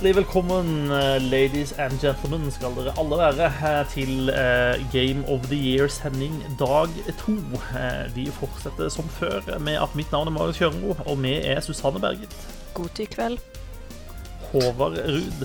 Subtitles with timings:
[0.00, 5.44] Hjertelig velkommen, eh, ladies and gentlemen, skal dere alle være eh, til eh, Game of
[5.50, 6.88] the Year-sending dag
[7.20, 7.34] to.
[8.14, 12.00] Vi fortsetter som før med at mitt navn er Marius Kjørmo, og vi er Susanne
[12.00, 12.32] Berget,
[12.72, 13.36] God til kveld.
[14.54, 15.44] Håvard Ruud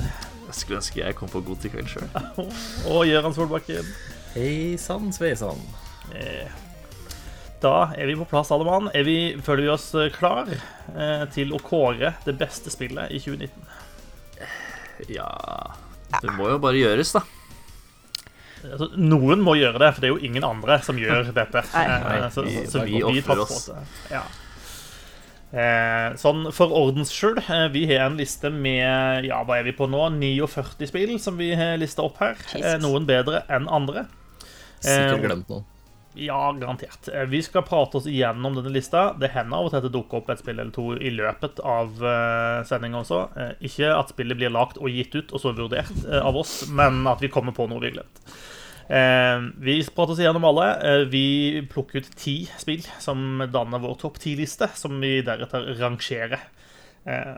[0.56, 2.08] skulle ønske jeg kom på god til kveld sjøl.
[2.94, 3.90] og Gøran Solbakken.
[4.38, 5.60] Hei sann, sveisann.
[6.16, 6.48] Eh,
[7.60, 8.88] Da er vi på plass, alle mann.
[8.96, 10.48] Er vi, føler vi oss klar
[11.34, 13.84] til å kåre det beste spillet i 2019?
[15.12, 15.28] Ja
[16.22, 17.22] Det må jo bare gjøres, da.
[18.66, 21.62] Altså, noen må gjøre det, for det er jo ingen andre som gjør dette.
[21.76, 22.16] Nei.
[22.18, 23.70] Eh, så, vi- så vi tar ofrer oss.
[24.10, 24.24] Ja.
[25.56, 29.76] Eh, sånn for ordens skyld, eh, vi har en liste med ja, hva er vi
[29.78, 30.02] på nå?
[30.18, 32.34] 49 spill som vi har lista opp her.
[32.56, 32.82] Eh, Jesus.
[32.84, 34.08] noen bedre enn andre.
[34.82, 35.64] Sikkert glemt noen.
[36.16, 37.08] Ja, garantert.
[37.14, 39.14] Eh, Vi skal prate oss igjennom denne lista.
[39.20, 41.60] Det hender av og til at det dukker opp et spill eller to i løpet
[41.60, 43.22] av uh, sendinga også.
[43.36, 46.62] Eh, ikke at spillet blir lagt og gitt ut og så vurdert eh, av oss,
[46.72, 48.24] men at vi kommer på noe vi har glemt.
[48.86, 50.70] Eh, vi prater oss igjennom alle.
[50.88, 51.26] Eh, vi
[51.72, 56.48] plukker ut ti spill som danner vår topp ti-liste, som vi deretter rangerer.
[57.06, 57.38] Eh,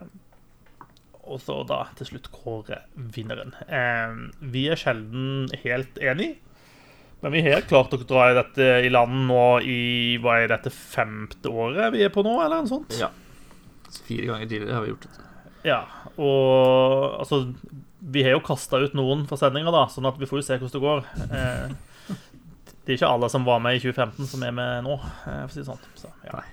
[1.28, 3.56] og så da til slutt kåre vinneren.
[3.68, 4.20] Eh,
[4.54, 6.38] vi er sjelden helt enige.
[7.22, 9.78] Men vi har klart å dra dette i land nå i
[10.22, 12.94] hva er dette femte året vi er på nå, eller noe sånt?
[13.00, 13.10] Ja.
[14.06, 15.14] Fire ganger tidligere har vi gjort det.
[15.68, 15.80] Ja,
[16.22, 17.40] og altså
[18.00, 20.58] Vi har jo kasta ut noen fra sendinga, da, sånn at vi får jo se
[20.62, 21.00] hvordan det går.
[21.26, 21.68] Eh,
[22.86, 25.50] det er ikke alle som var med i 2015, som er med nå, eh, for
[25.50, 25.82] å si det sånn.
[25.98, 26.44] Så, ja.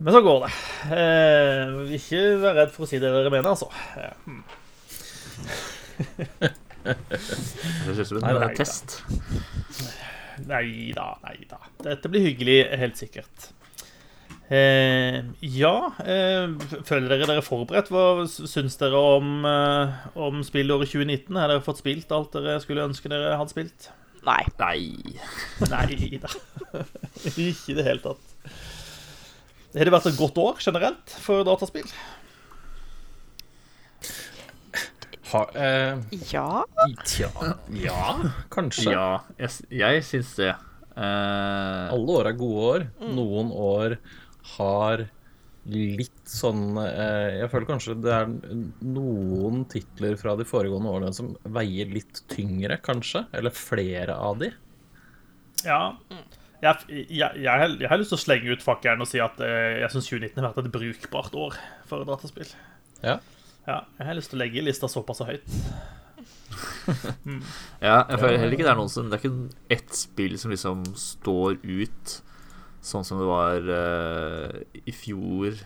[0.00, 0.50] Men så går det.
[0.96, 1.66] Eh,
[2.00, 3.68] ikke vær redd for å si det dere mener, altså.
[4.00, 4.14] Eh,
[7.88, 8.98] Det Nei, en nei, eh, test.
[10.48, 11.58] Nei da, nei da.
[11.82, 13.48] Dette blir hyggelig, helt sikkert.
[14.48, 16.46] Eh, ja, eh,
[16.88, 17.90] føler dere dere forberedt?
[17.92, 21.36] Hva syns dere om, eh, om spillåret 2019?
[21.36, 23.90] Har dere fått spilt alt dere skulle ønske dere hadde spilt?
[24.24, 24.44] Nei.
[24.58, 25.18] Nei.
[25.68, 26.32] Nei da.
[27.28, 28.24] Ikke i det hele tatt.
[29.76, 31.86] Har det vært et godt år generelt for dataspill?
[35.32, 35.98] Ha, eh,
[36.30, 36.64] Ja.
[37.04, 37.28] tja,
[37.74, 38.14] ja,
[38.54, 38.92] kanskje.
[38.94, 39.08] Ja,
[39.38, 40.54] jeg, jeg syns det.
[40.96, 42.86] Eh, Alle år er gode år.
[43.14, 43.98] Noen år
[44.56, 45.04] har
[45.68, 48.30] litt sånn eh, Jeg føler kanskje det er
[48.88, 53.26] noen titler fra de foregående årene som veier litt tyngre, kanskje.
[53.36, 54.48] Eller flere av de.
[55.66, 55.92] Ja.
[56.62, 59.38] Jeg, jeg, jeg, har- jeg har lyst til å slenge ut fakkelen og si at
[59.44, 62.48] eh, jeg syns 2019 har vært et brukbart år for dataspill.
[63.04, 63.18] Ja.
[63.68, 65.44] Ja, jeg har lyst til å legge lista såpass høyt.
[67.84, 70.50] ja, jeg føler heller ikke det er noen som Det er ikke ett spill som
[70.50, 72.14] liksom står ut
[72.88, 74.54] sånn som det var uh,
[74.88, 75.58] i fjor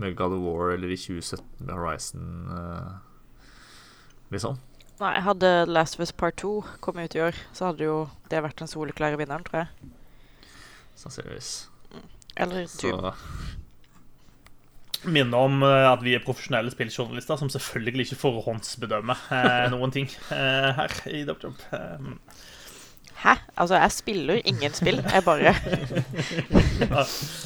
[0.00, 2.96] med God of War, eller i 2017 med Horizon, uh,
[4.34, 4.58] liksom.
[4.98, 8.00] Nei, hadde Last of Us Part 2 kommet ut i år, så hadde jo
[8.32, 9.92] det vært den soleklare vinneren, tror jeg.
[10.98, 11.52] Sannsynligvis.
[12.34, 13.12] Eller Så Doom.
[15.04, 20.08] Minne om eh, at vi er profesjonelle spilljournalister som selvfølgelig ikke forhåndsbedømmer eh, noen ting
[20.32, 21.58] eh, her i DubJob.
[21.70, 22.20] Jump.
[23.24, 23.34] Hæ?
[23.56, 24.98] Altså, jeg spiller ingen spill.
[25.00, 25.52] Jeg bare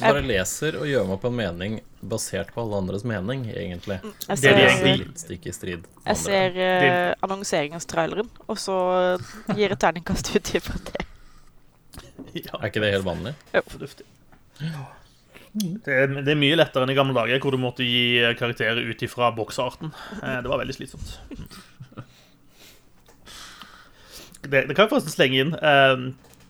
[0.01, 1.77] Bare leser og gjør meg opp en mening
[2.11, 3.99] basert på alle andres mening, egentlig.
[4.27, 5.87] Jeg Det er ser, de Det er egentlig- stikk i strid.
[6.07, 8.75] jeg ser uh, annonseringstraileren, og så
[9.55, 11.05] gir et terningkast ut ifra det.
[12.43, 13.35] ja, Er ikke det helt vanlig?
[13.67, 14.05] fornuftig.
[15.53, 18.85] Det er, det er mye lettere enn i gamle dager, hvor du måtte gi karakterer
[18.85, 19.91] ut ifra boksarten.
[20.21, 21.15] Eh, det var veldig slitsomt.
[24.39, 25.55] Det, det kan jeg forresten slenge inn.
[25.57, 26.03] Eh,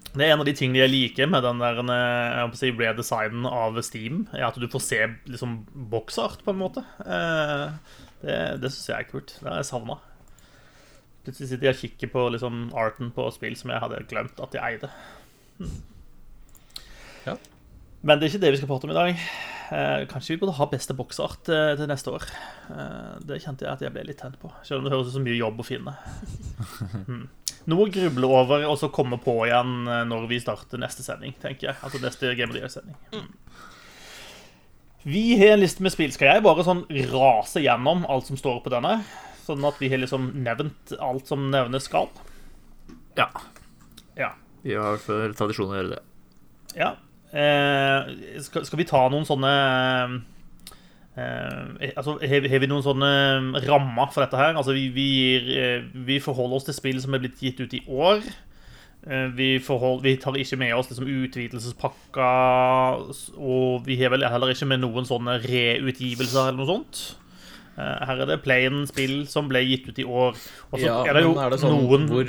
[0.09, 3.47] det er en av de tingene jeg liker med den der eh, jeg si, redesignen
[3.49, 5.59] av Steam, er at du får se liksom
[5.91, 6.83] boksart, på en måte.
[7.05, 7.67] Eh,
[8.19, 9.35] det det syns jeg er kult.
[9.39, 9.99] Det har jeg savna.
[11.23, 14.57] Plutselig sitter jeg og kikker på liksom, arten på spill som jeg hadde glemt at
[14.57, 14.91] jeg eide.
[15.61, 15.71] Ja.
[18.01, 19.23] Men det er ikke det vi skal prate om i dag.
[19.75, 22.23] Eh, kanskje vi burde ha beste boksart eh, til neste år.
[22.71, 24.51] Eh, det kjente jeg at jeg ble litt tent på.
[24.63, 25.97] Selv om det høres ut som mye jobb å finne.
[27.09, 27.27] Mm.
[27.69, 31.35] Noe å gruble over og så komme på igjen eh, når vi starter neste sending.
[31.41, 31.77] tenker jeg.
[31.85, 32.95] Altså neste Game of the Year-sending.
[33.11, 33.27] Mm.
[35.03, 36.11] Vi har en liste med spill.
[36.15, 39.01] Skal jeg bare sånn rase gjennom alt som står på denne?
[39.45, 42.09] Sånn at vi har liksom nevnt alt som nevnes skal?
[43.19, 43.27] ja.
[44.19, 44.33] Ja.
[44.63, 46.01] Vi har for tradisjon å gjøre det.
[46.79, 46.93] Ja.
[47.29, 49.51] Eh, skal, skal vi ta noen sånne
[51.17, 53.11] eh, altså, har, vi- har vi noen sånne
[53.67, 54.55] rammer for dette her?
[54.57, 57.73] Altså, vi, vi, gir, eh, vi forholder oss til spill som er blitt gitt ut
[57.77, 58.23] i år.
[59.07, 63.05] Eh, Vi, forhold, vi tar ikke med oss liksom utvidelsespakker,
[63.39, 67.03] og vi har vel heller ikke med noen sånne reutgivelser eller noe sånt.
[67.79, 70.33] Eh, her er det plain-spill som ble gitt ut i år.
[70.71, 72.25] Og så Ja, er det jo er det sånn noen hvor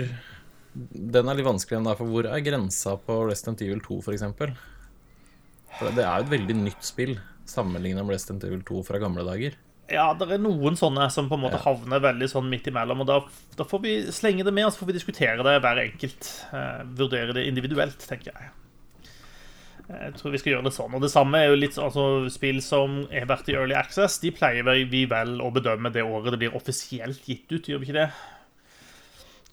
[0.95, 4.53] Den er litt vanskelig, for hvor er grensa på Resident Evil 2, for eksempel?
[5.79, 7.17] For det er jo et veldig nytt spill
[7.51, 9.57] sammenlignet med Resident Evil 2 fra gamle dager.
[9.91, 13.03] Ja, det er noen sånne som på en måte havner veldig sånn midt imellom.
[13.03, 13.19] Og da,
[13.59, 16.31] da får vi slenge det med, og så får vi diskutere det hver enkelt.
[16.55, 18.53] Eh, vurdere det individuelt, tenker jeg.
[19.91, 20.95] Jeg tror vi skal gjøre det sånn.
[20.95, 24.21] Og det samme er jo litt altså, spill som har vært i Early Access.
[24.23, 27.91] De pleier vi vel å bedømme det året det blir offisielt gitt ut, gjør vi
[27.91, 28.11] ikke det?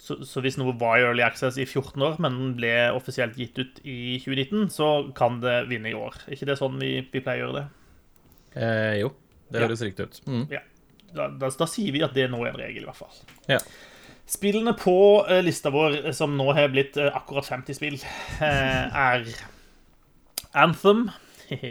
[0.07, 3.57] Så, så hvis noe var i Early Access i 14 år, men ble offisielt gitt
[3.59, 4.87] ut i 2019, så
[5.17, 6.15] kan det vinne i år.
[6.27, 7.67] Er ikke det sånn vi, vi pleier å gjøre det?
[8.61, 9.11] Eh, jo,
[9.51, 9.65] det Ja.
[9.67, 10.21] høres riktig ut.
[10.29, 10.45] Mm.
[10.53, 10.61] Ja.
[11.17, 13.19] Da, da, da sier vi at det nå er en regel, i hvert fall.
[13.51, 13.59] Ja.
[14.27, 14.93] Spillene på
[15.31, 17.99] eh, lista vår, eh, som nå har blitt eh, akkurat 50 spill,
[18.43, 19.27] er
[20.53, 21.09] Anthem,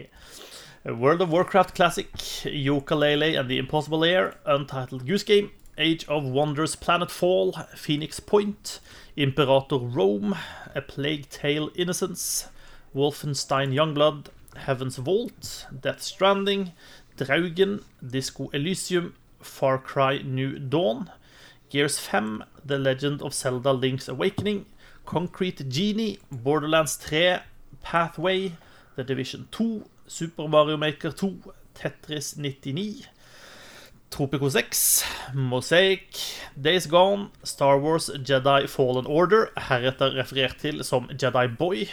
[0.85, 2.11] World of Warcraft Classic,
[2.45, 8.81] Yooka-Laylee and the Impossible Lair, Untitled Goose Game, Age of Wonders Planetfall, Phoenix Point,
[9.17, 10.35] Imperator Rome,
[10.75, 12.49] A Plague Tale Innocence,
[12.95, 16.73] Wolfenstein Youngblood, Heaven's Vault, Death Stranding,
[17.19, 21.11] Draugen, Disco Elysium, Far Cry New Dawn,
[21.69, 24.67] Gears 5, The Legend of Zelda Link's Awakening,
[25.05, 27.39] Concrete Genie, Borderlands 3,
[27.83, 28.53] Pathway,
[28.97, 33.07] The Division 2, Super Mario Maker 2, Tetris 99,
[34.11, 35.05] Tropico 6,
[35.35, 36.17] Mosaic,
[36.61, 41.87] Days Gone, Star Wars Jedi Fallen Order, heretter referert til som Jedi Boy,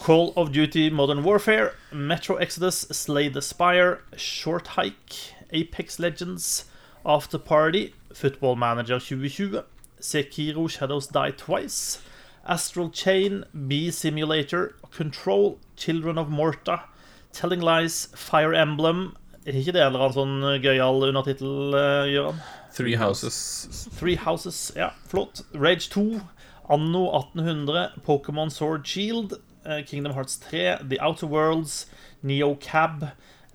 [0.00, 6.64] Call of Duty Modern Warfare, Metro Exodus, Slay the Spire, Short Hike, Apex Legends,
[7.04, 9.62] After Party, Football Manager 2020,
[10.00, 12.00] Sekiro Shadows Die Twice,
[12.46, 16.84] Astral Chain, Bee Simulator, Control, Children of Morta,
[17.32, 19.16] Telling Lies, Fire Emblem
[19.48, 22.40] Er ikke det en eller annen sånn gøyal undertittel, eh, Gøran?
[22.76, 23.88] Three Houses.
[23.96, 25.40] Three Houses, ja, flott.
[25.54, 26.20] Rage 2,
[26.68, 31.86] Anno 1800, Pokémon Sword Shield, eh, Kingdom Hearts 3, The Outer Worlds,
[32.22, 33.12] Neo Cab,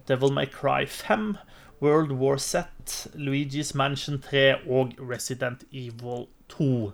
[0.08, 1.38] Devil May Cry 5,
[1.80, 2.66] World War Z,
[3.14, 6.94] Luigi's Mansion 3 og Resident Evil 2.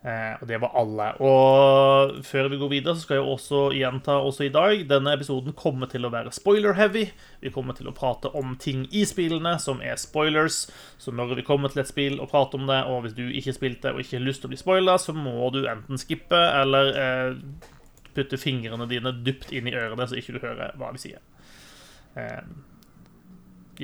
[0.00, 1.06] Eh, og det var alle.
[1.20, 5.52] Og før vi går videre, så skal jeg også gjenta også i dag Denne episoden
[5.52, 7.02] kommer til å være spoiler-heavy.
[7.42, 10.62] Vi kommer til å prate om ting i spillene som er spoilers.
[10.96, 13.56] Så når vi kommer til et spill og prater om det, og hvis du ikke
[13.58, 16.94] spilte og ikke har lyst til å bli spoila, så må du enten skippe eller
[17.04, 17.68] eh,
[18.16, 21.20] putte fingrene dine dypt inn i ørene, så ikke du hører hva vi sier.
[22.16, 22.40] Eh,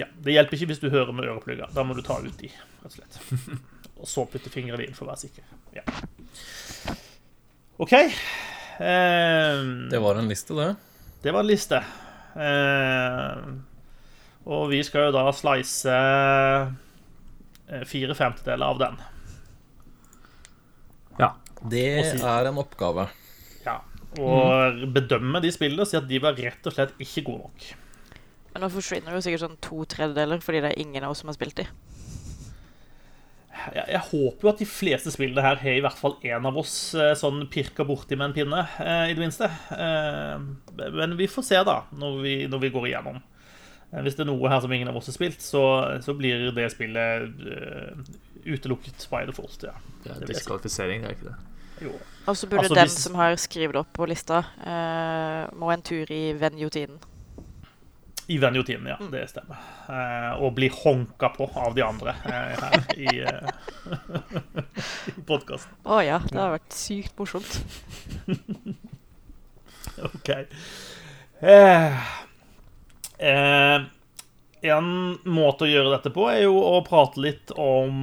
[0.00, 1.76] ja, Det hjelper ikke hvis du hører med øreplugger.
[1.76, 3.20] Da må du ta ut de, rett og slett.
[4.00, 5.44] Og så putte fingrene dine for å være sikker.
[5.76, 5.84] Ja.
[7.78, 7.92] OK.
[8.80, 10.70] Um, Det var en liste, det.
[11.24, 11.80] det var en liste.
[12.36, 13.60] Um,
[14.46, 18.98] og vi skal jo da slice eh, fire femtedeler av den.
[21.18, 21.32] Ja.
[21.70, 23.08] Det si- er en oppgave.
[23.66, 23.80] Ja.
[24.20, 27.66] Og bedømme de spillene og si at de var rett og slett ikke gode nok.
[28.54, 31.28] Men nå forsvinner jo sikkert sånn to tredjedeler fordi det er ingen av oss som
[31.32, 31.66] har spilt de.
[33.74, 36.56] Jeg, jeg håper jo at de fleste spillene her har i hvert fall én av
[36.60, 39.48] oss eh, sånn pirka borti med en pinne, eh, i det minste.
[39.72, 43.18] Eh, Men vi får se, da, når vi, når vi går igjennom.
[43.92, 45.62] Eh, Hvis det er noe her som ingen av oss har spilt, så,
[46.04, 48.06] så blir det spillet eh,
[48.46, 49.64] utelukket by default.
[49.66, 49.74] Ja.
[50.04, 51.36] Det er diskvalifisering, det er ikke det.
[51.86, 51.90] Jo.
[52.26, 55.82] Og så burde Altså, den hvis- som har skrevet opp på lista, eh, må en
[55.82, 56.98] tur i Venjotiden.
[58.26, 58.98] I Venjotinen, ja.
[59.10, 59.56] Det stemmer.
[59.88, 63.50] Eh, og bli honka på av de andre eh, her i, eh,
[65.30, 65.76] podkasten.
[65.86, 67.60] Å ja, det har vært sykt morsomt.
[70.08, 70.32] OK.
[71.38, 72.00] Eh,
[73.30, 73.86] eh,
[74.66, 74.90] en
[75.22, 77.94] måte å gjøre dette på er jo å prate litt om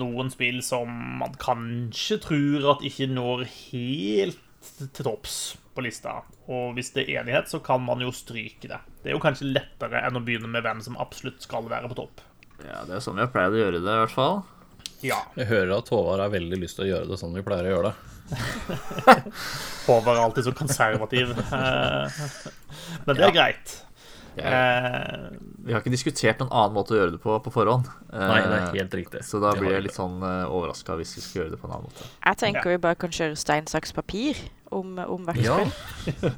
[0.00, 0.90] noen spill som
[1.22, 4.42] man kanskje tror at ikke når helt
[4.78, 5.38] til topps
[5.74, 6.22] på lista.
[6.50, 8.80] Og hvis det er enighet, så kan man jo stryke det.
[9.08, 11.96] Det er jo kanskje lettere enn å begynne med hvem som absolutt skal være på
[11.96, 12.20] topp.
[12.60, 14.42] Ja, Det er sånn vi har pleid å gjøre det, i hvert fall.
[15.00, 15.22] Ja.
[15.38, 17.72] Jeg hører at Håvard har veldig lyst til å gjøre det sånn vi pleier å
[17.72, 17.96] gjøre det.
[19.86, 21.32] Håvard er alltid så konservativ.
[21.38, 22.18] Eh,
[23.06, 23.78] Men det er greit.
[23.78, 23.84] Jeg,
[24.38, 25.32] Eh,
[25.66, 27.88] vi har ikke diskutert noen annen måte å gjøre det på på forhånd.
[28.12, 29.24] Nei, det er Eh, helt riktig.
[29.26, 31.72] Så da blir jeg litt sånn uh, overraska hvis vi skal gjøre det på en
[31.74, 32.06] annen måte.
[32.22, 34.36] Jeg tenker vi bare kan kjøre stein, saks, papir
[34.70, 35.56] om, om hvert Ja.
[36.04, 36.36] spill.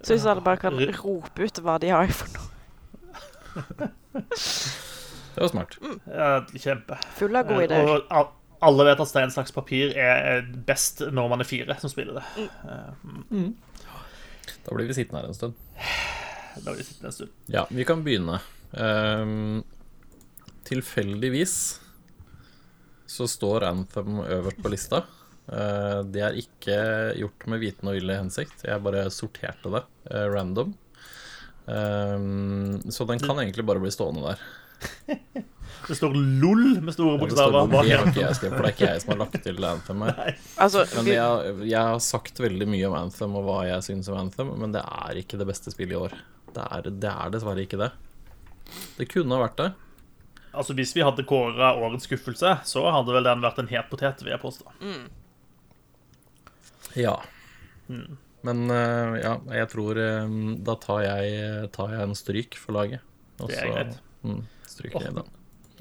[0.00, 2.48] Så hvis alle bare kan rope ut hva de har for noe.
[5.32, 5.78] Det var smart.
[6.06, 6.98] ja, kjempe.
[7.16, 7.88] Full av gode ideer.
[7.88, 12.20] Og alle vet at stein, saks, papir er best når man er fire som spiller
[12.20, 12.48] det.
[14.62, 15.56] Da blir vi sittende her en stund.
[16.58, 17.32] Da blir vi sittende en stund.
[17.50, 18.38] Ja, vi kan begynne.
[18.72, 19.62] Um,
[20.68, 21.56] tilfeldigvis
[23.12, 25.02] så står Anthem øverst på lista.
[25.50, 26.76] Eh, det er ikke
[27.18, 28.66] gjort med viten og vilje hensikt.
[28.68, 30.74] Jeg bare sorterte det eh, random.
[31.70, 34.44] Ehm, så den kan egentlig bare bli stående der.
[35.82, 37.66] Det står LOL med store Ja, det bokstaver.
[37.66, 40.36] bak det for det er ikke jeg som har lagt til Anthem her.
[40.62, 44.20] Altså, Men jeg, jeg har sagt veldig mye om Anthem og hva jeg syns om
[44.20, 46.14] Anthem, men det er ikke det beste spillet i år.
[46.54, 47.90] Det er, det er dessverre ikke det.
[49.00, 49.68] Det kunne ha vært det.
[50.52, 54.22] Altså, Hvis vi hadde kåra årets skuffelse, så hadde vel den vært en het potet,
[54.22, 54.70] vil jeg påstå.
[56.98, 57.16] Ja.
[58.42, 60.32] Men eh, ja, jeg tror eh,
[60.66, 63.04] da tar jeg, tar jeg en stryk for laget.
[63.40, 64.00] Og Det er så, greit.
[64.26, 65.24] Mm, stryker jeg.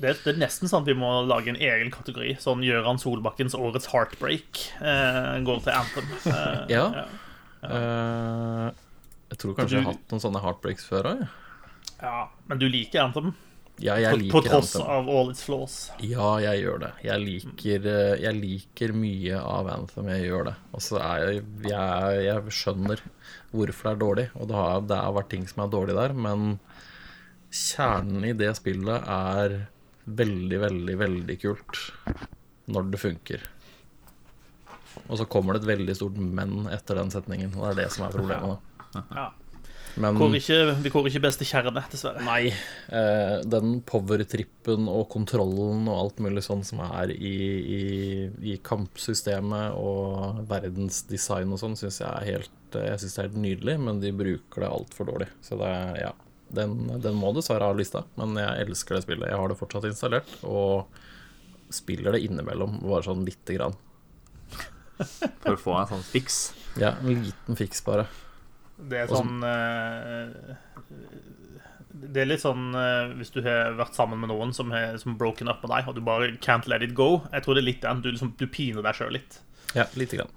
[0.01, 2.35] Det, det er nesten sånn at vi må lage en egen kategori.
[2.41, 6.13] Sånn Gøran Solbakkens årets heartbreak eh, går til Anthem.
[6.31, 6.85] Eh, Ja.
[7.61, 8.71] Eh,
[9.31, 11.19] jeg tror kanskje jeg har hatt noen sånne heartbreaks før òg.
[12.01, 12.23] ja.
[12.49, 13.29] Men du liker Anthem?
[13.81, 14.89] Ja, jeg På, liker på tross Anthem.
[14.93, 15.75] av all its flaws.
[16.05, 16.91] Ja, jeg gjør det.
[17.07, 20.09] Jeg liker, eh, jeg liker mye av Anthem.
[20.13, 20.55] Jeg gjør det.
[20.71, 23.01] Og så er jeg, jeg Jeg skjønner
[23.51, 26.13] hvorfor det er dårlig, og det har, det har vært ting som er dårlig der,
[26.13, 26.59] men
[27.51, 29.57] kjernen i det spillet er
[30.07, 31.81] veldig, veldig, veldig kult
[32.71, 33.43] når det funker.
[35.09, 37.91] Og så kommer det et veldig stort men etter den setningen, og det er det
[37.95, 38.59] som er problemet.
[38.95, 39.27] Ja.
[39.99, 42.23] Men Kår ikke, vi kårer ikke beste kjerne, dessverre.
[42.23, 42.53] Nei.
[42.93, 47.83] Eh, den powertrippen og kontrollen og alt mulig sånn som er i, i,
[48.53, 53.41] i kampsystemet og verdensdesign og sånn, syns jeg er helt Jeg synes det er helt
[53.43, 55.27] nydelig, men de bruker det altfor dårlig.
[55.43, 56.15] Så det er ja.
[56.51, 59.29] Den, den må dessverre ha lista, men jeg elsker det spillet.
[59.31, 60.91] Jeg har det fortsatt installert, og
[61.71, 63.77] spiller det innimellom, bare sånn lite grann.
[65.01, 66.41] For å få en sånn fiks.
[66.79, 68.07] Ja, en liten fiks, bare.
[68.89, 70.55] Det er sånn eh,
[71.91, 75.17] Det er litt sånn eh, hvis du har vært sammen med noen som har som
[75.19, 77.21] broken up med deg, og du bare can't let it go.
[77.31, 78.01] Jeg tror det er litt den.
[78.01, 79.39] Du, liksom, du piner deg sjøl litt.
[79.77, 80.33] Ja, lite grann.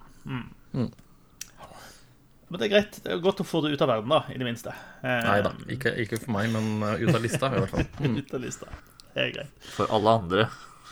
[2.49, 2.99] Men det er greit.
[3.03, 4.75] Det er godt å få det ut av verden, da, i det minste.
[5.03, 7.89] Eh, Nei da, ikke, ikke for meg, men ut av lista, i hvert fall.
[8.05, 8.19] Mm.
[8.21, 8.69] Ut av lista.
[9.15, 9.71] Det er greit.
[9.75, 10.49] For alle andre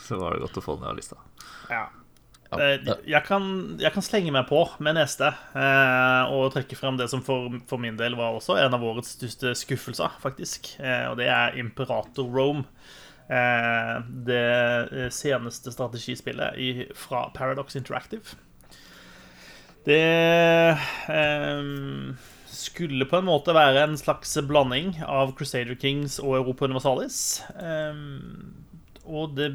[0.07, 1.19] så var det godt å få den av lista.
[1.71, 1.85] Ja.
[2.61, 3.45] Eh, Jeg kan,
[3.81, 7.81] jeg kan slenge meg på med neste eh, og trekke frem det som for, for
[7.81, 10.75] min del var også en av årets største skuffelser, faktisk.
[10.83, 12.67] Eh, og det er Imperator Rome.
[13.33, 13.95] Eh,
[14.29, 18.37] det seneste strategispillet fra Paradox Interactive.
[19.87, 19.99] Det
[22.53, 27.17] skulle på en måte være en slags blanding av Crusader Kings og Europa Universalis.
[29.03, 29.49] Og det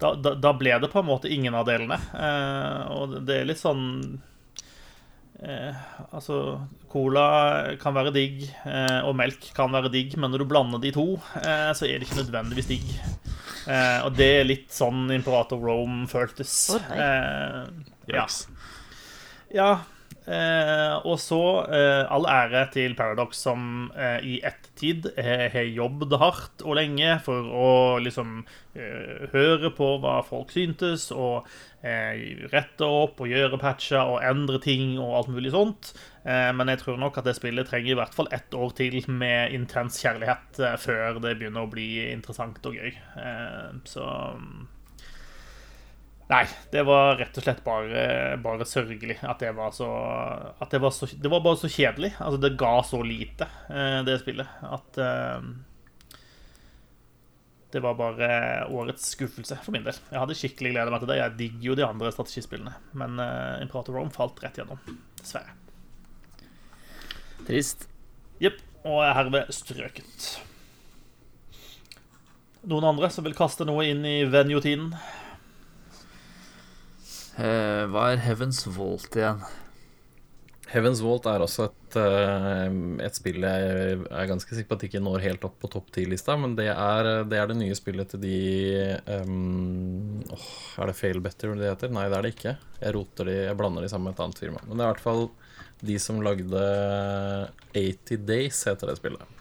[0.00, 1.98] da, da, da ble det på en måte ingen av delene.
[2.14, 3.84] Eh, og det- det er litt sånn
[5.42, 5.74] eh,
[6.12, 10.80] Altså, cola kan være digg, eh, og melk kan være digg, men når du blander
[10.82, 11.04] de to,
[11.40, 12.88] eh, så er det ikke nødvendigvis digg.
[13.68, 16.54] Eh, og det er litt sånn Imperator Rome føltes.
[16.90, 17.66] Eh,
[18.08, 18.26] ja.
[19.54, 19.70] Ja.
[20.28, 21.40] Eh, og så
[21.72, 27.48] eh, all ære til Paradox, som eh, i ettertid har jobbet hardt og lenge for
[27.48, 27.70] å
[28.02, 28.42] liksom
[29.32, 31.48] høre på hva folk syntes, og
[32.52, 35.90] rette opp og gjøre patcher og endre ting og alt mulig sånt.
[36.22, 39.56] Men jeg tror nok at det spillet trenger i hvert fall ett år til med
[39.56, 42.94] intens kjærlighet før det begynner å bli interessant og gøy.
[43.88, 44.06] Så
[46.30, 48.02] Nei, det var rett og slett bare,
[48.38, 49.88] bare sørgelig at det var så
[50.62, 52.12] At det var så Det var bare så kjedelig.
[52.22, 55.48] Altså, det ga så lite, eh, det spillet, at eh,
[57.74, 58.28] Det var bare
[58.70, 59.98] årets skuffelse for min del.
[60.10, 61.18] Jeg hadde skikkelig gleda meg til det.
[61.18, 64.80] Jeg digger jo de andre strategispillene, men uh, Imperator Rome falt rett gjennom.
[65.20, 65.54] Dessverre.
[67.46, 67.86] Trist.
[68.42, 68.58] Jepp.
[68.82, 70.26] Og er herved strøket.
[72.70, 74.90] Noen andre som vil kaste noe inn i venue-tiden?
[77.40, 79.40] Eh, hva er Heavens Vault igjen?
[80.70, 85.00] Heavens Vault er også et, eh, et spill jeg er ganske sikker på at ikke
[85.02, 88.22] når helt opp på topp 10-lista, men det er, det er det nye spillet til
[88.22, 88.36] de
[89.24, 90.44] um, oh,
[90.78, 91.90] Er det Fail Better det heter?
[91.96, 92.54] Nei, det er det ikke.
[92.84, 94.62] Jeg roter de, jeg blander de sammen med et annet firma.
[94.68, 95.26] Men det er i hvert fall
[95.90, 96.64] de som lagde
[97.74, 99.36] 80 Days, heter det spillet.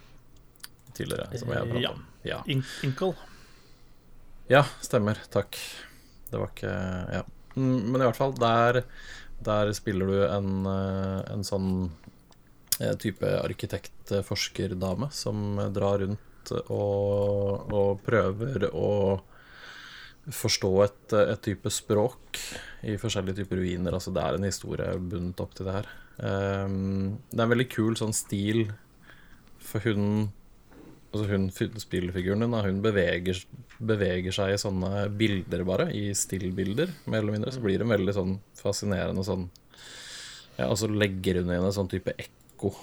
[0.98, 1.92] Tidligere, som jeg har pratet Ja.
[1.94, 2.06] om.
[2.26, 2.40] Ja.
[2.48, 3.14] Inkle?
[4.50, 5.20] Ja, stemmer.
[5.30, 5.60] Takk.
[6.32, 6.74] Det var ikke
[7.20, 7.22] Ja.
[7.60, 8.84] Mm, Men i hvert fall, der,
[9.46, 11.72] der spiller du en, eh, en sånn
[12.80, 18.92] eh, type arkitekt-forskerdame som drar rundt og, og prøver å
[20.30, 22.40] forstå et, et type språk
[22.88, 23.96] i forskjellige typer ruiner.
[23.96, 25.90] Altså det er en historie bundet opp til det her.
[26.20, 28.68] Um, det er en veldig kul sånn stil,
[29.64, 30.30] for hun
[31.10, 33.40] Altså hun fi- spillfiguren din, hun beveger,
[33.82, 35.88] beveger seg i sånne bilder, bare.
[35.96, 37.54] I stillbilder, mer eller mindre.
[37.56, 39.48] Så blir hun veldig sånn fascinerende sånn
[40.60, 42.74] Ja, og så legger hun igjen en sånn type ekko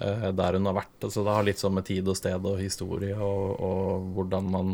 [0.00, 0.96] eh, der hun har vært.
[1.02, 4.70] Altså det har litt sånn med tid og sted og historie og, og hvordan man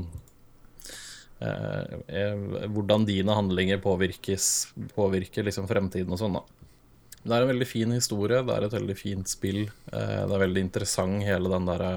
[1.40, 4.50] eh, eh, Hvordan dine handlinger påvirkes,
[4.94, 6.44] påvirker liksom fremtiden og sånn, da.
[7.20, 9.66] Det er en veldig fin historie, det er et veldig fint spill.
[9.92, 11.92] Eh, det er veldig interessant hele den derre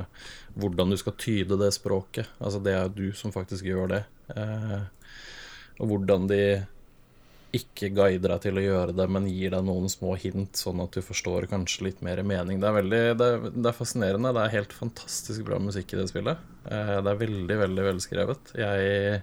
[0.59, 2.27] hvordan du skal tyde det språket.
[2.43, 4.01] Altså det er jo du som faktisk gjør det.
[4.35, 4.83] Eh,
[5.79, 6.43] og hvordan de
[7.53, 10.95] ikke guider deg til å gjøre det, men gir deg noen små hint, sånn at
[10.97, 12.59] du forstår kanskje litt mer mening.
[12.59, 14.33] Det er veldig det er, det er fascinerende.
[14.35, 16.47] Det er helt fantastisk bra musikk i det spillet.
[16.67, 18.57] Eh, det er veldig, veldig velskrevet.
[18.59, 19.21] Jeg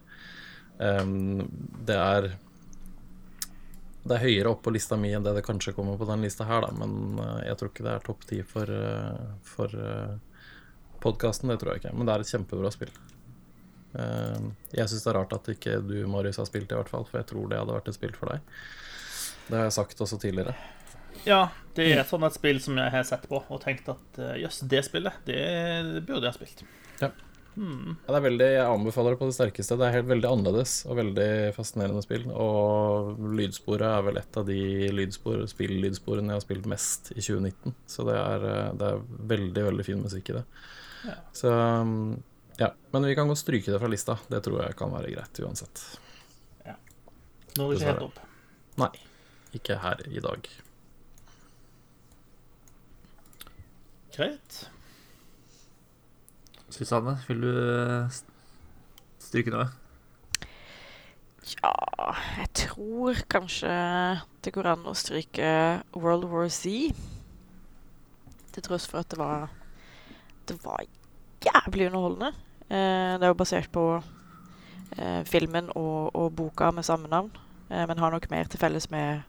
[0.80, 2.30] Det er
[4.04, 6.46] det er høyere opp på lista mi enn det det kanskje kommer på den lista
[6.48, 9.74] her, da, men eh, jeg tror ikke det er topp ti for, uh, for
[11.04, 11.52] podkasten.
[11.52, 12.92] Det tror jeg ikke, men det er et kjempebra spill.
[13.98, 14.42] Eh,
[14.76, 17.06] jeg syns det er rart at ikke du, Marius, har spilt det, i hvert fall,
[17.08, 18.60] for jeg tror det hadde vært et spill for deg.
[19.48, 20.54] Det har jeg sagt også tidligere.
[21.26, 21.40] Ja,
[21.76, 24.62] det er sånn et spill som jeg har sett på og tenkt at eh, jøss,
[24.70, 25.40] det spillet, det
[26.06, 26.64] burde jeg ha spilt.
[27.00, 27.10] Ja,
[28.06, 29.76] det er veldig, jeg anbefaler det på det sterkeste.
[29.80, 32.28] Det er helt veldig annerledes og veldig fascinerende spill.
[32.30, 34.60] Og lydsporet er vel et av de
[34.94, 37.74] lydspor, spill-lydsporene jeg har spilt mest i 2019.
[37.90, 39.02] Så det er, eh, det er
[39.34, 40.44] veldig, veldig fin musikk i det.
[41.08, 41.16] Ja.
[41.36, 42.22] Så um,
[42.60, 42.70] ja.
[42.92, 44.18] Men vi kan godt stryke det fra lista.
[44.30, 45.84] Det tror jeg kan være greit uansett.
[47.56, 48.18] Når det ikke helt opp.
[48.78, 48.90] Nei,
[49.58, 50.50] ikke her i dag.
[54.14, 54.60] Greit.
[56.70, 58.18] Susanne, vil du eh,
[59.18, 59.66] stryke noe?
[61.50, 61.72] Ja,
[62.38, 63.70] jeg tror kanskje
[64.44, 65.50] det går an å stryke
[65.96, 66.94] World War Z.
[68.54, 69.48] Til tross for at det var
[70.46, 70.82] Det var
[71.44, 72.32] jævlig underholdende.
[72.70, 73.84] Eh, det er jo basert på
[74.98, 77.30] eh, filmen og, og boka med samme navn,
[77.70, 79.22] eh, men har nok mer til felles med,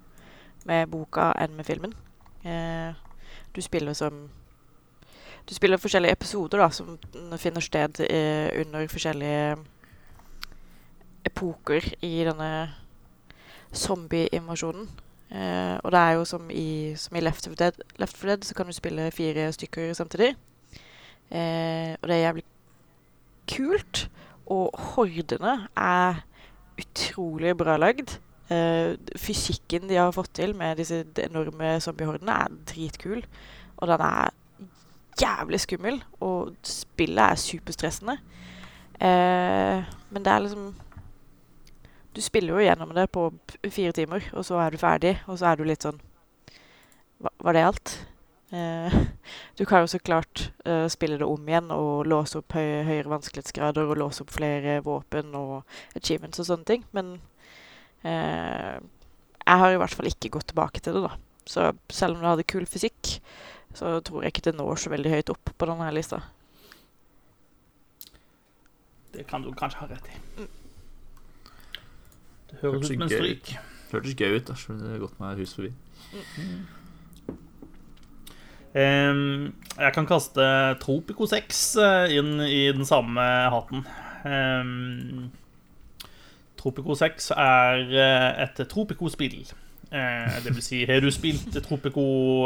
[0.65, 1.93] med boka enn med filmen.
[2.43, 2.93] Eh,
[3.55, 4.29] du spiller som
[5.51, 6.93] Du spiller forskjellige episoder da, som
[7.35, 8.19] finner sted i,
[8.61, 9.57] under forskjellige
[11.27, 12.51] epoker i denne
[13.75, 14.87] zombie-invasjonen.
[15.27, 18.47] Eh, og det er jo som i, som i Left 4 Dead, Left for Dead
[18.47, 20.31] så kan du spille fire stykker samtidig.
[21.31, 22.47] Eh, og det er jævlig
[23.51, 24.07] kult.
[24.47, 26.23] Og hordene er
[26.79, 28.19] utrolig bra lagd.
[28.47, 33.25] Eh, fysikken de har fått til med disse enorme zombiehordene, er dritkul.
[33.77, 34.31] Og den er
[35.19, 38.17] jævlig skummel, og spillet er superstressende.
[39.01, 40.75] Eh, men det er liksom
[42.11, 43.31] Du spiller jo gjennom det på
[43.71, 46.01] fire timer, og så er du ferdig, og så er du litt sånn
[47.39, 47.93] Var det alt?
[48.51, 48.93] Eh,
[49.57, 53.13] du kan jo så klart eh, spille det om igjen og låse opp høy, høyere
[53.13, 55.61] vanskelighetsgrader og låse opp flere våpen og
[55.95, 57.13] achievements og sånne ting, men
[58.03, 58.75] eh,
[59.41, 61.15] jeg har i hvert fall ikke gått tilbake til det, da.
[61.47, 63.15] Så selv om det hadde kul fysikk,
[63.77, 66.21] så tror jeg ikke det når så veldig høyt opp på denne her lista.
[69.11, 70.45] Det kan du kanskje ha rett i.
[72.51, 73.55] Det høres ut som en stryk.
[73.91, 74.45] Hørtes gøy ut.
[74.47, 75.73] da, så det har gått meg hus forbi.
[78.71, 80.45] Em, jeg kan kaste
[80.79, 83.83] Tropico 6 eh, inn i den samme hatten.
[84.23, 85.31] Um,
[86.59, 89.41] Tropico 6 er eh, et Tropico-spill.
[89.91, 92.03] Eh, det vil si, har du spilt Tropico,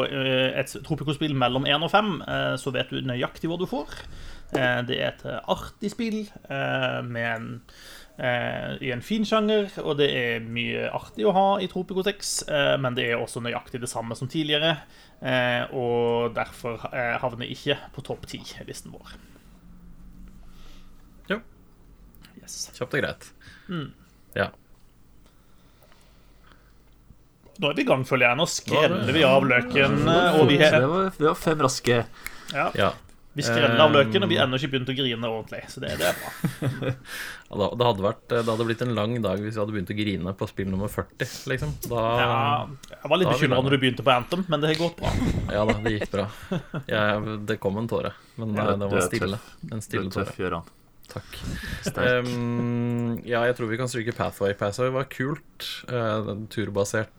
[0.09, 3.91] eh, et Tropico-spill mellom 1 og 5, eh, så vet du nøyaktig hva du får.
[4.57, 5.21] Eh, det er et
[5.53, 7.45] artig spill eh, med en,
[8.17, 12.33] eh, i en fin sjanger, og det er mye artig å ha i Tropico 6,
[12.49, 14.79] eh, men det er også nøyaktig det samme som tidligere,
[15.21, 16.81] eh, og derfor
[17.21, 19.13] havner ikke på topp 10-listen vår.
[21.29, 21.41] Jo.
[22.41, 22.71] Yes.
[22.73, 23.33] Kjapt og greit.
[24.33, 24.49] Ja.
[27.61, 28.37] Nå er vi i gang, føler jeg.
[28.41, 30.01] Nå skreller vi av løken.
[30.11, 32.01] eh, Og vi, det var, det var fem raske.
[32.53, 32.91] ja, ja.
[33.35, 35.61] vi skreller av løken, og vi har ennå ikke begynt å grine ordentlig.
[35.71, 36.91] Så det, det er bra.
[37.55, 39.97] Ja, det, hadde vært, det hadde blitt en lang dag hvis vi hadde begynt å
[39.97, 41.73] grine på spill nummer 40, liksom.
[41.87, 42.29] Da, Ja,
[42.95, 45.11] jeg var litt bekymra når du begynte på Anthem, men det har gått bra.
[45.53, 46.25] ja da, det gikk bra.
[46.89, 49.39] Jeg, det kom en tåre, men Ja, eh, det var stille.
[49.71, 50.63] En stille tåre.
[51.05, 51.35] Takk.
[51.93, 54.55] Um, ja, jeg tror vi kan stryke Pathway.
[54.57, 55.67] Pathway var kult.
[55.85, 57.11] Uh, turbasert,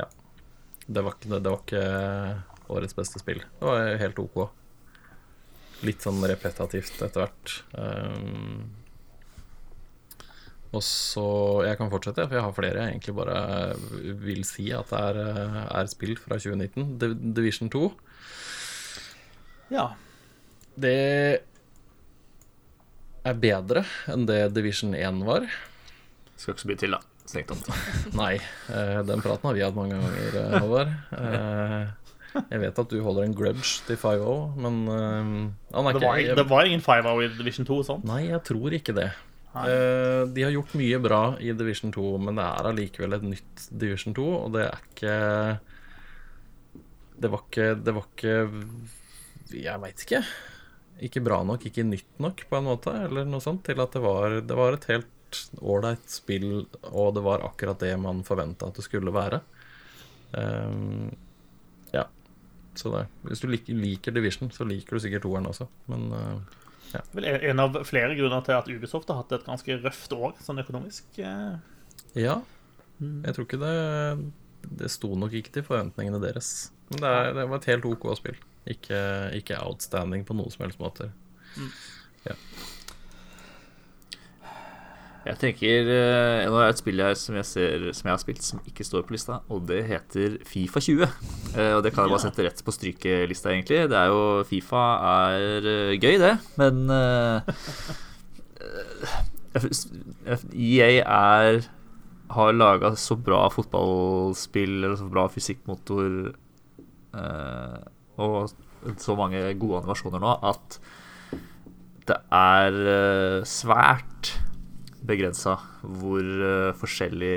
[0.00, 0.06] Ja.
[0.86, 1.84] Det var ikke, det var ikke
[2.74, 3.40] årets beste spill.
[3.60, 4.36] Det var helt OK.
[5.84, 7.48] Litt sånn repetativt etter hvert.
[7.76, 8.60] Um,
[10.74, 11.26] Og så
[11.68, 13.38] Jeg kan fortsette, for jeg har flere jeg egentlig bare
[14.24, 16.98] vil si at det er, eh, er spill fra 2019.
[17.36, 17.92] Division 2.
[19.70, 19.86] Ja.
[20.74, 21.44] Det
[23.24, 25.46] er bedre enn det Division 1 var.
[26.36, 27.00] Skal ikke så mye til, da.
[27.24, 27.68] Strengt.
[28.20, 28.34] Nei,
[28.68, 30.90] eh, den praten har vi hatt mange ganger, eh, Håvard.
[31.16, 31.92] Eh,
[32.50, 35.28] Jeg vet at du holder en grudge til 5-0, men eh,
[35.76, 38.04] han er Det ikke var, det var ingen 5-0 i Division 2, sant?
[38.10, 39.06] Nei, jeg tror ikke det.
[39.54, 43.68] Eh, de har gjort mye bra i Division 2, men det er allikevel et nytt
[43.70, 45.14] Division 2, og det er ikke
[47.22, 48.34] Det var ikke Det var ikke
[49.62, 50.22] Jeg veit ikke.
[51.04, 54.02] Ikke bra nok, ikke nytt nok, på en måte, eller noe sånt, til at det
[54.04, 55.10] var, det var et helt
[55.60, 59.40] ålreit spill, og det var akkurat det man forventa at det skulle være.
[60.32, 61.10] Um,
[61.92, 62.06] ja.
[62.78, 63.04] Så det.
[63.26, 66.60] Hvis du liker, liker Division, så liker du sikkert toeren også, men eh,
[67.14, 70.62] Vel en av flere grunner til at Ubisoft har hatt et ganske røft år sånn
[70.62, 71.06] økonomisk.
[71.18, 71.56] eh.
[72.14, 72.36] Ja.
[73.02, 73.72] Jeg tror ikke det
[74.64, 76.70] Det sto nok ikke til forventningene deres.
[76.92, 78.38] Men det, er, det var et helt OK spill.
[78.70, 78.98] Ikke,
[79.36, 81.10] ikke outstanding på noen som helst måter.
[85.24, 88.20] Jeg tenker eh, Nå er det et spill her som jeg, ser, som jeg har
[88.20, 91.08] spilt som ikke står på lista, og det heter Fifa 20.
[91.54, 93.84] Eh, og det kan jeg bare sette rett på strykelista, egentlig.
[93.86, 96.90] Det er jo Fifa er eh, gøy, det, men
[100.50, 101.60] EA er
[102.34, 106.32] har laga så bra fotballspill eller så bra fysikkmotor
[107.14, 107.80] eh,
[108.22, 108.52] og
[109.00, 110.78] så mange gode animasjoner nå at
[112.04, 114.34] det er eh, svært
[115.04, 117.36] begrensa hvor eh, forskjellig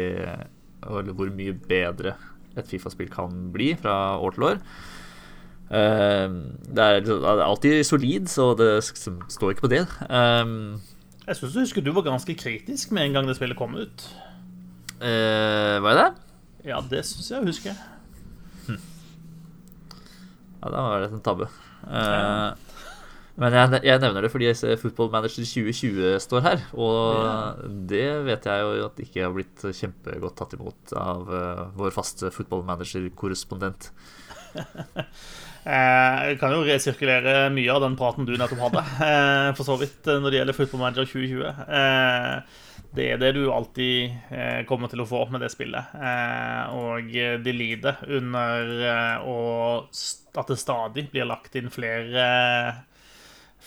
[0.88, 2.16] Eller hvor mye bedre
[2.58, 4.60] et Fifa-spill kan bli fra år til år.
[5.70, 6.36] Eh,
[6.74, 7.10] det er,
[7.46, 9.84] alltid solid, så det står ikke på det.
[11.28, 14.08] Jeg syns du husker du var ganske kritisk med en gang det spillet kom ut.
[15.02, 16.10] eh, hva er det?
[16.72, 17.76] Ja, det syns jeg å huske.
[20.62, 21.48] Ja, da var det en tabbe.
[21.88, 22.78] Eh,
[23.38, 26.64] men jeg, jeg nevner det fordi jeg ser Football Manager 2020 står her.
[26.74, 31.94] Og det vet jeg jo at ikke har blitt kjempegodt tatt imot av uh, vår
[31.94, 33.92] faste Football Manager-korrespondent.
[35.68, 39.76] Eh, Jeg kan jo resirkulere mye av den praten du nettopp hadde, eh, for så
[39.82, 41.50] vidt, eh, når det gjelder Football Manager 2020.
[42.90, 45.94] Eh, Det er det du alltid eh, kommer til å få med det spillet.
[45.96, 47.12] Eh, Og
[47.44, 49.18] de lider under eh,
[50.38, 52.84] at det stadig blir lagt inn flere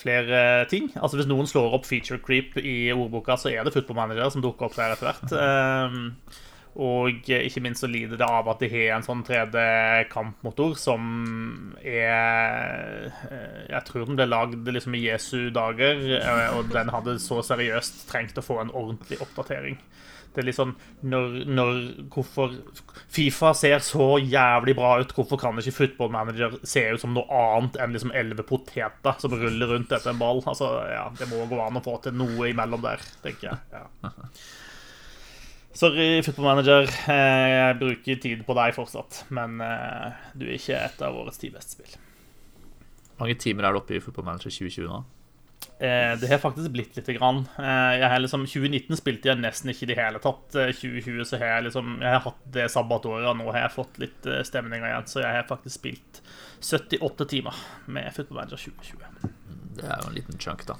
[0.00, 0.86] flere ting.
[0.96, 4.40] Altså Hvis noen slår opp feature creep i ordboka, så er det Football Manager som
[4.44, 5.34] dukker opp der etter hvert.
[6.78, 11.02] Og ikke minst så lider det av at de har en sånn 3D-kampmotor som
[11.82, 17.18] er eh, Jeg tror den ble lagd liksom i Jesu dager, eh, og den hadde
[17.22, 19.80] så seriøst trengt å få en ordentlig oppdatering.
[20.30, 20.76] Det er litt sånn
[21.10, 21.78] når, når
[22.14, 22.52] Hvorfor
[23.10, 27.26] Fifa ser så jævlig bra ut, hvorfor kan ikke Football Manager se ut som noe
[27.34, 30.38] annet enn liksom elleve poteter som ruller rundt etter en ball?
[30.46, 33.62] Altså, ja, Det må gå an å få til noe imellom der, tenker jeg.
[33.74, 34.14] Ja.
[35.80, 36.82] Sorry, Football Manager.
[37.08, 41.40] Eh, Jeg bruker tid på deg fortsatt, men eh, du er ikke et av årets
[41.40, 41.94] ti beste spill.
[43.14, 44.98] Hvor mange timer er det oppe i Football Manager 2020 nå?
[45.80, 47.46] Eh, Det har faktisk blitt lite grann.
[47.56, 50.58] Jeg har liksom, 2019 spilte jeg nesten ikke i det hele tatt.
[50.60, 53.76] Eh, 2020 så har jeg liksom Jeg har hatt det sabbatåret, og nå har jeg
[53.78, 55.08] fått litt stemninger igjen.
[55.08, 56.20] Så jeg har faktisk spilt
[56.60, 57.56] 78 timer
[57.88, 59.34] med Football Manager 2020.
[59.80, 60.76] Det er jo en liten chunk, da.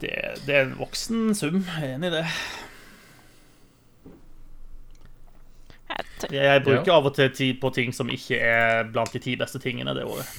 [0.00, 0.12] Det,
[0.44, 1.62] det er en voksen sum.
[1.64, 2.26] Jeg er enig i det.
[5.86, 9.20] Jeg Jeg, jeg bruker av og til tid på ting som ikke er blant de
[9.22, 10.26] ti beste tingene det året.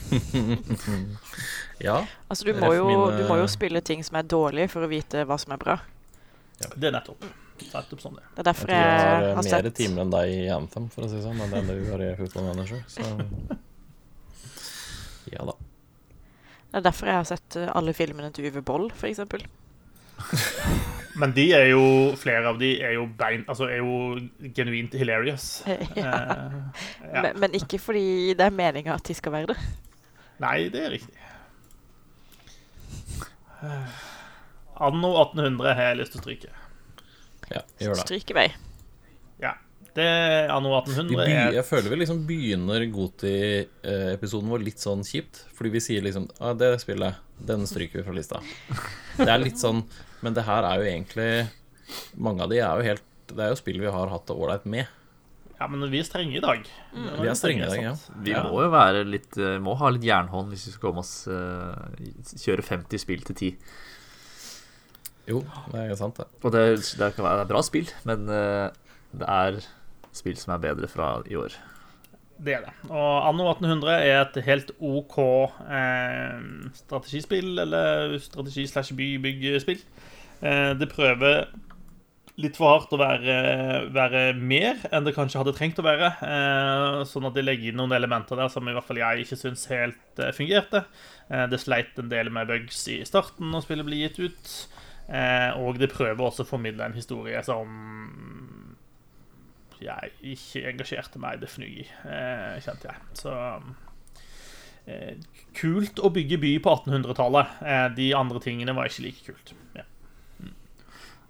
[1.78, 2.00] Ja.
[2.28, 5.22] Altså, du må, jo, du må jo spille ting som er dårlige, for å vite
[5.30, 5.76] hva som er bra.
[6.74, 7.28] Det er nettopp.
[7.62, 8.24] Nettopp sånn det.
[8.34, 10.90] Det er Jeg derfor jeg jeg har har eh, mer timer enn deg i Anthem,
[10.94, 12.82] for å si det sånn, enn det du har i Football Manager.
[12.90, 13.06] Så
[15.36, 15.58] ja da.
[16.68, 19.46] Det er derfor jeg har sett eh, alle filmene til Uwe Boll, for eksempel.
[21.18, 21.84] Men de er jo
[22.20, 25.48] flere av de er jo bein Altså er jo genuint hilarious.
[25.68, 26.12] ja.
[26.12, 26.58] Eh,
[27.08, 27.24] ja.
[27.24, 29.58] Men, men ikke fordi det er meninga at de skal være det.
[30.44, 31.18] Nei, det er riktig.
[33.66, 34.00] Eh,
[34.88, 36.56] Anno 1800 har jeg lyst til å stryke.
[37.50, 38.04] Ja, gjør det.
[38.06, 38.48] Stryk i vei.
[39.42, 39.56] Ja.
[39.98, 45.02] Det er Anno 1800 by, er jeg føler vi liksom begynner Goti-episoden vår litt sånn
[45.08, 45.42] kjipt.
[45.58, 47.18] Fordi vi sier liksom ah, 'Det spillet,
[47.50, 48.44] den stryker vi fra lista'.
[49.18, 49.82] Det er litt sånn
[50.26, 51.48] Men det her er jo egentlig
[52.18, 54.66] Mange av de er jo helt Det er jo spill vi har hatt det ålreit
[54.66, 54.88] med.
[55.58, 56.66] Ja, men vi er strenge i dag.
[56.94, 57.06] Mm.
[57.22, 57.94] Vi er strenge i dag, ja.
[58.24, 58.44] Vi Ja.
[58.46, 61.74] må jo være litt eh, Må ha litt jernhånd hvis vi skal komme oss uh,
[62.38, 63.56] kjøre 50 spill til 10.
[65.28, 65.42] Jo,
[65.74, 66.28] det er sant, det.
[66.46, 66.62] Og det,
[67.00, 68.70] det kan være det er bra spill, men uh,
[69.18, 69.58] det er
[70.16, 71.58] spill som er bedre fra i år.
[72.38, 72.74] Det er det.
[72.94, 75.16] Og Anno 1800 er et helt OK
[75.74, 76.36] eh,
[76.78, 79.82] strategispill, eller strategi slash bybyggespill.
[79.82, 79.97] Eh,
[80.42, 81.48] det prøver
[82.38, 83.36] litt for hardt å være,
[83.94, 86.12] være mer enn det kanskje hadde trengt å være.
[86.22, 89.40] Eh, sånn at de legger inn noen elementer der som i hvert fall jeg ikke
[89.40, 90.84] syns helt eh, fungerte.
[91.34, 94.54] Eh, det sleit en del med bugs i starten når spillet ble gitt ut.
[95.08, 97.74] Eh, og det prøver også å formidle en historie som
[99.82, 103.04] jeg ikke engasjerte meg definitivt i, eh, kjente jeg.
[103.18, 103.34] Så
[104.86, 105.18] eh,
[105.58, 107.62] kult å bygge by på 1800-tallet.
[107.66, 109.58] Eh, de andre tingene var ikke like kult.
[109.74, 109.90] Ja.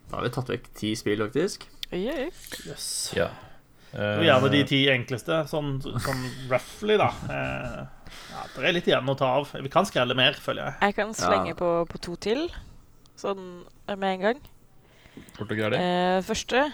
[0.08, 1.68] Da har vi tatt vekk ti spill, faktisk.
[1.92, 2.14] Ja,
[2.68, 2.88] Yes.
[3.16, 3.30] Ja.
[3.98, 7.08] Og gjerne de ti enkleste, sånn, sånn roughly, da.
[7.24, 9.54] Uh, ja, det er litt igjen å ta av.
[9.64, 10.76] Vi kan skrelle mer, føler jeg.
[10.90, 11.58] Jeg kan slenge Ja.
[11.58, 12.44] på, på to til,
[13.18, 14.42] sånn med en gang.
[15.38, 15.80] Fort og gærlig.
[15.82, 16.66] Uh, første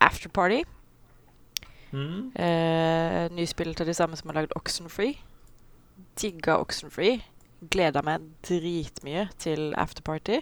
[0.00, 0.62] Afterparty.
[1.92, 2.30] Mm.
[2.38, 5.18] Uh, Nyspill til de samme som har lagd Oxenfree.
[6.20, 7.18] Digga Oxenfree.
[7.68, 10.40] Gleda meg dritmye til Afterparty.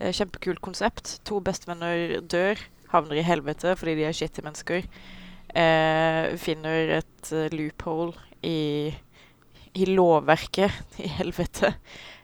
[0.00, 1.18] Eh, kjempekult konsept.
[1.28, 2.60] To bestevenner dør,
[2.92, 4.86] havner i helvete fordi de er shitty mennesker.
[5.52, 8.14] Eh, finner et eh, loophole
[8.46, 8.88] i,
[9.76, 11.74] i lovverket i helvete.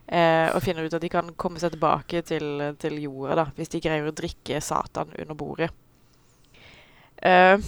[0.09, 3.75] Eh, og finner ut at de kan komme seg tilbake til, til jorda da, hvis
[3.75, 5.69] de greier å drikke Satan under bordet.
[7.21, 7.61] Eh,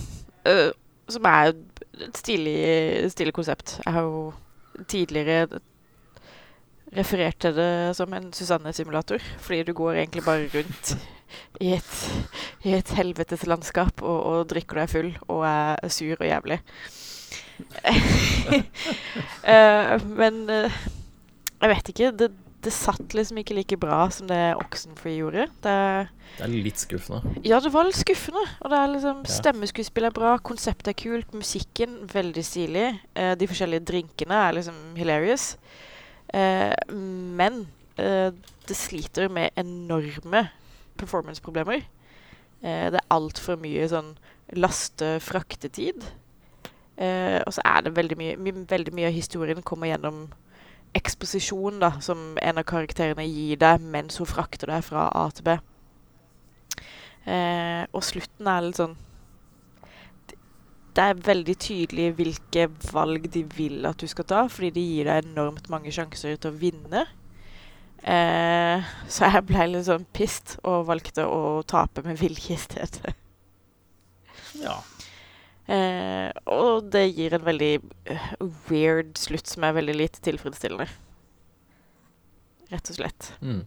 [0.48, 0.68] eh,
[1.10, 2.56] som er et stilig,
[3.12, 3.76] stilig konsept.
[3.84, 4.30] Jeg har jo
[4.88, 5.60] tidligere
[6.96, 10.94] referert til det som en Susanne-simulator, fordi du går egentlig bare rundt
[11.62, 11.94] i et,
[12.66, 16.60] i et helvetes landskap og, og drikker deg full og er sur og jævlig.
[19.44, 20.78] uh, men uh,
[21.60, 22.10] jeg vet ikke.
[22.16, 22.30] Det,
[22.64, 25.46] det satt liksom ikke like bra som det Oxenfree gjorde.
[25.64, 25.76] Det
[26.38, 27.36] Det er litt skuffende.
[27.44, 28.42] ja, det var litt skuffende.
[28.60, 29.36] Og det er liksom Ja.
[29.36, 32.88] Stemmeskuespill er bra, konseptet er kult, musikken veldig stilig.
[33.14, 35.54] Uh, de forskjellige drinkene er liksom hilarious.
[35.54, 35.89] Eh,
[36.34, 37.64] men
[37.98, 38.30] eh,
[38.68, 40.44] det sliter med enorme
[41.00, 41.82] performance-problemer.
[42.62, 44.14] Eh, det er altfor mye sånn
[44.56, 46.04] laste-fraktetid.
[47.00, 50.26] Eh, og så er det veldig mye, my, veldig mye av historien kommer gjennom
[50.94, 55.46] eksposisjon, da, som en av karakterene gir deg mens hun frakter deg fra A til
[55.46, 55.56] B.
[57.30, 58.96] Eh, og slutten er litt sånn
[60.90, 65.10] Det er veldig tydelig hvilke valg de vil at du skal ta, fordi de gir
[65.10, 67.04] deg enormt mange sjanser til å vinne.
[68.00, 73.14] Eh, så jeg ble litt sånn pissed og valgte å tape med vilje i stedet.
[74.60, 74.80] Ja.
[75.70, 77.74] Eh, og det gir en veldig
[78.10, 78.30] eh,
[78.66, 80.88] weird slutt som er veldig lite tilfredsstillende.
[82.70, 83.32] Rett og slett.
[83.42, 83.62] Mm.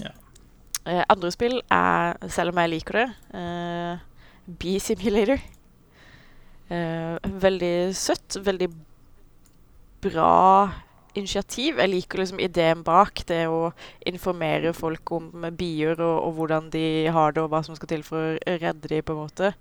[0.00, 3.08] Eh, andre spill er, selv om jeg liker det,
[3.40, 4.04] eh,
[4.60, 5.42] Bee Simulator.
[6.70, 8.68] Eh, veldig søtt, veldig
[10.04, 10.70] bra
[11.18, 11.80] initiativ.
[11.80, 13.72] Jeg liker liksom ideen bak det å
[14.06, 18.04] informere folk om bier og, og hvordan de har det, og hva som skal til
[18.06, 19.52] for å redde dem, på en måte.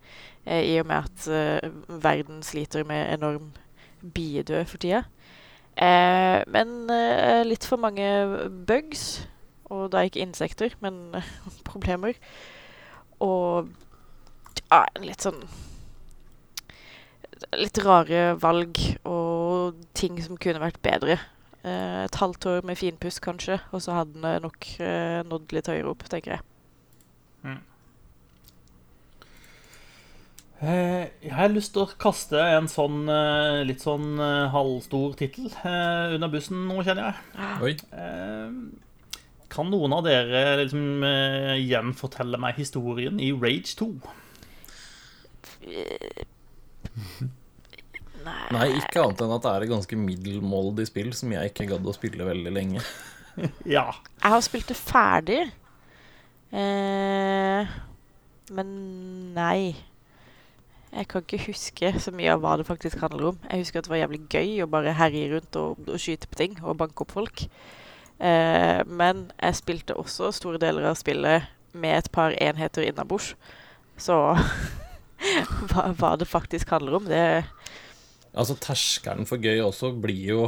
[0.46, 3.50] Eh, I og med at eh, verden sliter med enorm
[4.02, 5.04] biedød for tida.
[5.80, 8.06] Eh, men eh, litt for mange
[8.70, 9.26] bugs.
[9.70, 11.18] Og da ikke insekter, men
[11.70, 12.18] problemer.
[13.22, 13.70] Og
[14.70, 15.42] ja, litt sånn
[17.56, 21.16] Litt rare valg og ting som kunne vært bedre.
[21.64, 25.68] Eh, et halvt år med finpuss, kanskje, og så hadde den nok eh, nådd litt
[25.72, 26.46] høyere opp, tenker jeg.
[30.60, 35.48] Eh, Jeg har lyst til å kaste en sånn eh, litt sånn eh, halvstor tittel
[35.64, 37.48] eh, under bussen nå, kjenner jeg.
[37.64, 37.74] Oi.
[37.96, 38.50] Eh,
[39.50, 41.02] Kan noen av dere liksom
[41.64, 43.88] gjenfortelle meg historien i Rage 2?
[48.20, 48.48] Nei.
[48.52, 51.88] Nei, ikke annet enn at det er et ganske middelmådig spill som jeg ikke gadd
[51.88, 52.84] å spille veldig lenge.
[53.64, 53.86] Ja.
[54.20, 55.38] Jeg har spilt det ferdig.
[56.52, 57.70] Eh,
[58.52, 58.74] men
[59.32, 59.78] nei.
[60.90, 63.38] Jeg kan ikke huske så mye av hva det faktisk handler om.
[63.46, 66.40] Jeg husker at det var jævlig gøy å bare herje rundt og, og skyte på
[66.42, 67.46] ting og banke opp folk.
[68.20, 73.36] Eh, men jeg spilte også store deler av spillet med et par enheter innabords.
[74.02, 74.18] Så
[75.72, 77.24] hva, hva det faktisk handler om, det
[78.30, 80.44] Altså, terskelen for gøy også blir jo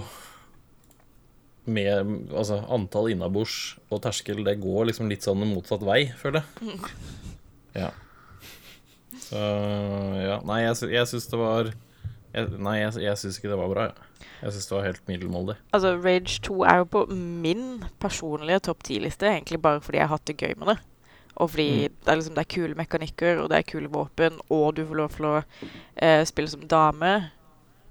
[1.65, 6.79] med Altså, antall innabords og terskel, det går liksom litt sånn motsatt vei, føler jeg.
[7.71, 7.93] Ja.
[9.21, 9.39] Så
[10.19, 10.41] ja.
[10.43, 13.85] Nei, jeg, jeg syns det var jeg, Nei, jeg, jeg syns ikke det var bra.
[13.87, 15.55] Jeg, jeg syns det var helt middelmådig.
[15.71, 17.63] Altså, Rage 2 er jo på min
[18.03, 20.77] personlige topp 10-liste, egentlig bare fordi jeg har hatt det gøy med det.
[21.41, 24.75] Og fordi det, er liksom, det er kule mekanikker, og det er kule våpen, og
[24.77, 27.13] du får lov til å eh, spille som dame.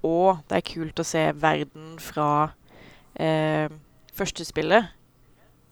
[0.07, 2.29] Og det er kult å se verden fra
[3.19, 3.67] eh,
[4.15, 4.87] første spillet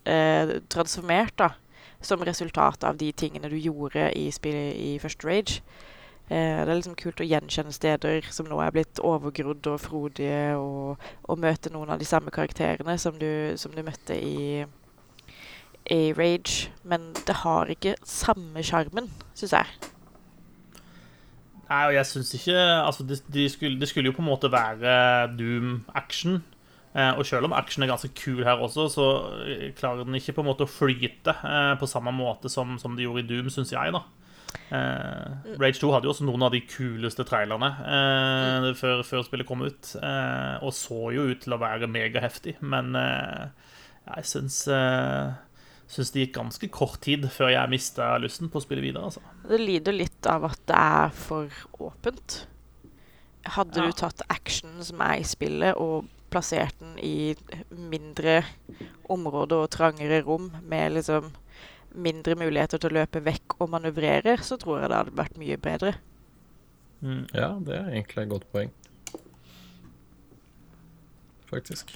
[0.06, 1.54] eh, transformert, da.
[2.02, 5.62] Som resultat av de tingene du gjorde i spillet i første Rage.
[6.30, 10.56] Eh, det er liksom kult å gjenkjenne steder som nå er blitt overgrodd og frodige,
[10.60, 14.64] og, og møte noen av de samme karakterene som du, som du møtte i,
[15.92, 16.70] i Rage.
[16.84, 19.90] Men det har ikke samme sjarmen, syns jeg.
[21.70, 24.52] Nei, og jeg syns ikke Altså, det de skulle, de skulle jo på en måte
[24.52, 26.42] være Doom-action.
[26.98, 29.10] Eh, og selv om action er ganske kul her også, så
[29.46, 32.96] eh, klarer den ikke på en måte å flyte eh, på samme måte som, som
[32.98, 34.02] de gjorde i Doom, syns jeg, da.
[34.70, 39.48] Eh, Rage 2 hadde jo også noen av de kuleste trailerne eh, før, før, spillet
[39.50, 44.64] kom ut, eh, og så jo ut til å være megaheftig, men jeg syns
[45.90, 49.10] syns det gikk ganske kort tid før jeg mista lysten på å spille videre.
[49.10, 49.24] Altså.
[49.50, 52.44] Det lider litt av at det er for åpent.
[53.50, 53.90] Hadde ja.
[53.90, 57.34] du tatt action som er i spillet, og plassert den i
[57.74, 58.44] mindre
[59.10, 61.32] områder og trangere rom, med liksom
[61.98, 65.58] mindre muligheter til å løpe vekk og manøvrere, så tror jeg det hadde vært mye
[65.58, 65.96] bedre.
[67.02, 67.26] Mm.
[67.34, 68.76] Ja, det er egentlig et godt poeng.
[71.50, 71.96] Faktisk.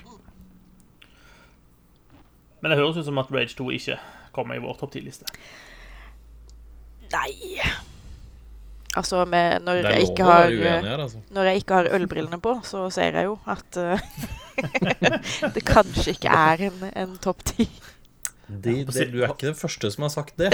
[2.64, 3.98] Men det høres ut som at Rage 2 ikke
[4.34, 5.28] kommer i vår topp 10-liste.
[7.12, 7.60] Nei
[8.94, 11.18] Altså, med, når, jeg ikke har, her, altså.
[11.34, 13.98] når jeg ikke har ølbrillene på, så ser jeg jo at uh,
[15.56, 17.66] det kanskje ikke er en, en topp ti.
[18.46, 20.52] du er ikke den første som har sagt det.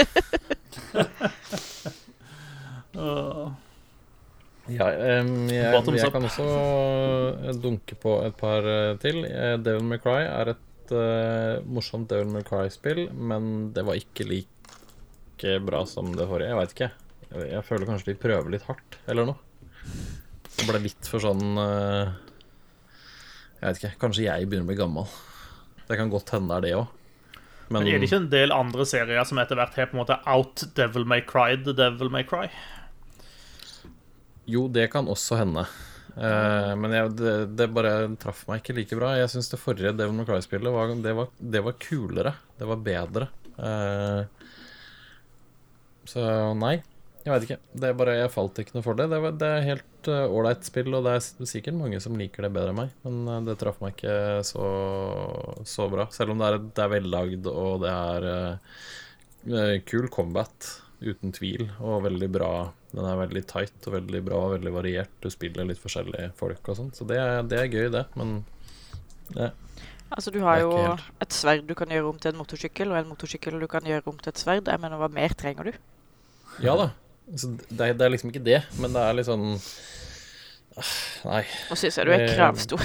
[4.78, 4.88] ja,
[5.20, 6.48] um, jeg, jeg, kan også
[7.60, 9.24] dunke på et par eh, til.
[9.28, 15.56] Eh, Devil May er et uh, morsomt Devil May Cry-spill, men det var ikke like
[15.64, 16.50] bra som det forrige.
[16.50, 16.90] Jeg veit ikke.
[17.30, 19.38] Jeg, jeg, føler kanskje de prøver litt hardt, eller noe.
[20.50, 22.10] Det ble litt for sånn uh,
[23.58, 23.92] Jeg veit ikke.
[24.02, 25.12] Kanskje jeg begynner å bli gammel.
[25.88, 26.96] Det kan godt hende det er det òg.
[27.70, 30.00] Men, men, er det ikke en del andre serier som etter hvert har på en
[30.02, 32.48] måte out Devil May Cry The Devil May Cry?
[34.50, 35.68] Jo, det kan også hende.
[36.16, 39.14] Uh, men jeg, det, det, bare traff meg ikke like bra.
[39.20, 42.34] Jeg syns det forrige Devil May Cry-spillet var, det, var, det var, kulere.
[42.58, 43.28] Det var bedre.
[43.60, 44.24] Uh,
[46.08, 46.24] så
[46.58, 46.78] nei,
[47.22, 47.60] jeg veit ikke.
[47.76, 49.06] Det er bare, Jeg falt ikke noe for det.
[49.12, 52.16] Det, var, det er helt eh, ålreit uh, spill, og det er sikkert mange som
[52.18, 52.96] liker det bedre enn meg.
[53.06, 54.16] Men det traff meg ikke
[54.48, 54.66] så,
[55.68, 56.08] så bra.
[56.16, 62.02] Selv om det er, det er vellagd, og det er kul combat, uten tvil, og
[62.08, 62.52] veldig bra
[62.90, 65.12] den er veldig tight og veldig bra og veldig variert.
[65.22, 68.06] Du spiller litt forskjellige folk og sånn, så det, det, er gøy, det.
[68.18, 68.40] Men
[69.34, 69.52] det
[70.10, 70.72] Altså, du har jo
[71.22, 74.02] et sverd du kan gjøre om til en motorsykkel, og en motorsykkel du kan gjøre
[74.10, 74.66] om til et sverd.
[74.66, 75.76] Jeg mener, hva mer trenger du?
[76.64, 76.88] Ja da.
[77.30, 79.46] Altså, det, er, det, er, liksom ikke det, men det er litt sånn
[81.26, 81.42] Nei.
[81.68, 82.82] Nå syns jeg du er kravstor.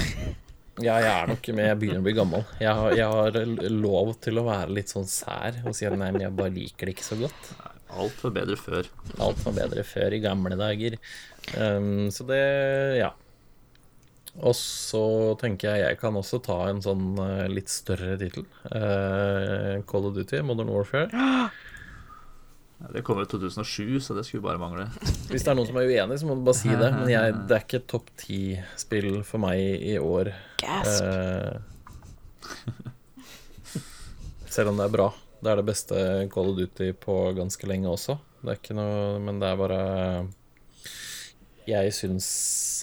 [0.84, 2.42] Ja, jeg er nok med jeg begynner å bli gammel.
[2.60, 6.10] Jeg har, jeg har lov til å være litt sånn sær og si at nei,
[6.12, 7.48] men jeg bare liker det ikke så godt.
[7.94, 8.88] Alt var bedre før.
[9.22, 10.98] Alt var bedre før i gamle dager.
[11.54, 12.42] Um, så det
[12.98, 13.12] Ja.
[14.36, 18.44] Og så tenker jeg jeg kan også ta en sånn uh, litt større tittel.
[18.68, 21.08] Uh, Call of Duty, Modern Warfare.
[22.76, 24.84] Ja, det kommer i 2007, så det skulle bare mangle.
[25.30, 26.90] Hvis det er noen som er uenig, så må du bare si det.
[26.92, 30.28] Men jeg, det er ikke topp ti-spill for meg i år.
[30.60, 31.56] Uh,
[34.58, 35.08] selv om det er bra.
[35.42, 35.96] Det er det beste
[36.32, 38.16] Call of Duty på ganske lenge også.
[38.40, 39.80] Det er ikke noe Men det er bare
[41.66, 42.28] Jeg syns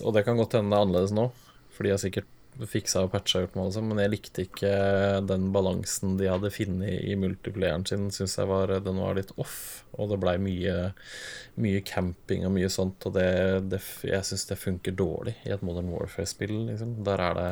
[0.04, 1.30] Og det kan godt hende det er annerledes nå,
[1.74, 2.30] fordi jeg sikkert
[2.70, 4.72] fiksa og patcha gjort med, men jeg likte ikke
[5.26, 8.10] den balansen de hadde funnet i multiplayeren sin.
[8.14, 10.76] Syns jeg var, den var litt off, og det blei mye,
[11.62, 13.08] mye, camping og mye sånt.
[13.10, 13.28] Og det,
[13.72, 16.56] det jeg syns det funker dårlig i et Modern Warfare-spill.
[16.70, 16.96] Liksom.
[17.08, 17.50] Der er det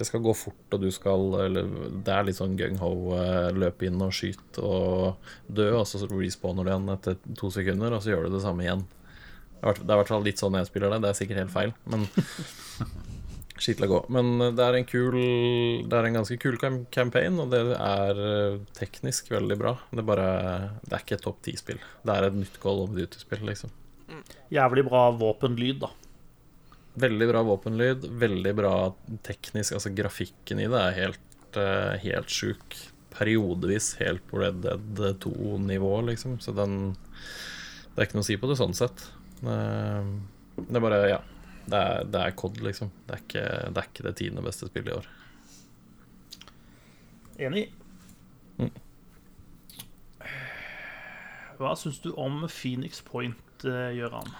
[0.00, 1.70] Det skal gå fort, og du skal eller,
[2.02, 6.66] Det er litt sånn gung-ho, eh, løpe inn og skyte og dø, og så respawner
[6.66, 8.84] du igjen etter to sekunder, og så gjør du det samme igjen.
[9.62, 11.04] Det er i hvert fall litt sånn jeg spiller det.
[11.04, 12.08] Det er sikkert helt feil, men
[13.60, 14.00] skitla gå.
[14.12, 15.16] Men eh, det er en kul
[15.88, 19.74] Det er en ganske kul campaign, og det er eh, teknisk veldig bra.
[19.90, 20.28] Det er bare
[20.84, 21.82] Det er ikke et topp ti-spill.
[22.02, 23.74] Det er et nytt Call of Duty-spill, liksom.
[24.52, 25.92] Jævlig bra våpenlyd, da.
[27.02, 28.08] Veldig bra våpenlyd.
[28.20, 28.74] Veldig bra
[29.24, 32.78] teknisk Altså, grafikken i det er helt, eh, helt sjuk.
[33.12, 36.38] Periodevis helt på Red Dead 2-nivå, liksom.
[36.40, 36.94] Så den
[37.92, 39.02] Det er ikke noe å si på det sånn sett.
[39.42, 41.20] Det er bare Ja.
[41.66, 42.90] Det er, det er COD, liksom.
[43.06, 45.10] Det er, ikke, det er ikke det tiende beste spillet i år.
[47.46, 47.66] Enig.
[48.58, 48.70] Mm.
[51.60, 54.30] Hva syns du om Phoenix Point, eh, Gøran?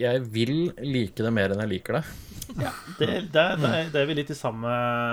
[0.00, 2.04] Jeg vil like det mer enn jeg liker det.
[2.98, 4.68] Det, det, det, er- det er vi litt i samme,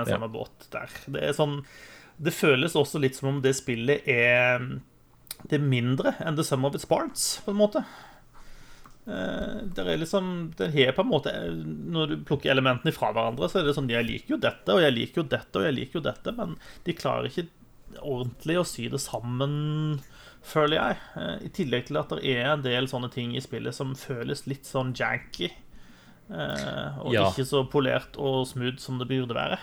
[0.06, 0.90] samme båt der.
[1.14, 1.62] Det sånn
[2.22, 4.60] Det føles også litt som om det spillet er
[5.48, 7.82] Det er mindre enn The Sum of Its Parts, på en måte.
[9.06, 11.32] Eh, Det er liksom Det har på en måte
[11.90, 14.78] Når du plukker elementene fra hverandre, så er det sånn Jeg liker jo dette, og
[14.84, 17.48] jeg liker jo dette, og jeg liker jo dette, men de klarer ikke
[18.00, 19.98] ordentlig å sy det sammen,
[20.42, 20.96] føler jeg.
[21.18, 24.46] Eh, I tillegg til at det er en del sånne ting i spillet som føles
[24.46, 25.50] litt sånn janky.
[26.30, 27.26] eh, Og Ja.
[27.28, 29.58] ikke så polert og smooth som det burde være.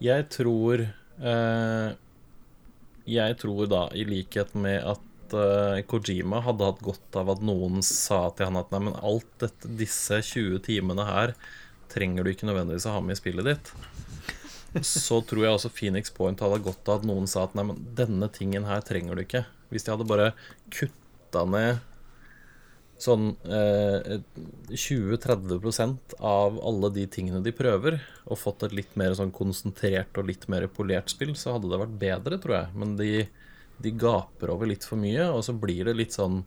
[0.00, 0.80] Jeg tror
[1.22, 1.92] eh,
[3.06, 4.98] Jeg tror da, i likhet med at
[5.32, 9.30] eh, Kojima hadde hatt godt av at noen sa til han at nei, men alt
[9.40, 11.34] dette, disse 20 timene her
[11.94, 13.72] trenger du ikke nødvendigvis å ha med i spillet ditt.
[14.82, 17.82] Så tror jeg også Phoenix Point hadde godt av at noen sa at nei, men
[17.96, 19.44] denne tingen her trenger du ikke.
[19.70, 20.32] Hvis de hadde bare
[20.74, 21.82] kutta ned
[23.00, 24.20] sånn eh,
[24.70, 30.28] 20-30% av alle de tingene de prøver, og fått et litt mer sånn konsentrert og
[30.30, 32.78] litt mer polert spill, så hadde det vært bedre, tror jeg.
[32.80, 33.10] Men de,
[33.82, 36.44] de gaper over litt for mye, og så blir det litt sånn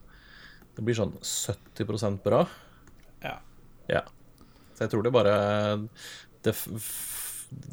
[0.78, 2.44] Det blir sånn 70% bra.
[3.24, 3.40] Ja.
[3.90, 4.04] Ja.
[4.76, 5.38] Så jeg tror det bare
[6.46, 6.54] det,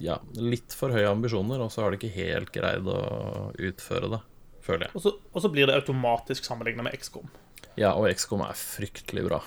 [0.00, 4.20] Ja, litt for høye ambisjoner, og så har de ikke helt greid å utføre det,
[4.64, 4.94] føler jeg.
[4.96, 7.28] Og så, og så blir det automatisk sammenligna med XCOM.
[7.76, 9.42] Ja, og XCOM er fryktelig bra.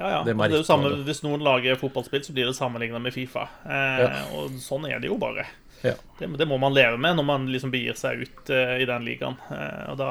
[0.00, 0.20] Ja, ja.
[0.24, 3.48] Det Det, samme, hvis noen lager fotballspill, så blir det sammenligna med Fifa.
[3.64, 4.24] Eh, Ja.
[4.38, 5.46] Og sånn er det jo bare.
[5.82, 5.94] Ja.
[6.18, 9.06] Det, det må man leve med når man liksom begir seg ut uh, i den
[9.06, 9.38] ligaen.
[9.48, 10.10] Uh, og da,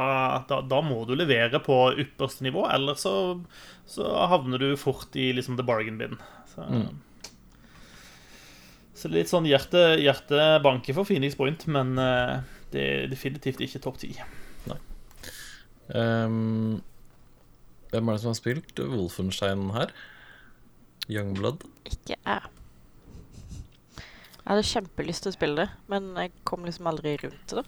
[0.50, 3.14] da, da må du levere på ypperste nivå, ellers så,
[3.90, 6.18] så havner du fort i liksom the bargain bin.
[6.56, 6.90] Så, Mm.
[9.00, 12.42] så litt sånn hjerte, hjertebanke for Phoenix Point, men uh,
[12.74, 14.16] det er definitivt ikke topp ti.
[15.90, 16.82] Ehm,
[17.90, 19.94] hvem er det som har spilt Wolfenstein her?
[21.10, 21.64] Youngblood?
[21.90, 22.52] Ikke jeg.
[24.50, 27.68] Jeg hadde kjempelyst til å spille det, men jeg kom liksom aldri rundt til det.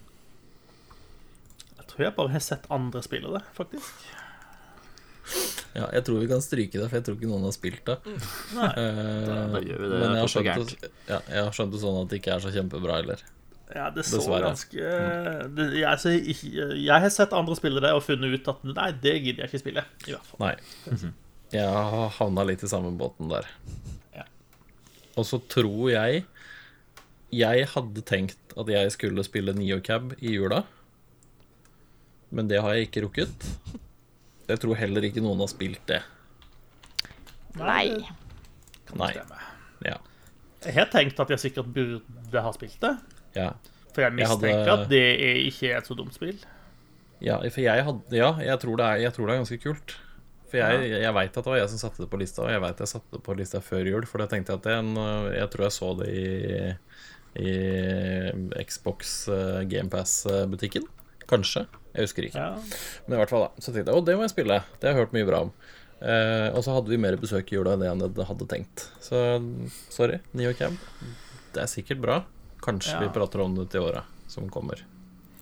[1.76, 4.00] Jeg tror jeg bare har sett andre spille det, faktisk.
[5.76, 7.94] Ja, jeg tror vi kan stryke det, for jeg tror ikke noen har spilt det.
[8.56, 8.72] Nei.
[8.82, 10.00] Eh, da gjør vi det.
[10.02, 12.42] Men jeg har, skjønt det, ja, jeg har skjønt det sånn at det ikke er
[12.42, 13.22] så kjempebra heller.
[13.72, 14.50] Ja, det så Dessverre.
[14.50, 14.90] ganske
[15.56, 18.90] det, jeg, så, jeg, jeg har sett andre spille det og funnet ut at nei,
[19.06, 19.86] det gidder jeg ikke spille.
[20.10, 20.42] I hvert fall.
[20.42, 21.14] Nei.
[21.54, 23.46] Jeg har havna litt i samme båten der.
[24.18, 24.26] Ja.
[25.14, 26.26] Og så tror jeg
[27.32, 30.62] Jeg hadde tenkt at jeg skulle spille Neocab i jula,
[32.32, 33.46] men det har jeg ikke rukket.
[34.50, 36.02] Jeg tror heller ikke noen har spilt det.
[37.56, 37.88] Nei.
[38.88, 39.10] Kan Nei.
[39.14, 39.40] stemme.
[39.86, 39.96] Ja.
[40.64, 42.94] Jeg har tenkt at jeg sikkert burde ha spilt det.
[43.36, 43.50] Ja,
[43.92, 46.38] For jeg Jeg hadde- mistenker at det er ikke er et så dumt spill.
[47.20, 49.96] ja for jeg hadde Ja, jeg tror det er, jeg tror det er ganske kult.
[50.50, 52.60] For jeg, jeg veit at det var jeg som satte det på lista, og jeg
[52.60, 54.04] veit jeg satte det på lista før jul.
[54.06, 54.94] For da tenkte jeg at det er en,
[55.32, 56.76] jeg tror jeg så det i,
[57.40, 57.52] i
[58.66, 60.84] Xbox eh, GamePass-butikken.
[61.30, 61.64] Kanskje.
[61.92, 62.42] Jeg husker ikke.
[62.42, 62.56] Ja.
[63.06, 64.58] Men i hvert fall da Så tenkte jeg å, det må jeg spille.
[64.80, 65.52] Det har jeg hørt mye bra om.
[66.02, 68.86] Eh, og så hadde vi mer besøk i jula enn det jeg hadde tenkt.
[69.04, 69.20] Så
[69.92, 70.74] sorry, Neocab.
[71.54, 72.22] Det er sikkert bra.
[72.64, 73.04] Kanskje Ja.
[73.04, 74.82] vi prater om det til året som kommer.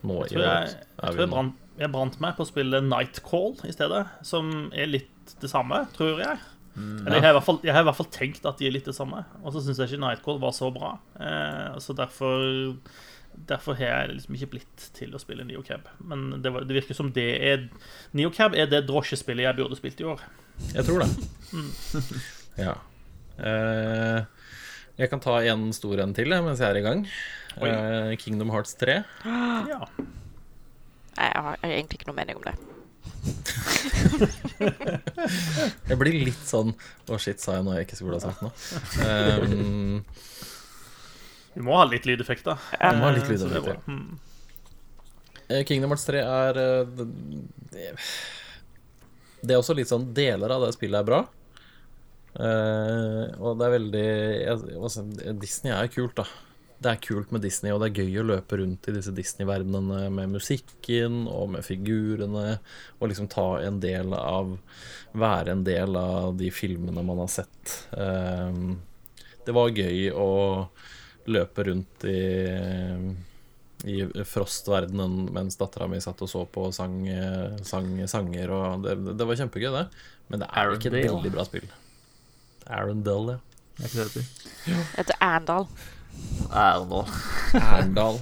[0.03, 0.43] Nå i år.
[0.43, 4.88] jeg, jeg, jeg, brant, jeg brant meg på å spille Nightcall i stedet, som er
[4.88, 6.38] litt det samme, tror jeg.
[6.78, 8.74] Eller jeg har, i hvert fall, jeg har i hvert fall tenkt at de er
[8.74, 9.24] litt det samme.
[9.42, 10.96] Og så syns jeg ikke Nightcall var så bra.
[11.20, 12.44] Eh, så derfor
[13.30, 15.86] Derfor har jeg liksom ikke blitt til å spille Neocab.
[16.02, 17.62] Men det, var, det virker som det er
[18.12, 20.24] Neocab er det drosjespillet jeg burde spilt i år.
[20.74, 21.10] Jeg tror det.
[22.66, 22.74] ja.
[23.38, 24.18] Eh,
[25.00, 27.06] jeg kan ta en stor en til mens jeg er i gang.
[27.62, 28.98] Eh, Kingdom Hearts 3.
[29.70, 29.80] Ja.
[31.16, 32.58] Jeg har egentlig ikke noe mening om det.
[35.90, 36.72] Jeg blir litt sånn
[37.09, 38.51] Å, shit, sa jeg noe jeg ikke skulle ha sagt nå?
[39.05, 40.03] Um,
[41.57, 42.57] Vi må ha litt lydeffekter.
[42.78, 43.80] Vi må ha litt Eh, er lydeffekter.
[43.80, 43.80] bra.
[43.90, 44.18] Mm.
[45.51, 46.84] Eh, Kingdom Hearts 3 er eh,
[49.42, 51.20] det, er også litt sånn Deler av det spillet er bra.
[52.40, 54.07] Og det er veldig
[54.84, 55.03] altså,
[55.42, 56.26] Disney er kult, da.
[56.80, 60.06] Det er kult med Disney, og det er gøy å løpe rundt i disse Disney-verdenene
[60.16, 62.54] med musikken og med figurene,
[62.98, 64.56] og liksom ta en del av
[65.10, 67.72] Være en del av de filmene man har sett.
[67.98, 68.60] Eh,
[69.42, 70.30] det var gøy å
[71.26, 72.20] løpe rundt i
[73.88, 76.98] i Frost-verdenen mens dattera mi satt og så på og sang,
[77.64, 78.52] sang sanger.
[78.52, 79.86] Og det, det var kjempegøy, det.
[80.28, 81.70] Men det er ikke et veldig bra spill.
[82.70, 83.38] Arendal, ja.
[83.80, 85.66] Det heter Arendal.
[86.50, 86.80] Er
[87.54, 88.20] Erdal.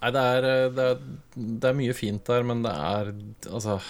[0.00, 1.00] Nei, det er, eh, det, er,
[1.34, 3.12] det er mye fint der, men det er
[3.50, 3.80] Altså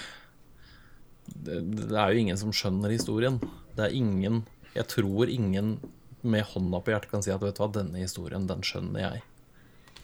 [1.31, 3.39] det, det er jo ingen som skjønner historien.
[3.77, 4.43] Det er ingen
[4.75, 5.79] Jeg tror ingen
[6.21, 9.23] med hånda på hjertet kan si at vet du hva, denne historien, den skjønner jeg.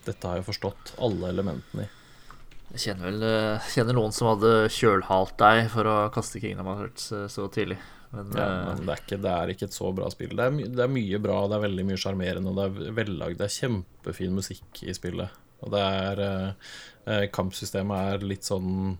[0.06, 1.90] Dette har jeg forstått alle elementene i.
[2.70, 7.12] Jeg kjenner vel eh, kjenner noen som hadde kjølhalt deg for å kaste Kingdom Hearts
[7.32, 7.78] så tidlig.
[8.16, 10.36] Men, Ja, eh, men det er, ikke, det er ikke et så bra spill.
[10.38, 13.40] Det er, my, det er mye bra, det er veldig mye sjarmerende, det er vellagd.
[13.40, 15.42] Det er kjempefin musikk i spillet.
[15.64, 16.70] Og det er eh,
[17.08, 18.96] eh, Kampsystemet er litt sånn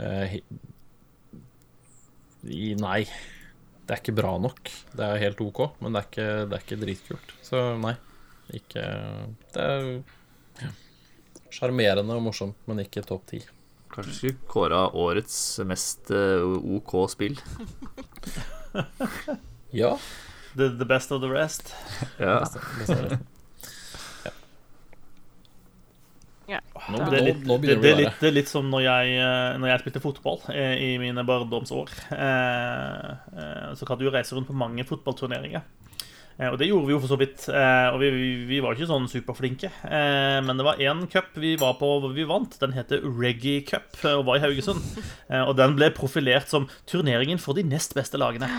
[0.00, 0.38] eh,
[2.46, 3.00] i, Nei,
[3.86, 4.70] det er ikke bra nok.
[4.96, 7.34] Det er helt OK, men det er ikke, det er ikke dritkult.
[7.46, 7.94] Så nei,
[8.54, 8.84] ikke
[9.54, 9.88] Det er
[10.62, 10.72] ja,
[11.54, 13.42] sjarmerende og morsomt, men ikke topp ti.
[13.96, 16.44] Kanskje vi skulle kåra årets mest eh,
[16.76, 17.40] OK spill.
[19.76, 19.96] Ja,
[20.56, 21.74] The, the best of the rest.
[22.18, 22.44] Ja.
[26.46, 26.60] Ja.
[26.88, 28.84] Nå, Det er litt, nå nå det, det er litt, det er litt som når
[28.84, 31.90] jeg, eh, når jeg spilte fotball eh, i mine barndomsår.
[32.14, 33.08] Eh,
[33.42, 35.64] eh, Så kan du reise rundt på mange fotballturneringer.
[36.38, 37.48] Eh, Og det gjorde vi jo for så vidt.
[37.48, 39.70] eh, Og vi, vi, vi var ikke sånn superflinke.
[39.88, 42.58] Eh, Men det var én cup vi var på hvor vi vant.
[42.60, 44.82] Den heter Reggae Cup og var i Haugesund.
[45.30, 48.48] Eh, Og den ble profilert som turneringen for de nest beste lagene.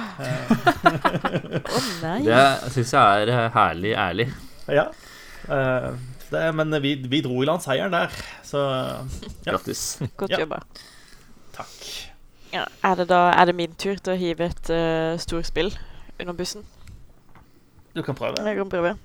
[2.28, 4.28] Det syns jeg er herlig ærlig.
[4.72, 4.88] Ja.
[5.48, 5.92] Eh,
[6.32, 8.12] det, men vi, vi dro i land seieren der,
[8.44, 8.60] så
[9.46, 9.54] Ja.
[9.54, 10.00] Grattis.
[10.20, 10.40] Godt Ja.
[10.44, 10.60] jobba.
[11.56, 11.86] takk.
[12.54, 15.72] Ja, er det da er det min tur til å hive et uh, storspill
[16.20, 16.64] under bussen?
[17.98, 18.36] Du kan prøve.
[18.46, 18.98] Jeg kan prøve.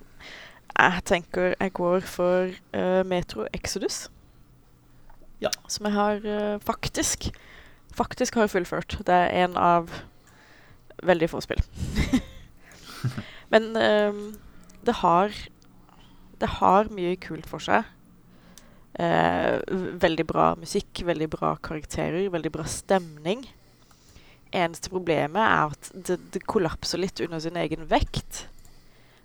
[0.79, 4.11] Jeg tenker jeg går for uh, Metro Exodus.
[5.41, 5.49] Ja.
[5.69, 7.31] Som jeg har uh, faktisk
[7.95, 8.99] Faktisk har fullført.
[9.07, 9.91] Det er en av
[11.03, 11.61] veldig få spill.
[13.53, 14.23] Men um,
[14.87, 15.33] det har
[16.41, 17.85] Det har mye kult for seg.
[19.01, 19.61] Uh,
[20.01, 23.45] veldig bra musikk, veldig bra karakterer, veldig bra stemning.
[24.53, 28.49] Eneste problemet er at det, det kollapser litt under sin egen vekt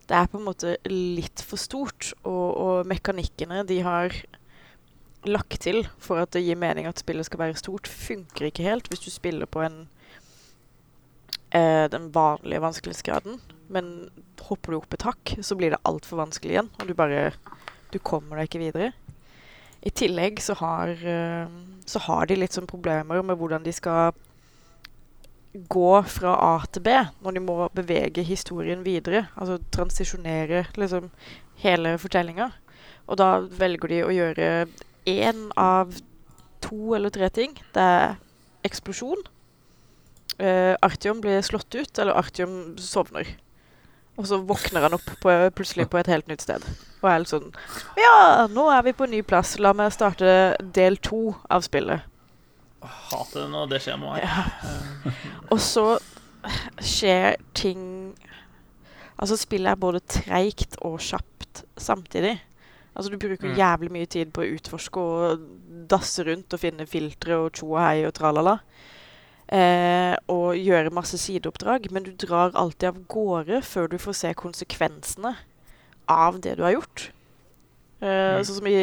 [0.07, 4.15] det er på en måte litt for stort, og, og mekanikkene de har
[5.27, 8.87] lagt til for at det gir mening at spillet skal være stort, funker ikke helt
[8.91, 9.81] hvis du spiller på en
[11.51, 13.41] eh, den vanlige vanskelighetsgraden.
[13.73, 14.09] Men
[14.47, 17.31] hopper du opp et hakk, så blir det altfor vanskelig igjen, og du bare
[17.87, 18.91] Du kommer deg ikke videre.
[19.79, 21.47] I tillegg så har, eh,
[21.87, 24.11] så har de litt sånn problemer med hvordan de skal
[25.69, 26.93] gå fra A til B
[27.23, 29.25] når de må bevege historien videre.
[29.35, 31.09] Altså transisjonere liksom
[31.63, 32.51] hele fortellinga.
[33.07, 34.51] Og da velger de å gjøre
[35.07, 35.95] én av
[36.63, 37.55] to eller tre ting.
[37.73, 38.17] Det er
[38.67, 39.25] eksplosjon.
[40.37, 43.29] Uh, Artyom blir slått ut, eller Artyom sovner.
[44.17, 46.63] Og så våkner han opp på, plutselig på et helt nytt sted.
[47.01, 47.51] Og er litt sånn
[48.01, 49.55] Ja, nå er vi på ny plass.
[49.61, 52.05] La meg starte del to av spillet.
[52.87, 54.23] Hater det når det skjer med meg.
[54.23, 55.11] Ja.
[55.51, 55.85] Og så
[56.83, 57.81] skjer ting
[59.17, 62.35] Altså, spillet er både treigt og kjapt samtidig.
[62.93, 63.55] Altså, du bruker Mm.
[63.57, 65.39] jævlig mye tid på å utforske og
[65.89, 68.59] dasse rundt og finne filtre og tjo og hei og tralala.
[69.49, 74.33] Eh, og gjøre masse sideoppdrag, men du drar alltid av gårde før du får se
[74.37, 75.33] konsekvensene
[76.07, 77.09] av det du har gjort.
[77.97, 78.43] Mm.
[78.45, 78.77] Sånn som i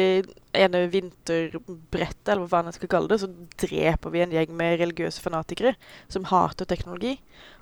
[0.55, 3.29] ene vinterbrettet, eller hva faen jeg skal kalle det, så
[3.63, 5.75] dreper vi en gjeng med religiøse fanatikere
[6.11, 7.13] som hater teknologi.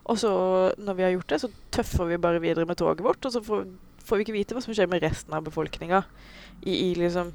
[0.10, 0.32] Og så,
[0.82, 3.42] når vi har gjort det, så tøffer vi bare videre med toget vårt, og så
[3.46, 3.66] får,
[4.04, 6.04] får vi ikke vite hva som skjer med resten av befolkninga
[6.66, 7.32] i, i, liksom,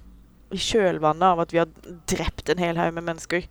[0.50, 1.70] i kjølvannet av at vi har
[2.10, 3.46] drept en hel haug med mennesker.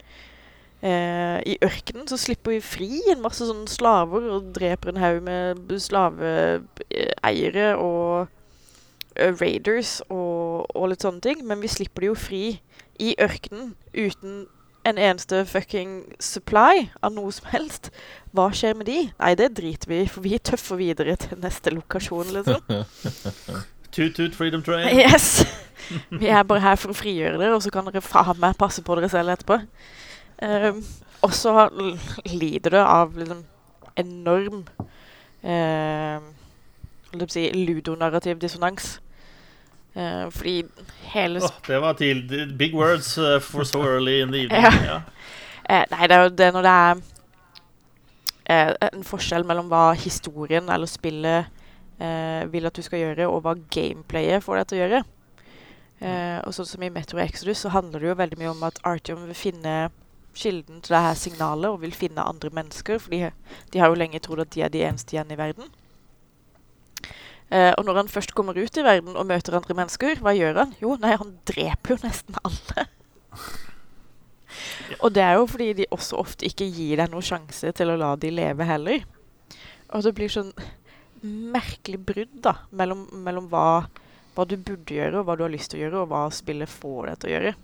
[0.78, 5.24] Uh, I ørkenen så slipper vi fri en masse sånne slaver og dreper en haug
[5.26, 8.28] med slaveeiere og
[9.20, 11.44] raiders og, og litt sånne ting.
[11.48, 12.44] Men vi slipper de jo fri
[13.02, 14.46] i ørkenen uten
[14.88, 17.90] en eneste fucking supply av noe som helst.
[18.36, 19.00] Hva skjer med de?
[19.20, 22.62] Nei, det driter vi i, for vi tøffer videre til neste lokasjon, liksom.
[23.98, 24.88] Toot freedom train.
[25.02, 25.44] Yes!
[26.10, 28.84] Vi er bare her for å frigjøre dere, og så kan dere faen meg passe
[28.84, 29.60] på dere selv etterpå.
[30.44, 30.82] Um,
[31.26, 31.68] og så
[32.30, 33.44] lider det av liksom
[33.98, 34.66] enorm
[35.48, 38.98] jeg si ludonarrativ dissonans.
[39.98, 40.64] Eh, fordi
[41.02, 42.20] hele oh, det var til
[42.58, 44.62] Big words uh, for so early in the evening.
[44.62, 44.72] Ja.
[44.86, 45.02] Ja.
[45.70, 47.02] Uh, nei, det er jo det når det er
[48.94, 51.54] en forskjell mellom hva historien eller spillet
[52.54, 55.00] vil at du skal gjøre, og hva gameplayet får deg til å gjøre.
[56.46, 59.26] Og sånn som i Metro Exodus så handler det jo veldig mye om at Artyom
[59.26, 59.74] vil finne
[60.38, 63.34] kilden til det her signalet og vil finne andre mennesker, for de,
[63.74, 65.74] de har jo lenge trodd at de er de eneste igjen i verden.
[67.48, 70.64] Eh, og når han først kommer ut i verden og møter andre mennesker, hva gjør
[70.64, 70.74] han?
[70.84, 72.88] Jo, nei, han dreper jo nesten alle.
[75.04, 78.00] og det er jo fordi de også ofte ikke gir deg noen sjanse til å
[78.00, 79.06] la de leve heller.
[79.96, 80.52] Og det blir sånn
[81.24, 83.88] merkelig brudd da, mellom, mellom hva,
[84.36, 86.70] hva du burde gjøre, og hva du har lyst til å gjøre, og hva spillet
[86.70, 87.56] får deg til å gjøre.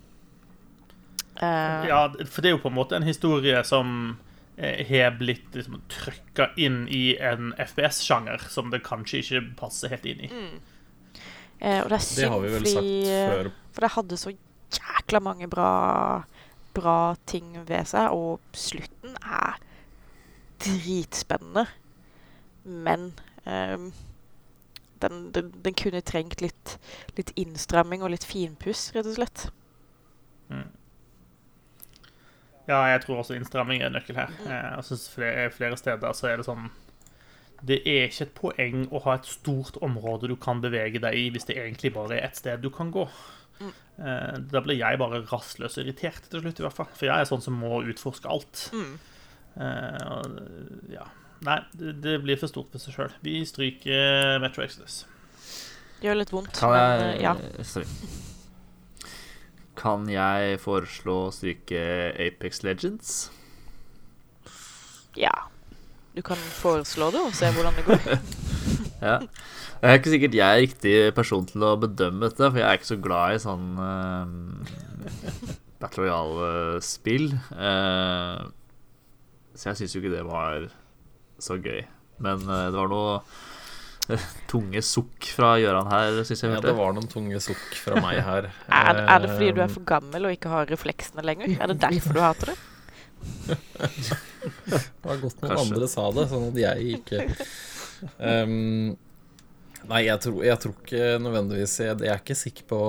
[1.34, 4.16] Uh, Ja, for det er jo på en måte en historie som
[4.56, 10.20] har blitt liksom, trykka inn i en FPS-sjanger som det kanskje ikke passer helt inn
[10.26, 10.30] i.
[11.58, 13.50] eh, og det er Det har vi vel sagt fordi eh, før.
[13.74, 14.32] For det hadde så
[14.74, 15.70] jækla mange bra,
[16.74, 19.58] bra ting ved seg, og slutten er
[20.62, 21.66] dritspennende.
[22.64, 23.12] Men
[23.46, 23.90] eh,
[25.02, 26.78] den, den, den kunne trengt litt,
[27.18, 29.48] litt innstramming og litt finpuss, rett og slett.
[32.68, 34.32] Ja, jeg tror også innstramming er en nøkkel her.
[34.46, 36.70] Eh, Jeg synes flere, flere steder så er det sånn
[37.64, 41.26] Det er ikke et poeng å ha et stort område du kan bevege deg i,
[41.32, 43.06] hvis det egentlig bare er ett sted du kan gå.
[43.60, 43.70] Mm.
[44.50, 46.90] Da blir jeg bare rastløs og irritert til slutt, i hvert fall.
[46.92, 48.66] For jeg er sånn som må utforske alt.
[48.74, 48.98] Mm.
[49.54, 51.06] Uh, ja.
[51.44, 53.16] Nei, det, det blir for stort for seg sjøl.
[53.24, 55.04] Vi stryker Metro Exodus.
[56.00, 57.34] Det gjør litt vondt, Kan men jeg eh, ja.
[57.64, 57.86] Sorry.
[59.78, 61.80] Kan jeg foreslå å stryke
[62.20, 63.16] Apex Legends?
[65.18, 65.34] ja.
[66.14, 68.04] Du kan foreslå det og se hvordan det går.
[69.04, 69.18] Ja.
[69.82, 72.78] Det er ikke sikkert jeg er riktig person til å bedømme dette, for jeg er
[72.78, 75.50] ikke så glad i sånn uh,
[75.82, 77.26] Battle Royale-spill.
[77.52, 78.46] Uh,
[79.52, 80.70] så jeg syns jo ikke det var
[81.42, 81.82] så gøy.
[82.24, 83.18] Men uh, det var noe
[84.52, 88.20] tunge sukk fra Gøran her, syns jeg Ja, det var noen tunge sukk fra meg
[88.26, 88.50] her.
[88.68, 91.54] Er, er det fordi du er Eh, for gammel og ikke har refleksene lenger?
[91.56, 92.58] Er det derfor du hater det?
[94.44, 95.62] Det var godt noen Kanskje.
[95.72, 97.22] andre sa det, sånn at jeg ikke
[98.20, 98.90] um,
[99.88, 102.80] Nei, jeg tror, jeg tror ikke nødvendigvis Jeg, jeg er ikke sikker på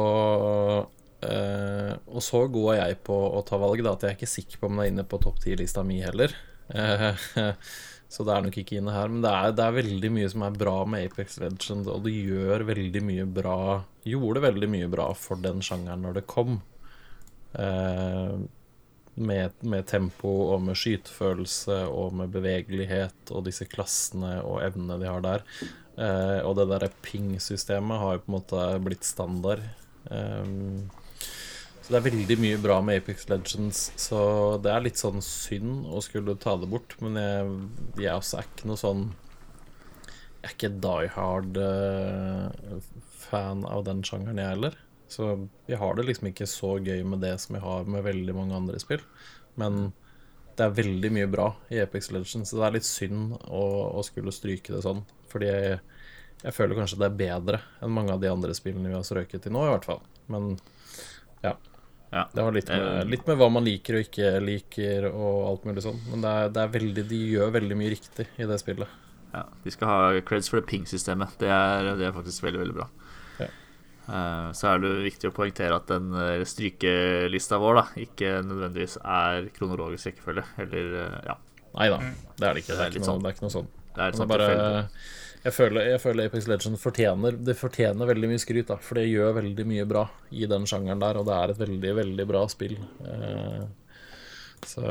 [0.83, 4.31] uh, Og så god er jeg på å ta valg, da, at jeg er ikke
[4.33, 6.35] sikker på om det er inne på topp ti-lista mi heller.
[6.75, 7.23] Eh,
[8.09, 9.11] så det er nok ikke inne her.
[9.11, 12.13] Men det er, det er veldig mye som er bra med Apex Legends, og det
[12.13, 13.59] gjør veldig mye bra
[14.05, 16.59] Gjorde veldig mye bra for den sjangeren når det kom.
[17.57, 18.35] Eh,
[19.15, 25.09] med, med tempo og med skytefølelse og med bevegelighet og disse klassene og evnene de
[25.09, 25.45] har der.
[25.95, 29.63] Eh, og det derre ping-systemet har jo på en måte blitt standard.
[30.05, 30.85] Um,
[31.85, 34.19] så det er veldig mye bra med Apex Legends, så
[34.57, 36.95] det er litt sånn synd å skulle ta det bort.
[36.97, 37.51] Men jeg,
[38.01, 39.03] jeg også er ikke noe sånn
[40.39, 42.79] Jeg er ikke die hard eh,
[43.37, 44.79] av den sjangeren, jeg heller.
[45.13, 45.27] Så
[45.69, 48.57] jeg har det liksom ikke så gøy med det som jeg har med veldig mange
[48.57, 49.05] andre spill.
[49.61, 49.91] Men
[50.57, 53.63] det er veldig mye bra i Apex Legends, så det er litt synd å,
[53.93, 55.05] å skulle stryke det sånn.
[55.29, 55.77] Fordi jeg,
[56.41, 59.45] jeg føler kanskje det er bedre enn mange av de andre spillene vi har strøket
[59.45, 60.01] til nå, i hvert fall.
[60.33, 60.55] Men
[61.45, 61.53] ja.
[62.15, 62.21] Ja.
[62.31, 65.65] Det har litt med, Eh, litt med hva man liker og ikke liker og alt
[65.67, 65.97] mulig sånn.
[66.13, 68.87] Men det er, det er veldig, de gjør veldig mye riktig i det spillet.
[69.35, 71.33] Ja, de skal ha creds for det ping-systemet.
[71.41, 72.87] Det, er- det er faktisk veldig, veldig bra.
[73.41, 73.49] Ja.
[74.07, 78.95] Uh, så er det viktig å poengtere at den eh, strykelista vår da ikke nødvendigvis
[79.03, 80.45] er kronologisk rekkefølge.
[80.63, 81.35] Eller, uh, ja.
[81.75, 81.97] Nei da,
[82.39, 82.71] det er det ikke.
[82.71, 83.23] Det Det er er ikke noe, sånn.
[83.25, 83.69] det er ikke noe sånn.
[83.95, 85.24] Det er sånn det er bare, tilfelle.
[85.45, 89.05] Jeg, føler, jeg føler Apex Legends fortjener Det fortjener veldig mye skryt, da, for det
[89.11, 92.41] gjør veldig mye bra i den sjangeren der, og det er et veldig, veldig bra
[92.49, 92.77] spill.
[93.05, 93.63] Eh,
[94.65, 94.85] så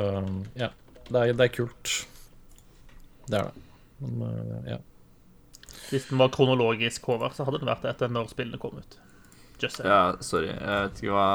[0.55, 0.71] ja,
[1.11, 1.95] det er, det er kult.
[3.27, 3.65] Det er det.
[4.05, 4.79] Men eh, ja.
[5.91, 8.99] Hvis den var kronologisk over, så hadde den vært det etter når spillene kom ut.
[9.59, 9.91] Just saying.
[9.91, 10.55] Ja, sorry.
[10.55, 11.29] Jeg vet ikke hva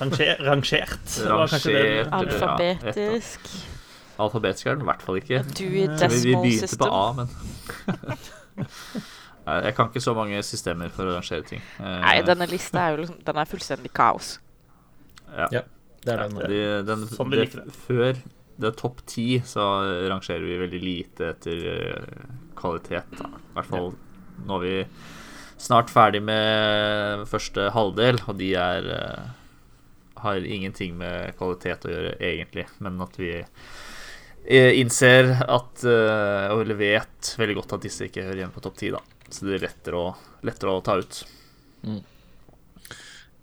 [0.00, 1.20] Ranger, rangert.
[1.28, 1.68] var Rangert.
[1.68, 2.88] Ja, Alfabetisk.
[2.96, 3.73] Alfabetisk
[4.18, 5.38] er den i hvert fall ikke.
[5.58, 6.78] Vi, vi begynte System.
[6.78, 7.28] på A, men
[9.44, 11.60] Nei, Jeg kan ikke så mange systemer for å rangere ting.
[11.82, 14.38] Eh, Nei, denne lista er jo liksom Den er fullstendig kaos.
[15.34, 15.48] ja.
[15.52, 15.62] Ja,
[16.04, 16.34] det er den.
[16.48, 17.72] De, den, som vi det, liker det.
[17.86, 18.12] Før
[18.54, 19.60] det er topp ti, så
[20.08, 22.06] rangerer vi veldig lite etter eh,
[22.56, 23.04] kvalitet.
[23.18, 23.26] Da.
[23.34, 23.92] I hvert fall
[24.44, 24.86] nå er vi
[25.64, 29.24] snart ferdig med første halvdel, og de er eh,
[30.24, 33.32] har ingenting med kvalitet å gjøre, egentlig, men at vi
[34.44, 38.90] innser at eh, Eller vet veldig godt at disse ikke hører hjemme på topp ti,
[38.92, 39.00] da.
[39.28, 40.10] Så det er lettere å,
[40.44, 41.22] lettere å ta ut.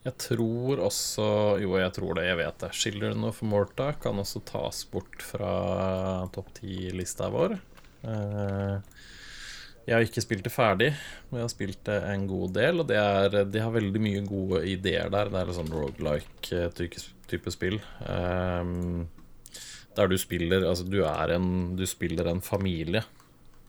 [0.02, 1.26] Jeg tror også
[1.62, 2.72] Jo, jeg tror det, jeg vet det.
[2.78, 5.54] Children of Morta kan også tas bort fra
[6.34, 7.58] topp ti-lista vår.
[8.02, 8.76] Eh,
[9.88, 10.92] jeg har ikke spilt det ferdig,
[11.30, 12.82] men jeg har spilt det en god del.
[12.82, 15.34] Og det er, de har veldig mye gode ideer der.
[15.34, 16.70] Det er litt sånn rogelike
[17.30, 17.82] type spill.
[18.06, 18.76] Eh,
[19.98, 23.04] der du spiller Altså, du en Du spiller en familie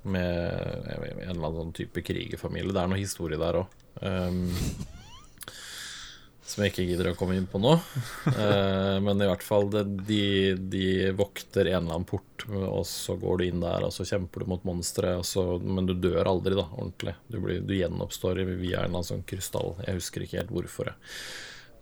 [0.02, 2.72] med en eller annen sånn type krigerfamilie.
[2.74, 3.76] Det er noe historie der òg.
[6.52, 7.76] som jeg ikke gidder å komme inn på nå.
[8.26, 10.22] Uh, men i hvert fall, det, de,
[10.58, 14.42] de, vokter en eller annen port, og så går du inn der, og så kjemper
[14.42, 15.14] du mot monstre,
[15.62, 17.14] men du dør aldri, da, ordentlig.
[17.30, 19.76] Du, blir, du gjenoppstår via en eller annen sånn krystall.
[19.86, 20.92] Jeg husker ikke helt hvorfor.
[20.92, 20.98] Eh,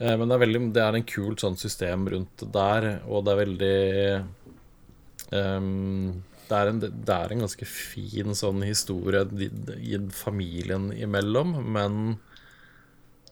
[0.00, 3.40] men det er, veldig, det er en kult sånn system rundt der, og det er
[3.42, 3.76] veldig
[5.36, 9.22] um, det er, en, det er en ganske fin sånn historie
[9.78, 11.98] i familien imellom, men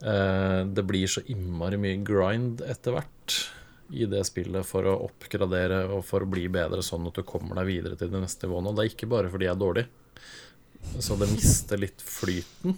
[0.05, 3.39] uh, det blir så innmari mye grind etter hvert
[3.89, 7.59] i det spillet for å oppgradere og for å bli bedre, sånn at du kommer
[7.59, 8.69] deg videre til det neste nivået.
[8.69, 9.87] Og det er ikke bare fordi jeg er dårlig,
[11.01, 12.77] så det mister litt flyten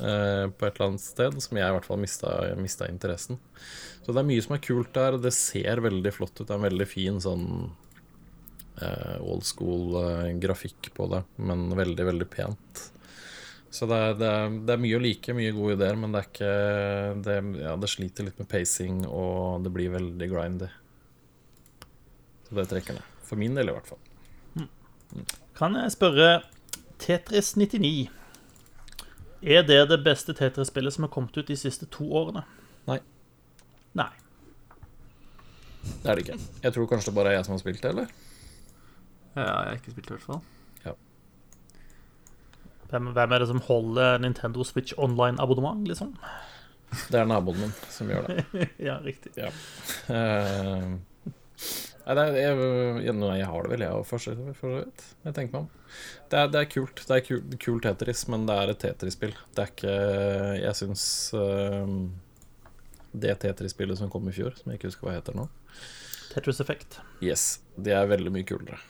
[0.00, 3.40] eh, på et eller annet sted, som jeg i hvert fall mista, interessen.
[4.02, 6.46] Så det er mye som er kult der, og det ser veldig flott ut.
[6.46, 7.46] Det er en veldig fin sånn
[8.80, 12.84] eh, old school eh, på det, men veldig, veldig pent.
[13.70, 16.22] Så det er, det, er, det er, mye å like, mye gode ideer, men det
[16.22, 16.52] er ikke
[17.26, 20.70] det, ja, det sliter litt med pacing, og det blir veldig grindy.
[22.48, 23.16] Så det trekker ned.
[23.28, 24.00] For min del, i hvert fall.
[24.56, 25.26] Mm.
[25.58, 26.30] Kan jeg spørre
[26.98, 28.08] Tetris 99
[29.42, 32.42] Er det det beste Tetris-spillet som har kommet ut de siste to årene?
[32.88, 32.98] Nei.
[33.98, 34.10] Nei.
[36.02, 36.38] Det er det ikke.
[36.64, 38.14] Jeg tror kanskje det bare er jeg som har spilt det, eller?
[39.36, 40.46] Ja, jeg har ikke spilt det, i hvert fall.
[42.88, 46.14] Hvem, hvem, er det som holder Nintendo Switch Online-abonnement, liksom?
[47.12, 48.44] Det er naboen min som gjør det.
[48.88, 49.32] ja, riktig.
[49.36, 49.50] Ja.
[50.08, 50.96] Uh,
[52.16, 52.60] nei, er,
[53.04, 55.04] jeg, jeg, har det vel, jeg òg, for så vidt.
[55.26, 55.68] Jeg tenker meg om.
[56.30, 57.02] Det er, det er kult.
[57.04, 59.34] Det er kult, kult Tetris, men det er et Tetris-spill.
[59.56, 59.96] Det er ikke
[60.62, 61.04] Jeg syns
[61.36, 61.84] uh,
[63.12, 65.48] det Tetris-spillet som kom i fjor, som jeg ikke husker hva heter nå
[66.32, 67.00] Tetris Effect.
[67.24, 67.58] Yes.
[67.76, 68.80] Det er veldig mye kulere.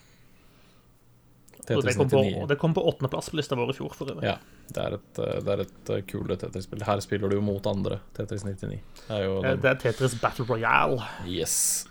[1.68, 1.92] Og det
[2.48, 3.92] det kom på åttendeplass på lista vår i fjor.
[3.94, 4.24] for øvrig.
[4.24, 4.38] Ja,
[4.72, 5.62] det er et, eh, det er
[5.98, 6.84] et kule Tetris-spill.
[6.86, 8.00] Her spiller du jo mot andre.
[8.16, 8.80] Tetris 99.
[9.08, 11.02] Det er, jo eh, det er Tetris Battle Royale.
[11.26, 11.86] Yes.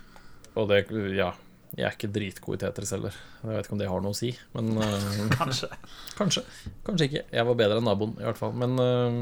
[0.56, 0.86] Og det
[1.16, 1.34] Ja.
[1.76, 3.16] Jeg er ikke dritgod i Tetris heller.
[3.42, 4.86] Jeg vet ikke om det har noe å si, men uh,
[5.36, 5.68] Kanskje.
[6.16, 6.42] Kanskje.
[6.86, 7.22] Kanskje ikke.
[7.34, 8.54] Jeg var bedre enn naboen, i hvert fall.
[8.56, 9.18] Men uh,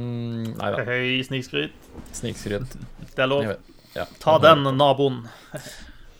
[0.52, 0.84] nei da.
[0.86, 1.90] Høy snikskryt.
[2.14, 2.76] Snikskryt.
[3.10, 3.50] Det er lov.
[3.96, 4.06] Ja.
[4.22, 5.24] Ta den, naboen.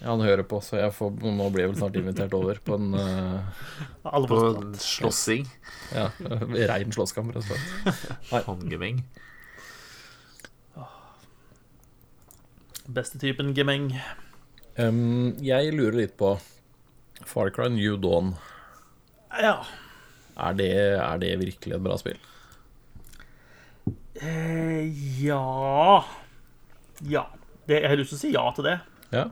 [0.02, 2.98] Han hører på, så jeg får, nå blir jeg vel snart invitert over på en
[2.98, 3.62] uh,
[4.28, 4.42] På
[4.82, 5.46] slåssing?
[5.94, 6.10] Ja.
[6.72, 8.44] Rein slåsskamp, rett og slett.
[8.50, 9.04] Håndgemeng.
[12.86, 13.88] Beste typen gemeng?
[14.76, 16.34] Um, jeg lurer litt på
[17.24, 18.34] Far Cry New Dawn.
[19.40, 19.62] Ja.
[20.36, 22.18] Er det, er det virkelig et bra spill?
[24.20, 24.84] Eh,
[25.22, 26.04] ja
[27.04, 27.24] Ja.
[27.66, 28.76] Det, jeg har lyst til å si ja til det.
[29.10, 29.24] Ja.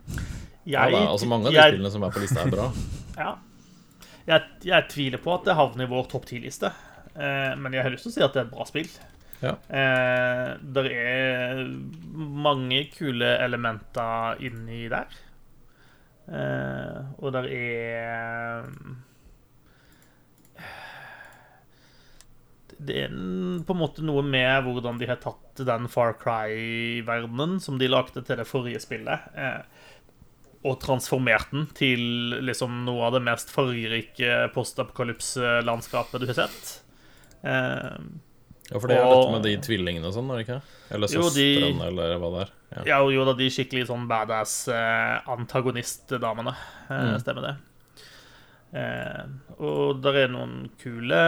[0.65, 2.65] Jeg, ja, altså Mange av de jeg, spillene som er på lista, er bra.
[3.23, 3.35] ja.
[4.25, 6.71] Jeg, jeg, tviler på at det havner i vår topp ti-liste,
[7.13, 8.89] eh, men jeg har lyst til å si at det er et bra spill.
[9.45, 9.53] Ja.
[9.69, 11.61] Eh, det er
[12.17, 15.21] mange kule elementer inni der.
[16.25, 18.65] Eh, og det er
[22.75, 23.11] Det er
[23.63, 28.19] på en måte noe med hvordan de har tatt den Far Cry-verdenen som de lagde
[28.25, 29.29] til det forrige spillet.
[29.37, 29.61] Eh,
[30.65, 32.01] og transformert den til
[32.43, 36.71] liksom noe av det mest fargerike postapokalypse-landskapet du har sett.
[37.45, 37.95] Eh,
[38.71, 40.57] ja, for det er og, dette med de tvillingene og sånn, er det ikke?
[40.95, 42.51] Eller søstrene, eller hva det er.
[42.71, 46.53] Ja, ja jo da, de skikkelig sånn badass eh, antagonist-damene.
[46.87, 47.19] Eh, mm.
[47.21, 47.53] Stemmer det.
[48.75, 49.21] Eh,
[49.61, 51.19] og der er noen kule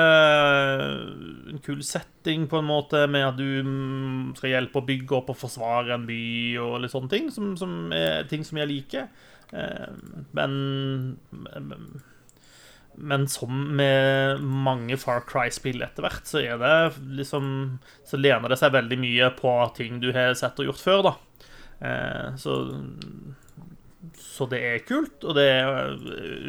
[1.54, 5.32] En kul setting, på en måte, med at du mm, skal hjelpe å bygge opp
[5.32, 6.22] og forsvare en by
[6.66, 9.08] og litt sånne ting, som, som er ting som jeg liker.
[9.54, 9.90] Eh,
[10.36, 10.58] men
[11.32, 11.78] men
[13.30, 18.74] som med mange Far Cry-spill etter hvert, så er det liksom Så lener det seg
[18.74, 21.14] veldig mye på ting du har sett og gjort før, da.
[21.88, 22.62] Eh, så
[24.18, 25.96] så det er kult, og det er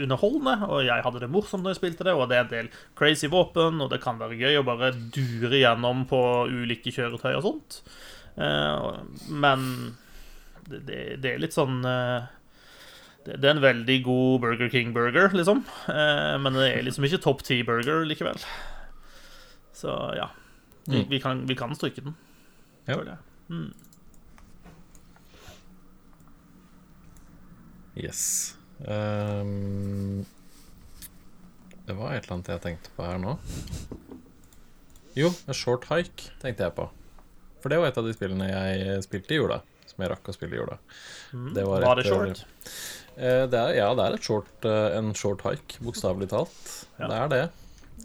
[0.05, 2.69] underholdende, og jeg hadde det morsomt når jeg spilte det, og det er en del
[2.99, 6.21] crazy våpen, og det kan være gøy å bare dure gjennom på
[6.53, 7.81] ulike kjøretøy og sånt.
[8.37, 8.91] Eh,
[9.33, 9.65] men
[10.69, 12.29] det, det er litt sånn eh,
[13.29, 15.65] Det er en veldig god Burger King-burger, liksom.
[15.93, 18.41] Eh, men det er liksom ikke topp ti-burger likevel.
[19.77, 20.31] Så ja.
[20.89, 21.11] Vi, mm.
[21.11, 22.17] vi, kan, vi kan stryke den.
[22.89, 23.19] Ja.
[23.53, 23.75] Mm.
[27.99, 28.57] Yes.
[28.79, 30.25] Um,
[31.87, 33.35] det var et eller annet jeg tenkte på her nå.
[35.19, 36.87] Jo, A Short Hike tenkte jeg på.
[37.59, 39.61] For det var et av de spillene jeg spilte i jula.
[39.89, 40.79] Som jeg rakk å spille i jula.
[41.33, 41.49] Mm.
[41.57, 42.45] Det var, var, det short?
[43.19, 46.61] Uh, det er, ja, det er short, uh, en short hike, bokstavelig talt.
[46.99, 47.09] Ja.
[47.09, 47.47] Det er det.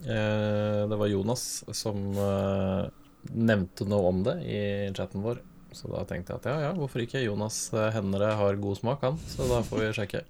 [0.02, 2.86] Eh, det var Jonas som eh,
[3.32, 4.62] nevnte noe om det i
[4.96, 5.40] chatten vår.
[5.74, 7.24] Så da tenkte jeg at ja, ja, hvorfor ikke?
[7.24, 9.22] Jonas eh, Hennere har god smak, han.
[9.30, 10.24] Så da får vi sjekke.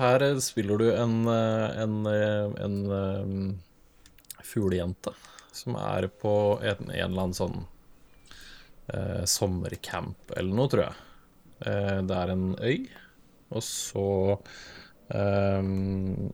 [0.00, 5.14] Her eh, spiller du en, en, en, eh, en, eh, fuglejente
[5.54, 7.60] som er på en, en eller annen sånn
[8.90, 11.08] eh, sommercamp eller noe, tror jeg.
[11.70, 12.78] Eh, det er en øy,
[13.52, 14.08] og så
[15.10, 16.32] um,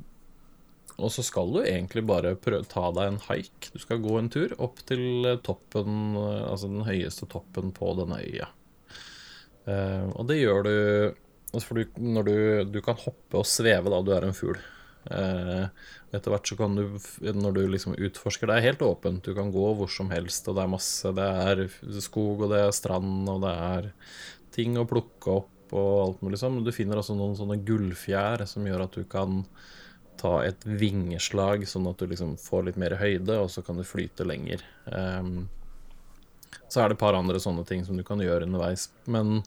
[1.01, 3.71] og så skal du egentlig bare prøve, ta deg en haik.
[3.73, 8.51] Du skal gå en tur opp til toppen, altså den høyeste toppen på denne øya.
[9.65, 10.75] Um, og det gjør du
[11.51, 12.35] altså for du, når du,
[12.77, 14.61] du kan hoppe og sveve da du er en fugl.
[15.11, 15.67] Uh,
[16.13, 16.85] etter hvert så kan du,
[17.25, 19.25] når du liksom utforsker Det er helt åpent.
[19.25, 21.65] Du kan gå hvor som helst, og det er masse Det er
[22.05, 23.89] skog, og det er strand, og det er
[24.53, 26.57] ting å plukke opp og alt mulig sånn.
[26.59, 29.43] Men du finner også noen sånne gullfjær som gjør at du kan
[30.21, 33.87] ta et vingeslag, sånn at du liksom får litt mer høyde, og så kan du
[33.89, 34.63] flyte lenger.
[34.93, 35.49] Um,
[36.69, 38.89] så er det et par andre sånne ting som du kan gjøre underveis.
[39.11, 39.41] Men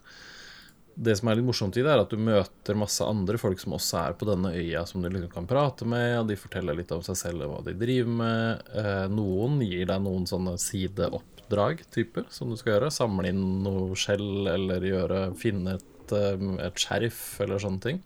[0.96, 3.76] det som er litt morsomt i det, er at du møter masse andre folk som
[3.78, 6.92] også er på denne øya, som du liksom kan prate med, og de forteller litt
[6.94, 8.68] om seg selv og hva de driver med.
[8.82, 12.92] Eh, noen gir deg noen sånne sideoppdrag, type, som du skal gjøre.
[12.94, 18.02] Samle inn noe skjell, eller gjøre, finne et, eh, et skjerf, eller sånne ting.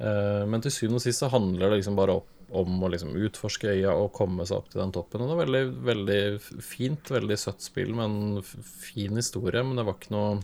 [0.00, 3.14] Eh, Men til syvende og sist så handler det liksom bare opp, om å liksom
[3.16, 5.22] utforske øya og komme seg opp til den toppen.
[5.22, 9.86] Og det var veldig, veldig fint, veldig søtt spill med en fin historie, men det
[9.88, 10.42] var ikke noe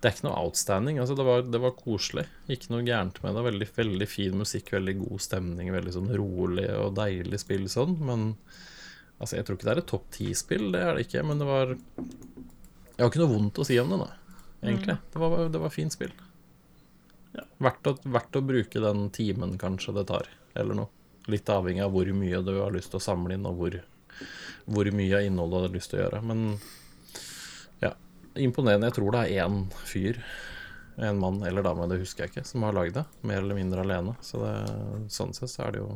[0.00, 0.98] Det er ikke noe outstanding.
[1.00, 2.26] Altså, det var, det var koselig.
[2.52, 3.42] Ikke noe gærent med det.
[3.46, 7.96] Veldig, veldig fin musikk, veldig god stemning, veldig sånn rolig og deilig spill sånn.
[8.04, 8.26] Men
[9.18, 11.24] altså, jeg tror ikke det er et topp ti-spill, det er det ikke.
[11.26, 14.10] Men det var Jeg har ikke noe vondt å si om det, da,
[14.62, 14.96] egentlig.
[15.12, 16.12] Det var, det var fint spill.
[17.58, 20.92] Verdt å, verdt å bruke den timen kanskje det tar, eller noe.
[21.32, 23.78] Litt avhengig av hvor mye du har lyst til å samle inn, og hvor,
[24.70, 26.20] hvor mye av innholdet du har lyst til å gjøre.
[26.26, 26.44] Men
[27.82, 27.92] ja,
[28.38, 28.90] imponerende.
[28.90, 30.20] Jeg tror det er én fyr,
[30.96, 33.04] en mann eller dame, det husker jeg ikke, som har lagd det.
[33.26, 34.14] Mer eller mindre alene.
[34.24, 34.54] Så det,
[35.12, 35.90] sånn sett så er det jo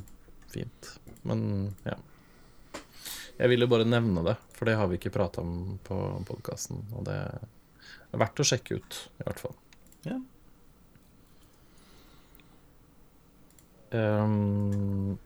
[0.51, 0.95] fint.
[1.23, 1.97] Men ja.
[3.41, 5.97] Jeg ville bare nevne det, for det har vi ikke prata om på
[6.29, 6.83] podkasten.
[6.99, 7.21] Og det
[8.11, 9.57] er verdt å sjekke ut, i hvert fall.
[10.07, 10.19] Ja.
[13.91, 15.19] Um,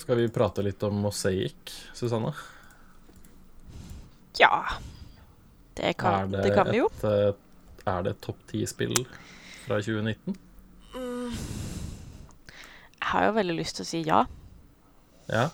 [0.00, 2.32] skal vi prate litt om Mosaic, Susanne?
[4.38, 4.64] Ja.
[5.74, 6.90] Det kan, det, kan vi jo.
[6.92, 8.94] et, eh, er det et topp ti-spill
[9.64, 10.36] fra 2019?
[13.00, 14.20] Jeg har jo veldig lyst til å si ja.
[15.30, 15.46] Ja.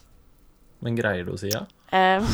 [0.84, 1.62] Men greier du å si ja?
[1.94, 2.26] Ehm,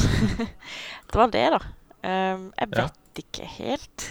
[1.10, 1.60] det var det, da.
[2.08, 2.88] Ehm, jeg Ja.
[3.12, 4.06] Vet ikke helt.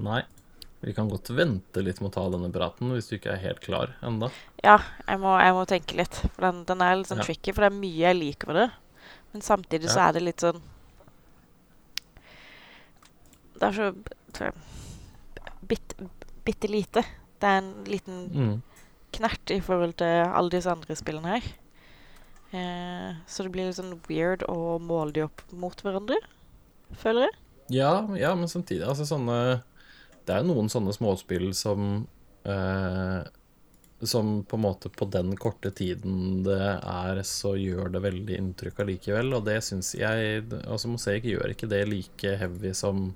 [0.00, 0.22] Nei.
[0.80, 3.60] Vi kan godt vente litt med å ta denne praten hvis du ikke er helt
[3.60, 4.30] klar enda.
[4.64, 6.14] Ja, jeg må, jeg må tenke litt.
[6.32, 7.26] For den, den er litt sånn Ja.
[7.28, 8.68] tricky, for det er mye jeg liker med det.
[9.34, 10.60] Men samtidig så er det litt sånn
[13.60, 13.90] Det er så
[14.32, 14.54] tror
[15.68, 17.02] bitte lite.
[17.40, 18.62] Det er en liten Mm.
[19.12, 21.42] knert i forhold til alle disse andre spillene her.
[22.50, 26.18] Eh, så det blir litt sånn weird å måle de opp mot hverandre,
[26.98, 27.36] føler jeg.
[27.70, 29.60] Ja, ja, men samtidig Altså sånne
[30.26, 32.08] Det er jo noen sånne småspill som
[32.42, 33.20] eh,
[34.02, 38.82] Som på en måte på den korte tiden det er, så gjør det veldig inntrykk
[38.82, 39.30] allikevel.
[39.38, 43.12] Og det syns jeg Altså Mosaic gjør ikke det like heavy som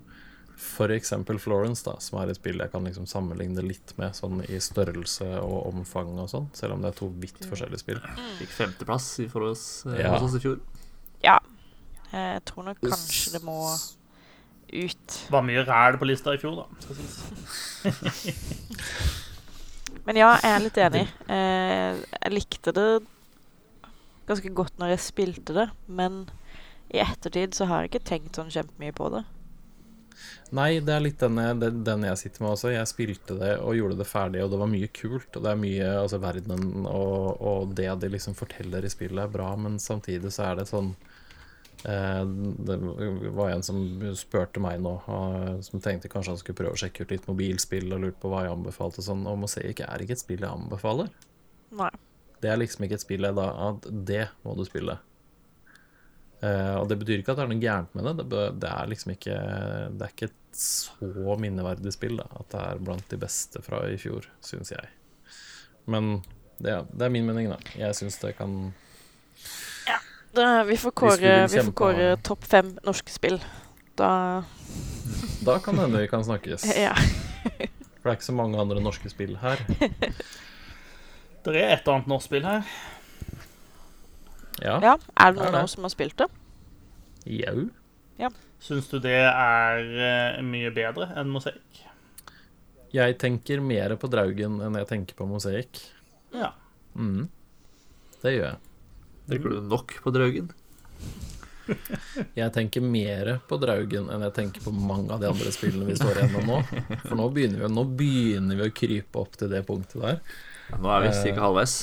[0.57, 1.11] f.eks.
[1.43, 5.27] Florence, da, som er et spill jeg kan liksom sammenligne litt med, sånn i størrelse
[5.43, 8.01] og omfang og sånn, selv om det er to vidt forskjellige spill.
[8.39, 10.15] Fikk femteplass i forholds oss, eh, Ja.
[10.15, 10.61] hos oss i fjor.
[11.25, 11.39] Ja.
[12.13, 13.59] Jeg tror nok kanskje det må
[14.75, 15.19] ut.
[15.31, 16.67] Var mye ræl på lista i fjor, da.
[20.07, 21.05] Men ja, jeg er litt enig.
[21.33, 22.89] Eh, jeg likte det
[24.29, 26.25] ganske godt når jeg spilte det, men
[26.93, 29.23] i ettertid så har jeg ikke tenkt sånn kjempemye på det.
[30.55, 32.71] Nei, det er litt den jeg, den, jeg sitter med også.
[32.75, 35.31] Jeg spilte det og gjorde det ferdig, og det var mye kult.
[35.35, 39.35] Og det er mye Altså, verdenen og, og det de liksom forteller i spillet, er
[39.35, 40.93] bra, men samtidig så er det sånn
[41.89, 42.23] eh,
[42.69, 42.79] Det
[43.37, 43.81] var en som
[44.19, 47.91] spurte meg nå, eh, som tenkte kanskje han skulle prøve å sjekke ut litt mobilspill
[47.91, 49.27] og lurte på hva jeg anbefalte og sånn.
[49.31, 51.11] Og Mosaic er ikke et spill jeg anbefaler.
[51.75, 51.91] Nei.
[52.45, 54.99] Det er liksom ikke et spill jeg da at Det må du spille.
[56.45, 58.27] Eh, og det betyr ikke at det er noe gærent med det.
[58.33, 59.37] Det, det er liksom ikke
[59.95, 63.81] Det er ikke et så minneverdig spill da, at det er blant de beste fra
[63.91, 64.87] i fjor, syns jeg.
[65.91, 66.19] Men
[66.63, 67.59] det, er- det er min mening, da.
[67.81, 68.73] Jeg syns det kan
[70.35, 73.39] Da, vi får kåre, vi får kåre topp fem norske spill.
[73.99, 74.43] Da
[75.47, 76.65] Da kan det hende vi kan snakkes.
[76.87, 76.95] Ja.
[76.95, 79.61] For det er ikke så mange andre norske spill her.
[81.45, 82.63] Det er et annet norsk spill her.
[84.63, 84.79] Ja.
[84.83, 86.29] Ja, Er det noen av oss som har spilt det?
[87.27, 87.71] Jau.
[88.65, 91.83] Syns du det er eh, mye bedre enn Mosaikk?
[92.95, 95.83] Jeg tenker mer på Draugen enn jeg tenker på Mosaikk.
[96.33, 96.55] Ja.
[96.97, 97.27] Mm.
[98.23, 98.61] Det gjør jeg.
[99.29, 100.53] Tenker du nok på Draugen?
[102.37, 105.95] Jeg tenker mer på Draugen enn jeg tenker på mange av de andre spillene vi
[105.97, 106.59] står igjennom nå.
[107.07, 110.19] For nå begynner vi, nå begynner vi å krype opp til det punktet der.
[110.69, 111.47] Ja, nå er vi sikkert ca.
[111.47, 111.79] halvveis.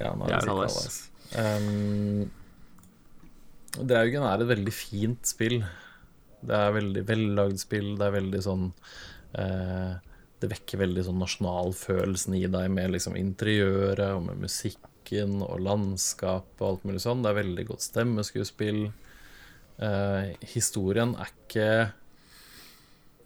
[0.00, 0.98] Ja, nå er er vi sikkert halvveis.
[1.38, 2.26] Um,
[3.78, 5.60] Draugen er et veldig fint spill.
[6.40, 7.92] Det er veldig vellagd spill.
[7.98, 8.64] Det er veldig sånn
[9.38, 9.92] eh,
[10.40, 16.64] Det vekker veldig sånn nasjonalfølelsen i deg med liksom interiøret og med musikken og landskapet
[16.64, 17.22] og alt mulig sånn.
[17.22, 18.82] Det er veldig godt stemmeskuespill.
[19.80, 21.68] Eh, historien er ikke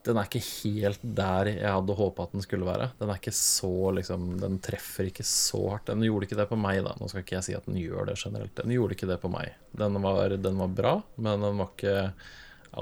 [0.04, 2.90] Den er ikke helt der jeg hadde håpa at den skulle være.
[2.98, 5.88] Den er ikke så liksom Den treffer ikke så hardt.
[5.88, 6.92] Den gjorde ikke det på meg, da.
[7.00, 8.52] Nå skal ikke jeg si at den gjør det generelt.
[8.58, 9.54] Den gjorde ikke det på meg.
[9.72, 11.98] Den var, den var bra, men den var ikke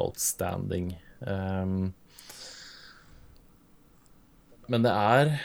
[0.02, 0.96] outstanding.
[1.22, 1.92] Um,
[4.72, 5.36] men det er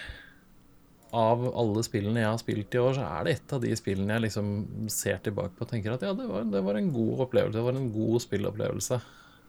[1.17, 4.17] Av alle spillene jeg har spilt i år, så er det et av de spillene
[4.17, 4.49] jeg liksom
[4.91, 7.55] ser tilbake på og tenker at ja, det var, det var en god opplevelse.
[7.55, 8.99] Det var en god spillopplevelse.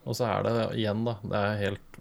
[0.07, 1.17] Og så er det igjen, da.
[1.21, 1.99] Det er helt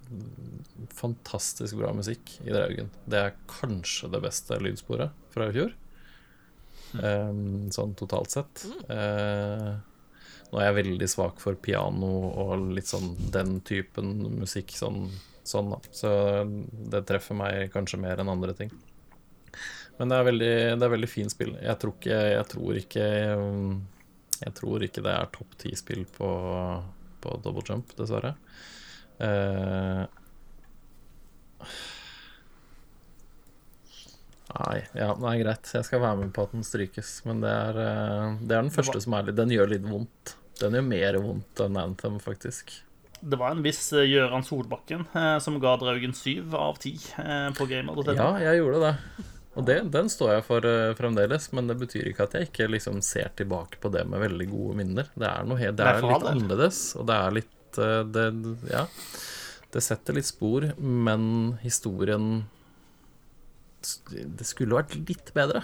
[0.94, 2.90] fantastisk bra musikk i Draugen.
[3.09, 5.74] Det er kanskje det beste lydsporet fra i fjor.
[7.03, 8.64] Ehm, sånn totalt sett.
[8.88, 9.76] Uh,
[10.49, 15.11] nå er jeg veldig svak for piano og litt sånn den typen musikk sånn,
[15.46, 15.80] sånn da.
[15.92, 16.12] Så
[16.92, 18.72] det treffer meg kanskje mer enn andre ting.
[19.99, 21.57] Men det er veldig, det er veldig fint spill.
[21.59, 23.07] Jeg tror ikke Jeg tror ikke,
[24.38, 26.28] jeg tror ikke det er topp ti-spill på,
[27.22, 28.34] på double jump, dessverre.
[29.18, 30.06] Uh,
[34.48, 35.68] Nei, ja, nei, greit.
[35.74, 37.12] Jeg skal være med på at den strykes.
[37.28, 40.34] Men det er, eh, det er den første som er litt Den gjør litt vondt.
[40.58, 42.72] Den gjør mer vondt enn Anthem, faktisk.
[43.20, 45.04] Det var en viss eh, Gøran Solbakken
[45.44, 46.94] som ga Draugen syv av ti
[47.58, 48.06] på gamer.no.
[48.16, 49.28] Ja, jeg gjorde det.
[49.59, 52.68] Og det, den står jeg for uh, fremdeles, men det betyr ikke at jeg ikke
[52.70, 55.09] liksom ser tilbake på det med veldig gode minner.
[55.18, 58.28] Det er noe det er litt annerledes, og det er litt uh, det,
[58.70, 58.86] Ja.
[59.68, 62.46] Det setter litt spor, men historien
[64.09, 65.61] Det skulle vært litt bedre.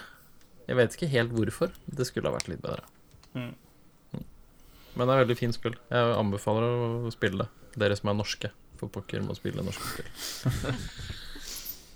[0.68, 1.72] Jeg vet ikke helt hvorfor.
[1.86, 2.84] Det skulle ha vært litt bedre.
[3.32, 3.54] Mm.
[4.94, 5.78] Men det er veldig fint spill.
[5.88, 6.66] Jeg anbefaler
[7.08, 7.48] å spille det.
[7.80, 10.82] Dere som er norske, for pokker må spille norske spill.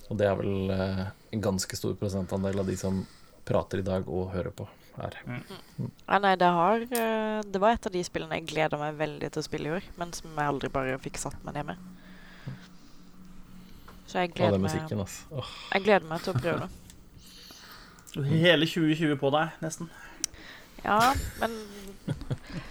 [0.09, 1.04] Og det er vel eh,
[1.36, 3.02] en ganske stor prosentandel av de som
[3.48, 4.64] prater i dag og hører på,
[5.04, 5.14] er.
[5.28, 9.30] Ja, nei, det har eh, Det var et av de spillene jeg gleder meg veldig
[9.34, 11.86] til å spille i år, men som jeg aldri bare fikk satt meg ned med.
[14.09, 15.26] Så jeg gleder, meg, musikken, altså.
[15.36, 15.48] Åh.
[15.74, 16.70] jeg gleder meg til å prøve det.
[18.40, 19.90] Hele 2020 på deg, nesten.
[20.80, 21.59] Ja, men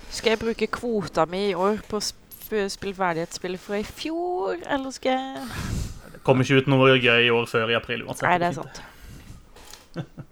[0.10, 4.58] skal jeg bruke kvota mi i år på å sp- spille ferdighetsspill fra i fjor,
[4.66, 5.46] eller skal jeg
[6.28, 8.28] kommer ikke ut noe gøy i år før i april uansett.
[8.28, 8.82] Nei, det er sant.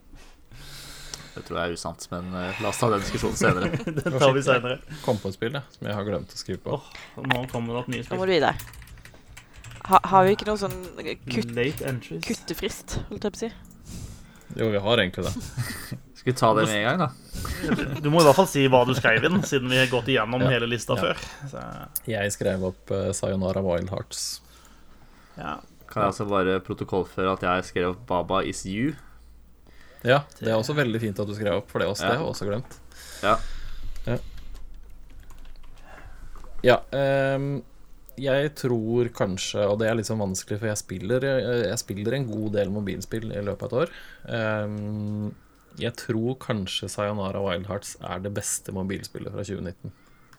[1.36, 3.68] Det tror jeg er usant, men uh, la oss ta den diskusjonen senere.
[3.98, 4.78] Det tar vi senere.
[5.04, 6.78] Kom på et spill, jeg, som jeg har glemt å skrive på.
[6.80, 8.30] Oh, Nå kommer det et nye Nå må spill.
[8.30, 8.54] du videre.
[9.90, 10.78] Ha, har vi ikke noen sånn
[11.28, 11.92] kutt, Late
[12.26, 13.52] kuttefrist, holdt jeg på å si?
[14.62, 15.34] Jo, vi har egentlig det.
[16.22, 18.00] Skal vi ta det med en gang, da?
[18.00, 20.42] Du må i hvert fall si hva du skrev inn, siden vi har gått igjennom
[20.48, 20.54] Ja.
[20.56, 21.04] hele lista Ja.
[21.12, 21.28] før.
[21.52, 21.68] Så,
[22.16, 24.24] Jeg skrev opp uh, Sayonara Wild Hearts.
[25.38, 25.58] ja.
[25.96, 28.98] Kan jeg altså bare protokollføre at jeg skrev opp 'Baba is you'?
[30.04, 32.10] Ja, det er også veldig fint at du skrev opp, for det, også, Ja.
[32.12, 32.76] det har jeg også glemt.
[33.24, 33.38] Ja.
[36.66, 37.64] Ja, ehm,
[38.18, 42.14] jeg tror kanskje, og det er litt sånn vanskelig, for jeg spiller, jeg, jeg spiller
[42.18, 43.90] en god del mobilspill i løpet av et år.
[44.66, 45.36] Um,
[45.78, 49.92] jeg tror kanskje Sayonara Wild Hearts er det beste mobilspillet fra 2019.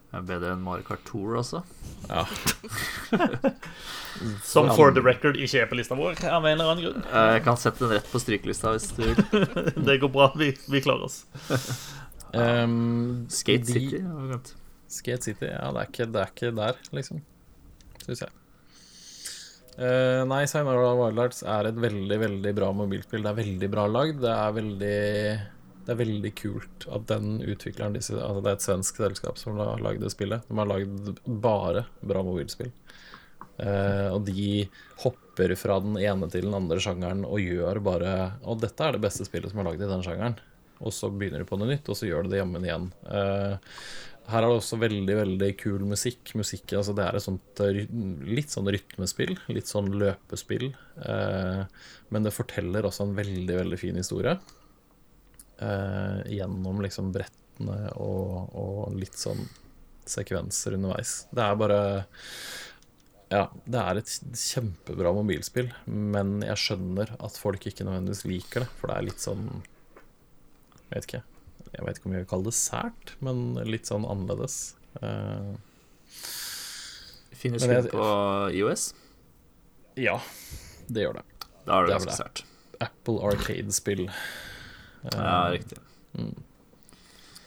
[0.06, 1.58] Det er bedre enn Mario Kart Tour, altså.
[2.06, 2.22] Ja,
[4.46, 7.02] Som for the record ikke er på lista vår, av en eller annen grunn.
[7.10, 9.18] Eh, Jeg kan sette den rett på strykelista hvis du vil.
[9.88, 10.26] Det går bra.
[10.40, 11.16] Vi, vi klarer oss.
[12.32, 13.98] Um, Skate City.
[14.00, 14.38] De...
[14.88, 17.16] Skate City, ja, det er ikke, det er ikke der, liksom.
[18.06, 18.32] Syns jeg.
[19.76, 23.22] Uh, nei, Sayonara Wild Arts er et veldig, veldig bra mobilspill.
[23.26, 24.22] Det er veldig bra lagd.
[24.22, 25.00] Det er veldig
[25.86, 29.82] Det er veldig kult at den utvikleren altså Det er et svensk selskap som har
[29.82, 30.42] lagd det spillet.
[30.48, 32.72] De har lagd bare bra mobilspill.
[33.62, 34.66] Eh, og de
[35.04, 38.10] hopper fra den ene til den andre sjangeren og gjør bare
[38.44, 40.36] Og dette er det beste spillet som er lagd i den sjangeren.
[40.84, 42.90] Og så begynner de på noe nytt, og så gjør de det jammen igjen.
[43.08, 43.56] Eh,
[44.26, 46.34] her er det også veldig veldig kul musikk.
[46.34, 47.62] Musikk, altså Det er et sånt
[48.26, 50.72] litt sånn rytmespill, litt sånn løpespill.
[50.98, 51.62] Eh,
[52.10, 54.34] men det forteller også en veldig veldig fin historie.
[55.62, 59.44] Eh, gjennom liksom brettene og, og litt sånn
[60.06, 61.26] sekvenser underveis.
[61.34, 61.78] Det er bare
[63.32, 68.68] Ja, det er et kjempebra mobilspill, men jeg skjønner at folk ikke nødvendigvis liker det,
[68.78, 69.48] for det er litt sånn
[70.86, 71.22] Jeg vet ikke.
[71.72, 74.60] Jeg vet ikke om jeg vil kalle det sært, men litt sånn annerledes.
[75.02, 75.56] Eh,
[77.36, 78.06] Finnes det på
[78.56, 78.92] IOS.
[80.00, 80.14] ja,
[80.88, 81.24] det gjør det.
[81.66, 82.44] Da er det Det ganske sært.
[82.86, 84.06] Apple Arcade-spill.
[85.14, 85.78] Ja, riktig.
[86.16, 86.44] riktig.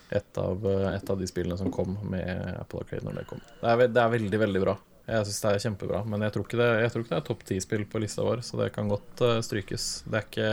[0.10, 2.30] et, av, et av de spillene som kom med
[2.60, 3.42] Apple Arcade når det kom.
[3.62, 4.78] Det er, det er veldig, veldig bra.
[5.10, 6.04] Jeg syns det er kjempebra.
[6.06, 8.44] Men jeg tror ikke det, jeg tror ikke det er topp ti-spill på lista vår,
[8.46, 9.90] så det kan godt uh, strykes.
[10.06, 10.50] Det er ikke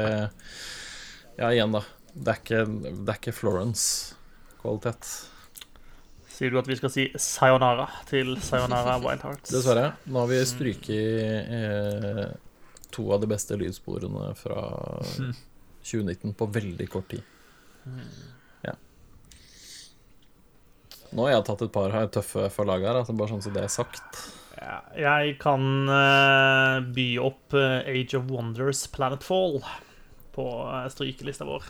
[1.36, 1.82] Ja, igjen, da.
[2.16, 2.61] Det er ikke,
[2.96, 5.11] det er ikke Florence-kvalitet.
[6.36, 9.52] Sier du at vi skal si sayonara til Sayonara Wild Hearts?
[9.52, 9.90] Dessverre.
[10.09, 12.24] Nå har vi stryket eh,
[12.92, 14.64] to av de beste lydsporene fra
[15.87, 17.22] 2019 på veldig kort tid.
[18.66, 18.74] Ja.
[21.14, 23.55] Nå har jeg tatt et par her tøffe for laget her, altså bare sånn som
[23.55, 24.20] det er sagt.
[24.57, 29.61] Ja, jeg kan uh, by opp eh, Age of Wonders Planetfall
[30.34, 31.68] på uh, strykelista vår.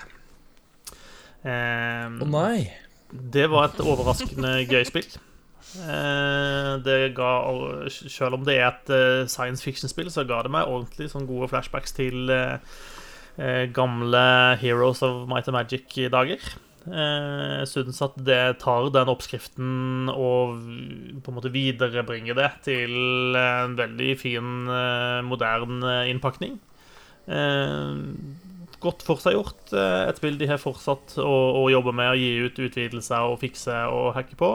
[1.47, 2.67] Eh, Å nei!
[3.11, 5.09] det var et overraskende gøy spill.
[5.77, 7.33] Eh, det ga,
[7.91, 11.51] selv om det er et eh, science fiction-spill, så ga det meg ordentlig sånn gode
[11.53, 12.96] flashbacks til eh, eh,
[13.73, 16.41] gamle Heroes of Might and Magic-dager.
[16.87, 20.61] Eh, Jeg syns at det tar den oppskriften og
[21.23, 26.59] på en måte viderebringer det til en veldig fin, modern moderne innpakning.
[27.29, 28.03] Eh,
[28.79, 29.73] Godt forseggjort.
[29.73, 33.41] eh, Et spill de har fortsatt å, å jobbe med å gi ut utvidelser og
[33.41, 34.51] fikse og hacke på.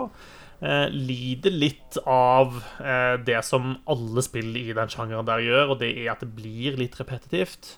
[0.61, 5.79] Eh, lider litt av eh, det som alle spill i den sjangeren der gjør, og
[5.81, 7.77] det er at det blir litt repetitivt.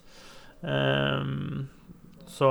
[0.64, 1.32] Eh,
[2.34, 2.50] så,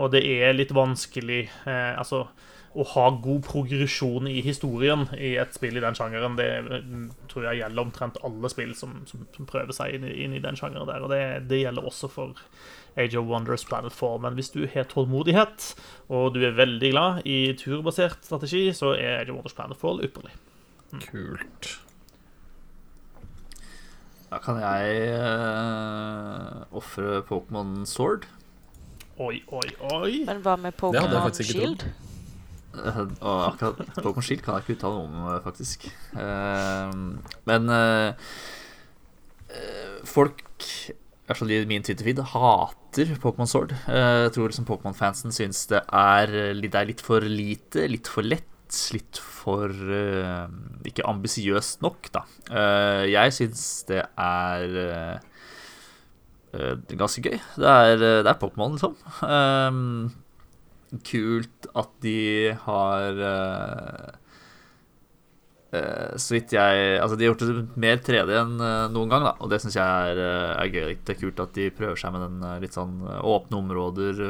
[0.00, 2.24] og det er litt vanskelig eh, Altså,
[2.70, 7.48] å ha god progresjon i historien i et spill i den sjangeren, det mm, tror
[7.48, 10.86] jeg gjelder omtrent alle spill som, som, som prøver seg inn, inn i den sjangeren
[10.86, 11.02] der.
[11.02, 12.38] Og det, det gjelder også for
[12.94, 14.22] Age of Wonders Planet 4.
[14.22, 15.72] Men hvis du har tålmodighet,
[16.14, 20.06] og du er veldig glad i turbasert strategi, så er Age of Wonders Planet 4
[20.06, 20.34] ypperlig.
[21.10, 21.74] Kult.
[24.30, 28.28] Da kan jeg uh, ofre Pokémon Sword.
[29.20, 30.12] Oi, oi, oi.
[30.28, 31.86] Men hva med Pokémon Shield?
[32.70, 35.88] Uh, akkurat Pokémon Shield kan jeg ikke uttale noe om, eh, faktisk.
[36.14, 37.16] Uh,
[37.50, 38.28] men eh,
[39.50, 40.94] eh, folk i
[41.26, 43.74] hvert fall i min Twitter-feed hater Pokémon Sword.
[43.90, 48.26] Eh, jeg tror liksom Pokémon-fansen syns det er, det er litt for lite, litt for
[48.26, 48.46] lett,
[48.94, 50.46] litt for uh,
[50.86, 52.24] ikke ambisiøst nok, da.
[52.50, 54.78] Uh, jeg syns det er
[56.54, 57.38] uh, ganske gøy.
[57.56, 58.96] Det er, det er Pokémon, liksom.
[61.06, 63.20] Kult at de har
[66.18, 68.56] Så vidt jeg Altså, de har gjort det mer 3D enn
[68.90, 70.18] noen gang, da, og det syns jeg er,
[70.58, 70.96] er gøy.
[70.98, 74.24] Det er kult at de prøver seg med den litt sånn åpne områder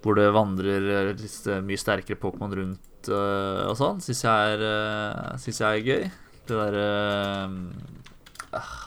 [0.00, 4.00] hvor det vandrer litt mye sterkere Pokémon rundt eh, og sånn.
[4.04, 6.06] Syns jeg, er, eh, synes jeg er gøy.
[6.50, 6.86] Det derre
[8.50, 8.78] uh,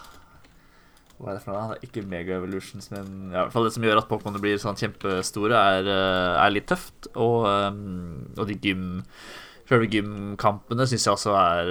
[1.23, 1.75] hva er det for noe?
[1.77, 4.59] Det ikke Mega Evolutions, men ja, i hvert fall det som gjør at Pokémon blir
[4.59, 7.07] sånn kjempestore, er, eh, er litt tøft.
[7.13, 8.85] Og, um, og de gym
[9.63, 11.69] Sjølve gymkampene syns jeg også er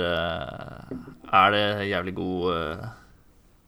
[0.88, 2.86] Er det jævlig god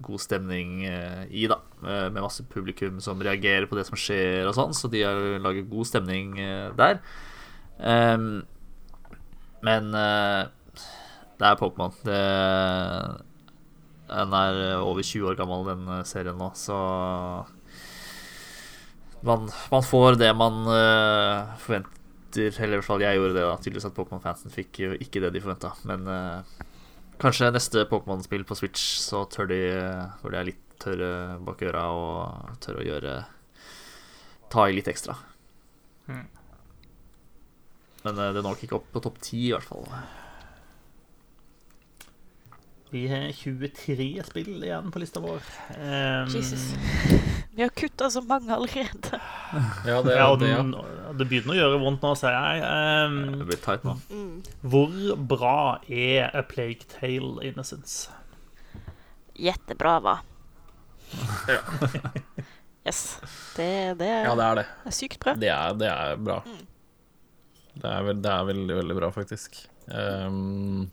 [0.04, 1.58] God stemning i, da.
[1.84, 5.04] Med masse publikum som reagerer på det som skjer og sånn, så de
[5.44, 6.32] lager god stemning
[6.80, 7.02] der.
[7.78, 8.44] Em,
[9.64, 10.44] men uh,
[11.40, 11.94] det er Pokémon.
[14.04, 16.76] Den er over 20 år gammel, den eh, serien nå, så
[19.24, 21.92] man, man får det man uh, forventer.
[22.34, 23.56] Eller i hvert fall jeg gjorde det, da.
[23.62, 25.70] Tydeligvis at Pokémon-fansen fikk jo ikke det de forventa.
[25.88, 26.66] Men uh,
[27.22, 29.60] kanskje neste Pokémon-spill på Switch, så tør de
[30.20, 33.14] Hvor de er litt tørre bak øra og tør å gjøre
[34.52, 35.16] Ta i litt ekstra.
[36.10, 36.26] Mm.
[38.04, 39.88] Men eh, det når nok ikke opp på topp ti, i hvert fall.
[42.94, 45.42] Vi har 23 spill igjen på lista vår.
[45.74, 46.68] Um, Jesus.
[47.50, 49.18] Vi har kutta så mange allerede.
[49.86, 50.62] Ja, det, Ja, det, ja.
[51.14, 52.62] det begynner å gjøre vondt nå, ser jeg.
[52.66, 53.96] Um, Det blir tight nå.
[54.62, 54.94] hvor
[55.30, 55.56] bra
[55.86, 58.10] er A Plague Tale Innocence?
[59.34, 60.16] Jättebra, va?
[62.84, 63.16] Yes.
[63.56, 64.64] Det, det, er, ja, det er det.
[64.82, 65.32] det er sykt bra.
[65.40, 66.42] Det er, det er bra.
[67.74, 69.58] Det er, vel, det er veldig, veldig bra, faktisk.
[69.86, 70.90] Um,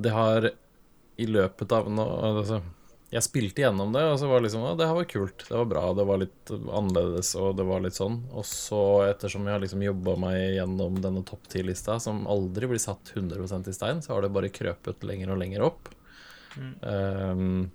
[0.00, 0.50] det har
[1.20, 2.60] i løpet av nå, altså,
[3.10, 5.42] jeg spilte gjennom det, og så var det liksom det her var kult.
[5.48, 5.82] Det var bra.
[5.98, 8.20] Det var litt annerledes, og det var litt sånn.
[8.30, 12.82] Og så, ettersom jeg har liksom jobba meg gjennom denne topp ti-lista, som aldri blir
[12.82, 15.90] satt 100% i stein, så har det bare krøpet lenger og lenger opp.
[16.84, 17.66] Um,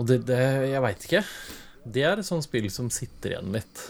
[0.00, 0.38] og det, det
[0.70, 1.24] Jeg veit ikke.
[1.96, 3.86] Det er et sånt spill som sitter igjen litt.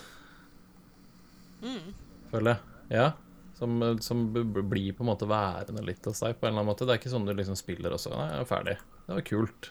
[2.30, 2.78] Føler jeg.
[2.96, 3.10] Ja.
[3.60, 6.86] Som, som blir på en måte værende litt hos deg på en eller annen måte.
[6.88, 8.14] Det er ikke sånn du liksom spiller også.
[8.14, 8.76] Nei, jeg er ferdig.
[9.04, 9.70] Det var kult.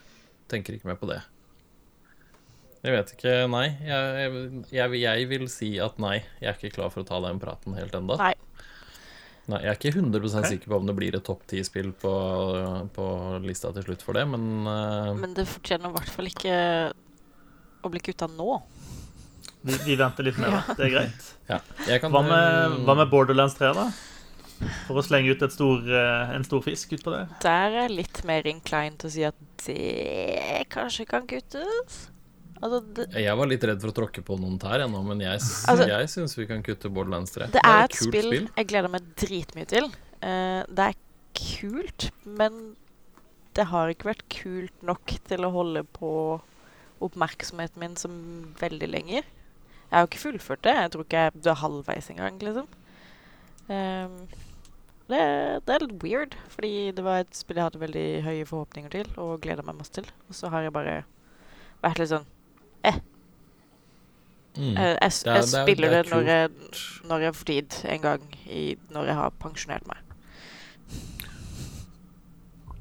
[0.51, 1.21] Tenker ikke mer på det.
[2.79, 3.33] Jeg vet ikke.
[3.51, 3.65] Nei.
[3.83, 4.35] Jeg,
[4.71, 6.19] jeg, jeg vil si at nei.
[6.39, 8.19] Jeg er ikke klar for å ta den praten helt ennå.
[8.21, 8.35] Nei.
[9.49, 10.49] Nei, jeg er ikke 100 okay.
[10.51, 12.11] sikker på om det blir et topp ti-spill på,
[12.93, 13.05] på
[13.41, 15.15] lista til slutt for det, men, uh...
[15.17, 16.57] Men det fortjener i hvert fall ikke
[17.81, 18.59] å bli kutta nå.
[19.61, 20.53] Vi, vi venter litt mer.
[20.68, 20.76] det.
[20.77, 21.26] Det er greit.
[21.49, 21.60] ja.
[21.90, 23.90] Jeg kan, Hva med, hva med Borderlands 3, da?
[24.88, 27.26] For å slenge ut et stor, eh, en stor fisk utpå det.
[27.44, 31.99] Der er jeg litt mer inclined til å si at det kanskje kan kuttes.
[32.60, 35.40] Altså, det, Jeg var litt redd for å tråkke på noen tær ennå, men jeg,
[35.40, 37.48] Altså- jeg syns vi kan kutte Borderlands 3.
[37.52, 39.88] det er et kult spill, jeg gleder meg dritmye til.
[40.19, 40.95] Uh, det er
[41.40, 42.76] kult, men
[43.56, 46.41] det har ikke vært kult nok til å holde på
[46.99, 49.23] oppmerksomheten min som veldig lenger.
[49.89, 50.75] Jeg har jo ikke fullført det.
[50.77, 52.67] Jeg tror ikke jeg er halvveis engang, liksom.
[53.69, 54.17] Um,
[55.09, 55.21] det,
[55.65, 59.09] det er litt weird, fordi det var et spill jeg hadde veldig høye forhåpninger til
[59.17, 60.05] og gleda meg masse til.
[60.29, 60.99] Og så har jeg bare
[61.81, 62.27] vært litt sånn
[64.59, 64.73] Mm.
[64.77, 66.49] Eh, Jeg, jeg er- spiller det når, jeg,
[67.07, 69.97] når jeg får tid en gang i, når jeg har pensjonert meg.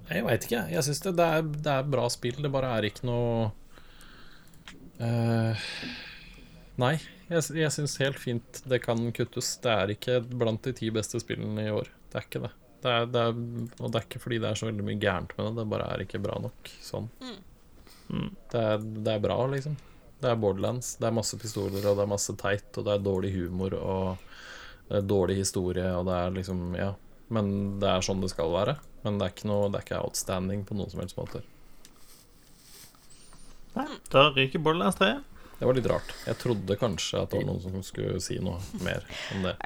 [0.09, 0.63] Jeg veit ikke.
[0.73, 2.39] Jeg syns det, det, er, det er bra spill.
[2.43, 3.51] Det bare er ikke noe
[5.05, 5.69] eh,
[6.79, 6.95] Nei,
[7.27, 9.57] jeg, jeg syns helt fint det kan kuttes.
[9.63, 11.91] Det er ikke blant de ti beste spillene i år.
[12.09, 12.53] Det er ikke det.
[12.79, 13.39] Det er, det er,
[13.83, 15.89] og det er ikke fordi det er så veldig mye gærent med det, det bare
[15.91, 17.09] er ikke bra nok sånn.
[17.19, 18.29] Mm.
[18.53, 19.75] Det, er, det er bra, liksom.
[20.23, 20.93] Det er Borderlands.
[20.99, 24.23] Det er masse pistoler, og det er masse teit, og det er dårlig humor, og
[24.89, 26.95] det er dårlig historie, og det er liksom Ja.
[27.29, 28.79] Men det er sånn det skal være.
[29.03, 31.43] Men det er ikke, noe, det er ikke outstanding på noen som helst måte.
[33.75, 35.11] Nei, Da ryker Borderlands 3.
[35.59, 36.13] Det var litt rart.
[36.27, 39.03] Jeg trodde kanskje at det var noen som skulle si noe mer
[39.35, 39.57] om det.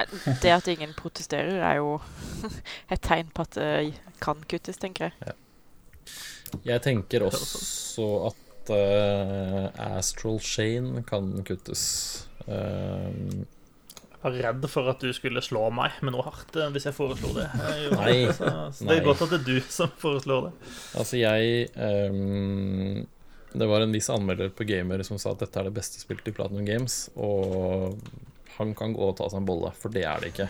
[0.41, 1.99] Det at ingen protesterer, er jo
[2.93, 5.35] et tegn på at det kan kuttes, tenker jeg.
[6.69, 11.85] Jeg tenker også at uh, Astral Shane kan kuttes.
[12.49, 13.45] Uh,
[14.23, 16.95] Jeg var redd for at du skulle slå meg med noe hardt eh, hvis jeg
[16.95, 17.49] foreslo det.
[17.59, 18.13] Jeg Nei.
[18.13, 19.07] det, Så, så det er Nei.
[19.09, 20.53] godt at det er du som foreslår det.
[21.01, 23.03] altså, jeg ehm,
[23.53, 26.29] Det var en viss anmelder på Gamer som sa at dette er det beste spilt
[26.29, 27.99] i Platinum Games, og
[28.59, 30.49] han kan gå og ta seg en bolle, for det er det ikke.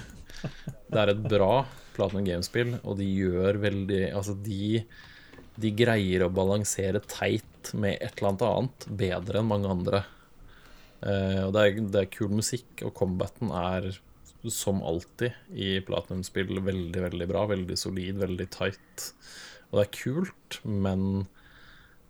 [0.93, 1.65] Det er et bra
[1.97, 4.83] Platinum Games-spill, og de gjør veldig Altså, de
[5.61, 10.01] de greier å balansere teit med et eller annet annet bedre enn mange andre.
[11.03, 13.91] Uh, og det er, det er kul musikk, og combaten er
[14.51, 17.45] som alltid i Platinum-spill veldig, veldig bra.
[17.51, 19.09] Veldig solid, veldig tight.
[19.71, 21.27] Og det er kult, men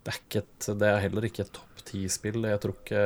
[0.03, 2.47] det er, ikke et, det er heller ikke et topp ti-spill.
[2.51, 3.03] Jeg tror ikke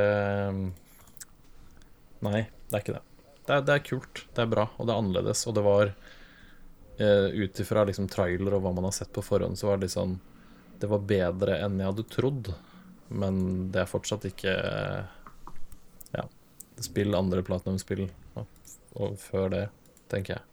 [2.25, 3.03] Nei, det er ikke det.
[3.45, 5.43] Det er, det er kult, det er bra, og det er annerledes.
[5.47, 9.59] Og det var uh, ut ifra liksom, trailer og hva man har sett på forhånd,
[9.59, 10.17] så var det liksom
[10.81, 12.51] Det var bedre enn jeg hadde trodd,
[13.09, 13.39] men
[13.73, 14.55] det er fortsatt ikke
[16.17, 16.25] Ja.
[16.81, 18.07] Spill andre Platinum-spill
[18.37, 18.49] og,
[18.97, 19.63] og før det,
[20.09, 20.43] tenker jeg.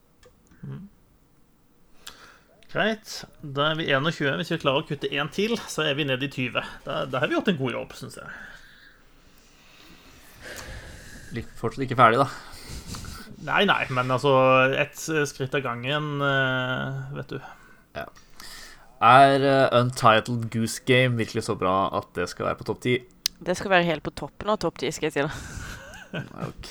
[2.74, 3.20] Greit.
[3.38, 4.32] Da er vi 21.
[4.40, 6.72] Hvis vi klarer å kutte én til, så er vi nede i 20.
[6.82, 8.34] Da, da har vi gjort en god jobb, syns jeg.
[11.38, 12.26] Litt, fortsatt ikke ferdig, da.
[13.44, 14.32] Nei, nei, men altså
[14.80, 14.96] Ett
[15.28, 17.38] skritt av gangen, eh, vet du.
[19.05, 22.96] Er eh, Untitled Goose Game virkelig så bra at det skal være på topp ti?
[23.44, 25.30] Det skal være helt på toppen av topp ti, skal jeg si da.
[26.48, 26.70] OK,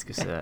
[0.00, 0.40] skal vi se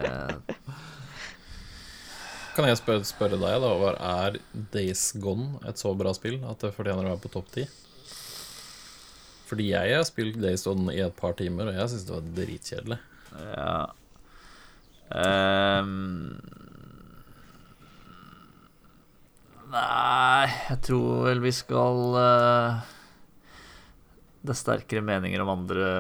[2.57, 4.39] Kan jeg spørre, spørre deg, da, Håvard, er
[4.73, 7.67] Days Gone et så bra spill at det fortjener å være på topp ti?
[9.47, 12.31] Fordi jeg har spilt Days Gone i et par timer, og jeg syns det var
[12.39, 12.99] dritkjedelig.
[13.37, 13.77] Ja.
[15.07, 15.91] Um...
[19.71, 22.95] nei, jeg tror vel vi skal uh...
[24.47, 25.91] Det er sterkere meninger om andre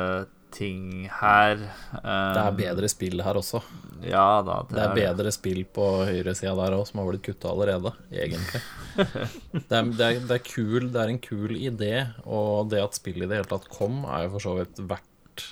[0.56, 1.60] ting her.
[1.92, 3.60] Det er bedre spill her også.
[4.04, 7.92] Ja da, Det er bedre spill på høyresida der òg, som har blitt kutta allerede,
[8.12, 8.62] egentlig.
[8.96, 11.92] Det er, det, er, det, er kul, det er en kul idé,
[12.24, 15.46] og det at spillet i det hele tatt kom, er jo for så vidt verdt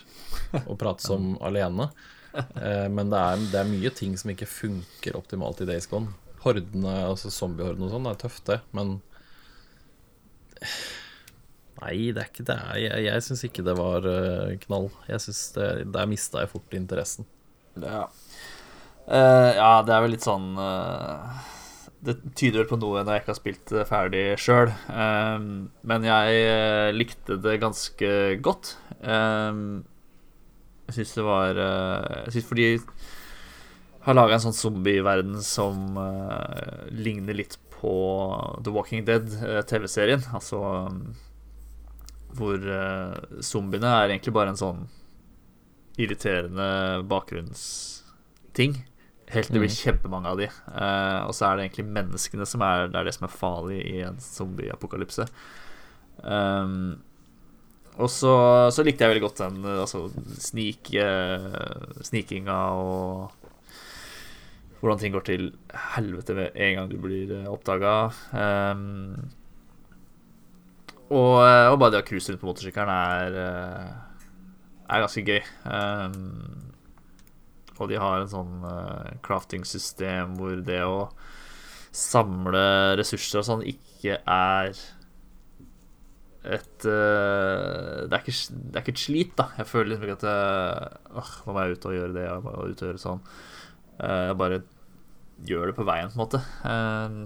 [0.64, 1.90] å prate som alene.
[2.34, 6.12] Eh, Men det er, det er mye ting som ikke funker optimalt i Days Gone.
[6.44, 8.98] Hordene, altså zombiehordene og sånn, er tøft, det, men
[11.84, 12.58] Nei, det er ikke det.
[12.80, 14.88] Jeg, jeg syns ikke det var eh, knall.
[15.10, 17.28] Jeg synes det, Der mista jeg fort interessen.
[17.76, 18.06] Ja.
[19.04, 21.42] Uh, ja, det er vel litt sånn uh,
[22.00, 24.70] Det tyder vel på noe når jeg ikke har spilt det ferdig sjøl.
[25.84, 28.12] men jeg likte det ganske
[28.44, 28.76] godt.
[29.04, 29.60] Eh,
[30.84, 32.70] jeg syns det var uh, Jeg syns fordi
[34.04, 37.94] har laga en sånn zombieverden som uh, ligner litt på
[38.64, 39.30] The Walking Dead,
[39.68, 40.26] TV-serien.
[40.36, 41.14] Altså um,
[42.38, 44.84] hvor uh, zombiene er egentlig bare en sånn
[46.00, 46.66] irriterende
[47.10, 48.76] bakgrunnsting.
[49.32, 50.50] Helt til det blir kjempemange av de.
[50.68, 53.80] Uh, og så er det egentlig menneskene som er det, er det som er farlig
[53.88, 55.26] i en zombieapokalypse.
[56.22, 56.96] Um,
[57.94, 58.34] og så,
[58.74, 60.08] så likte jeg veldig godt den eh, altså,
[60.42, 63.40] snik, eh, snikinga og
[64.80, 65.46] hvordan ting går til
[65.94, 67.94] helvete med en gang du blir oppdaga.
[68.34, 69.30] Um,
[71.14, 74.24] og, eh, og bare det å cruise rundt på motorsykkelen er, eh,
[74.90, 75.40] er ganske gøy.
[75.64, 76.74] Um,
[77.78, 81.08] og de har en sånn uh, crafting-system hvor det å
[81.94, 84.74] samle ressurser og sånn ikke er
[86.44, 89.48] et uh, det, er ikke, det, er ikke, et slit, da.
[89.58, 92.44] Jeg føler liksom ikke at uh, Åh, nå må jeg ut og gjøre det, jeg
[92.44, 93.22] må ut og gjøre sånn.
[93.96, 94.62] Uh, jeg bare
[95.48, 96.40] gjør det på veien, på en måte.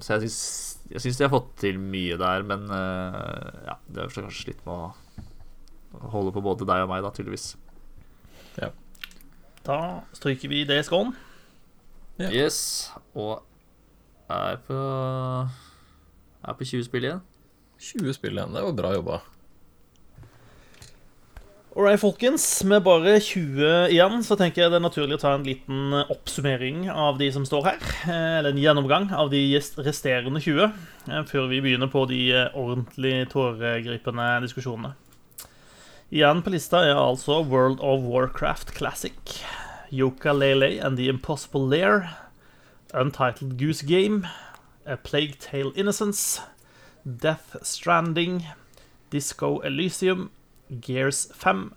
[0.00, 4.12] så jeg syns, jeg syns de har fått til mye der, men ja, det er
[4.14, 7.50] kanskje slitt med å holde på både deg og meg, da, tydeligvis.
[8.58, 8.70] Ja.
[9.66, 9.78] Da
[10.16, 11.12] stryker vi det i skålen.
[12.18, 12.30] Ja.
[12.32, 12.60] Yes.
[13.14, 13.44] Og
[14.28, 17.20] er på Er på 20 spill igjen.
[17.78, 19.20] 20 spill igjen, det var bra jobba.
[21.78, 22.64] Alright, folkens.
[22.64, 26.88] Med bare 20 igjen, så tenker jeg det er naturlig å ta en liten oppsummering
[26.90, 27.84] av de som står her.
[28.10, 29.38] Eh, eller en gjennomgang av de
[29.86, 30.72] resterende 20,
[31.06, 34.90] eh, før vi begynner på de eh, ordentlig tåregripende diskusjonene.
[36.10, 39.38] Igjen på lista er altså World of Warcraft Classic,
[39.94, 42.08] Yoka Lele and The Impossible Lair,
[42.90, 44.26] Untitled Goose Game,
[44.82, 46.42] A Plague Tale Innocence,
[47.06, 48.48] Death Stranding,
[49.14, 50.32] Disco Elysium,
[50.80, 51.72] Gears 5,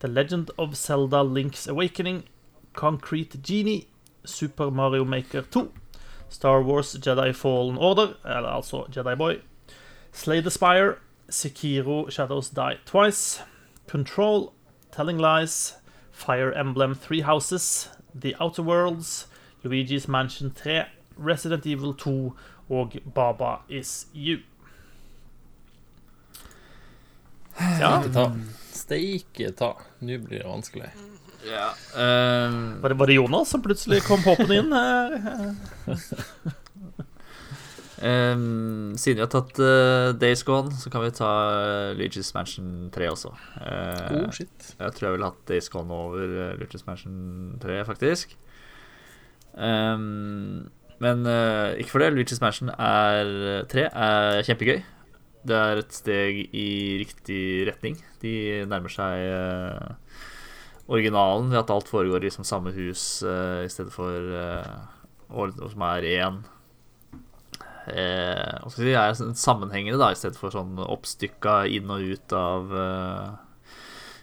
[0.00, 2.24] The Legend of Zelda Link's Awakening,
[2.72, 3.88] Concrete Genie,
[4.24, 5.72] Super Mario Maker 2,
[6.28, 9.40] Star Wars Jedi Fallen Order, eller altså Jedi Boy,
[10.12, 10.96] Slay the Spire,
[11.30, 13.42] Sekiro Shadows Die Twice,
[13.86, 14.52] Control,
[14.92, 15.76] Telling Lies,
[16.10, 19.28] Fire Emblem Three Houses, The Outer Worlds,
[19.62, 20.84] Luigi's Mansion 3,
[21.16, 22.32] Resident Evil 2
[22.68, 24.38] og Baba Is You.
[27.80, 28.02] Ja.
[28.12, 28.30] ta.
[28.72, 29.74] Steike ta.
[30.04, 30.90] Nå blir det vanskelig.
[31.46, 31.70] Ja.
[31.94, 32.82] Um...
[32.82, 34.72] Var, det, var, det, Jonas som plutselig kom hoppende inn?
[38.02, 42.88] um, siden vi har tatt uh, Days Gone, så kan vi ta uh, Luigi's Mansion
[42.94, 43.34] 3 også.
[43.60, 44.72] Uh, oh, shit.
[44.74, 48.34] Jeg tror jeg ville hatt Days Gone over uh, Luigi's Mansion 3, faktisk.
[49.54, 50.66] Um,
[51.00, 52.12] men uh, ikke for det.
[52.16, 54.82] Luigi's Mansion er 3 er kjempegøy.
[55.46, 56.68] Det er et steg i
[57.02, 57.98] riktig retning.
[58.22, 59.94] De nærmer seg uh,
[60.90, 64.74] originalen ved at alt foregår i liksom, samme hus uh, i stedet for uh,
[65.30, 66.36] og, som er én
[67.90, 72.76] eh, si, er sånn sammenhengende, da, i stedet for sånn oppstykka inn og ut av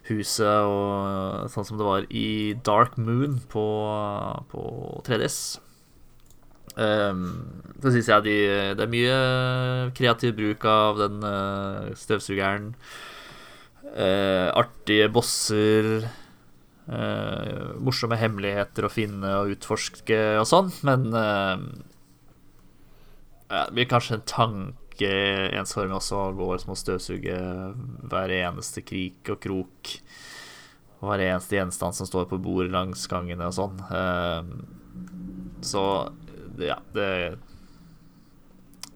[0.08, 3.68] huset, og sånn som det var i Dark Moon på,
[4.52, 4.64] på
[5.08, 5.40] 3DS.
[6.74, 7.26] Um,
[7.84, 8.36] så syns jeg de,
[8.74, 9.18] det er mye
[9.98, 12.72] kreativ bruk av den uh, støvsugeren.
[13.94, 16.08] Uh, artige bosser.
[16.84, 21.06] Uh, morsomme hemmeligheter å finne og utforske og sånn, men
[23.54, 25.12] det blir kanskje en tanke
[25.56, 27.38] ensformig også å gå som å støvsuge
[28.12, 29.94] hver eneste krik og krok.
[31.00, 33.80] Og hver eneste gjenstand som står på bordet langs gangene og sånn.
[35.64, 35.84] så
[36.62, 37.38] ja, det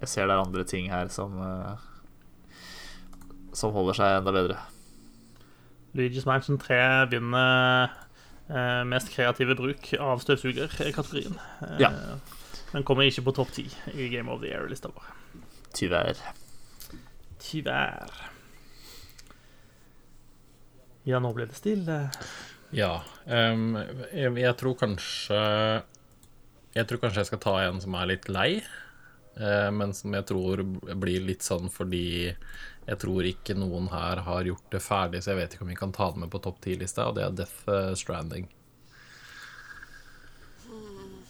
[0.02, 1.78] Jeg ser det er andre ting her som uh,
[3.54, 4.58] Som holder seg enda bedre.
[5.98, 7.90] Luigi's Mansion 3 vinner
[8.52, 11.40] uh, mest kreative bruk av støvsuger-kategorien.
[11.64, 11.90] Uh, ja.
[12.74, 13.66] Men kommer ikke på topp ti
[13.96, 15.08] i Game of the Year-lista vår.
[15.74, 16.20] Tyvärr.
[17.42, 18.14] Tyvärr.
[21.08, 22.02] Ja, nå ble det stille.
[22.76, 22.98] Ja.
[23.26, 23.78] Um,
[24.12, 25.38] jeg, jeg, tror kanskje
[26.76, 28.52] jeg tror kanskje jeg skal ta en som er litt lei,
[29.40, 30.64] eh, men som jeg tror
[31.00, 32.08] blir litt sånn fordi
[32.88, 35.80] jeg tror ikke noen her har gjort det ferdig, så jeg vet ikke om vi
[35.80, 38.48] kan ta det med på topp ti-lista, og det er Death eh, Stranding.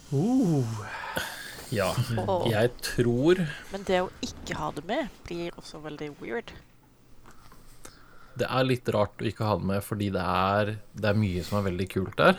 [0.08, 0.78] Uh.
[1.68, 1.90] Ja,
[2.48, 3.42] jeg tror
[3.74, 6.54] Men det å ikke ha det med blir også veldig weird.
[8.38, 11.44] det er litt rart å ikke ha det med, fordi det er, det er mye
[11.44, 12.38] som er veldig kult der.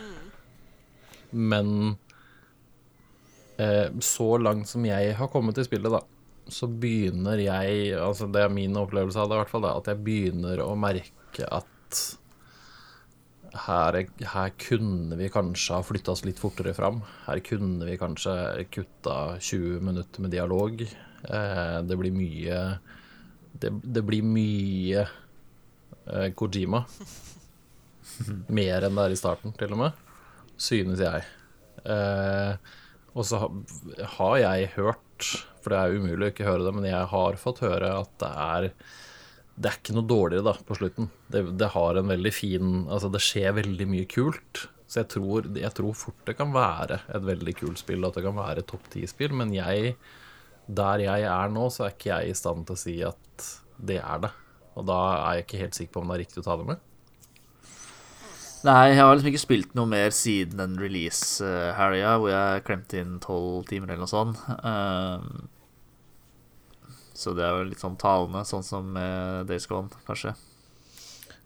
[1.35, 2.08] Men eh,
[4.05, 5.99] så langt som jeg har kommet i spillet, da,
[6.49, 9.91] så begynner jeg Altså det er min opplevelse av det, i hvert fall, da, at
[9.91, 11.99] jeg begynner å merke at
[13.67, 13.97] her,
[14.33, 17.01] her kunne vi kanskje ha flytta oss litt fortere fram.
[17.27, 18.35] Her kunne vi kanskje
[18.75, 20.83] kutta 20 minutter med dialog.
[20.83, 22.59] Eh, det blir mye
[23.59, 25.07] Det, det blir mye
[26.07, 26.85] eh, Kojima.
[28.59, 30.05] Mer enn det er i starten, til og med.
[30.59, 31.25] Synes jeg.
[31.85, 32.77] Eh,
[33.15, 33.43] og så
[34.19, 35.29] har jeg hørt,
[35.63, 38.33] for det er umulig å ikke høre det, men jeg har fått høre at det
[38.33, 38.73] er
[39.59, 41.09] det er ikke noe dårligere da på slutten.
[41.27, 44.69] Det, det har en veldig fin Altså, det skjer veldig mye kult.
[44.89, 48.25] Så jeg tror, jeg tror fort det kan være et veldig kult spill, at det
[48.25, 49.35] kan være et topp ti-spill.
[49.37, 49.97] Men jeg,
[50.71, 53.49] der jeg er nå, så er ikke jeg i stand til å si at
[53.91, 54.31] det er det.
[54.79, 56.69] Og da er jeg ikke helt sikker på om det er riktig å ta det
[56.71, 56.87] med.
[58.69, 63.15] Nei, jeg har liksom ikke spilt noe mer siden den release-helga hvor jeg klemte inn
[63.25, 64.43] tolv timer eller noe sånt.
[64.61, 65.47] Ehm,
[67.17, 68.93] så det er jo litt sånn talende, sånn som
[69.49, 70.35] Days Gone, kanskje.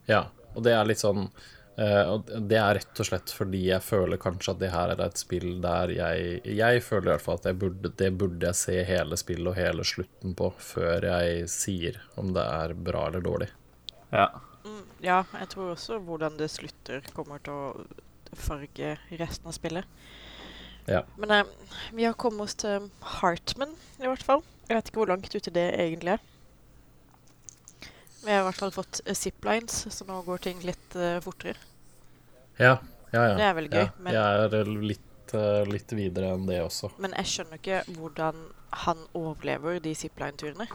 [0.09, 1.29] Ja, og det er litt sånn
[1.79, 5.17] Og det er rett og slett fordi jeg føler kanskje at det her er et
[5.17, 9.17] spill der jeg Jeg føler i hvert fall at burde, det burde jeg se hele
[9.17, 13.49] spillet og hele slutten på før jeg sier om det er bra eller dårlig.
[14.11, 14.27] Ja.
[14.63, 19.85] Mm, ja, jeg tror også hvordan det slutter, kommer til å farge resten av spillet.
[20.87, 21.03] Ja.
[21.19, 21.43] Men eh,
[21.95, 24.43] vi har kommet oss til Hartman, i hvert fall.
[24.67, 26.23] Jeg vet ikke hvor langt ute det egentlig er.
[28.23, 31.59] Vi har i hvert fall fått uh, ziplines, så nå går ting litt uh, fortere.
[32.55, 32.77] Ja,
[33.11, 33.33] ja, ja.
[33.35, 36.93] Det er veldig gøy, Ja, men- jeg er litt, uh, litt videre enn det også.
[37.03, 38.39] Men jeg skjønner ikke hvordan
[38.85, 40.69] han overlever de zipline-turene.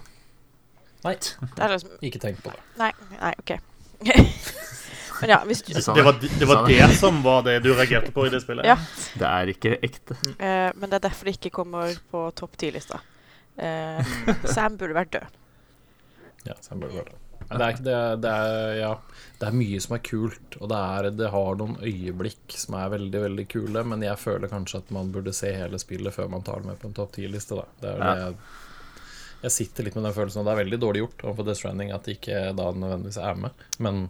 [1.06, 2.60] Nei, Det liksom ikke tenk på det.
[2.76, 3.56] Nei, nei, OK.
[5.20, 8.26] men ja, hvis du Det var, det var det som var det du reagerte på
[8.26, 8.66] i det spillet?
[8.68, 8.76] Ja.
[9.18, 10.18] Det er ikke ekte.
[10.38, 13.00] Uh, men det er derfor det ikke kommer på topp ti-lista.
[13.58, 14.02] Uh,
[14.46, 15.38] Sam burde vært død.
[16.46, 17.24] Ja, Sam burde vært død.
[17.48, 18.88] Det er, det, er- det, er, ja,
[19.40, 22.90] det er mye som er kult, og det, er, det har noen øyeblikk som er
[22.92, 26.44] veldig veldig kule, men jeg føler kanskje at man burde se hele spillet før man
[26.44, 27.56] tar det med på en topp ti-liste.
[27.80, 28.10] Det er Ja.
[28.18, 28.36] det jeg,
[29.42, 31.92] jeg sitter litt med den følelsen, og det er veldig dårlig gjort overfor Death Stranding
[31.94, 33.66] at det ikke da nødvendigvis er med.
[33.78, 34.00] Men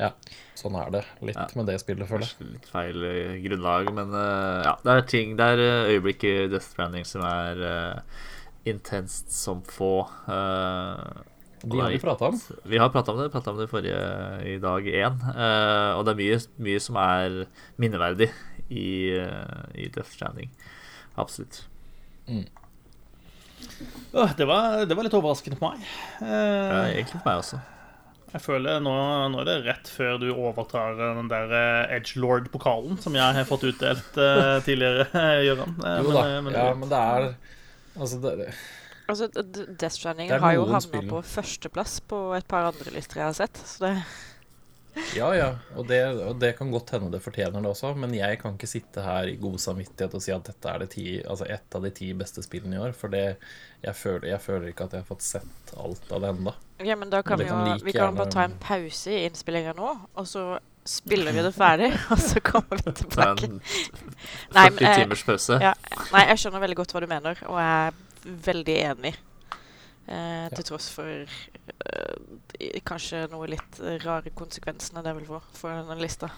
[0.00, 0.10] ja,
[0.58, 1.46] sånn er det litt Ja.
[1.56, 2.50] med det spillet, føler jeg.
[2.56, 6.34] Litt feil eh, grunnlag, men uh, ja, det er ting Det er eh, øyeblikk i
[6.52, 8.22] Death Stranding som er uh,
[8.68, 10.04] intenst som få.
[10.26, 11.22] Uh,
[11.62, 12.40] De har vi prata om.
[12.66, 13.30] Vi har prata om det.
[13.30, 14.00] Prata om det forrige
[14.50, 15.20] i dag én.
[15.32, 17.44] Uh, og det er mye, mye som er
[17.78, 18.30] minneverdig
[18.70, 18.88] i,
[19.18, 20.50] uh, i Death Stranding.
[21.20, 21.62] Absolutt.
[22.26, 22.42] Åh,
[24.36, 25.84] Det var, det var litt overraskende på meg.
[26.20, 27.60] Ja, Eh, egentlig på meg også.
[28.32, 28.92] Jeg føler nå,
[29.32, 33.66] nå er det rett før du overtar den der eh, Edgelord-pokalen som jeg har fått
[33.68, 35.04] utdelt eh, tidligere,
[35.44, 35.74] Gøran.
[35.84, 37.26] Eh, Jo da, Men, men- ja, men det er
[37.92, 38.46] Altså, det,
[39.10, 43.20] Altså, D- D- Death Stranding har jo havna på førsteplass på et par andre lister
[43.20, 43.58] jeg har sett.
[43.68, 43.90] Så det,
[45.16, 45.46] Ja, ja,
[45.76, 48.68] og det, og det kan godt hende det fortjener det også, men jeg kan ikke
[48.68, 51.86] sitte her i god samvittighet og si at dette er det ti, altså et av
[51.86, 53.22] de ti beste spillene i år, for det,
[53.84, 56.54] jeg, føler, jeg føler ikke at jeg har fått sett alt av det ennå.
[56.84, 59.10] ja, men da kan vi kan jo like Vi kan gjerne- bare ta en pause
[59.16, 60.46] i innspillinga nå, og så
[60.84, 63.48] spiller vi det ferdig, og så kommer vi tilbake.
[63.48, 65.58] Nei, 40 men, eh, timers pause.
[65.62, 65.72] Ja,
[66.12, 69.14] nei, jeg skjønner veldig godt hva du mener, og jeg er veldig enig.
[70.06, 76.02] Eh, til tross for eh, kanskje noe litt rare konsekvensene det vil få for den
[76.02, 76.32] lista.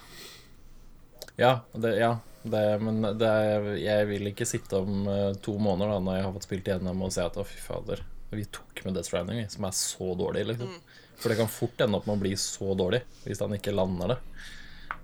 [1.35, 5.95] Ja, det, ja det, men det er, jeg vil ikke sitte om eh, to måneder
[5.95, 8.03] da, når jeg har fått spilt igjennom og si at å, fy fader,
[8.35, 10.77] vi tok med Death Stranding, vi, som er så dårlig, liksom.
[11.15, 14.13] For det kan fort ende opp med å bli så dårlig hvis han ikke lander
[14.13, 14.17] det.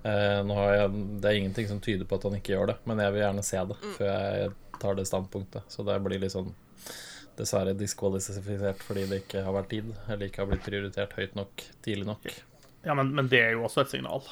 [0.06, 0.90] Eh, jeg,
[1.22, 3.46] det er ingenting som tyder på at han ikke gjør det, men jeg vil gjerne
[3.46, 4.52] se det før jeg
[4.82, 5.66] tar det standpunktet.
[5.72, 6.52] Så det blir litt sånn
[7.38, 11.64] dessverre diskvalifisert fordi det ikke har vært tid, eller ikke har blitt prioritert høyt nok
[11.84, 12.26] tidlig nok.
[12.84, 14.24] Ja, men, men det er jo også et signal.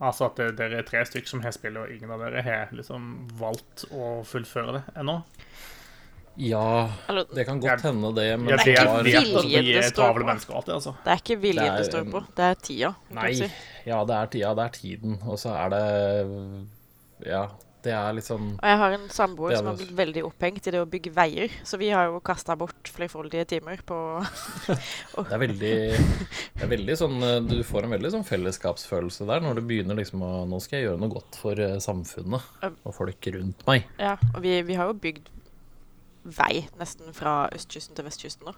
[0.00, 2.70] Altså at det, dere er tre stykker som har spillet, og ingen av dere har
[2.72, 5.18] liksom valgt å fullføre det ennå.
[6.40, 6.88] Ja,
[7.34, 9.80] det kan godt hende det, men det er vet, ikke har- vet at viljen det
[9.84, 10.62] er står på.
[10.72, 10.94] altså.
[11.04, 12.90] det er ikke viljen Det det, er, står på, det er tida.
[13.18, 13.40] Nei, si.
[13.42, 17.42] det, er, ja, det er tida, det er tiden, og så er det Ja,
[17.84, 20.74] det er sånn Og jeg har en samboer er som har blitt veldig opphengt i
[20.74, 23.98] det å bygge veier, så vi har jo kasta bort flerfoldige timer på
[25.16, 29.44] Det er veldig Det er veldig sånn eh, Du får en veldig sånn fellesskapsfølelse der
[29.44, 32.94] når du begynner liksom å Nå skal jeg gjøre noe godt for eh, samfunnet og
[32.94, 33.86] folk rundt meg.
[34.00, 35.28] Ja, og vi, vi har jo bygd
[36.36, 38.54] vei nesten fra østkysten til vestkysten nå.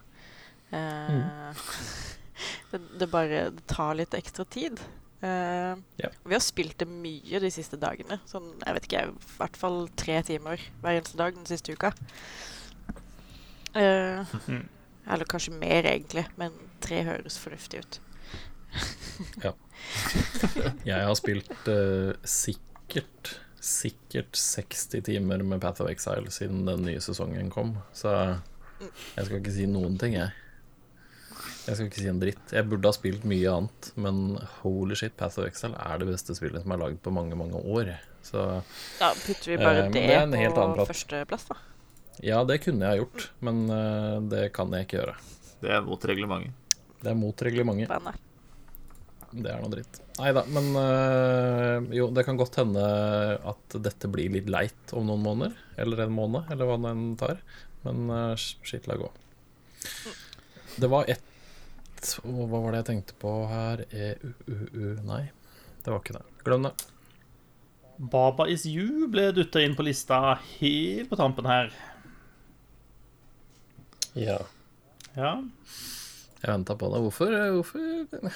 [0.73, 1.63] Eh,
[2.71, 4.81] det, det bare det tar litt ekstra tid.
[5.23, 6.09] Eh, Ja.
[6.25, 8.19] Vi har spilt det mye de siste dagene.
[8.27, 11.93] Sånn, jeg vet ikke, i hvert fall tre timer hver eneste dag den siste uka.
[13.73, 14.67] Mm.
[15.13, 16.51] eller kanskje mer, egentlig, men
[16.83, 17.99] tre høres fornuftig ut.
[20.87, 26.99] Jeg har spilt uh, sikkert Sikkert 60 timer med Path of Exile siden den nye
[26.99, 27.77] sesongen kom.
[27.95, 28.11] Så
[29.15, 30.33] jeg skal ikke si noen ting, jeg.
[31.63, 32.51] Jeg skal ikke si en dritt.
[32.51, 34.17] Jeg burde ha spilt mye annet, men
[34.61, 37.61] holy shit, Path of Exile er det beste spillet som er lagd på mange, mange
[37.61, 37.93] år.
[38.23, 38.43] Så
[38.99, 41.57] Da putter vi bare Eh, det, det en helt annen på førsteplass, da.
[42.23, 45.15] ja, det kunne jeg gjort, men eh, det kan jeg ikke gjøre.
[45.63, 46.77] Det er mot reglementet.
[47.03, 47.91] Det er mot reglementet.
[47.91, 48.29] Bandet.
[49.33, 49.99] Det er noe dritt.
[50.19, 52.83] Nei da, men øh, jo, det kan godt hende
[53.49, 55.55] at dette blir litt leit om noen måneder.
[55.81, 57.39] Eller en måned, eller hva det enn tar.
[57.83, 59.09] Men uh, skitt la gå.
[60.77, 61.32] Det var ett
[62.23, 63.85] Å, hva var det jeg tenkte på her?
[63.91, 65.23] E-u-u-u Nei,
[65.83, 66.25] det var ikke det.
[66.45, 66.73] Glem det.
[67.97, 71.71] Baba Is You ble dytta inn på lista helt på tampen her.
[74.17, 74.39] Ja.
[75.15, 75.37] Ja.
[76.41, 77.01] Jeg venta på det.
[77.05, 77.35] Hvorfor?
[77.57, 78.33] Hvorfor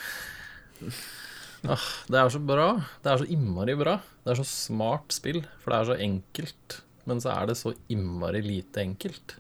[1.68, 2.70] ah, Det er så bra.
[3.04, 3.98] Det er så innmari bra.
[4.24, 6.80] Det er så smart spill, for det er så enkelt.
[7.08, 9.38] Men så er det så innmari lite enkelt.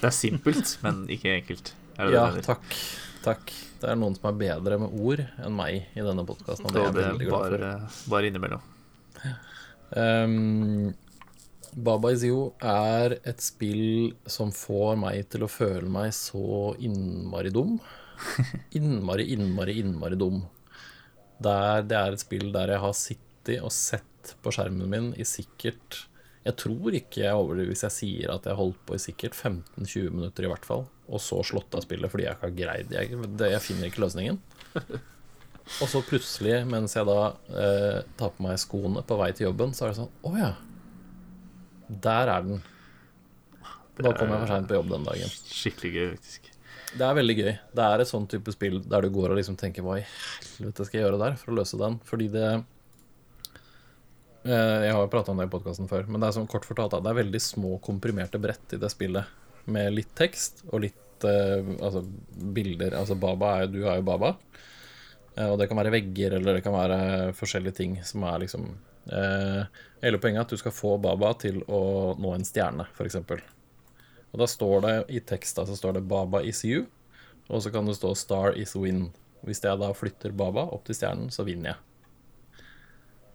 [0.00, 1.74] Det er simpelt, men ikke enkelt.
[1.98, 2.76] Ja, takk.
[3.24, 3.52] Takk.
[3.80, 6.82] Det er noen som er bedre med ord enn meg i denne podkasten, og det
[6.82, 7.56] er jeg det er for.
[7.56, 7.72] bare,
[8.12, 8.70] bare innimellom.
[9.94, 10.94] Um,
[11.74, 17.52] Baba Is You er et spill som får meg til å føle meg så innmari
[17.54, 17.78] dum.
[18.78, 20.44] Innmari, innmari, innmari dum.
[21.42, 25.26] Der det er et spill der jeg har sittet og sett på skjermen min i
[25.28, 26.04] sikkert
[26.46, 30.14] Jeg tror ikke jeg overdriver hvis jeg sier at jeg holdt på i sikkert 15-20
[30.14, 33.18] minutter i hvert fall, og så slått av spillet fordi jeg ikke har greid Jeg,
[33.36, 34.38] det, jeg finner ikke løsningen.
[35.80, 37.18] Og så plutselig, mens jeg da
[37.48, 40.50] eh, tar på meg skoene på vei til jobben, så er det sånn Å ja.
[41.88, 42.60] Der er den.
[43.96, 45.32] Da kom jeg for seint på jobb den dagen.
[45.48, 46.50] Skikkelig gøy, faktisk.
[46.94, 47.52] Det er veldig gøy.
[47.78, 50.86] Det er et sånn type spill der du går og liksom tenker Hva i helvete
[50.86, 51.96] skal jeg gjøre der for å løse den?
[52.06, 52.48] Fordi det
[54.44, 56.68] eh, Jeg har jo prata om det i podkasten før, men det er sånn kort
[56.68, 59.43] fortalt at det er veldig små, komprimerte brett i det spillet.
[59.66, 62.04] Med litt tekst og litt eh, altså,
[62.54, 62.96] bilder.
[62.98, 64.34] Altså Baba er jo Du er jo Baba.
[65.36, 68.68] Eh, Og det kan være vegger, eller det kan være forskjellige ting som er liksom
[69.10, 69.64] eh,
[70.04, 73.20] Hele poenget er at du skal få Baba til å nå en stjerne, f.eks.
[74.34, 76.86] Og da står det i teksta så står det 'Baba is you',
[77.48, 79.12] og så kan det stå 'Star is win'.
[79.44, 81.76] Hvis jeg da flytter Baba opp til stjernen, så vinner jeg.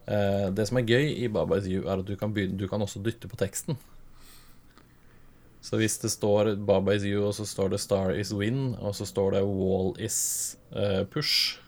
[0.10, 2.68] Eh, det som er gøy i Baba is you, er at du kan, begynne, du
[2.68, 3.78] kan også dytte på teksten.
[5.62, 8.96] Så hvis det står 'Baba is you', og så står det 'Star is win', og
[8.96, 11.60] så står det 'Wall is uh, push',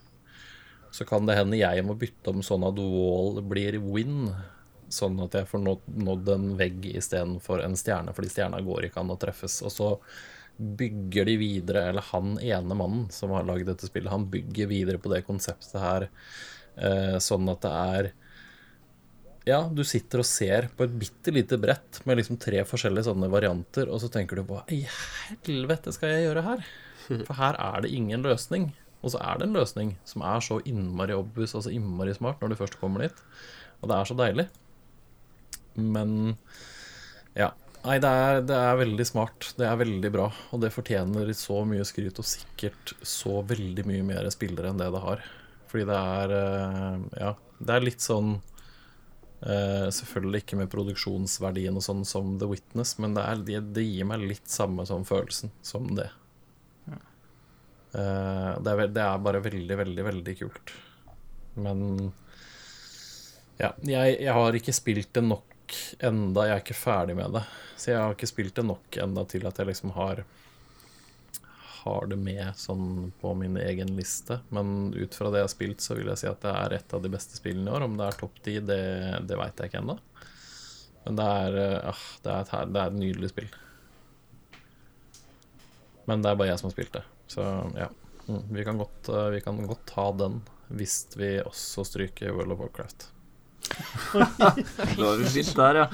[0.92, 4.36] så kan det hende jeg må bytte om sånn at 'wall' blir 'win'.
[4.92, 9.14] Sånn at jeg får nådd, en vegg istedenfor en stjerne, fordi stjerna går ikke an
[9.14, 9.62] å treffes.
[9.64, 10.00] Og så
[10.60, 15.00] bygger de videre, eller han ene mannen som har lagd dette spillet, han bygger videre
[15.00, 16.10] på det konseptet her,
[16.76, 18.12] eh, sånn at det er
[19.48, 23.30] Ja, du sitter og ser på et bitte lite brett med liksom tre forskjellige sånne
[23.32, 26.62] varianter, og så tenker du hva i helvete skal jeg gjøre her?
[27.28, 28.70] For her er det ingen løsning.
[29.02, 32.42] Og så er det en løsning som er så innmari obvious og så innmari smart
[32.42, 33.24] når du først kommer dit.
[33.82, 34.46] Og det er så deilig.
[35.74, 36.14] Men
[37.34, 37.50] ja.
[37.82, 39.48] Nei, det er, det er veldig smart.
[39.58, 40.28] Det er veldig bra.
[40.54, 44.92] Og det fortjener så mye skryt, og sikkert så veldig mye mer spillere enn det
[44.94, 45.26] det har.
[45.72, 48.36] Fordi det er eh, Ja, det er litt sånn
[49.46, 53.86] eh, Selvfølgelig ikke med produksjonsverdien og sånn som The Witness, men det, er, det, det
[53.88, 56.10] gir meg litt samme sånn følelsen som det.
[57.92, 60.72] Uh, det, er, det er bare veldig, veldig, veldig kult.
[61.60, 61.82] Men
[63.60, 67.44] ja, jeg, jeg har ikke spilt det nok enda, jeg er ikke ferdig med det.
[67.76, 70.24] Så jeg har ikke spilt det nok enda til at jeg liksom har
[71.82, 74.40] har det med sånn på min egen liste.
[74.50, 76.96] Men ut fra det jeg har spilt, så vil jeg si at det er et
[76.96, 77.88] av de beste spillene i år.
[77.88, 78.82] Om det er topp ti, det,
[79.30, 79.98] det veit jeg ikke ennå.
[81.06, 81.60] Men det er,
[81.90, 83.50] ah, det, er et, det er et nydelig spill.
[86.10, 87.04] Men det er bare jeg som har spilt det.
[87.32, 87.46] Så
[87.78, 87.90] ja.
[88.28, 90.42] Mm, Vi kan godt, eh, vi kan godt ta den
[90.72, 93.10] hvis vi også stryker World of Warcraft.
[94.98, 95.86] Da var vi skilt der, ja.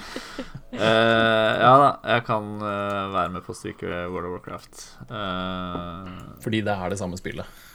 [0.68, 4.82] Uh, ja da, jeg kan uh, være med på å stryke World of Warcraft.
[5.10, 7.66] Uh, Fordi det er det samme spillet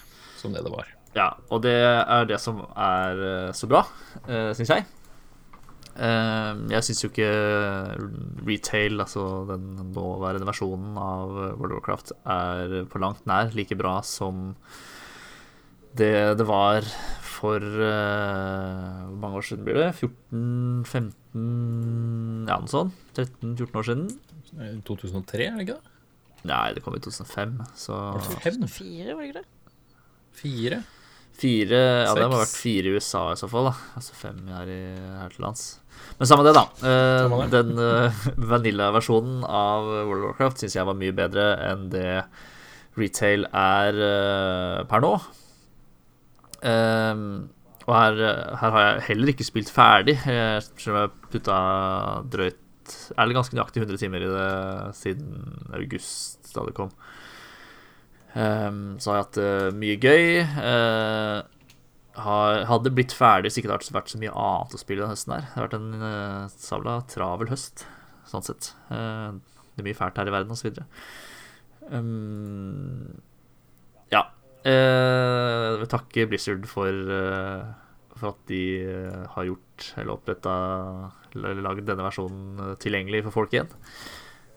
[0.40, 0.88] som det det var.
[1.14, 3.84] ja, og det er det som er så bra,
[4.28, 4.88] uh, syns jeg.
[5.92, 7.32] Jeg syns jo ikke
[8.48, 13.98] retail, altså den nåværende versjonen av World of Warcraft, er på langt nær like bra
[14.00, 14.54] som
[15.92, 16.88] det det var
[17.32, 19.88] for uh, Hvor mange år siden blir det?
[19.98, 22.92] 14-15 Ja, noe sånt.
[23.16, 24.06] 13-14 år siden.
[24.86, 25.84] 2003, er det ikke det?
[26.48, 27.94] Nei, det kom i 2005, så
[28.42, 28.64] Fem?
[28.66, 29.46] Fire, var det ikke det?
[30.36, 30.78] Fire?
[31.38, 33.74] Fire Ja, det må ha vært fire i USA i så fall, da.
[33.98, 34.80] Altså fem her, i,
[35.20, 35.62] her til lands.
[36.18, 36.64] Men samme det, da.
[36.88, 37.22] Eh,
[37.52, 38.10] den uh,
[38.52, 42.12] vanilla-versjonen av World of Warcraft syns jeg var mye bedre enn det
[42.98, 45.12] retail er uh, per nå.
[46.62, 47.48] Ehm,
[47.82, 48.18] og her,
[48.60, 51.56] her har jeg heller ikke spilt ferdig, selv om jeg putta
[52.30, 52.58] drøyt
[53.18, 56.92] Eller ganske nøyaktig 100 timer i det siden august, da det kom.
[58.34, 60.26] Ehm, så har jeg hatt det mye gøy.
[60.58, 61.42] Uh,
[62.22, 65.14] har, hadde blitt ferdig hvis ikke det hadde vært så mye annet å spille denne
[65.14, 65.46] høsten her.
[65.46, 67.86] Det har vært en uh, sabla travel høst,
[68.28, 68.72] sånn sett.
[68.90, 69.38] Uh,
[69.72, 70.86] det er mye fælt her i verden, videre.
[71.88, 73.22] Um,
[74.12, 74.26] ja.
[74.62, 77.62] Eh, jeg vil takke Blizzard for, eh,
[78.14, 80.56] for at de eh, har gjort, eller oppretta,
[81.34, 83.72] eller lagd denne versjonen tilgjengelig for folk igjen.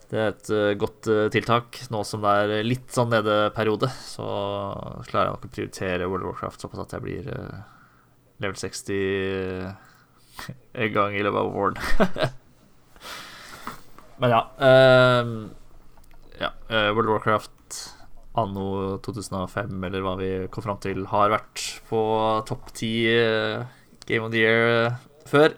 [0.05, 1.79] Det er et godt tiltak.
[1.89, 4.27] Nå som det er litt sånn nedeperiode, så
[5.07, 7.31] klarer jeg nok å prioritere World of Warcraft såpass at jeg blir
[8.43, 9.65] level 60
[10.85, 11.81] en gang i løpet av våren.
[14.21, 14.43] Men ja.
[14.61, 15.33] Um,
[16.37, 17.55] ja World of Warcraft
[18.39, 22.01] anno 2005, eller hva vi kom fram til, har vært på
[22.49, 23.63] topp ti eh,
[24.05, 24.99] Game of the Year eh,
[25.29, 25.55] før.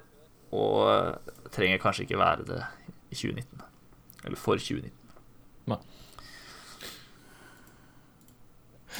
[0.57, 2.61] Og eh, trenger kanskje ikke være det
[3.11, 3.65] i 2019.
[4.25, 4.93] Eller for 2019.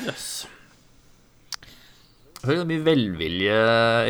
[0.06, 0.46] Yes.
[2.38, 3.62] Jeg føler det er mye velvilje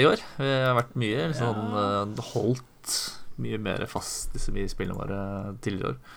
[0.01, 0.23] i år.
[0.35, 2.95] Vi har vært mye sånn holdt
[3.41, 5.19] mye mer fast disse mye spillene våre
[5.63, 6.16] tidligere år.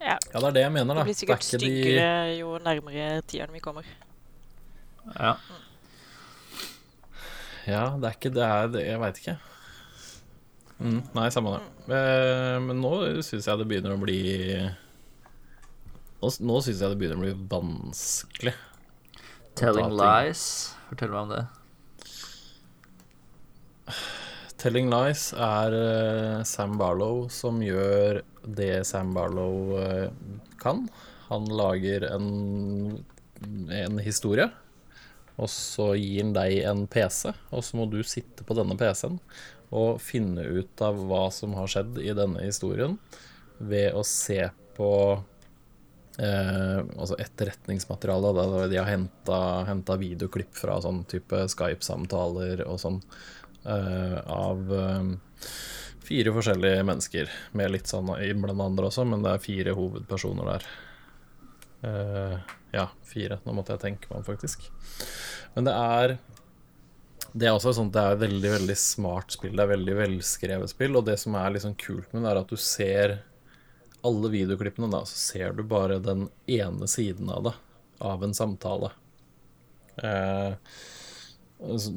[0.00, 0.16] Ja.
[0.16, 1.02] Ja, det er det jeg mener, da.
[1.02, 3.88] Det blir sikkert det styggere de jo nærmere tieren vi kommer.
[5.12, 5.34] Ja.
[7.68, 9.36] Ja, det er ikke det er det, Jeg veit ikke.
[10.80, 11.62] Mm, nei, samme det.
[11.92, 12.94] Eh, men nå
[13.26, 14.20] syns jeg det begynner å bli
[16.20, 18.54] Nå, nå syns jeg det begynner å bli vanskelig.
[19.60, 19.92] Telling.
[20.00, 20.42] Lies.
[20.88, 21.44] Fortell meg om det.
[24.60, 30.10] Telling Lies er eh, Sam Barlow som gjør det Sam Barlow eh,
[30.62, 30.86] kan.
[31.28, 33.04] Han lager en,
[33.70, 34.48] en historie,
[35.40, 39.20] og så gir han deg en PC, og så må du sitte på denne PC-en
[39.70, 42.96] og finne ut av hva som har skjedd i denne historien,
[43.60, 44.40] ved å se
[44.74, 44.92] på
[46.18, 48.68] eh, altså etterretningsmateriale.
[48.72, 48.90] De har
[49.68, 52.98] henta videoklipp fra sånn type Skype-samtaler og sånn
[53.62, 55.12] eh, av eh,
[56.10, 60.66] fire forskjellige mennesker, med litt sånn blant andre også, men det er fire hovedpersoner der.
[61.80, 62.34] Uh,
[62.74, 63.38] ja, fire.
[63.44, 64.66] Nå måtte jeg tenke meg om, faktisk.
[65.54, 66.18] Men det er
[67.30, 69.52] Det er også sånn at det er veldig, veldig smart spill.
[69.54, 72.50] Det er veldig velskrevet spill, og det som er liksom kult med det, er at
[72.50, 73.20] du ser
[74.02, 77.52] alle videoklippene, da, så ser du bare den ene siden av det,
[78.02, 78.90] av en samtale.
[80.02, 80.58] Eh,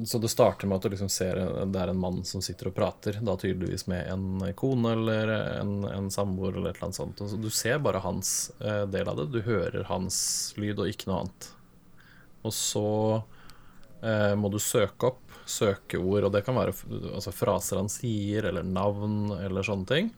[0.06, 1.38] så det starter med at du liksom ser
[1.72, 5.32] det er en mann som sitter og prater, da tydeligvis med en kone eller
[5.62, 7.24] en, en samboer eller et eller annet sånt.
[7.32, 9.30] Så du ser bare hans eh, del av det.
[9.32, 10.18] Du hører hans
[10.60, 11.48] lyd og ikke noe annet.
[12.44, 12.90] Og så
[14.04, 16.76] eh, må du søke opp søkeord, og det kan være
[17.14, 20.12] altså, fraser han sier, eller navn, eller sånne ting.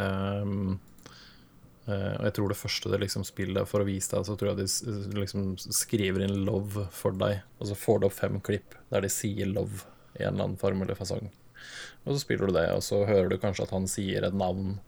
[0.00, 0.56] Eh,
[1.84, 4.64] og jeg tror det første det liksom spillet for å vise deg, så tror jeg
[4.64, 7.42] de liksom skriver inn 'love' for deg.
[7.60, 9.84] Og så får du opp fem klipp der de sier 'love'
[10.16, 11.28] i en eller annen form eller fasong.
[12.04, 14.78] Og så spiller du det, og så hører du kanskje at han sier et navn,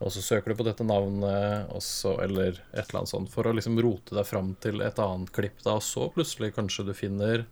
[0.00, 3.54] og så søker du på dette navnet, også, eller et eller annet sånt, for å
[3.54, 5.60] liksom rote deg fram til et annet klipp.
[5.62, 7.46] Da, og så plutselig kanskje du finner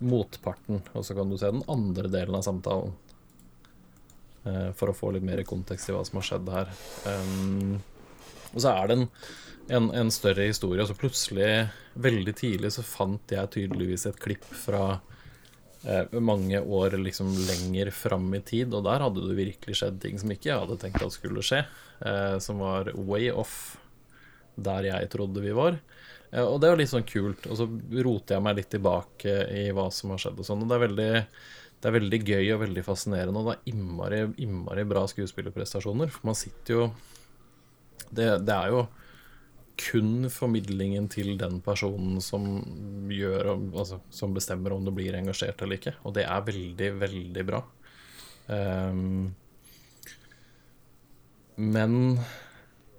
[0.00, 2.94] motparten, og så kan du se den andre delen av samtalen.
[4.48, 6.70] Eh, for å få litt mer kontekst i hva som har skjedd her.
[8.54, 9.06] Og så er det en,
[9.76, 11.50] en, en større historie, og så plutselig,
[12.00, 14.84] veldig tidlig, så fant jeg tydeligvis et klipp fra
[15.84, 20.18] eh, mange år liksom lenger fram i tid, og der hadde det virkelig skjedd ting
[20.20, 21.64] som ikke jeg hadde tenkt at skulle skje,
[22.06, 23.76] eh, som var way off
[24.60, 25.78] der jeg trodde vi var.
[26.30, 27.68] Eh, og det var litt sånn kult, og så
[28.02, 30.86] roter jeg meg litt tilbake i hva som har skjedd og sånn, og det er
[30.88, 31.10] veldig
[31.80, 36.10] det er veldig gøy og veldig fascinerende, og det er innmari bra skuespillerprestasjoner.
[36.12, 36.82] For man sitter jo
[38.08, 38.86] det, det er jo
[39.80, 42.44] kun formidlingen til den personen som
[43.10, 45.94] gjør Altså som bestemmer om du blir engasjert eller ikke.
[46.04, 47.62] Og det er veldig, veldig bra.
[48.50, 49.30] Um,
[51.60, 51.94] men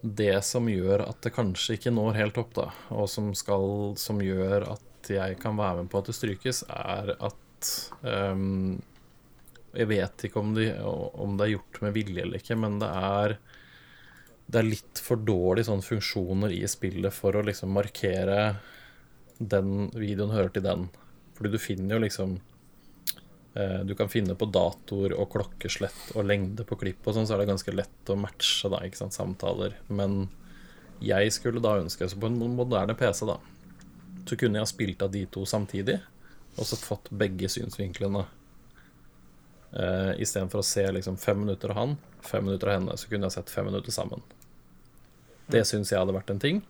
[0.02, 4.22] det som gjør at det kanskje ikke når helt opp, da, og som, skal, som
[4.24, 7.72] gjør at jeg kan være med på at det strykes, er at
[8.02, 8.82] um,
[9.72, 12.90] Jeg vet ikke om, de, om det er gjort med vilje eller ikke, men det
[12.90, 13.38] er
[14.52, 18.58] det er litt for dårlige sånne funksjoner i spillet for å liksom markere
[19.40, 20.90] den videoen hører til den.
[21.38, 22.34] Fordi du finner jo liksom
[23.56, 27.36] eh, Du kan finne på datoer og klokkeslett og lengde på klipp og sånn, så
[27.36, 29.78] er det ganske lett å matche da, ikke sant, samtaler.
[29.88, 30.28] Men
[31.02, 33.40] jeg skulle da ønske Så på en moderne PC, da,
[34.28, 35.98] så kunne jeg ha spilt av de to samtidig,
[36.60, 38.28] og så fått begge synsvinklene.
[39.72, 41.98] Uh, Istedenfor å se liksom fem minutter av han,
[42.28, 44.22] fem minutter av henne, så kunne jeg sett fem minutter sammen.
[45.52, 46.62] Det syns jeg hadde vært en ting.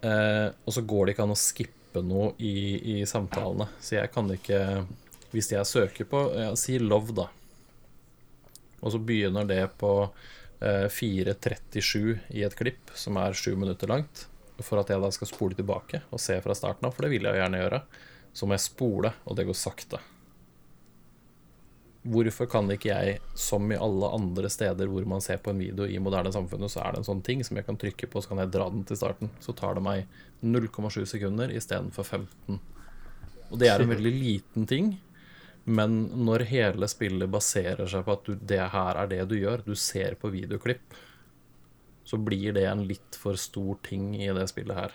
[0.00, 2.54] Eh, og så går det ikke an å skippe noe i,
[2.94, 3.68] i samtalene.
[3.82, 4.86] Så jeg kan ikke
[5.30, 7.28] Hvis jeg søker på ja, Si love, da.
[8.80, 14.26] Og så begynner det på eh, 4.37 i et klipp som er sju minutter langt.
[14.60, 17.28] For at jeg da skal spole tilbake og se fra starten av, for det vil
[17.28, 17.82] jeg jo gjerne gjøre.
[18.32, 20.00] Så må jeg spole, og det går sakte.
[22.00, 25.84] Hvorfor kan ikke jeg, som i alle andre steder hvor man ser på en video
[25.84, 28.32] i moderne samfunnet, så er det en sånn ting som jeg kan trykke på, så
[28.32, 29.32] kan jeg dra den til starten.
[29.44, 30.08] Så tar det meg
[30.40, 32.56] 0,7 sekunder istedenfor 15.
[33.50, 34.94] Og det er en veldig liten ting,
[35.68, 39.66] men når hele spillet baserer seg på at du, det her er det du gjør,
[39.66, 40.96] du ser på videoklipp,
[42.08, 44.94] så blir det en litt for stor ting i det spillet her.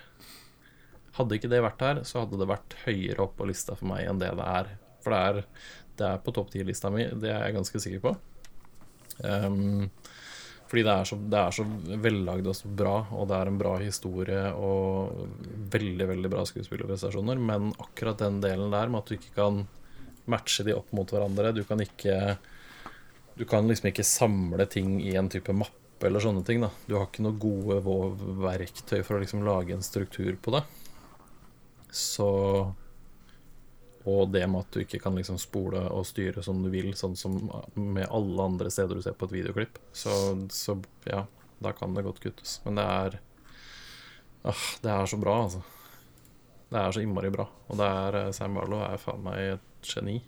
[1.16, 4.10] Hadde ikke det vært her, så hadde det vært høyere opp på lista for meg
[4.10, 4.74] enn det det er.
[5.06, 5.40] For det er,
[6.00, 8.16] det er på topp ti-lista mi, det er jeg ganske sikker på.
[9.24, 9.90] Um,
[10.66, 11.64] fordi det er, så, det er så
[12.02, 15.28] vellagd og så bra, og det er en bra historie og
[15.72, 17.40] veldig, veldig bra skuespillerprestasjoner.
[17.40, 19.62] Men akkurat den delen der med at du ikke kan
[20.32, 22.40] matche de opp mot hverandre Du kan ikke
[23.38, 26.64] Du kan liksom ikke samle ting i en type mappe eller sånne ting.
[26.64, 27.78] da Du har ikke noe gode
[28.42, 30.64] verktøy for å liksom lage en struktur på det.
[31.94, 32.28] Så
[34.06, 37.16] og det med at du ikke kan liksom spole og styre som du vil, sånn
[37.18, 37.40] som
[37.74, 39.80] med alle andre steder du ser på et videoklipp.
[39.98, 40.14] Så,
[40.54, 40.78] så
[41.10, 41.24] ja,
[41.64, 42.60] da kan det godt kuttes.
[42.66, 43.18] Men det er
[44.46, 45.64] ah, Det er så bra, altså.
[46.70, 47.48] Det er så innmari bra.
[47.70, 50.20] Og det er eh, Sam Barlow er faen meg et geni.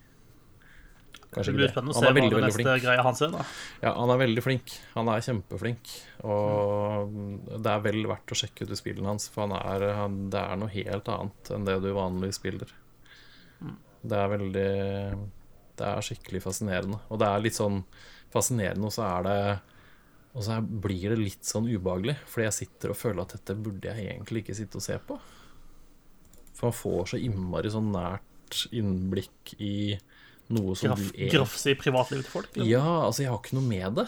[1.27, 2.83] Det blir spennende å se er hva veldig, det neste flink.
[2.85, 3.31] greia hans er.
[3.33, 3.45] da.
[3.83, 4.73] Ja, han er veldig flink.
[4.95, 5.93] Han er kjempeflink.
[6.25, 7.15] Og
[7.51, 10.41] det er vel verdt å sjekke ut i spillene hans, for han er, han, det
[10.41, 12.71] er noe helt annet enn det du vanligvis spiller.
[14.01, 14.69] Det er veldig
[15.77, 16.99] Det er skikkelig fascinerende.
[17.09, 17.81] Og det er litt sånn
[18.33, 19.39] fascinerende, og så er det
[20.37, 23.89] Og så blir det litt sånn ubehagelig, fordi jeg sitter og føler at dette burde
[23.89, 25.17] jeg egentlig ikke sitte og se på.
[26.57, 29.97] For man får så innmari sånn nært innblikk i
[30.53, 32.51] noe som Graf, du er grafse i privatlivet til folk.
[32.53, 32.69] liksom.
[32.69, 34.07] ja, altså jeg har ikke noe med det.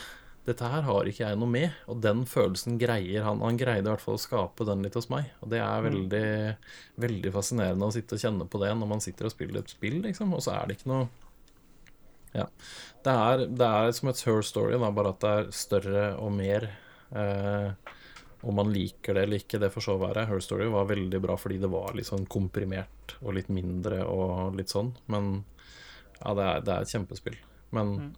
[0.49, 3.43] Dette her har ikke jeg noe med, og den følelsen greier han.
[3.45, 6.29] Han greide i hvert fall å skape den litt hos meg, og det er veldig,
[7.05, 9.99] veldig fascinerende å sitte og kjenne på det når man sitter og spiller et spill,
[10.07, 11.09] liksom, og så er det ikke noe
[12.33, 12.45] Ja.
[13.05, 16.33] Det er, det er som et her story, da, bare at det er større og
[16.35, 16.67] mer.
[17.09, 17.95] Eh,
[18.41, 20.27] om man liker det eller ikke, det får så være.
[20.29, 24.55] Her Story var veldig bra fordi det var litt sånn komprimert og litt mindre og
[24.55, 25.41] litt sånn, men
[26.21, 27.35] ja, det er, det er et kjempespill.
[27.75, 28.13] Men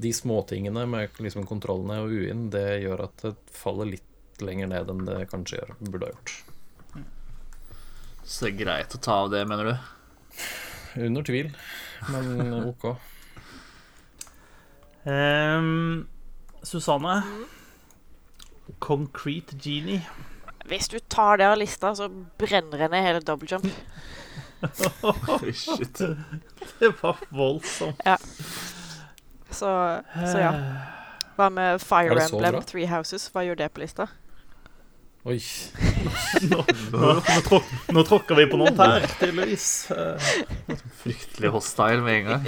[0.00, 4.92] de småtingene med liksom kontrollene og UI-en, det gjør at det faller litt lenger ned
[4.92, 6.36] enn det kanskje gjør, burde ha gjort.
[8.24, 9.74] Så det er greit å ta av det, mener du?
[11.06, 11.50] Under tvil,
[12.10, 12.86] men OK.
[15.04, 16.06] um,
[16.62, 17.20] Susanne.
[18.78, 20.04] Concrete Genie.
[20.70, 22.06] Hvis du tar det av lista, så
[22.38, 23.66] brenner jeg ned hele double jump.
[25.40, 25.98] Oi, Shit.
[26.78, 28.04] Det var voldsomt.
[29.50, 29.70] Så,
[30.14, 30.54] så ja.
[31.36, 32.64] Hva med Fire Emblem bra?
[32.68, 33.28] Three Houses?
[33.32, 34.08] Hva gjør det på lista?
[35.28, 35.36] Oi.
[36.48, 36.62] Nå,
[36.94, 39.66] nå, nå, tråk, nå tråkker vi på noen her, tydeligvis.
[41.02, 42.46] Fryktelig hostile med en gang.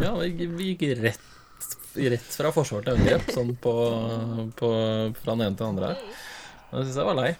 [0.00, 1.26] Ja, vi vi gikk rett,
[2.00, 3.74] rett fra forsvar til angrep, sånn på,
[4.56, 4.70] på,
[5.20, 6.00] fra den ene til den andre her.
[6.70, 7.30] Det syns jeg var lei.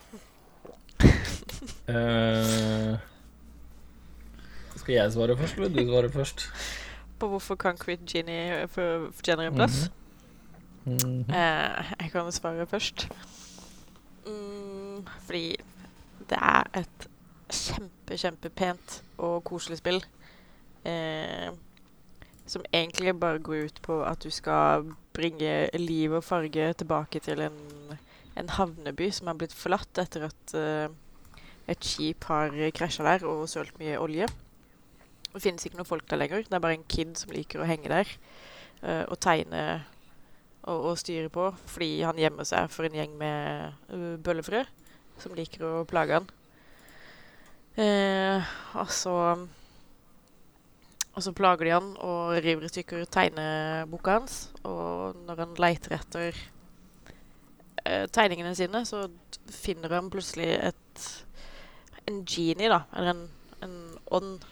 [1.84, 2.92] Uh,
[4.80, 6.48] skal jeg svare først, eller du svare først?
[7.24, 9.90] På hvorfor Concrete Genie for- fortjener en plass?
[10.84, 11.20] Mhm.
[11.30, 13.08] Eh, jeg kan svare først.
[14.26, 15.56] Mm, fordi
[16.28, 17.06] det er et
[17.48, 20.04] kjempe, kjempepent og koselig spill.
[20.84, 21.48] Eh,
[22.46, 24.84] som egentlig bare går ut på at du skal
[25.14, 27.98] bringe liv og farge tilbake til en
[28.36, 30.88] en havneby som er blitt forlatt etter at uh,
[31.68, 34.26] et skip har krasja der og sølt mye olje.
[35.34, 36.44] Det finnes ikke noen folk der lenger.
[36.46, 38.10] Det er bare en kid som liker å henge der
[38.84, 39.64] uh, og tegne
[40.62, 44.62] og, og styre på, fordi han gjemmer seg for en gjeng med uh, bøllefrø
[45.20, 46.30] som liker å plage han.
[47.74, 49.18] Uh, og så
[51.14, 54.38] og så plager de han og river i stykker tegneboka hans.
[54.66, 56.40] Og når han leiter etter
[57.84, 59.04] uh, tegningene sine, så
[59.50, 61.06] finner han plutselig et
[62.04, 62.82] en genie, da.
[62.96, 63.22] Eller en,
[63.64, 63.76] en
[64.12, 64.44] ånd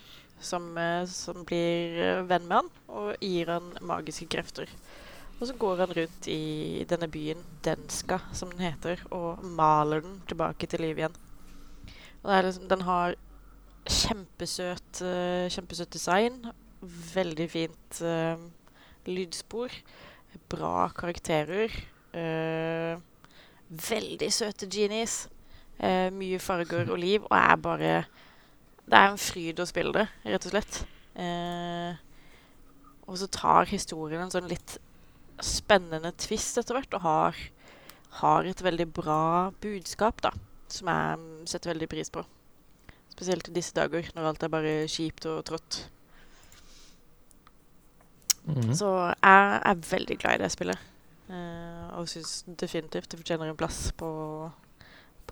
[0.42, 4.70] som, eh, som blir eh, venn med han og gir han magiske krefter.
[5.40, 10.20] Og så går han rundt i denne byen, Denska, som den heter, og maler den
[10.28, 11.16] tilbake til liv igjen.
[12.22, 13.16] Liksom, den har
[13.90, 16.38] kjempesøt, eh, kjempesøt design.
[16.82, 18.38] Veldig fint uh,
[19.06, 19.70] lydspor.
[20.50, 21.70] Bra karakterer.
[22.14, 22.98] Uh,
[23.70, 25.28] veldig søte genies.
[26.12, 27.92] mye farger og liv, og er bare
[28.92, 30.82] Det er en fryd å spille det, rett og slett.
[31.16, 31.94] Eh,
[33.08, 34.74] og så tar historien en sånn litt
[35.42, 37.38] spennende twist etter hvert, og har,
[38.20, 39.22] har et veldig bra
[39.64, 40.34] budskap, da,
[40.68, 42.26] som jeg setter veldig pris på.
[43.14, 45.80] Spesielt i disse dager, når alt er bare kjipt og trått.
[48.44, 48.74] Mm.
[48.76, 50.88] Så jeg er veldig glad i det spillet.
[51.32, 54.12] Eh, og syns definitivt det fortjener en plass på,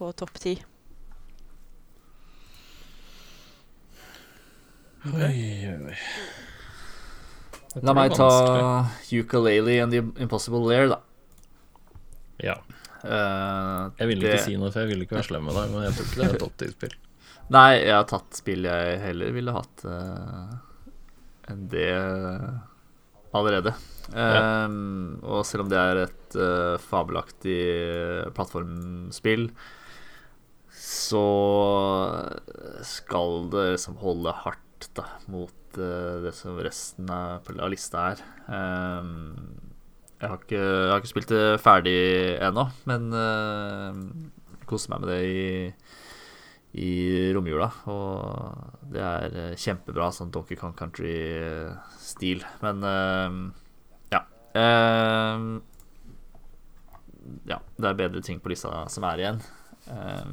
[0.01, 0.57] på topp ti.
[5.01, 5.97] Oi, oi.
[7.81, 8.27] La meg ta.
[9.16, 10.98] Ukulele and The Impossible Lair, da.
[12.44, 12.56] Ja.
[13.01, 15.70] Uh, Jeg ville det- ikke si noe, for jeg ville ikke være slem med deg,
[15.72, 16.94] men jeg tror ikke det er et 80-spill.
[17.56, 20.52] Nei, jeg har tatt spill jeg heller ville hatt uh,
[21.51, 21.89] enn det
[23.32, 23.72] allerede.
[24.12, 24.66] Ja.
[24.66, 27.59] Um, og selv om det er et uh, fabelaktig
[28.36, 29.48] plattformspill,
[30.81, 31.24] så
[32.86, 34.66] skal det liksom holde hardt
[34.97, 38.23] da, mot uh, det som resten av, lista er.
[38.47, 39.11] Um,
[40.20, 41.98] jeg, har ikke, jeg har ikke spilt det ferdig
[42.48, 45.43] ennå, men uh, koser meg med det i
[46.78, 47.69] i romjula.
[47.90, 52.44] Og det er eh, kjempebra sånn Donkey Kong Country-stil.
[52.62, 53.40] Men uh,
[54.15, 54.23] ja.
[54.55, 55.47] Eh,
[57.51, 59.43] ja, det er bedre ting på lista som er igjen.
[59.90, 60.27] Eh,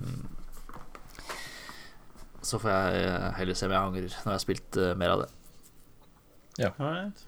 [2.48, 5.16] så får jeg eh, heller se om jeg angrer når jeg har spilt eh, mer
[5.16, 5.32] av det.
[6.68, 7.26] Alright.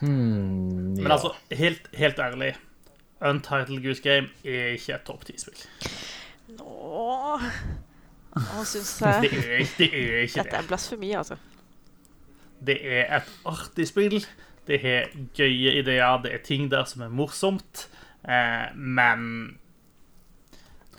[0.00, 1.12] Hmm, Men ja.
[1.14, 2.50] altså, helt, helt ærlig
[3.24, 5.60] Untitled Goose Game er ikke et topp ti-spill.
[6.58, 7.38] Nå
[8.34, 11.38] Nå syns Det er, det er ikke dette er blasfemi, altså.
[12.64, 14.18] Det er et artig spill.
[14.66, 16.18] Det har gøye ideer.
[16.24, 17.86] Det er ting der som er morsomt.
[18.26, 19.58] Eh, men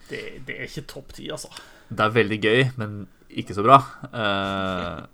[0.09, 1.51] det, det er ikke topp ti, altså.
[1.89, 3.79] Det er veldig gøy, men ikke så bra.
[4.13, 5.05] Uh,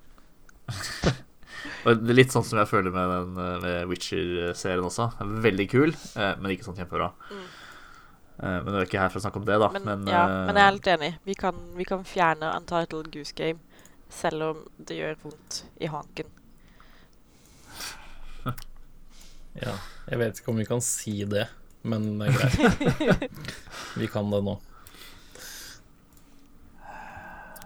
[1.85, 5.09] og det er litt sånn som jeg føler med, den, eh, med Witcher-serien også.
[5.47, 7.11] Veldig kul, uh, men ikke sånn kjempebra.
[8.41, 9.69] Eh, men nå er jeg ikke her for å snakke om det, da.
[9.76, 11.11] Men, Men, ja, men jeg er helt enig.
[11.30, 13.61] Vi kan, vi kan fjerne Untitled Goose Game
[14.11, 16.31] selv om det gjør vondt i hanken.
[19.61, 19.76] ja.
[20.09, 21.45] Jeg vet ikke om vi kan si det,
[21.85, 23.45] men det er greit.
[24.01, 24.53] Vi kan det nå.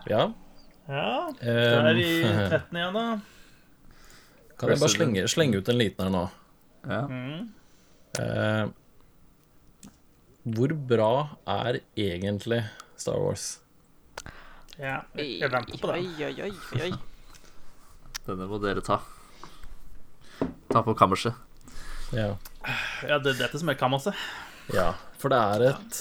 [0.10, 0.26] Ja.
[0.86, 3.06] Ja, det er i Um, 13 igjen, da.
[4.60, 6.26] kan jeg bare slenge, slenge ut en liten her nå?
[6.86, 7.00] ja.
[7.10, 7.48] Mm.
[8.22, 8.68] Eh,
[10.56, 11.10] hvor bra
[11.50, 12.62] er egentlig
[13.02, 13.48] Star Wars?
[14.78, 16.06] Ja, jeg venter på den.
[16.06, 16.92] Oi, oi, oi, oi.
[18.28, 19.00] Denne må dere ta.
[20.70, 21.34] Ta på kammerset.
[22.14, 22.36] Ja.
[23.04, 24.14] Ja, det er dette som er kammerset.
[24.74, 26.00] ja, for det er et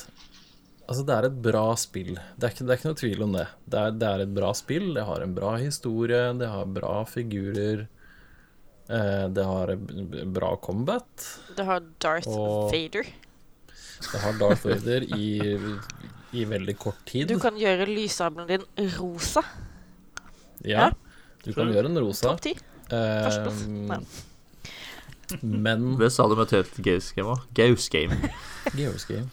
[0.85, 2.13] Altså, det er et bra spill.
[2.37, 3.45] Det er ikke, det er ikke noe tvil om det.
[3.73, 4.91] Det er, det er et bra spill.
[4.97, 7.87] Det har en bra historie, det har bra figurer.
[8.93, 9.73] Eh, det har
[10.37, 11.29] bra combat.
[11.57, 13.09] Det har Darth Og- Vader.
[14.13, 15.57] Det har Darth Vader i,
[16.37, 17.29] i veldig kort tid.
[17.33, 19.41] Du kan gjøre lyssabelen din rosa.
[20.65, 20.91] Ja,
[21.45, 22.35] du kan gjøre en rosa.
[22.35, 22.55] Topp ti.
[22.93, 23.65] Førsteplass.
[23.65, 27.33] Eh, men Hva sa du med et Gaus Game.
[27.57, 28.21] Gaus Game.
[28.77, 29.31] Gears Game.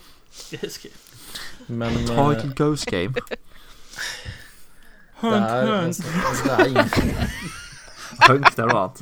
[1.68, 3.14] Men eh, Title Ghost Game.
[3.14, 3.22] det
[5.22, 6.90] er, altså, altså, det er ingen
[8.28, 9.02] Hunk, det er noe annet.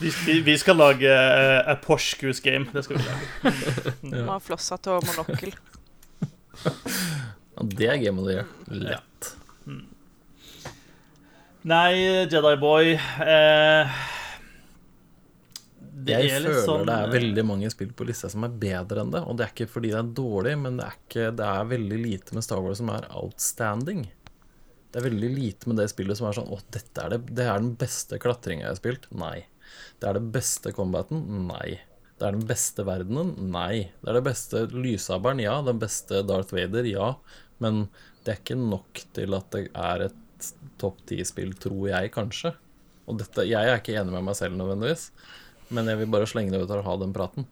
[0.00, 2.66] Vi, vi, vi skal lage uh, A Porsche Goose Game.
[2.72, 3.26] Det skal vi lage.
[4.02, 5.54] Man har flosshatt og monokkel.
[6.64, 8.46] ja, Det er Game of the Year.
[8.68, 9.34] Lett.
[11.64, 11.92] Nei,
[12.28, 13.92] Jedi Boy eh,
[15.94, 19.12] Jeg er føler sånn det er veldig mange spill på lista som er bedre enn
[19.14, 19.22] det.
[19.28, 21.98] Og det er ikke fordi det er dårlig, men det er, ikke, det er veldig
[22.02, 24.04] lite med Star Wars som er outstanding.
[24.90, 27.46] Det er veldig lite med det spillet som er sånn Å, dette er det, det
[27.50, 29.08] er den beste klatringa jeg har spilt.
[29.14, 29.36] Nei.
[29.98, 31.22] Det er den beste combaten.
[31.48, 31.78] Nei.
[32.18, 33.32] Det er den beste verdenen.
[33.54, 33.88] Nei.
[34.02, 35.42] Det er det beste lyssabelen.
[35.42, 35.56] Ja.
[35.66, 36.86] Den beste Darth Vader.
[36.86, 37.14] Ja.
[37.62, 37.86] Men
[38.24, 42.54] det er ikke nok til at det er et topp ti-spill, tror jeg kanskje.
[43.10, 45.08] Og dette, jeg er ikke enig med meg selv nødvendigvis,
[45.74, 47.46] men jeg vil bare slenge det ut og ha den praten.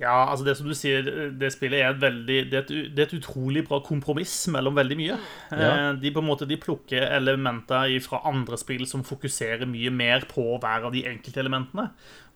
[0.00, 1.04] Ja, altså det som du sier,
[1.36, 4.78] det spillet er et veldig Det er et, det er et utrolig bra kompromiss mellom
[4.78, 5.16] veldig mye.
[5.52, 5.72] Ja.
[5.74, 10.24] Eh, De på en måte de plukker elementer fra andre spill som fokuserer mye mer
[10.30, 11.90] på hver av de enkelte elementene,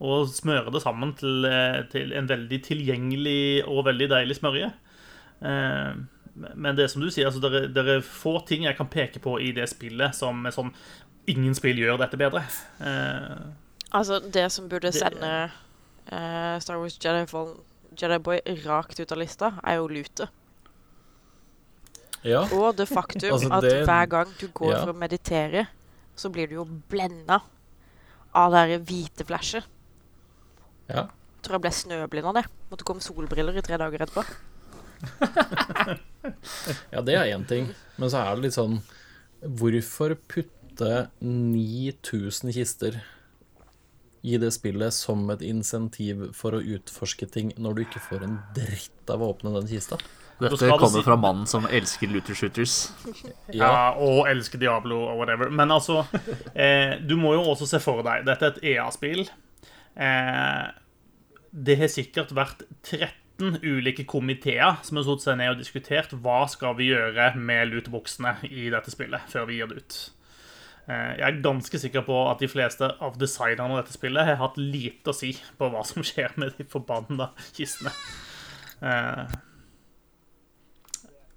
[0.04, 4.72] og smører det sammen til, eh, til en veldig tilgjengelig og veldig deilig smørje.
[5.42, 5.94] Eh,
[6.36, 9.20] Men det som du sier, altså det er, det er få ting jeg kan peke
[9.22, 10.74] på i det spillet som er sånn
[11.26, 12.42] Ingen spill gjør dette bedre.
[13.94, 15.30] Altså, det som burde Det- sende
[16.10, 17.56] uh, Star Wars Jedi, Fallen,
[18.00, 20.26] Jedi Boy rakt ut av lista, er jo lute.
[22.24, 22.40] Ja.
[22.56, 24.80] Og det faktum Altså, at det- hver gang du går ja.
[24.84, 25.66] for å meditere,
[26.16, 27.40] så blir du jo blenda
[28.34, 29.64] av det hvite flashet.
[30.88, 31.06] ja.
[31.44, 32.44] Tror jeg ble snøblind av det.
[32.70, 34.24] Måtte gå med solbriller i tre dager etterpå.
[36.90, 37.66] Ja, det er én ting.
[37.98, 38.78] Men så er det litt sånn
[39.44, 42.96] Hvorfor putte 9000 kister
[44.24, 48.38] i det spillet som et insentiv for å utforske ting, når du ikke får en
[48.56, 49.98] dritt av å åpne den kista?
[50.40, 52.76] Dette kommer fra mannen som elsker looter shooters.
[53.54, 55.52] Ja, og elsker Diablo og whatever.
[55.52, 56.02] Men altså,
[56.54, 59.28] eh, du må jo også se for deg Dette er et EA-spill.
[59.94, 60.64] Eh,
[61.54, 66.44] det har sikkert vært 13 ulike komiteer som har satt seg ned og diskutert hva
[66.50, 70.00] skal vi gjøre med lootboxene i dette spillet før vi gir det ut.
[70.84, 74.40] Eh, jeg er ganske sikker på at de fleste av designerne av dette spillet har
[74.42, 77.94] hatt lite å si på hva som skjer med de forbanna kistene.
[78.84, 79.24] Eh,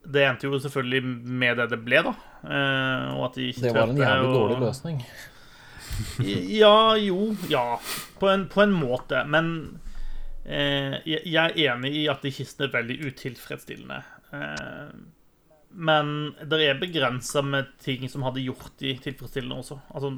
[0.07, 1.01] det endte jo selvfølgelig
[1.43, 2.13] med det det ble, da.
[2.43, 4.37] Eh, og at de ikke Det var en jævlig og...
[4.41, 5.01] dårlig løsning.
[6.61, 7.79] Ja, jo, ja.
[8.19, 9.23] På en, på en måte.
[9.25, 9.79] Men
[10.45, 13.97] eh, jeg er enig i at de kistene er veldig utilfredsstillende.
[14.37, 14.91] Eh,
[15.77, 16.13] men
[16.49, 19.77] det er begrensa med ting som hadde gjort de tilfredsstillende også.
[19.93, 20.13] Altså,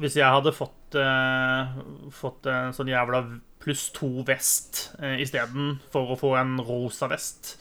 [0.00, 1.78] hvis jeg hadde fått, eh,
[2.12, 3.22] fått en sånn jævla
[3.60, 7.56] pluss to vest eh, istedenfor å få en rosa vest,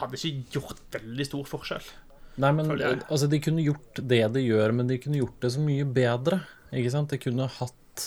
[0.00, 1.88] hadde ikke gjort veldig stor forskjell.
[2.42, 5.62] Nei, men altså, de kunne gjort det de gjør, men de kunne gjort det så
[5.62, 6.42] mye bedre.
[6.74, 7.14] Ikke sant?
[7.14, 8.06] De kunne hatt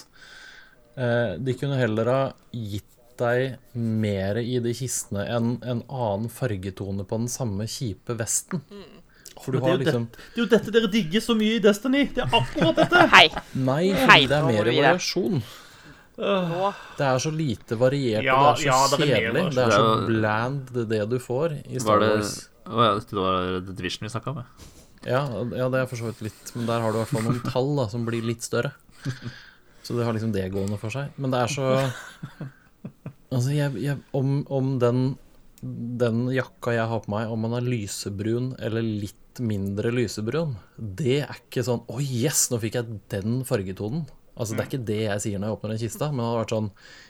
[0.99, 2.21] eh, De kunne heller ha
[2.51, 8.63] gitt deg mer i de kistene enn en annen fargetone på den samme kjipe vesten.
[9.39, 12.05] For du det har liksom Det er jo dette dere digger så mye i Destiny.
[12.15, 13.05] Det er akkurat dette.
[13.15, 13.25] Hei!
[13.55, 15.43] Nei, Hei, det er mer variasjon.
[16.19, 19.43] Det er så lite variert, Ja, og det er så ja, det er kjedelig.
[19.55, 22.33] Det er så Det bland, det, det du får i Star Wars.
[22.67, 24.75] Å ja, det var The Division vi snakka om, ja.
[25.07, 25.21] Ja,
[25.55, 27.39] ja, det er for så vidt litt Men der har du i hvert fall noen
[27.45, 28.73] tall da, som blir litt større.
[29.87, 31.15] Så det har liksom det gående for seg.
[31.17, 31.69] Men det er så
[33.29, 35.01] Altså, jeg, jeg, om, om den,
[35.61, 41.19] den jakka jeg har på meg, om man er lysebrun eller litt mindre lysebrun, det
[41.23, 44.07] er ikke sånn Å, yes, nå fikk jeg den fargetonen.
[44.39, 46.41] Altså, Det er ikke det jeg sier når jeg åpner en kista, men det hadde
[46.41, 46.69] vært sånn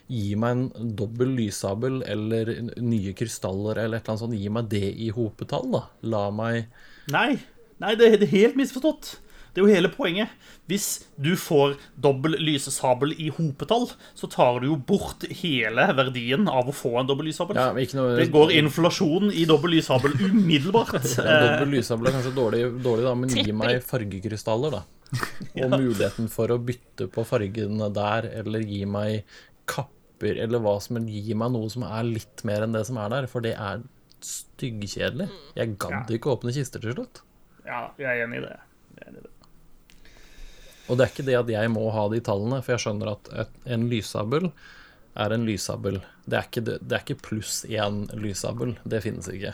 [0.09, 2.49] Gi meg en dobbel lyssabel eller
[2.81, 4.37] nye krystaller eller et eller annet sånt.
[4.41, 5.83] Gi meg det i hopetall, da.
[6.09, 6.71] La meg
[7.13, 7.37] Nei,
[7.81, 9.11] nei det, det er helt misforstått.
[9.53, 10.29] Det er jo hele poenget.
[10.69, 10.85] Hvis
[11.17, 16.75] du får dobbel lysesabel i hopetall, så tar du jo bort hele verdien av å
[16.75, 17.57] få en dobbel lysesabel.
[17.57, 20.95] Ja, noe Det går inflasjon i dobbel lysesabel umiddelbart.
[21.19, 24.83] Ja, Dobbel lyssabel er kanskje dårlig, dårlig da, men gi meg fargekrystaller, da.
[25.65, 29.23] Og muligheten for å bytte på fargene der, eller gi meg
[29.69, 31.09] kapper, eller hva som helst.
[31.27, 33.81] Gi meg noe som er litt mer enn det som er der, for det er
[34.25, 35.29] styggkjedelig.
[35.57, 36.17] Jeg gadd Ja.
[36.17, 37.21] ikke åpne kister til slutt.
[37.65, 38.55] Ja, jeg er enig i det.
[38.97, 39.33] Jeg er enig i det.
[40.89, 43.33] Og det er ikke det at jeg må ha de tallene, for jeg skjønner at
[43.45, 44.49] et, en lyssabel
[45.19, 45.99] er en lyssabel.
[46.25, 48.75] Det er ikke, det, er ikke pluss én lyssabel.
[48.83, 49.53] Det finnes ikke.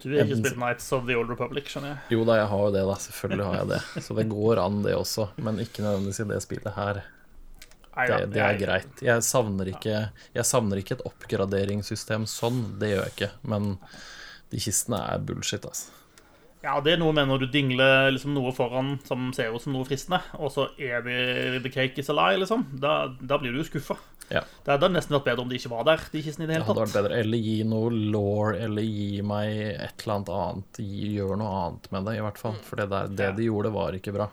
[0.00, 2.16] Du har ikke spilt Nights of the Old Republic, skjønner jeg.
[2.16, 2.96] Jo da, jeg har jo det, da.
[3.04, 3.80] Selvfølgelig har jeg det.
[4.06, 5.28] Så det går an, det også.
[5.44, 7.02] Men ikke nødvendigvis i det spillet her.
[8.00, 9.00] Det, det er greit.
[9.02, 9.94] Jeg savner ikke
[10.32, 12.62] Jeg savner ikke et oppgraderingssystem sånn.
[12.80, 13.32] Det gjør jeg ikke.
[13.52, 13.74] Men
[14.50, 15.99] de kistene er bullshit, altså.
[16.60, 19.72] Ja, det er noe med når du dingler liksom noe foran som ser ut som
[19.72, 22.66] noe fristende, og så er det the cake is a lie, liksom.
[22.82, 23.96] Da, da blir du jo skuffa.
[24.30, 24.42] Ja.
[24.66, 26.58] Det hadde nesten vært bedre om de ikke var der, de kistene i det Det
[26.60, 27.20] hele hadde vært bedre.
[27.24, 30.82] Eller gi noe law, eller gi meg et eller annet annet.
[31.16, 32.58] Gjør noe annet med det, i hvert fall.
[32.68, 33.36] For det, der, det Ja.
[33.40, 34.28] de gjorde, var ikke bra.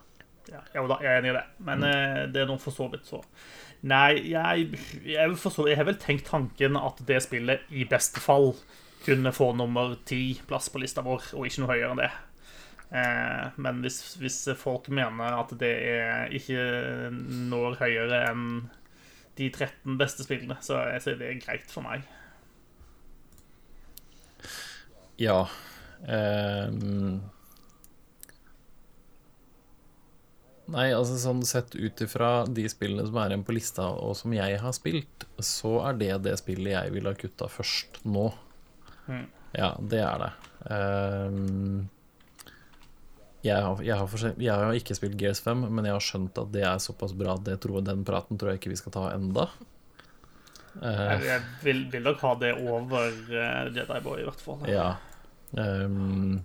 [0.52, 3.08] Ja, da, jeg er enig i det, men eh, det er noe for så vidt
[3.08, 3.22] så.
[3.88, 4.70] Nei, jeg,
[5.06, 8.54] jeg, vil jeg har vel tenkt tanken at det spillet i beste fall
[9.08, 12.12] kunne få nummer ti-plass på lista vår, og ikke noe høyere enn det.
[12.88, 18.46] Eh, men hvis, hvis folk mener at det er ikke når høyere enn
[19.38, 22.06] de 13 beste spillene, så er så er det greit for meg.
[25.18, 25.48] Ja.
[26.06, 27.20] ehm.
[30.68, 34.34] Nei, altså sånn sett ut ifra de spillene som er igjen på lista, og som
[34.36, 38.28] jeg har spilt, så er det det spillet jeg ville ha kutta først nå.
[39.08, 39.26] Mm.
[39.58, 40.32] Ja, det er det.
[40.68, 41.88] Um,
[43.46, 46.38] jeg, har, jeg, har forskjell- jeg har ikke spilt Gears 5, men jeg har skjønt
[46.42, 48.96] at det er såpass bra at det tror, den praten tror jeg ikke vi skal
[48.98, 49.48] ta enda.
[50.78, 54.66] Uh, Jeg, jeg vil, vil nok ha det over uh, Jedi Boy, i hvert fall.
[54.70, 54.90] Ja.
[55.58, 56.42] Um,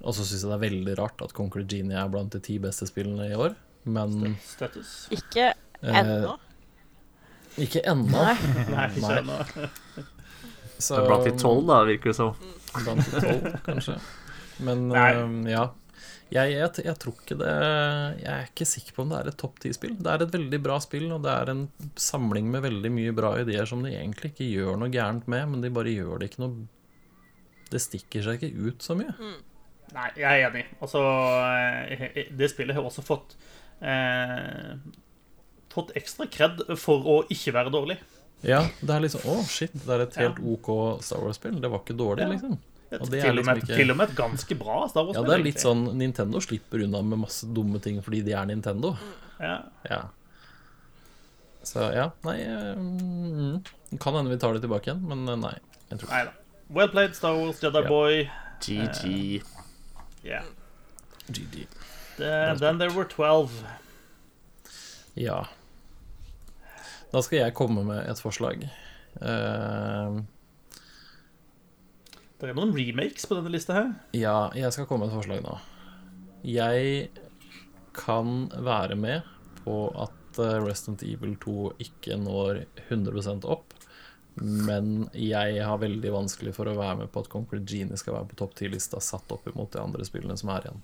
[0.00, 2.56] og så syns jeg det er veldig rart at Conquer Genie er blant de ti
[2.62, 3.52] beste spillene i år.
[3.84, 4.94] Men Status.
[5.12, 5.50] Ikke
[5.82, 6.34] ennå.
[6.38, 8.24] Uh, ikke ennå.
[8.72, 9.68] Nei, ikke Nei.
[10.80, 12.32] Så Det er blant de tolv, da, virker det som.
[12.80, 13.98] Blant de tolv, kanskje.
[14.64, 15.68] Men ehm, ja.
[16.30, 17.52] Jeg, jeg, jeg tror ikke det
[18.20, 19.96] Jeg er ikke sikker på om det er et topp ti-spill.
[19.98, 21.64] Det er et veldig bra spill, og det er en
[21.98, 25.64] samling med veldig mye bra ideer som de egentlig ikke gjør noe gærent med, men
[25.64, 26.68] de bare gjør det ikke noe
[27.70, 29.14] Det stikker seg ikke ut så mye.
[29.90, 30.64] Nei, jeg er enig.
[30.78, 31.02] Altså,
[32.38, 33.34] det spillet har også fått
[33.82, 34.76] eh,
[35.70, 37.98] Fått ekstra kred for å ikke være dårlig.
[38.42, 40.68] Ja, det er liksom Å, shit, det er et helt OK
[41.04, 41.58] Star Wars-spill.
[41.60, 42.28] Det var ikke dårlig, Ja.
[42.32, 42.58] liksom.
[42.90, 45.24] Og det er til, og liksom ikke- til og med et ganske bra Star Wars-spill.
[45.24, 48.46] Ja, det er litt sånn Nintendo slipper unna med masse dumme ting fordi de er
[48.46, 48.96] Nintendo.
[49.38, 49.62] Ja.
[49.88, 50.00] Ja.
[51.62, 53.64] Så ja, nei eh, mm,
[54.00, 55.54] Kan hende vi tar det tilbake igjen, men eh, nei.
[55.90, 56.32] Jeg tror ikke.
[56.70, 57.88] Well played, Star Wars, Jedi Ja.
[57.88, 58.30] Boy.
[58.60, 59.42] GG.
[60.24, 60.42] Yeah.
[61.30, 61.66] GG.
[62.16, 63.50] The, then there were 12.
[65.16, 65.44] Ja.
[67.10, 68.62] Da skal jeg komme med et forslag.
[69.18, 70.20] Uh,
[72.40, 73.90] Det er noen remakes på denne lista her.
[74.16, 75.58] ja, jeg skal komme med et forslag nå.
[76.46, 77.10] Jeg
[77.92, 79.26] kan være med
[79.60, 83.74] på at eh, Resident Evil 2 ikke når 100% opp.
[84.40, 88.30] Men jeg har veldig vanskelig for å være med på at Concrete Genie skal være
[88.30, 90.80] på topp 10-lista satt opp imot de andre spillene som er igjen.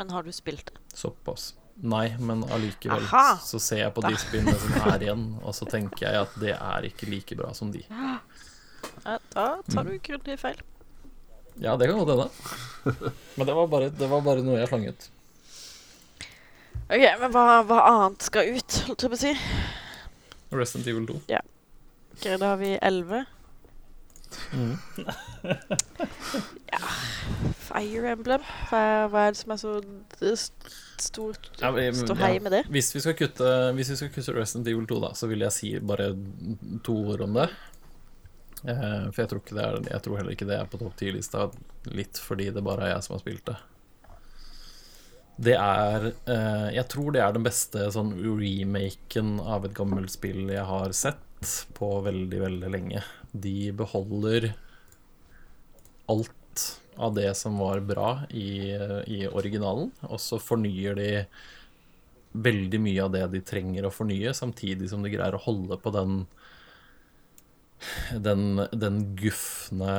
[0.00, 0.80] Men har du spilt det?
[0.96, 1.50] Såpass.
[1.80, 3.38] Nei, men allikevel Aha!
[3.40, 6.52] så ser jeg på de spillene som er igjen, og så tenker jeg at det
[6.56, 7.80] er ikke like bra som de.
[7.88, 10.60] Ja, da tar du grundig feil.
[11.60, 13.12] Ja, det kan godt hende.
[13.36, 15.08] Men det var, bare, det var bare noe jeg slang ut.
[16.90, 19.34] OK, men hva, hva annet skal ut, holdt jeg på å si?
[20.50, 21.18] Resident Evil 2.
[22.16, 23.24] Ok, da har vi 11.
[24.52, 24.76] Mm.
[26.70, 26.80] Ja
[27.66, 28.44] Fire Emblem.
[28.70, 29.72] Hva, hva er det som er så
[31.02, 32.40] stort Ja, men- ståhei ja.
[32.44, 32.62] med det?
[32.70, 35.52] Hvis vi skal kutte Hvis vi skal kutte Resident Evil 2, da, så vil jeg
[35.52, 36.10] si bare
[36.84, 37.48] to ord om det.
[38.64, 40.96] Eh, for jeg tror, ikke det er, jeg tror heller ikke det er på topp
[41.00, 41.46] 10-lista,
[41.96, 43.56] litt fordi det bare er jeg som har spilt det.
[45.40, 50.50] Det er eh, Jeg tror det er den beste sånn remaken av et gammelt spill
[50.52, 53.00] jeg har sett på veldig, veldig lenge.
[53.32, 54.50] De beholder
[56.12, 56.64] alt
[57.00, 58.50] av det som var bra i,
[59.08, 61.10] i originalen, og så fornyer de
[62.32, 65.92] veldig mye av det de trenger å fornye, samtidig som de greier å holde på
[65.96, 66.22] den
[68.12, 69.94] den, den gufne,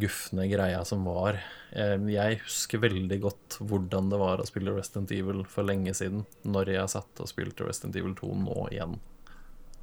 [0.00, 1.38] gufne greia som var.
[1.70, 6.24] Eh, Jeg husker veldig godt hvordan det var å spille Resident Evil for lenge siden,
[6.42, 8.98] når jeg satt og spilte Resident Evil 2 nå igjen.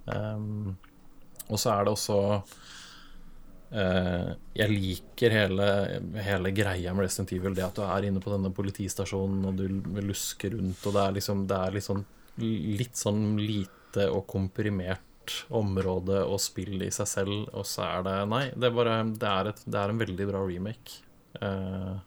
[0.05, 0.75] Um,
[1.47, 2.17] og så er det også
[3.72, 5.68] eh, Jeg liker hele,
[6.26, 10.02] hele greia med Resident Evil, det at du er inne på denne politistasjonen og du
[10.02, 12.03] lusker rundt, og det er liksom Det er liksom
[12.41, 18.15] litt sånn lite og komprimert område og spill i seg selv, og så er det
[18.31, 21.02] Nei, det er bare Det er, et, det er en veldig bra remake.
[21.41, 21.99] Uh,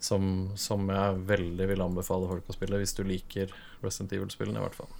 [0.00, 0.24] som,
[0.56, 3.52] som jeg veldig vil anbefale folk å spille, hvis du liker
[3.84, 4.94] Resident Evil-spillene, i hvert fall.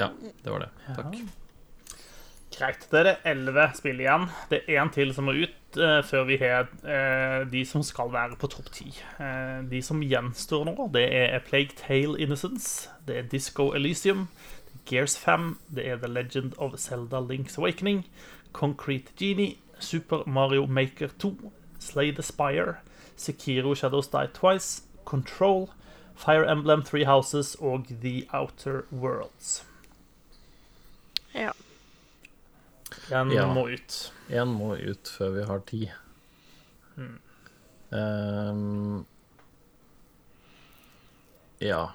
[0.00, 0.72] Ja, det var det.
[0.96, 1.20] Takk.
[2.60, 2.82] Greit.
[2.92, 4.26] Det er elleve spill igjen.
[4.50, 8.12] Det er én til som må ut uh, før vi har uh, de som skal
[8.12, 8.90] være på topp ti.
[9.16, 14.26] Eh, de som gjenstår nå, det er A Plague Tale Innocence, det er Disco Elysium,
[14.66, 18.04] det er Gears 5, det er The Legend of Zelda Link's Awakening,
[18.52, 22.74] Concrete Genie, Super Mario Maker 2, Slay the Spire,
[23.16, 25.70] Sekiro Shadows Die Twice, Control,
[26.14, 29.64] Fire Emblem Three Houses og The Outer Worlds.
[31.34, 31.50] Ja.
[33.10, 33.46] Den Ja.
[33.52, 34.12] må ut.
[34.30, 35.90] Én må ut før vi har ti.
[36.96, 37.18] Mm.
[37.90, 39.06] Um,
[41.60, 41.90] Ja.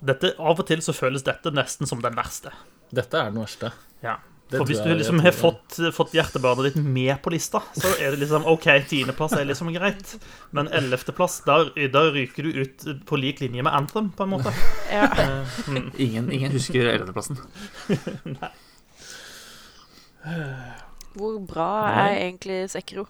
[0.00, 2.52] Dette, av og til så føles dette nesten som den verste.
[2.94, 3.72] Dette er den verste.
[4.02, 4.16] Ja.
[4.50, 8.12] Det For hvis du liksom har fått, fått hjertebarnet ditt med på lista, så er
[8.12, 10.12] det liksom OK, tiendeplass er liksom greit.
[10.52, 14.52] Men ellevteplass, da, ryker du ut på lik linje med Anthem, på en måte.
[14.92, 15.08] Ja.
[15.08, 15.90] Uh, mm.
[15.98, 17.40] Ingen, ingen husker 11.-plassen.
[21.14, 23.04] Hvor bra er egentlig Sekiro?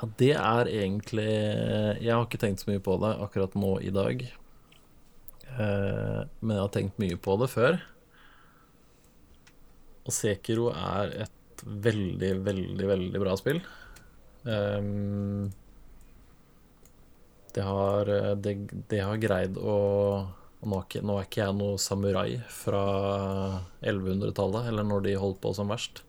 [0.00, 1.28] Ja, det er egentlig
[2.00, 4.24] Jeg har ikke tenkt så mye på det akkurat nå i dag.
[5.50, 7.78] Eh, men jeg har tenkt mye på det før.
[10.08, 13.60] Og Sekiro er et veldig, veldig, veldig bra spill.
[14.48, 15.50] Ehm,
[17.54, 18.08] det har
[18.40, 18.54] det,
[18.88, 19.76] det har greid å
[20.60, 22.82] nå er, ikke, nå er ikke jeg noe samurai fra
[23.80, 26.02] 1100-tallet, eller når de holdt på som verst,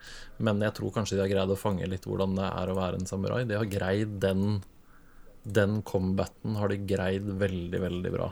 [0.43, 2.99] men jeg tror kanskje de har greid å fange litt hvordan det er å være
[2.99, 3.45] en samurai.
[3.47, 4.61] De har greid den
[5.41, 8.27] Den combaten har de greid veldig, veldig bra.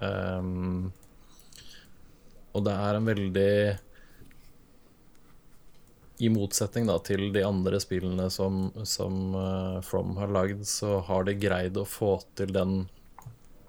[0.00, 0.92] Um,
[2.54, 3.50] og det er en veldig
[6.24, 11.26] I motsetning da til de andre spillene som, som uh, From har lagd, så har
[11.28, 12.86] de greid å få til den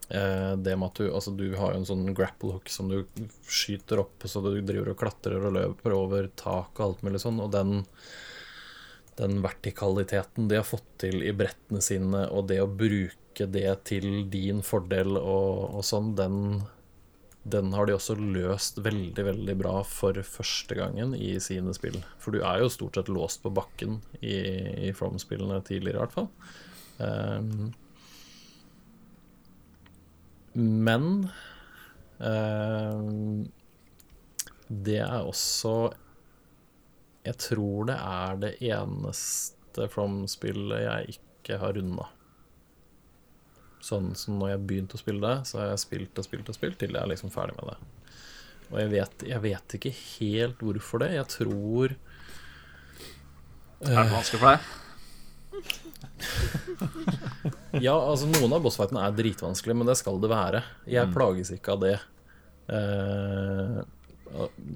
[0.07, 2.99] det med at du Altså, du har jo en sånn grapple hook som du
[3.49, 7.41] skyter opp, så du driver og klatrer og løper over tak og alt mulig sånn,
[7.41, 7.79] og den
[9.15, 14.25] den vertikaliteten de har fått til i brettene sine, og det å bruke det til
[14.31, 16.37] din fordel og, og sånn, den,
[17.47, 21.97] den har de også løst veldig, veldig bra for første gangen i sine spill.
[22.19, 24.35] For du er jo stort sett låst på bakken i,
[24.89, 26.29] i From-spillene tidligere, i hvert fall.
[26.99, 27.73] Um,
[30.55, 31.29] men
[32.23, 32.99] eh,
[34.67, 35.93] det er også
[37.25, 42.07] Jeg tror det er det eneste From-spillet jeg ikke har runda.
[43.83, 46.57] Sånn som når jeg begynte å spille det, så har jeg spilt og spilt og
[46.57, 47.77] spilt til jeg er liksom ferdig med det.
[48.71, 51.11] Og jeg vet, jeg vet ikke helt hvorfor det.
[51.19, 51.97] Jeg tror
[53.85, 54.71] Er det vanskelig for deg?
[57.85, 60.61] Ja, altså noen av bossfightene er dritvanskelige, men det skal det være.
[60.89, 61.95] Jeg plages ikke av det.
[62.71, 63.79] Eh,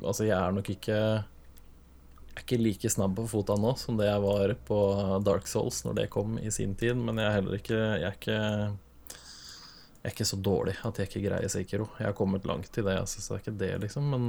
[0.03, 4.05] altså, jeg er nok ikke Jeg er ikke like snabb på fota nå som det
[4.05, 4.77] jeg var på
[5.25, 8.19] Dark Souls når det kom i sin tid, men jeg er heller ikke Jeg er
[8.19, 8.37] ikke,
[9.09, 11.89] jeg er ikke så dårlig at jeg ikke greier Sekiro.
[11.99, 14.23] Jeg har kommet langt i det, jeg syns det er ikke det, liksom, men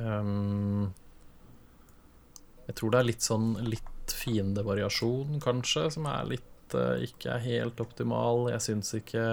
[0.00, 0.88] um,
[2.66, 7.46] Jeg tror det er litt sånn litt fiendevariasjon, kanskje, som er litt uh, ikke er
[7.46, 8.48] helt optimal.
[8.52, 9.24] Jeg syns ikke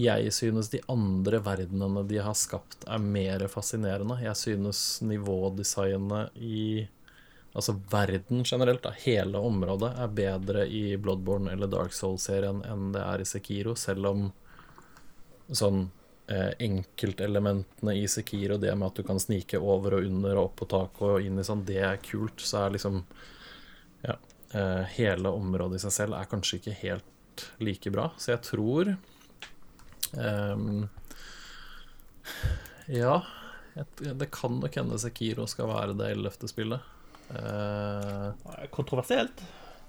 [0.00, 4.16] Jeg synes de andre verdenene de har skapt, er mer fascinerende.
[4.24, 6.88] Jeg synes nivådesignet i
[7.52, 13.02] Altså verden generelt, da, hele området, er bedre i Bloodborne eller Dark Soul-serien enn det
[13.04, 14.22] er i Sekiro, selv om
[15.52, 15.90] sånn
[16.30, 20.68] enkeltelementene i Sekiro, det med at du kan snike over og under og opp på
[20.70, 22.40] taket og inn i sånn, det er kult.
[22.40, 23.02] Så er liksom
[24.06, 24.16] Ja.
[24.52, 28.10] Eh, hele området i seg selv er kanskje ikke helt like bra.
[28.20, 28.96] Så jeg tror
[30.12, 30.88] um,
[32.88, 33.22] Ja.
[33.96, 36.80] Det kan nok hende Sekiro skal være det ellevte spillet.
[37.32, 38.36] Uh,
[38.70, 39.40] Kontroversielt.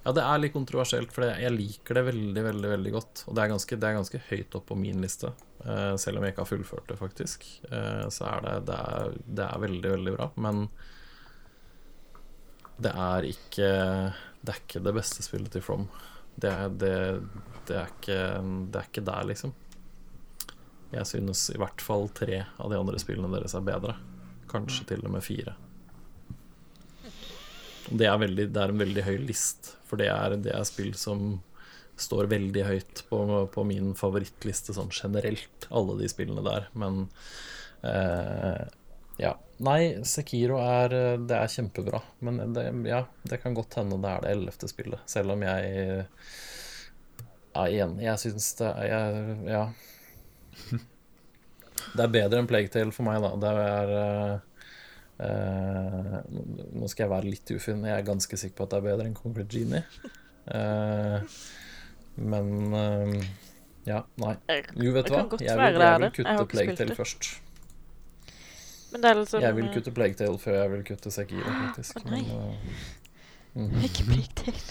[0.05, 3.25] ja, det er litt kontroversielt, for jeg liker det veldig, veldig veldig godt.
[3.27, 5.52] Og det er ganske, det er ganske høyt opp på min liste, eh,
[5.99, 7.45] selv om jeg ikke har fullført det, faktisk.
[7.69, 10.29] Eh, så er det, det, er, det er veldig, veldig bra.
[10.43, 10.67] Men
[12.83, 13.67] det er ikke
[14.43, 15.87] Det er ikke det beste spillet til From.
[16.35, 16.95] Det er, det,
[17.69, 18.17] det er, ikke,
[18.73, 19.53] det er ikke der, liksom.
[20.93, 23.95] Jeg synes i hvert fall tre av de andre spillene deres er bedre.
[24.51, 25.55] Kanskje til og med fire.
[27.89, 30.93] Det er, veldig, det er en veldig høy list, for det er, det er spill
[30.97, 31.39] som
[31.99, 33.19] står veldig høyt på,
[33.53, 36.69] på min favorittliste sånn generelt, alle de spillene der.
[36.77, 37.05] Men
[37.85, 38.63] eh,
[39.21, 39.35] ja.
[39.63, 42.01] Nei, Sekiro er, det er kjempebra.
[42.25, 45.75] Men det, ja, det kan godt hende det er det ellevte spillet, selv om jeg
[47.53, 48.03] er enig.
[48.07, 49.67] Jeg syns det er Ja.
[51.93, 53.31] Det er bedre enn Plague for meg, da.
[53.41, 54.35] Det er eh,
[55.27, 56.19] eh,
[56.73, 57.85] Nå skal jeg være litt ufin.
[57.85, 59.83] Jeg er ganske sikker på at det er bedre enn Concrete Genie.
[60.53, 61.35] Eh,
[62.15, 63.15] men uh,
[63.87, 64.35] Ja, nei.
[64.79, 65.23] Jo, vet du hva?
[65.41, 67.31] Jeg vil, jeg vil kutte Plague Tale først.
[68.93, 71.99] Men det er liksom Jeg vil kutte Plague Tale før jeg vil kutte Sekiro, faktisk.
[71.99, 72.23] Å, nei.
[72.29, 72.53] Men,
[73.57, 73.83] uh, mm.
[73.89, 74.63] Ikke Plague til.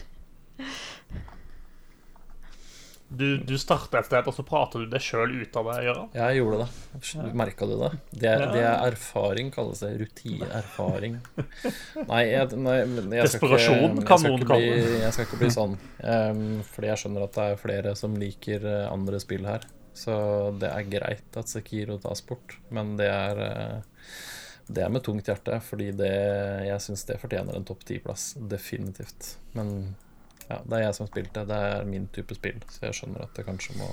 [3.12, 5.76] Du, du starta et sted, og så prater du deg sjøl ut av det.
[5.86, 6.09] Gjøran.
[6.16, 7.10] Jeg gjorde det.
[7.43, 7.90] Merka du det?
[8.10, 9.93] Det er, det er erfaring, kalles det.
[10.01, 11.18] Rutinerfaring.
[12.12, 12.78] Nei, jeg, nei
[13.18, 14.98] jeg skal ikke, kan jeg skal noen ikke kalle bli, det.
[15.02, 15.78] Jeg skal ikke bli sånn.
[16.01, 19.66] Um, fordi jeg skjønner at det er flere som liker eh, andre spill her.
[19.93, 20.14] Så
[20.56, 24.06] det er greit at Sekiro tas bort, men det er eh,
[24.72, 26.12] det er med tungt hjerte, fordi det,
[26.64, 28.32] jeg syns det fortjener en topp ti-plass.
[28.48, 29.34] Definitivt.
[29.56, 29.93] Men
[30.48, 31.44] ja, det er jeg som spilte.
[31.48, 33.89] Det er min type spill, så jeg skjønner at det kanskje må,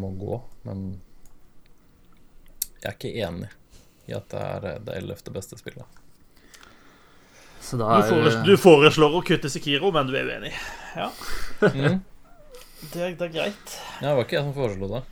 [0.00, 0.38] må gå.
[0.66, 0.86] Men
[2.82, 3.50] jeg er ikke enig
[4.10, 5.86] i at det er det ellevte beste spillet.
[7.62, 10.54] Så da Du, er foreslår, du foreslår å kutte Sikiro, men du er uenig.
[10.98, 11.10] Ja,
[11.62, 12.00] Mm.
[12.92, 13.74] det, er- det er greit.
[14.00, 15.02] Ja, det var ikke jeg som foreslo det.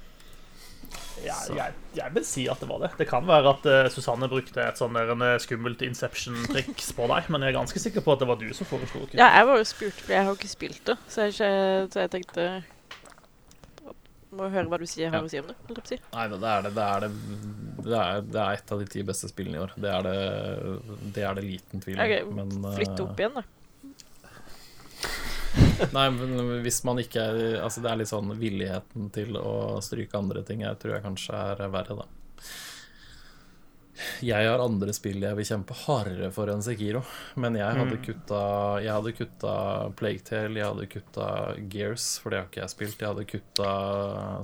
[1.24, 2.90] Ja, jeg, jeg vil si at det var det.
[2.98, 7.09] Det kan være at uh, Susanne brukte et sånn der en, eh, skummelt Inception-triks på
[7.12, 9.18] deg, men jeg er ganske sikker på at det var du som foreslo det.
[9.20, 10.97] Ja, jeg var jo spurt, for jeg har jo ikke spilt det.
[11.12, 11.51] Så jeg, ikke,
[11.92, 12.47] så jeg tenkte
[14.30, 15.26] Må høre hva du sier, har Ja.
[15.26, 15.56] å si om det.
[15.90, 15.97] si.
[16.14, 16.70] Nei, det er det.
[16.76, 17.09] Det er, det,
[17.82, 19.72] det er, det er et av de ti beste spillene i år.
[19.74, 20.18] Det er det,
[21.16, 22.05] det, er det liten tvil om.
[22.05, 23.42] Ok, Men, eh, Flytte opp igjen, da.
[25.97, 30.19] Nei, men hvis man ikke er Altså, det er litt sånn villigheten til å stryke
[30.19, 32.09] andre ting jeg tror jeg kanskje er verre, da.
[34.24, 37.02] Jeg har andre spill jeg vil kjempe hardere for enn Sekiro,
[37.36, 38.39] men jeg hadde kutta
[38.81, 39.55] Jeg hadde kutta
[39.98, 41.27] Plaguetale, jeg hadde kutta
[41.74, 43.02] Gears, for det har ikke jeg spilt.
[43.02, 43.73] Jeg hadde kutta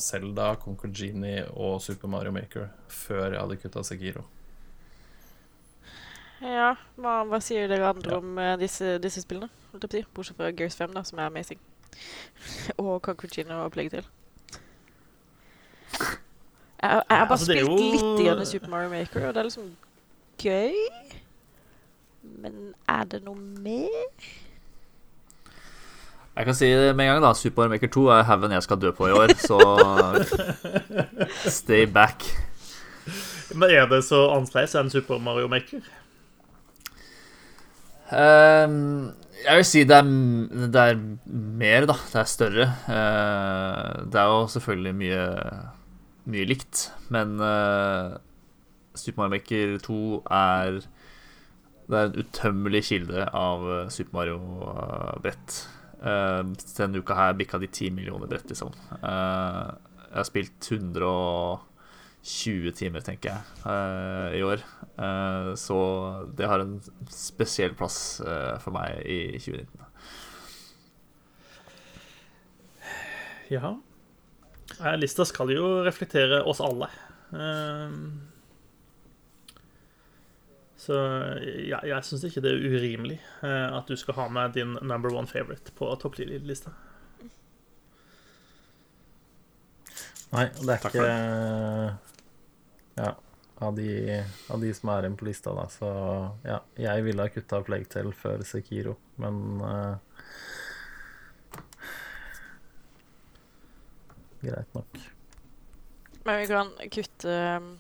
[0.05, 4.27] Selda, Conquer Genie og Super Mario Maker før jeg hadde kutta Sekiro.
[6.45, 8.19] Ja, hva, hva sier dere andre Ja.
[8.21, 9.49] om eh, disse, disse spillene?
[9.77, 10.35] Holdt jeg på å si?
[10.35, 11.61] Bortsett fra Gears 5, da, som er amazing.
[12.83, 14.09] og Concretino og Plague Tale.
[15.97, 16.09] Jeg,
[16.83, 19.41] jeg har bare altså, er spilt jo- litt grann i Super Mario Maker, og det
[19.45, 19.71] er liksom
[20.43, 20.75] gøy.
[22.43, 22.59] Men
[22.91, 24.27] er det noe mer?
[26.37, 27.31] Jeg kan si det med en gang, da.
[27.39, 29.57] Super Mario Maker 2 er haugen jeg skal dø på i år, så
[31.61, 32.27] stay back.
[33.55, 35.81] Men er det så annerledes enn Super Mario Maker?
[38.13, 39.15] Ehm,
[39.45, 40.11] jeg vil si det er,
[40.73, 41.01] det er
[41.61, 41.97] mer, da.
[42.13, 42.67] Det er større.
[42.91, 45.25] Eh, det er jo selvfølgelig mye,
[46.33, 48.17] mye likt, men eh,
[48.97, 49.99] Super Mario Maker 2
[50.33, 50.81] er
[51.87, 55.59] Det er en utømmelig kilde av eh, Super Mario-brett.
[56.77, 58.73] denne uka her bikka de 10 millioner brett, liksom.
[59.03, 60.59] Jeg har spilt
[62.27, 63.41] 120 timer, tenker jeg,
[63.71, 64.63] eh, i år.
[64.99, 65.79] Eh, så
[66.37, 66.81] det har en
[67.13, 69.85] spesiell plass eh, for meg i 2019.
[73.55, 73.77] Ja.
[74.99, 76.89] Lista skal jo reflektere oss alle.
[80.87, 80.97] Så
[81.67, 85.15] ja, jeg syns ikke det er urimelig eh, at du skal ha med din number
[85.15, 86.75] one favorite på topplista.
[90.35, 92.06] Nei, det er Takk ikke
[92.97, 93.13] Ja,
[93.59, 93.89] av de,
[94.53, 95.89] av de som er igjen på lista, da, så
[96.45, 96.61] ja.
[96.81, 99.97] Jeg ville ha kutta Plague Tale før Sekiro, men uh,
[104.43, 105.01] Greit nok.
[106.27, 107.71] Men vi kan kutte um,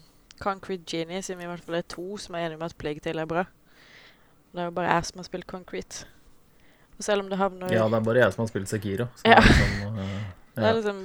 [0.40, 3.02] Concrete Genie, siden vi i hvert fall er to som er enige med at Plague
[3.04, 3.44] Tale er bra.
[4.52, 6.06] Det er jo bare jeg som har spilt Concrete.
[6.96, 9.08] Og selv om det havner Ja, det er bare jeg som har spilt Sekiro.
[9.20, 9.40] Så Ja.
[9.44, 11.00] liksom, eh, Det er liksom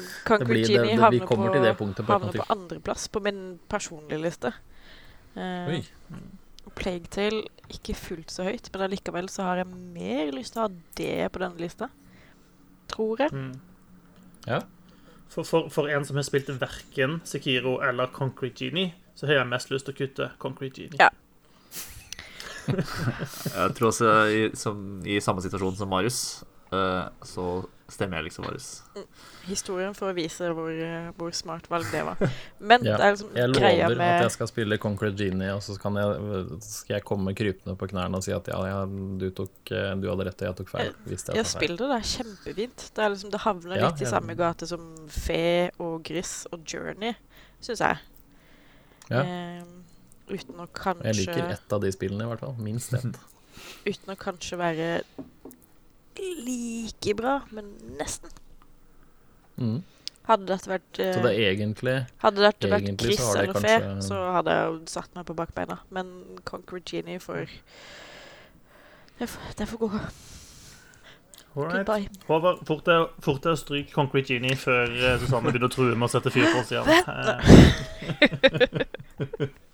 [0.47, 0.61] vi
[0.95, 3.41] havner, kommer på, til det punktet på havner på andreplass på min
[3.71, 4.53] personlige liste.
[5.35, 5.81] Uh, Oi.
[6.77, 7.41] Plague Tale
[7.71, 11.31] ikke fullt så høyt, men allikevel så har jeg mer lyst til å ha det
[11.33, 11.89] på denne lista.
[12.91, 13.35] Tror jeg.
[13.35, 13.59] Mm.
[14.47, 14.61] Ja.
[15.31, 19.51] For, for, for en som har spilt verken Sekiro eller Concrete Genie, så har jeg
[19.51, 20.99] mest lyst til å kutte Concrete Genie.
[20.99, 21.11] Ja.
[22.71, 27.45] Jeg tror også i, som, i samme situasjon som Marius, så
[27.91, 28.67] stemmer jeg liksom Marius.
[29.43, 32.21] Historien for å vise hvor, eh, hvor smart valg det var.
[32.63, 35.59] Men Ja, det er liksom Jeg greia lover at jeg skal spille Concrete Genie, og
[35.65, 39.27] så kan jeg, skal jeg komme krypende på knærne og si at ja, ja du,
[39.35, 40.93] tok, eh, du hadde rett og jeg tok feil.
[41.09, 41.51] Hvis det Ja, er feil.
[41.57, 41.89] spill det.
[41.91, 42.85] Det er kjempefint.
[42.95, 45.43] Det, er liksom, det havner Ja, litt i jeg- samme gate som Fe
[45.83, 47.13] og Gris og Journey,
[47.59, 47.99] syns jeg.
[49.11, 49.25] Ja.
[49.27, 49.63] Eh,
[50.31, 52.55] uten å kanskje Jeg liker ett av de spillene, i hvert fall.
[52.63, 53.19] Minst ett.
[53.91, 54.87] Uten å kanskje være
[56.19, 57.65] like bra, men
[57.99, 58.29] nesten.
[59.57, 59.83] Mm.
[60.27, 63.77] Hadde dette vært uh, Så det er egentlig Hadde dette vært Chris det eller Fe,
[64.05, 65.79] så hadde jeg satt meg på bakbeina.
[65.89, 66.11] Men
[66.47, 67.49] Concrete Genie får
[69.19, 69.89] Det får, gå.
[71.55, 72.21] Alright.
[72.29, 75.97] Håvard, fort deg fort deg å stryke Concrete Genie før eh, Susanne begynner å true
[75.97, 76.87] med å sette fyr på oss igjen.
[79.27, 79.49] Eh.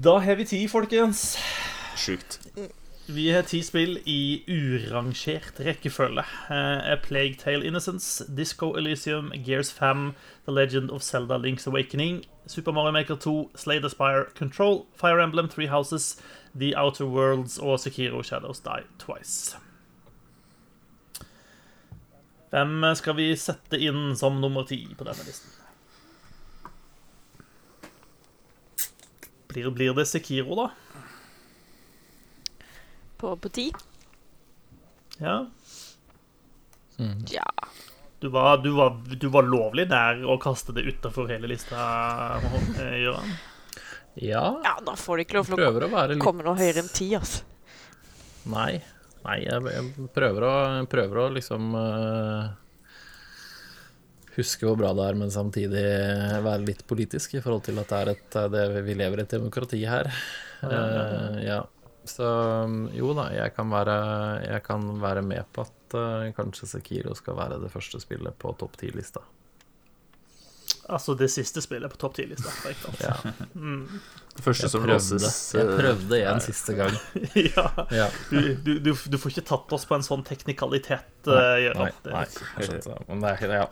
[0.00, 1.36] Da har vi tid, folkens.
[1.96, 2.38] Sjukt.
[3.10, 6.22] Vi har ti spill i urangert rekkefølge.
[6.50, 10.12] Eh, A Plague Tale Innocence, Disco Elysium, Gears 5,
[10.44, 15.18] The Legend of Zelda Link's Awakening, Super Mario Maker 2, Slay the Spire, Control, Fire
[15.20, 16.22] Emblem Three Houses,
[16.54, 19.56] The Outer Worlds og Sekiro Shadows Die Twice.
[22.50, 25.50] Hvem skal vi sette inn som nummer ti på denne listen?
[29.50, 30.70] Blir, blir det Sekiro, da?
[33.20, 33.68] På, på ti?
[35.20, 35.46] Ja.
[37.28, 37.48] Ja.
[38.20, 41.80] Du var, du, var, du var lovlig der å kaste det utafor hele lista,
[42.76, 43.34] eh, Gøran.
[44.20, 46.90] Ja, ja, da får de ikke lov til å å litt komme noe høyere enn
[46.92, 47.46] ti, altså.
[48.50, 48.80] Nei.
[49.20, 50.52] Nei, jeg, jeg prøver, å,
[50.88, 52.46] prøver å liksom uh,
[54.32, 55.82] Huske hvor bra det er, men samtidig
[56.44, 59.34] være litt politisk i forhold til at det er et det, Vi lever i et
[59.36, 60.08] demokrati her.
[60.64, 61.60] Uh, ja.
[62.08, 62.26] Så
[62.96, 63.96] jo da, jeg kan være,
[64.46, 68.54] jeg kan være med på at uh, kanskje Sekiro skal være det første spillet på
[68.60, 69.22] topp ti-lista.
[70.90, 72.50] Altså det siste spillet på topp ti-lista.
[73.02, 73.12] Ja.
[73.52, 76.96] Det første Jeg som prøvde, låses jeg prøvde en siste gang.
[77.54, 77.66] ja.
[77.94, 78.08] Ja.
[78.30, 82.24] Du, du, du, du får ikke tatt oss på en sånn teknikalitet, uh, Nei, nei,
[82.26, 82.98] jeg.
[83.06, 83.68] Men det er ja.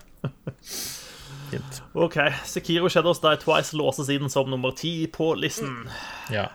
[1.50, 1.82] Fint.
[2.06, 2.20] OK.
[2.46, 5.88] Sekiro Shadows Die Twice låses inn som nummer ti på listen.
[6.34, 6.50] Ja.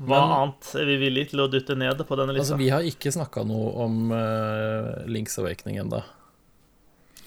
[0.00, 2.54] Hva Men- annet er vi villige til å dytte ned på denne lista?
[2.54, 6.00] Altså, vi har ikke snakka noe om uh, Links Awakening ennå.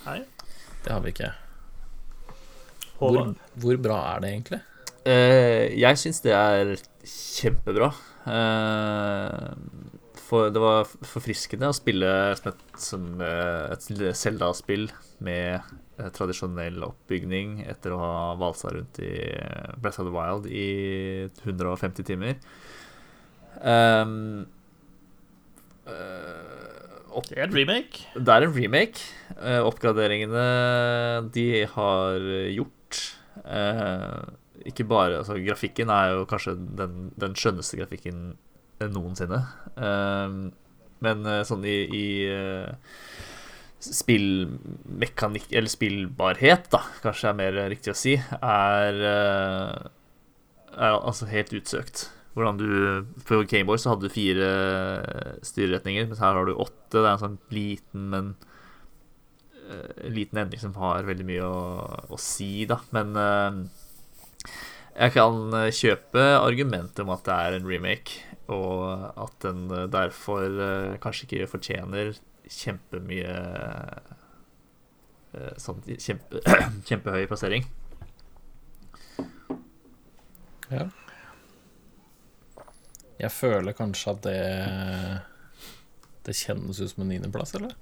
[0.07, 0.23] Nei?
[0.83, 1.29] Det har vi ikke.
[2.97, 4.61] Hvor, hvor bra er det egentlig?
[5.05, 6.73] Uh, jeg syns det er
[7.05, 7.91] kjempebra.
[8.25, 9.53] Uh,
[10.23, 12.09] for det var forfriskende å spille
[12.79, 14.87] som et, et Zelda-spill
[15.21, 15.61] med
[16.15, 19.13] tradisjonell oppbygning etter å ha valsa rundt i
[19.79, 22.37] Breath of the Wild i 150 timer.
[23.61, 24.45] Um,
[25.87, 28.05] eh, opp, Det er en remake.
[28.15, 29.05] det er en remake.
[29.39, 30.47] Eh, oppgraderingene
[31.33, 32.99] de har gjort
[33.45, 34.23] uh,
[34.65, 38.33] Ikke bare altså, Grafikken er jo kanskje den, den skjønneste grafikken
[38.91, 39.39] noensinne.
[39.77, 40.35] Eh,
[41.03, 42.69] men eh, sånn i, i eh,
[43.83, 51.53] spillmekanikk Eller spillbarhet, da, kanskje er mer riktig å si, er, eh, er altså helt
[51.59, 52.07] utsøkt.
[52.33, 54.49] Hvordan du På Gameboy så hadde du fire
[55.45, 56.95] styreretninger, mens her har du åtte.
[56.95, 58.33] Det er en sånn liten, men
[59.69, 61.61] uh, liten endring som har veldig mye å,
[62.09, 62.79] å si, da.
[62.95, 63.61] Men uh,
[64.97, 70.97] jeg kan kjøpe argumentet om at det er en remake, og at den derfor uh,
[71.05, 72.15] kanskje ikke fortjener
[72.51, 73.35] kjempemye
[75.33, 76.41] eh, sånn kjempe,
[76.89, 77.67] kjempehøy plassering.
[80.71, 80.87] Ja.
[83.21, 84.39] Jeg føler kanskje at det
[86.25, 87.75] Det kjennes ut som en niendeplass, eller?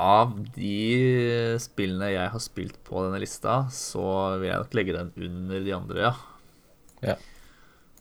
[0.00, 4.02] Av de spillene jeg har spilt på denne lista, så
[4.40, 6.14] vil jeg nok legge den under de andre, ja.
[7.04, 7.16] Ja.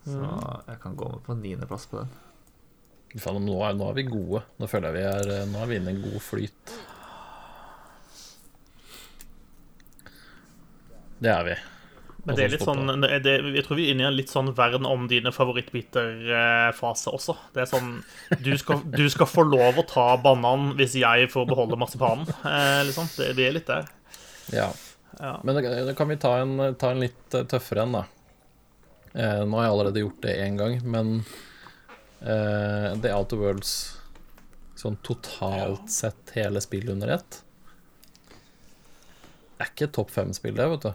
[0.08, 0.24] Så
[0.68, 2.10] jeg kan gå med på niendeplass på den.
[3.22, 4.42] Faen, nå, er, nå er vi gode.
[4.58, 6.74] Nå føler jeg vi er Nå er vi inne i en god flyt.
[11.24, 11.60] Det er vi.
[12.24, 14.54] Men det er litt sånn, det, jeg tror vi er inne i en litt sånn
[14.56, 17.36] vern om dine favorittbiter-fase også.
[17.56, 17.90] Det er sånn
[18.40, 22.30] du skal, du skal få lov å ta banan hvis jeg får beholde marsipanen.
[22.48, 23.10] Eh, liksom.
[23.20, 23.90] det, vi er litt der.
[24.56, 24.70] Ja.
[25.20, 25.36] Ja.
[25.44, 28.06] Men da, kan vi ta en, ta en litt eh, tøffere en, da.
[29.14, 31.18] Eh, nå har jeg allerede gjort det én gang, men
[32.24, 33.74] eh, The Outer Worlds
[34.80, 37.44] Sånn totalt sett hele spillet under ett
[39.64, 40.94] er ikke topp fem-spill, det, vet du.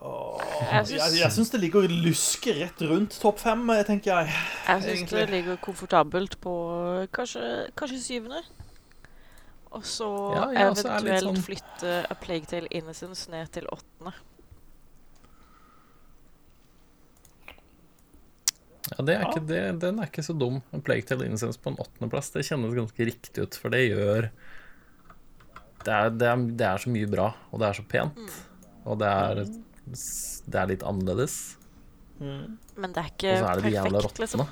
[0.00, 4.32] Jeg Jeg, syns, jeg syns det ligger luske rett rundt topp fem, eh, tenker jeg.
[4.66, 6.54] jeg syns det ligger komfortabelt på
[7.12, 7.44] kanskje,
[7.76, 8.40] kanskje syvende.
[9.70, 14.12] Og så Ja, ja, så eventuelt sånn- flytte A Plague Tale Innocence ned til åttende.
[18.90, 19.28] Ja, det er Ja.
[19.30, 20.60] ikke, det, Den er ikke så dum.
[20.74, 24.30] En Plague Tale Innocence på en åttendeplass, det kjennes ganske riktig ut, for det gjør
[25.84, 28.34] det er, det, er, det er så mye bra, og det er så pent.
[28.84, 31.36] Og det er, det er litt annerledes.
[32.20, 32.58] Men
[32.92, 34.26] det er Og ikke så er det de jævla perfekt, rottene.
[34.26, 34.42] liksom.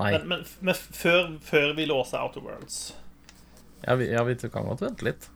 [0.00, 0.10] Nei.
[0.16, 2.80] Men, men, men før, før vi låser Outer Worlds
[3.86, 5.28] Ja, vi, ja, vi kan godt vente litt.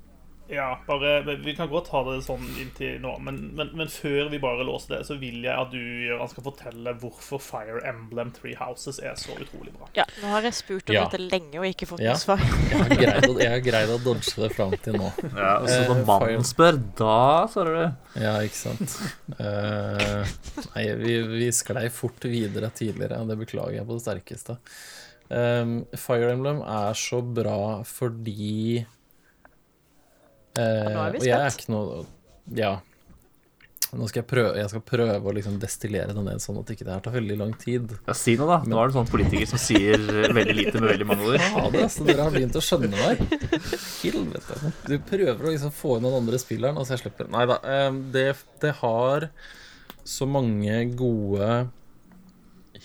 [0.50, 4.40] Ja, bare, Vi kan godt ha det sånn inntil nå, men, men, men før vi
[4.42, 8.56] bare låser det, så vil jeg at du Jørgen, skal fortelle hvorfor Fire Emblem Three
[8.58, 9.86] Houses er så utrolig bra.
[9.96, 11.04] Ja, nå har jeg spurt om Ja.
[11.06, 12.16] dette lenge og ikke fått Ja.
[12.16, 12.42] noe svar.
[12.70, 15.10] Jeg har greid å, jeg har greid å dodge det fram til nå.
[15.36, 17.16] Ja, og så Eh, når mannen spør, da
[17.52, 18.20] svarer du.
[18.24, 18.96] Ja, ikke sant.
[19.38, 20.24] Uh,
[20.74, 24.58] nei, vi, vi sklei fort videre tidligere, og det beklager jeg på det sterkeste.
[25.30, 28.84] Um, Fire Emblem er så bra fordi
[30.58, 32.06] nå er vi og jeg er ikke noe
[32.58, 32.72] Ja.
[33.90, 36.84] Nå skal jeg prøve, jeg skal prøve å liksom destillere det ned sånn at ikke
[36.86, 37.90] det her tar veldig lang tid.
[38.06, 38.58] Ja, si noe, da.
[38.70, 39.98] Nå er det sånn politiker som sier
[40.30, 41.42] veldig lite med veldig mange ord.
[41.74, 43.24] det, altså, dere har begynt å skjønne meg.
[44.04, 44.70] Helvete.
[44.86, 47.58] Du prøver å liksom få inn noen andre spilleren, og så jeg slipper Nei da.
[47.66, 48.26] eh, Det,
[48.62, 49.26] det har
[50.06, 51.50] så mange gode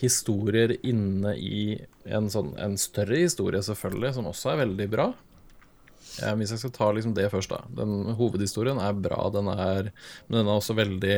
[0.01, 5.07] historier inne i en sånn En større historie, selvfølgelig, som også er veldig bra.
[6.23, 7.63] Eh, Hvis jeg skal ta liksom det først, da.
[7.81, 9.91] Den hovedhistorien er bra, den er
[10.27, 11.17] Men den er også veldig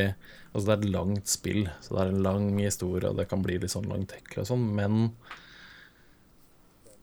[0.54, 3.42] Altså, det er et langt spill, så det er en lang historie, og det kan
[3.44, 5.10] bli litt sånn langtekkelig og sånn, men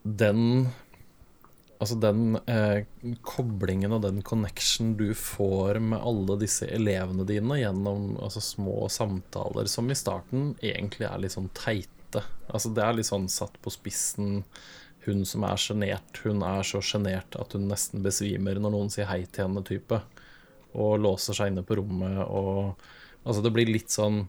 [0.06, 0.72] den
[1.76, 2.86] Altså den eh,
[3.28, 9.68] koblingen og den connection du får med alle disse elevene dine gjennom altså, små samtaler
[9.70, 12.24] som i starten egentlig er litt sånn teite.
[12.48, 14.46] Altså det er litt sånn satt på spissen.
[15.06, 19.10] Hun som er sjenert, hun er så sjenert at hun nesten besvimer når noen sier
[19.10, 20.02] hei til henne, type.
[20.76, 22.76] Og låser seg inne på rommet og
[23.26, 24.26] Altså det blir litt sånn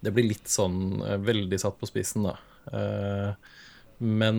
[0.00, 2.36] Det blir litt sånn eh, veldig satt på spissen, da.
[2.72, 3.32] Eh,
[4.00, 4.38] men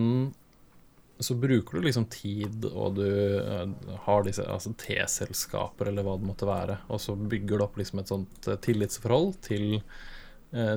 [1.22, 3.06] så bruker du liksom tid, og du
[3.38, 7.78] eh, har disse altså T-selskaper, eller hva det måtte være, og så bygger du opp
[7.78, 9.68] liksom et sånt tillitsforhold til,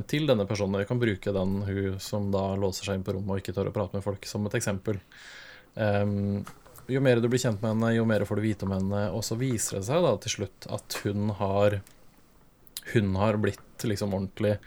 [0.08, 0.80] til denne personen.
[0.80, 3.72] Vi kan bruke den hun som da låser seg inn på rommet og ikke tør
[3.72, 5.02] å prate med folk, som et eksempel.
[5.76, 6.46] Um,
[6.88, 9.24] jo mer du blir kjent med henne, jo mer får du vite om henne, og
[9.26, 11.82] så viser det seg da til slutt at hun har
[12.94, 14.60] Hun har blitt liksom ordentlig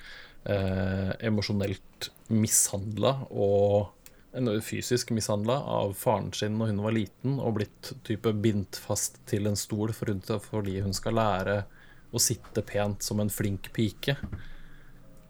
[0.43, 3.95] eh, emosjonelt mishandla og
[4.67, 9.47] fysisk mishandla av faren sin når hun var liten, og blitt type bindt fast til
[9.47, 11.61] en stol for hun, fordi hun skal lære
[12.11, 14.17] å sitte pent som en flink pike.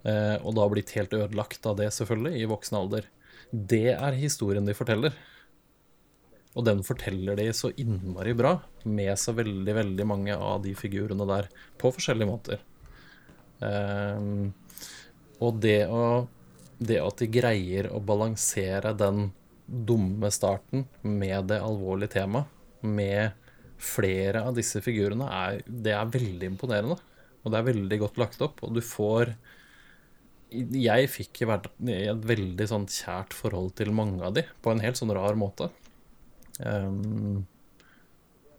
[0.06, 3.08] Eh, og da blitt helt ødelagt av det, selvfølgelig, i voksen alder.
[3.50, 5.16] Det er historien de forteller.
[6.58, 11.26] Og den forteller de så innmari bra, med så veldig, veldig mange av de figurene
[11.28, 12.64] der, på forskjellige måter.
[13.62, 14.50] Eh,
[15.38, 16.02] og det å
[16.78, 19.28] det at de greier å balansere den
[19.66, 23.34] dumme starten med det alvorlige temaet, med
[23.78, 26.96] flere av disse figurene, er, det er veldig imponerende.
[27.42, 29.34] Og det er veldig godt lagt opp, og du får
[30.50, 34.80] Jeg fikk i hvert et veldig sånn kjært forhold til mange av de, på en
[34.80, 35.68] helt sånn rar måte.
[36.58, 37.44] Um,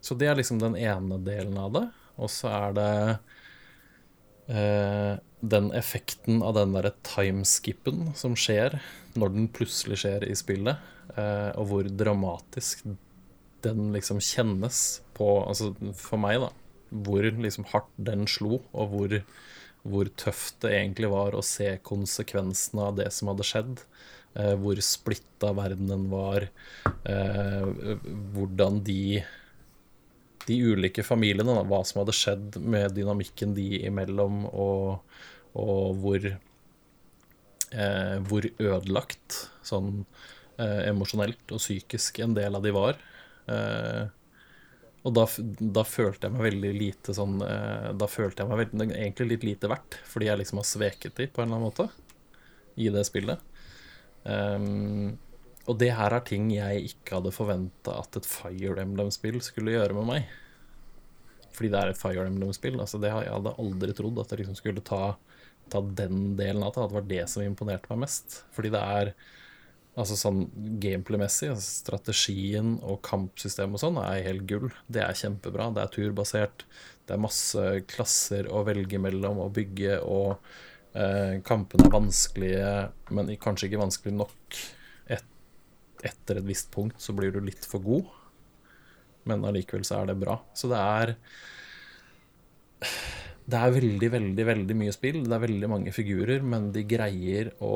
[0.00, 1.84] så det er liksom den ene delen av det.
[2.20, 2.92] Og så er det
[4.54, 8.78] uh, den effekten av den derre timeskippen som skjer
[9.18, 10.80] når den plutselig skjer i spillet,
[11.16, 12.84] uh, og hvor dramatisk
[13.64, 16.50] den liksom kjennes på Altså for meg, da.
[16.90, 19.16] Hvor liksom hardt den slo, og hvor,
[19.82, 23.84] hvor tøft det egentlig var å se konsekvensene av det som hadde skjedd.
[24.38, 26.48] Eh, hvor splitta verdenen var.
[27.08, 27.96] Eh,
[28.34, 29.22] hvordan de
[30.48, 35.02] de ulike familiene, da, hva som hadde skjedd med dynamikken de imellom, og,
[35.54, 36.24] og hvor
[37.70, 39.36] eh, hvor ødelagt
[39.66, 40.04] sånn
[40.58, 42.98] eh, emosjonelt og psykisk en del av de var.
[43.50, 44.08] Eh,
[45.00, 45.24] og da,
[45.78, 49.46] da følte jeg meg veldig lite sånn eh, Da følte jeg meg veldig, egentlig litt
[49.48, 51.88] lite verdt, fordi jeg liksom har sveket dem på en eller annen måte
[52.80, 53.40] i det spillet.
[54.24, 55.16] Um,
[55.68, 59.96] og det her er ting jeg ikke hadde forventa at et Fire Emblem-spill skulle gjøre
[59.96, 60.30] med meg.
[61.56, 62.78] Fordi det er et Fire Emblem-spill.
[62.80, 65.14] Altså det jeg hadde aldri trodd at det liksom skulle ta,
[65.72, 66.84] ta den delen av det.
[66.84, 68.42] At det var det som imponerte meg mest.
[68.56, 69.12] Fordi det er
[70.00, 70.44] altså sånn
[70.82, 74.70] gameplay-messig, altså strategien og kampsystemet og sånn, er helt gull.
[74.88, 75.70] Det er kjempebra.
[75.76, 76.64] Det er turbasert.
[77.06, 80.36] Det er masse klasser å velge mellom og bygge, og
[80.94, 82.72] eh, kampene er vanskelige,
[83.16, 84.60] men kanskje ikke vanskelig nok.
[85.10, 85.32] Et,
[86.06, 88.10] etter et visst punkt så blir du litt for god,
[89.28, 90.38] men allikevel så er det bra.
[90.56, 91.16] Så det er
[93.50, 95.20] det er veldig, veldig veldig mye spill.
[95.26, 97.72] Det er veldig mange figurer, men de greier å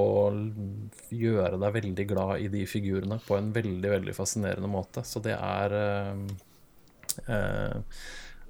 [1.14, 5.02] gjøre deg veldig glad i de figurene på en veldig, veldig fascinerende måte.
[5.08, 6.22] Så det er eh,
[7.26, 8.04] eh,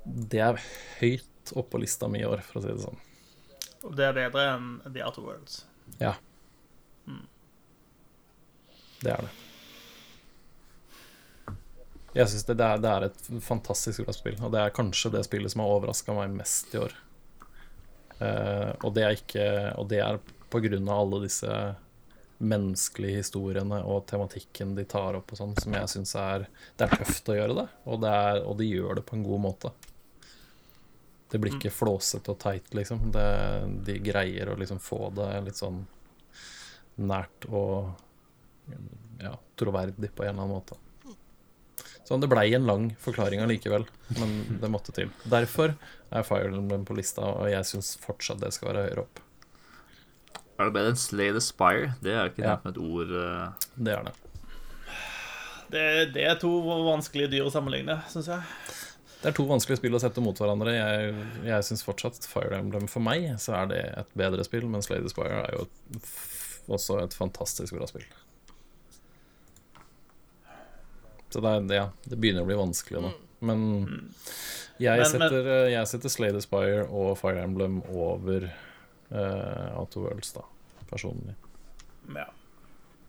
[0.05, 0.61] Det er
[1.01, 3.01] høyt oppe på lista mi i år, for å si det sånn.
[3.85, 5.63] Og det er bedre enn The Outer Worlds.
[6.01, 6.15] Ja.
[9.05, 9.33] Det er det.
[12.15, 15.11] Jeg syns det, det, er- det er et fantastisk bra spill, og det er kanskje
[15.17, 16.95] det spillet som har overraska meg mest i år.
[18.25, 19.47] Eh, og det er ikke
[19.81, 20.21] Og det er
[20.53, 21.55] på grunn av alle disse
[22.45, 26.47] menneskelige historiene og tematikken de tar opp og sånn, som jeg syns er
[26.77, 29.27] Det er tøft å gjøre det, og, det er, og de gjør det på en
[29.27, 29.73] god måte.
[31.31, 33.09] Det blir ikke flåsete og teit, liksom.
[33.15, 33.27] Det,
[33.87, 35.81] de greier å liksom få det litt sånn
[37.03, 37.91] nært og
[39.23, 40.79] ja, troverdig på en eller annen måte.
[42.05, 43.87] Så det blei en lang forklaring allikevel,
[44.19, 45.09] men det måtte til.
[45.25, 45.73] Derfor
[46.13, 49.23] er Fire Emblem på lista, og jeg syns fortsatt det skal være høyere opp.
[50.61, 51.95] Er det bedre enn Slay the Spire?
[52.05, 52.53] Det er ikke Ja.
[52.59, 53.15] nevnt med et ord.
[53.17, 53.71] Uh...
[53.81, 54.13] Det er det.
[55.73, 56.51] Det, det er to
[56.87, 58.45] vanskelige dyr å sammenligne, syns jeg.
[59.25, 60.75] Det er to vanskelige spill å sette mot hverandre.
[60.77, 61.15] Jeg,
[61.49, 65.01] jeg syns fortsatt Fire Emblem for meg så er det et bedre spill, men Slay
[65.01, 65.65] the Spire er jo
[65.97, 68.05] f- også et fantastisk bra spill.
[71.35, 73.09] Så det, er, ja, det begynner å bli vanskelig nå.
[73.45, 73.63] Men
[74.79, 78.47] jeg, Men- men- setter, eh, jeg setter Slade Aspire Spire og Fire Emblem over
[79.11, 80.45] uh, Outer Worlds, da,
[80.91, 81.35] personlig.
[82.15, 82.29] Ja.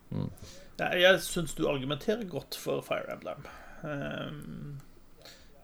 [0.09, 0.31] Mm.
[0.79, 3.45] Jeg, jeg syns du argumenterer godt for Fire Emblem.
[3.85, 4.81] Um,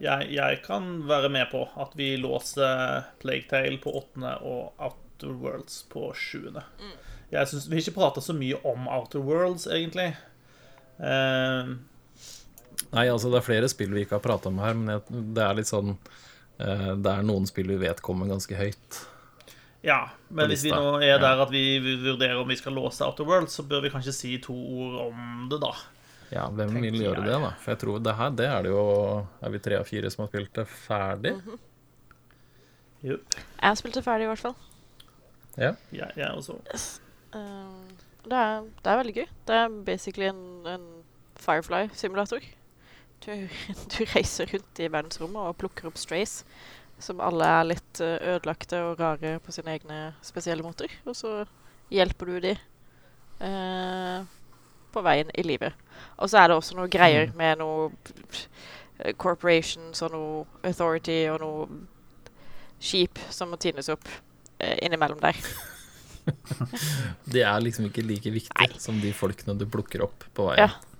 [0.01, 5.33] jeg, jeg kan være med på at vi låser Plague Tale på åttende og Outer
[5.41, 6.63] Worlds på sjuende.
[7.31, 10.11] Jeg synes, Vi har ikke prata så mye om Outer Worlds, egentlig.
[11.01, 11.79] Ehm,
[12.91, 15.45] Nei, altså det er flere spill vi ikke har prata om her, men jeg, det
[15.45, 18.99] er litt sånn eh, Det er noen spill vi vet kommer ganske høyt.
[19.85, 23.27] ja, men hvis vi nå er der at vi vurderer om vi skal låse Outer
[23.27, 25.73] World, så bør vi kanskje si to ord om det, da.
[26.31, 27.27] Ja, hvem vil gjøre jeg.
[27.27, 27.51] det, da?
[27.59, 28.83] For jeg tror det her, det er det jo
[29.43, 31.33] Er vi tre av fire som har spilt det ferdig?
[33.01, 33.35] Jupp.
[33.35, 34.55] Jeg det ferdig, i hvert fall.
[35.57, 35.73] Ja.
[35.91, 36.55] Jeg, jeg også.
[37.33, 37.89] Um,
[38.23, 39.27] det, er, det er veldig gøy.
[39.49, 40.85] Det er basically en, en
[41.41, 42.45] Firefly-simulator.
[43.22, 43.34] Du,
[43.93, 46.41] du reiser rundt i verdensrommet og plukker opp strays,
[47.02, 50.91] som alle er litt eh, ødelagte og rare på sine egne spesielle måter.
[51.06, 51.41] Og så
[51.93, 52.53] hjelper du de
[53.45, 54.19] eh,
[54.91, 55.77] på veien i livet.
[56.18, 57.89] Og så er det også noe greier med noe
[58.99, 61.68] eh, corporations og noe authority og noe
[62.81, 64.07] skip som må tines opp
[64.60, 65.38] eh, innimellom der.
[67.34, 68.80] Det er liksom ikke like viktig Nei.
[68.81, 70.69] som de folkene du plukker opp på veien.
[70.69, 70.90] Ja.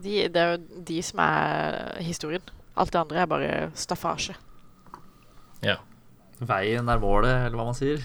[0.00, 2.44] De, det er jo de som er historien.
[2.80, 4.36] Alt det andre er bare staffasje.
[5.64, 5.76] Ja.
[6.40, 8.00] Veien er målet, eller hva man sier.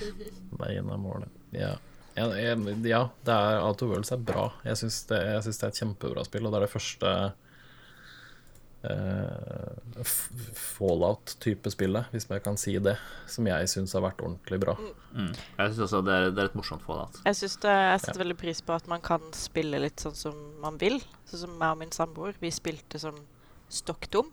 [0.59, 1.31] Veien er målet.
[1.55, 1.75] Ja.
[2.15, 4.45] Ja, ja, det er Outer Worlds er bra.
[4.63, 7.11] Jeg syns det, synes det er et kjempebra spill, og det er det første
[10.05, 12.95] Fallout-type spillet, hvis jeg kan si det,
[13.31, 14.75] som jeg syns har vært ordentlig bra.
[15.15, 15.31] Mm.
[15.31, 17.21] Jeg syns også det er, det er et morsomt fallout.
[17.25, 20.41] Jeg, synes det, jeg setter veldig pris på at man kan spille litt sånn som
[20.63, 20.99] man vil.
[21.29, 22.37] Sånn som meg og min samboer.
[22.43, 23.17] Vi spilte som
[23.71, 24.31] stokk dum.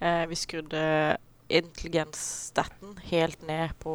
[0.00, 0.82] Eh, vi skrudde
[1.50, 3.94] intelligensstaten helt ned på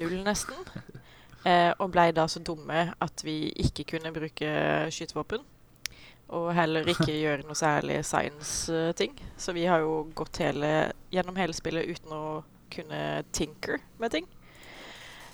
[0.00, 0.58] null, nesten.
[1.42, 4.50] Eh, og blei da så dumme at vi ikke kunne bruke
[4.94, 5.42] skytevåpen.
[6.32, 9.16] Og heller ikke gjøre noe særlig science-ting.
[9.36, 12.24] Så vi har jo gått hele, gjennom hele spillet uten å
[12.72, 13.02] kunne
[13.36, 14.28] tinker med ting.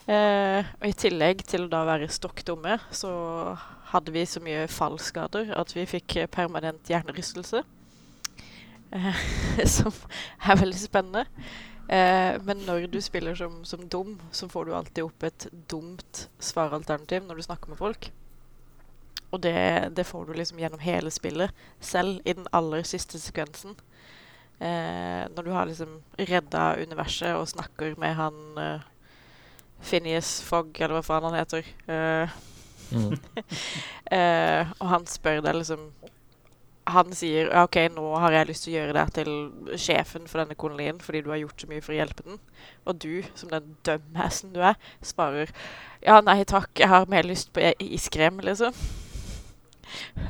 [0.09, 3.11] Eh, og i tillegg til å da være stokk dumme, så
[3.93, 7.63] hadde vi så mye fallskader at vi fikk permanent hjernerystelse.
[8.93, 9.25] Eh,
[9.77, 9.93] som
[10.41, 11.27] er veldig spennende.
[11.89, 16.29] Eh, men når du spiller som, som dum, så får du alltid opp et dumt
[16.41, 18.11] svaralternativ når du snakker med folk.
[19.31, 23.77] Og det, det får du liksom gjennom hele spillet, selv i den aller siste sekvensen.
[24.59, 28.87] Eh, når du har liksom redda universet og snakker med han eh,
[29.85, 31.69] Phineas Fogg, eller hva faen han heter.
[32.91, 33.13] Mm.
[34.17, 35.91] eh, og han spør deg liksom
[36.89, 39.33] Han sier OK, nå har jeg lyst til å gjøre deg til
[39.77, 42.39] sjefen for denne kolonien fordi du har gjort så mye for å hjelpe den.
[42.89, 45.53] Og du, som den dumhassen du er, svarer
[46.01, 48.73] ja, nei takk, jeg har mer lyst på iskrem, liksom.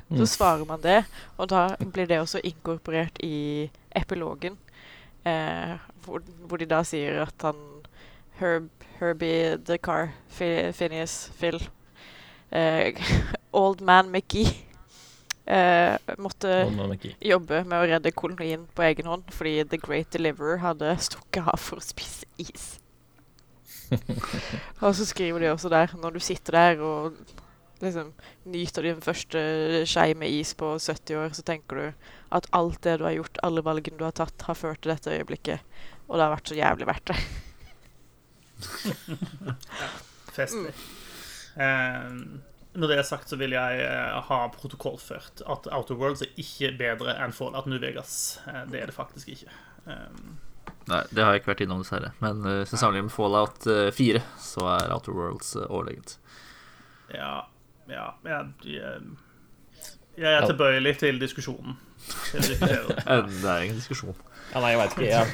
[0.09, 0.27] Så Mm.
[0.27, 1.05] svarer man det,
[1.37, 4.57] og da blir det også inkorporert i epilogen.
[5.25, 7.57] Eh, hvor, hvor de da sier at han
[8.39, 8.69] Herb,
[9.01, 11.59] Herbie the Car, Phineas, Phil
[12.53, 12.95] eh,
[13.53, 14.55] Old Man McGee
[15.47, 20.13] eh, måtte man er jobbe med å redde kolonien på egen hånd fordi The Great
[20.13, 22.79] Deliverer hadde stukket av for å spise is.
[24.85, 27.15] og så skriver de også der, når du sitter der og
[27.83, 28.13] liksom
[28.51, 29.43] nyter din første
[29.89, 33.41] skei med is på 70 år, så tenker du at alt det du har gjort,
[33.47, 35.79] alle valgene du har tatt, har ført til dette øyeblikket.
[36.09, 37.19] Og det har vært så jævlig verdt det.
[39.83, 39.91] ja,
[40.35, 40.75] Festlig.
[41.59, 42.13] Eh,
[42.79, 46.71] når det er sagt, så vil jeg uh, ha protokollført at Outer Worlds er ikke
[46.79, 48.39] bedre enn Fallout New Vegas.
[48.47, 49.51] Uh, det er det faktisk ikke.
[49.89, 50.37] Um,
[50.89, 52.13] Nei, det har jeg ikke vært innom, dessverre.
[52.23, 56.19] Men uh, hvis sammenligner med Fallout eh, 4, så er Outer Worlds uh, overlegent.
[57.13, 57.49] ja,
[57.89, 59.03] ja jeg, jeg,
[60.19, 61.77] jeg er tilbøyelig til diskusjonen.
[62.31, 62.57] Til det.
[63.09, 64.17] Eh, er ingen diskusjon.
[64.53, 65.07] Ja, nei, jeg veit ikke.
[65.07, 65.31] Jeg har,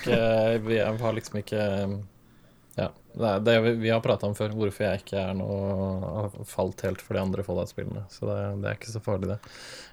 [0.59, 1.63] ikke, jeg har liksom ikke
[2.75, 2.91] Ja.
[3.15, 5.59] Det er det vi, har prata om før, hvorfor jeg ikke er noe
[6.03, 8.03] har falt helt for de andre Fallout-spillene.
[8.11, 9.37] Så det, det er ikke så farlig, det.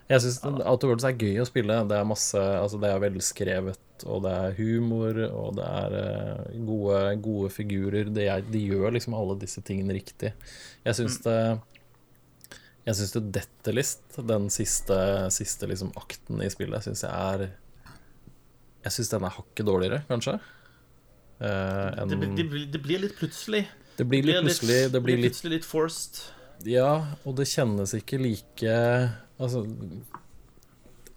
[0.10, 1.78] Jeg syns Worlds er gøy å spille.
[1.88, 6.58] Det er masse Altså, det er velskrevet, og det er humor, og det er eh,
[6.68, 8.10] gode, gode figurer.
[8.10, 10.34] Det er, de gjør liksom alle disse tingene riktig.
[10.88, 11.38] Jeg syns det
[12.88, 14.96] Jeg syns jo detter list, den siste,
[15.34, 17.44] siste liksom akten i spillet, syns jeg er
[18.82, 20.40] Jeg syns den er hakket dårligere, kanskje.
[21.42, 23.64] Uh, en, Det, det, blir- det blir litt plutselig.
[23.98, 26.20] det blir litt plutselig Det blir litt plutselig litt forced.
[26.70, 28.74] Ja, og det kjennes ikke like
[29.42, 29.64] Altså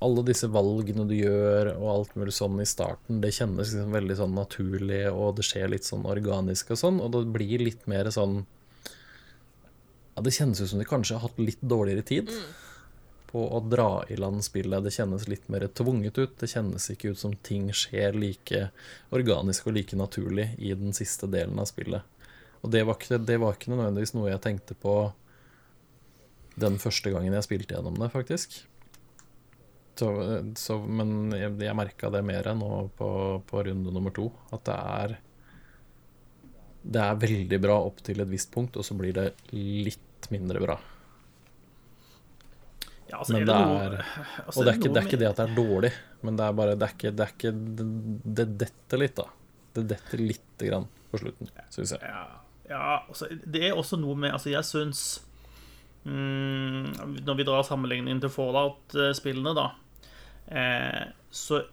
[0.04, 4.16] Alle disse valgene du gjør og alt mulig sånn i starten, det kjennes liksom veldig
[4.18, 8.10] sånn naturlig, og det skjer litt sånn organisk og sånn, og det blir litt mer
[8.12, 8.42] sånn
[10.14, 12.30] Ja, det kjennes ut som de kanskje har hatt litt dårligere tid
[13.34, 14.84] på å dra i land spillet.
[14.84, 16.36] Det kjennes litt mer tvunget ut.
[16.38, 18.68] Det kjennes ikke ut som ting skjer like
[19.10, 22.06] organisk og like naturlig i den siste delen av spillet.
[22.62, 24.94] Og det var ikke, det var ikke nødvendigvis noe jeg tenkte på
[26.62, 28.54] den første gangen jeg spilte gjennom det, faktisk.
[29.98, 30.08] Så,
[30.58, 33.10] så, men jeg, jeg merka det mer nå på,
[33.46, 34.30] på runde nummer to.
[34.54, 35.16] At det er
[36.84, 40.60] Det er veldig bra opp til et visst punkt, og så blir det litt mindre
[40.60, 40.76] bra.
[43.08, 43.96] Ja, altså, Men det er
[44.46, 45.90] altså, Og det er, ikke, det er ikke det at det er dårlig,
[46.24, 47.86] men det er bare Det er ikke Det, er ikke, det,
[48.38, 49.26] det detter litt, da.
[49.74, 52.00] Det detter lite grann på slutten, syns jeg.
[52.08, 52.24] Ja,
[52.70, 55.04] ja altså, det er også noe med Altså, jeg syns
[56.08, 59.68] mm, Når vi drar sammenligningen til Fallout-spillene, da,
[60.48, 61.02] eh,
[61.34, 61.64] så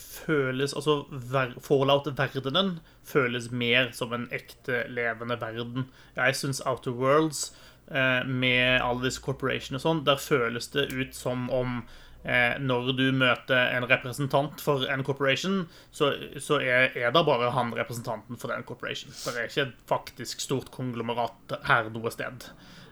[0.00, 5.88] føles Altså, ver Fallout-verdenen føles mer som en ekte, levende verden.
[6.16, 7.50] Jeg syns Outer Worlds,
[7.90, 11.82] eh, med alle disse corporationene og sånn, der føles det ut som om
[12.20, 17.48] Eh, når du møter en representant for en corporation, så, så er, er det bare
[17.56, 19.12] han representanten for den corporation.
[19.14, 22.50] Det er ikke et faktisk stort konglomerat her noe sted.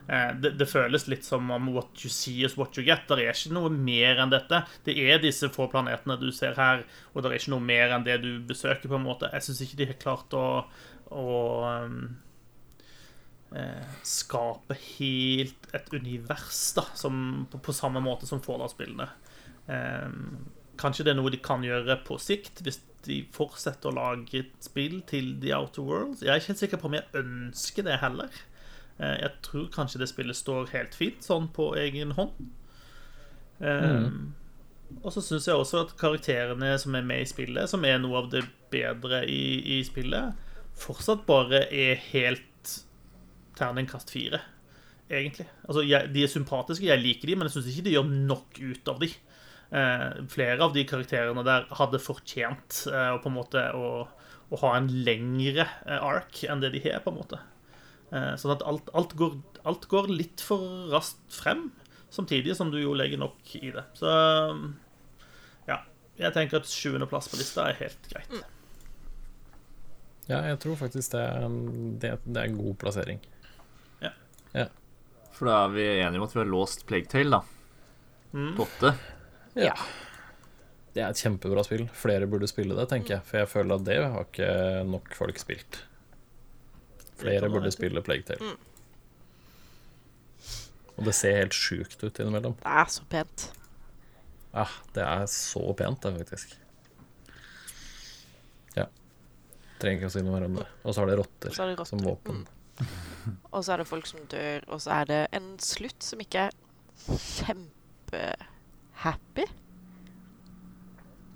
[0.09, 3.05] Eh, det, det føles litt som om what you see is what you get.
[3.09, 4.63] Det er ikke noe mer enn dette.
[4.87, 6.81] Det er disse få planetene du ser her,
[7.13, 8.89] og det er ikke noe mer enn det du besøker.
[8.89, 9.29] på en måte.
[9.35, 10.47] Jeg syns ikke de har klart å,
[11.13, 11.29] å
[11.85, 12.01] um,
[13.53, 19.11] eh, skape helt et univers da, som, på, på samme måte som Fallout-spillene.
[19.69, 20.09] Eh,
[20.81, 24.55] kanskje det er noe de kan gjøre på sikt, hvis de fortsetter å lage et
[24.63, 26.25] spill til The Outer Worlds.
[26.25, 28.45] Jeg er ikke helt sikker på om jeg ønsker det heller.
[28.99, 32.35] Eh, jeg tror kanskje det spillet står helt fint sånn på egen hånd.
[33.59, 34.29] Mm.
[35.03, 38.21] Og så syns jeg også at karakterene som er med i spillet, som er noe
[38.21, 40.37] av det bedre i, i spillet,
[40.79, 42.45] fortsatt bare er helt
[43.59, 44.39] terningkast fire,
[45.11, 45.47] egentlig.
[45.67, 48.61] Altså, jeg, De er sympatiske, jeg liker de, men jeg syns ikke de gjør nok
[48.61, 49.11] ut av de.
[49.69, 53.91] Eh, flere av de karakterene der hadde fortjent eh, på en måte å,
[54.49, 57.41] å ha en lengre eh, ark enn det de har, på en måte.
[58.09, 59.35] Eh, sånn at alt, alt, går,
[59.69, 61.67] alt går litt for raskt frem,
[62.09, 63.85] samtidig som du jo legger nok i det.
[63.97, 64.13] Så
[65.69, 65.81] ja.
[66.19, 68.39] Jeg tenker at sjuendeplass på lista er helt greit.
[70.29, 71.45] Ja, jeg tror faktisk det er,
[72.01, 73.21] det, det er en god plassering.
[74.53, 74.67] Ja
[75.35, 77.43] For da er vi enige om at vi har låst Plague Tale, da.
[78.57, 78.93] På åtte.
[79.57, 79.73] Ja.
[80.93, 81.85] Det er et kjempebra spill.
[81.95, 83.25] Flere burde spille det, tenker jeg.
[83.25, 84.49] For jeg føler at det har ikke
[84.89, 85.79] nok folk spilt.
[87.19, 88.53] Flere burde spille Plague Tale.
[90.99, 92.55] Og det ser helt sjukt ut innimellom.
[92.59, 93.39] Det er så pent.
[94.51, 94.65] Ja,
[94.95, 96.47] det er så pent, det, faktisk.
[98.75, 98.85] Ja.
[99.79, 100.67] Trenger ikke å si noe mer om det.
[100.83, 102.37] Og så har det rotter er som våpen.
[103.51, 106.39] Og så er det folk som dør, og så er det en slutt som ikke
[106.49, 106.53] er
[106.99, 109.45] kjempehappy.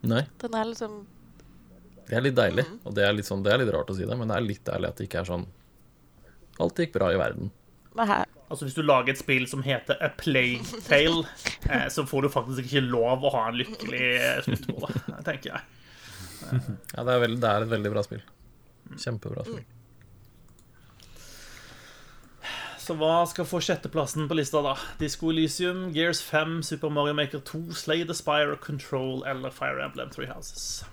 [0.03, 0.93] Nei, Den er liksom
[2.03, 2.65] det er litt deilig.
[2.83, 4.65] Og det er sånn, det er litt rart å si det, men det er litt
[4.67, 5.45] deilig at det ikke er sånn
[6.61, 7.51] Alt gikk bra i verden.
[7.97, 11.25] Altså Hvis du lager et spill som heter A Plague Tale,
[11.71, 14.09] eh, så får du faktisk ikke lov å ha en lykkelig
[14.45, 15.63] slutt på det, tenker jeg.
[16.43, 18.21] Ja, det er, veldig, det er et veldig bra spill.
[18.99, 19.63] Kjempebra spill.
[22.83, 24.73] Så hva skal få sjetteplassen på lista, da?
[24.99, 30.11] Disco Elysium, Gears 5, Super Mario Maker 2, Slay the Spire, Control eller Fire Emblem
[30.11, 30.83] Three Houses?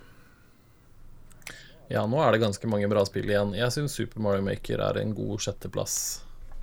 [1.91, 3.51] Ja, nå er det ganske mange bra spill igjen.
[3.59, 5.97] Jeg syns Super Mario Maker er en god sjetteplass.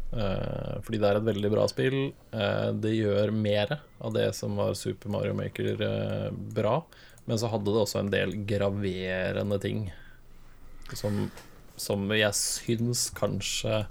[0.08, 1.98] Uh, fordi det er et veldig bra spill.
[2.32, 6.78] Uh, det gjør mer av det som var Super Mario Maker uh, bra.
[7.28, 9.90] Men så hadde det også en del graverende ting
[10.96, 11.26] som,
[11.76, 13.82] som jeg syns kanskje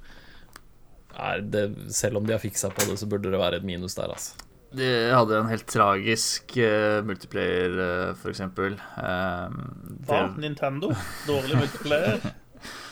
[1.16, 3.96] er det, Selv om de har fiksa på det, så burde det være et minus
[3.96, 4.45] der, altså.
[4.76, 8.76] De hadde en helt tragisk uh, multiplayer, uh, for eksempel.
[9.00, 9.62] Um,
[10.08, 10.26] Hva?
[10.42, 10.92] Nintendo?
[11.28, 12.20] Dårlig multiplayer?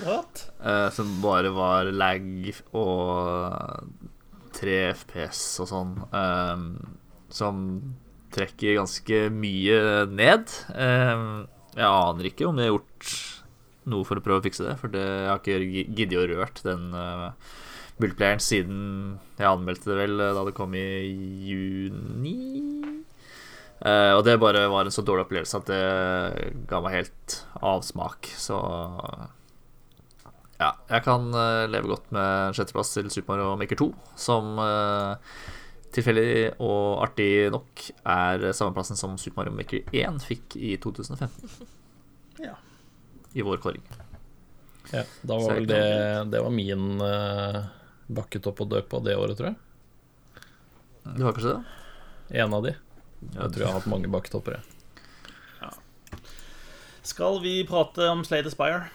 [0.07, 0.47] What?
[0.63, 2.25] Uh, som bare var lag
[2.73, 4.13] og
[4.55, 6.65] tre FPS og sånn, eh,
[7.35, 7.61] som
[8.35, 9.79] trekker ganske mye
[10.11, 10.55] ned.
[10.75, 11.27] Eh,
[11.75, 13.13] jeg aner ikke om jeg har gjort
[13.91, 16.63] noe for å prøve å fikse det, for det, jeg har ikke giddet å rørt
[16.65, 17.35] den uh,
[18.03, 18.81] multiplayeren siden
[19.39, 20.87] jeg anmeldte det vel da det kom i
[21.49, 22.37] juni.
[23.85, 25.81] Uh, og det bare var en så dårlig opplevelse at det
[26.71, 28.31] ga meg helt avsmak.
[28.41, 28.57] Så
[30.61, 35.19] ja, jeg kan uh, leve godt med sjetteplass til Super Mario Maker 2, som uh,
[35.95, 41.69] tilfeldig og artig nok er samme plassen som Super Mario Maker 1 fikk i 2015.
[42.47, 42.57] Ja.
[43.35, 43.85] I vår kåring.
[44.93, 45.85] Ja, da var vel det
[46.31, 47.65] Det var min uh,
[48.07, 49.59] bakketopp og døp på det året, tror jeg.
[51.05, 52.41] Du har kanskje det?
[52.43, 52.75] En av de.
[53.25, 54.59] Jeg tror jeg har hatt mange bakketopper.
[54.59, 54.75] jeg.
[57.05, 58.87] Skal vi prate om Slade Aspire?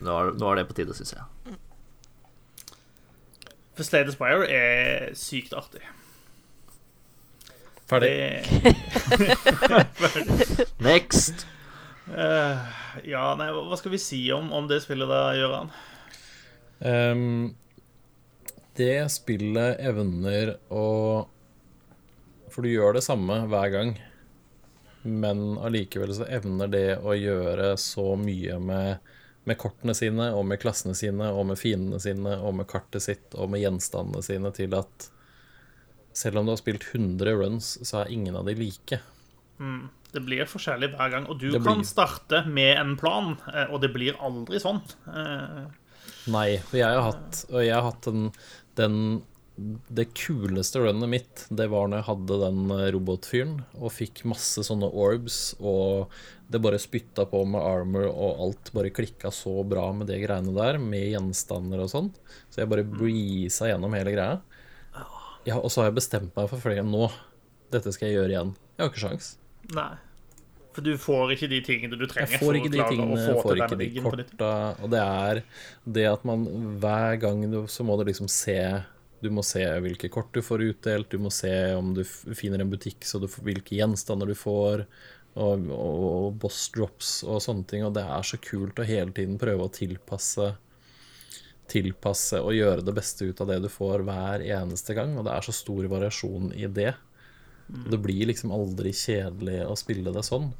[0.00, 1.56] Nå er, nå er det på tide, syns jeg.
[3.74, 5.82] For Slade Aspire er sykt artig.
[7.90, 8.12] Ferdig.
[9.98, 10.68] Ferdig.
[10.78, 11.42] Next!
[12.10, 12.62] Uh,
[13.06, 15.74] ja, nei, hva skal vi si om, om det spillet da, Gøran?
[16.86, 17.56] Ehm,
[18.80, 20.86] det spillet evner å
[22.50, 23.92] For du gjør det samme hver gang,
[25.06, 29.12] men allikevel så evner det å gjøre så mye med,
[29.46, 33.36] med kortene sine, og med klassene sine, og med fiendene sine, og med kartet sitt,
[33.38, 35.06] og med gjenstandene sine, til at
[36.12, 38.98] selv om du har spilt 100 runs, så er ingen av de like.
[39.62, 39.86] Mm.
[40.10, 41.26] Det blir forskjellig hver gang.
[41.30, 44.82] Og du blir- kan starte med en plan, eh, og det blir aldri sånn.
[45.06, 45.70] Eh,
[46.26, 48.32] Nei, for jeg har hatt, og jeg har hatt den,
[48.78, 49.22] den
[49.90, 54.62] Det kuleste runnet mitt, det var når jeg hadde den eh, robotfyren og fikk masse
[54.64, 56.14] sånne orbs, og
[56.48, 60.54] det bare spytta på med armor, og alt bare klikka så bra med de greiene
[60.56, 62.08] der, med gjenstander og sånn.
[62.48, 64.40] Så jeg bare breeza gjennom hele greia.
[65.44, 67.10] Ja, og så har jeg bestemt meg for flere nå.
[67.72, 68.54] Dette skal jeg gjøre igjen.
[68.76, 69.34] Jeg har ikke sjans.
[69.76, 69.92] nei.
[70.70, 73.60] For du får ikke de tingene du trenger Jeg får ikke de tingene, jeg får
[73.64, 74.52] ikke de korta.
[74.78, 75.42] Og det er
[75.98, 76.46] det at man
[76.82, 78.58] hver gang du, så må du liksom se
[79.20, 82.70] Du må se hvilke kort du får utdelt, du må se om du finner en
[82.70, 84.86] butikk, så du hvilke gjenstander du får,
[85.34, 87.84] og, og, og boss drops og sånne ting.
[87.84, 90.54] Og det er så kult å hele tiden prøve å tilpasse
[91.70, 95.12] Tilpasse og gjøre det beste ut av det du får hver eneste gang.
[95.14, 96.96] Og det er så stor variasjon i det.
[97.90, 100.50] Det blir liksom aldri kjedelig å spille det sånn.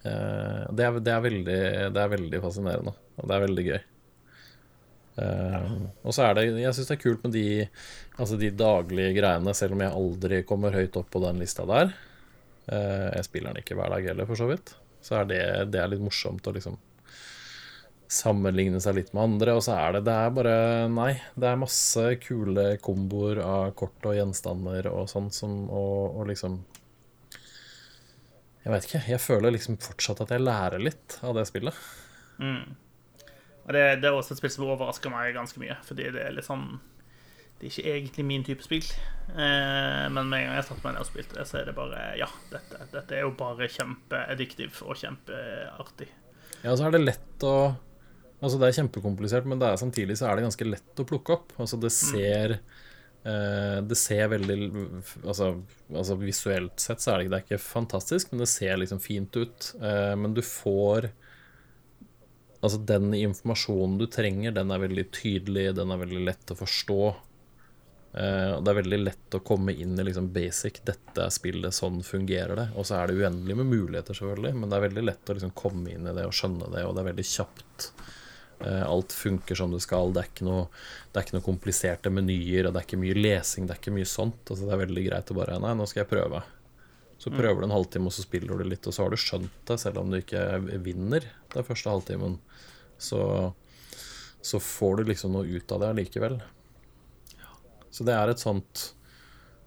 [0.00, 1.62] Uh, det, er, det, er veldig,
[1.94, 3.80] det er veldig fascinerende, og det er veldig gøy.
[5.20, 5.72] Eh,
[6.06, 7.46] og så er det Jeg syns det er kult med de,
[8.16, 11.92] altså de daglige greiene, selv om jeg aldri kommer høyt opp på den lista der.
[12.70, 14.74] Uh, jeg spiller den ikke hver dag heller, for så vidt.
[15.02, 15.42] Så er det,
[15.74, 16.76] det er litt morsomt å liksom
[18.10, 19.54] sammenligne seg litt med andre.
[19.56, 20.56] Og så er det Det er bare
[20.90, 26.28] Nei, det er masse kule komboer av kort og gjenstander og sånn som og, og
[26.32, 26.58] liksom
[28.64, 29.02] Jeg vet ikke.
[29.14, 31.76] Jeg føler liksom fortsatt at jeg lærer litt av det spillet.
[33.66, 36.32] Og det, det er også et spill som overrasker meg ganske mye, fordi det er
[36.34, 36.80] litt sånn
[37.60, 38.86] Det er ikke egentlig min type spill.
[39.30, 41.76] Eh, men med en gang jeg satte meg ned og spilte det, så er det
[41.76, 46.08] bare Ja, dette, dette er jo bare kjempeaddiktiv og kjempeartig.
[46.64, 47.54] Ja, så er det lett å
[48.40, 51.36] Altså, det er kjempekomplisert, men det er samtidig så er det ganske lett å plukke
[51.36, 51.52] opp.
[51.60, 52.60] Altså, det ser
[53.20, 54.54] Uh, Det ser veldig
[55.28, 55.50] altså,
[55.92, 59.36] altså, visuelt sett så er det, det er ikke fantastisk, men det ser liksom fint
[59.36, 59.72] ut.
[59.80, 61.10] Uh, men du får
[62.60, 66.98] Altså, den informasjonen du trenger, den er veldig tydelig, den er veldig lett å forstå.
[68.12, 71.72] Uh, og det er veldig lett å komme inn i liksom basic 'dette er spillet,
[71.72, 72.74] sånn fungerer det'.
[72.76, 75.54] Og så er det uendelig med muligheter, selvfølgelig, men det er veldig lett å liksom
[75.56, 77.88] komme inn i det og skjønne det, og det er veldig kjapt.
[78.66, 80.12] Eh, alt funker som det skal.
[80.12, 80.66] Det er ikke noe,
[81.10, 83.94] det er ikke noe kompliserte menyer, og det er ikke mye lesing, det er ikke
[83.96, 84.42] mye sånt.
[84.46, 86.42] Altså, det er veldig greit å bare Nei, nå skal jeg prøve.
[87.20, 89.56] Så prøver du en halvtime, og så spiller du litt, og så har du skjønt
[89.68, 90.44] det, selv om du ikke
[90.84, 92.38] vinner den første halvtimen.
[93.00, 93.20] Så,
[94.44, 96.40] så får du liksom noe ut av det allikevel.
[97.90, 98.84] Så det er et sånt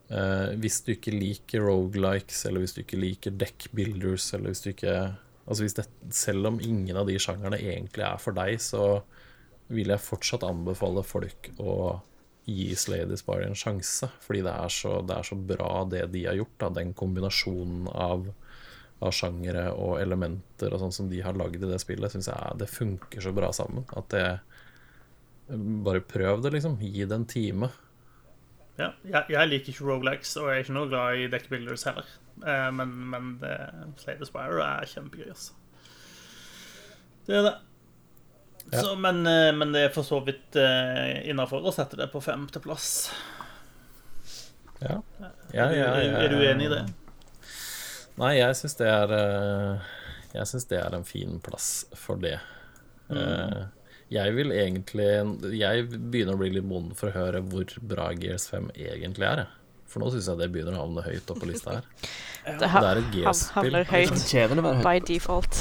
[0.07, 4.63] eh, Hvis du ikke liker rogelikes, eller hvis du ikke liker deck builders, eller hvis
[4.63, 4.95] du ikke
[5.43, 9.03] Altså det, Selv om ingen av de sjangerne egentlig er for deg, så
[9.73, 11.75] vil jeg fortsatt anbefale folk å
[12.45, 14.09] gi Slay Spire en sjanse.
[14.23, 16.55] Fordi det er, så, det er så bra, det de har gjort.
[16.63, 16.71] Da.
[16.79, 18.27] Den kombinasjonen av,
[19.03, 22.59] av sjangere og elementer og sånn som de har lagd i det spillet, syns jeg
[22.59, 23.87] det funker så bra sammen.
[23.95, 24.27] At det
[25.53, 26.77] Bare prøv det, liksom.
[26.79, 27.67] Gi det en time.
[28.79, 31.83] Ja, jeg, jeg liker ikke Rolex, og jeg er ikke noe glad i deck builders
[31.85, 32.07] heller.
[32.41, 33.53] Eh, men men det,
[34.01, 35.53] Slade Aspire er kjempegøy, altså.
[37.27, 37.53] Det er det.
[38.71, 38.81] Ja.
[38.81, 42.21] Så, men, eh, men det er for så vidt uh, innafor å sette det på
[42.23, 43.11] femteplass.
[44.83, 44.97] Ja.
[45.19, 45.91] Ja, ja, ja,
[46.23, 46.81] Er du enig i det?
[48.19, 49.85] Nei, jeg syns det er eh,
[50.33, 52.35] Jeg syns det er en fin plass for det.
[53.07, 53.71] Mm.
[54.11, 55.07] Jeg vil egentlig
[55.55, 59.45] Jeg begynner å bli litt moden for å høre hvor bra Gears 5 egentlig er.
[59.45, 59.62] jeg.
[59.93, 61.85] For nå syns jeg det begynner å havne høyt oppe på lista her.
[62.59, 63.73] Det ha- Det er et hav- Gears-spill.
[63.77, 65.55] havner høyt by default.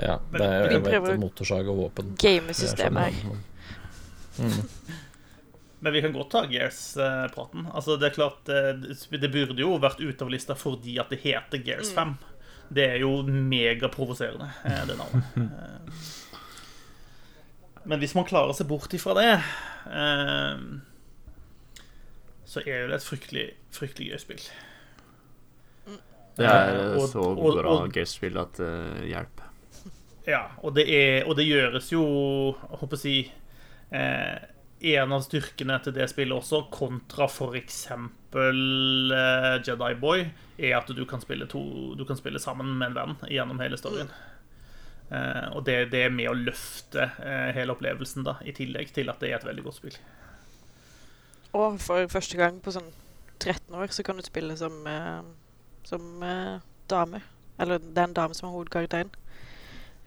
[0.00, 2.14] Ja, det er, jo jeg vet motorsag og våpen.
[2.18, 3.36] Gamesystemet her.
[4.40, 4.62] Mm.
[5.84, 7.66] Men vi kan godt ta Gears-praten.
[7.76, 8.72] Altså, det er klart, eh,
[9.20, 12.16] det burde jo vært ute av lista fordi at det heter Gears 5.
[12.72, 15.24] Det er jo megaprovoserende, eh, det navnet.
[15.40, 15.46] Eh,
[17.88, 19.40] Men hvis man klarer seg bort ifra det,
[22.50, 24.44] så er det et fryktelig, fryktelig gøy spill.
[26.40, 29.46] Det er Og- så og- bra og- gøy spill at det hjelper.
[30.26, 32.02] Ja, og det, er, og det gjøres jo
[32.52, 33.32] Jeg håper å si
[33.92, 34.38] eh,
[34.82, 37.90] En av styrkene til det spillet også, kontra f.eks.
[37.90, 42.94] Eh, Jedi Boy, er at du kan, spille to, du kan spille sammen med en
[42.94, 44.08] venn gjennom hele storyen.
[45.10, 49.10] Eh, og det, det er med å løfte eh, hele opplevelsen, da, i tillegg til
[49.10, 49.98] at det er et veldig godt spill.
[51.52, 52.90] Og for første gang på sånn
[53.40, 55.22] 13 år så kan du spille som, eh,
[55.88, 57.22] som eh, dame.
[57.60, 59.10] Eller det er en dame som er hovedkarakteren.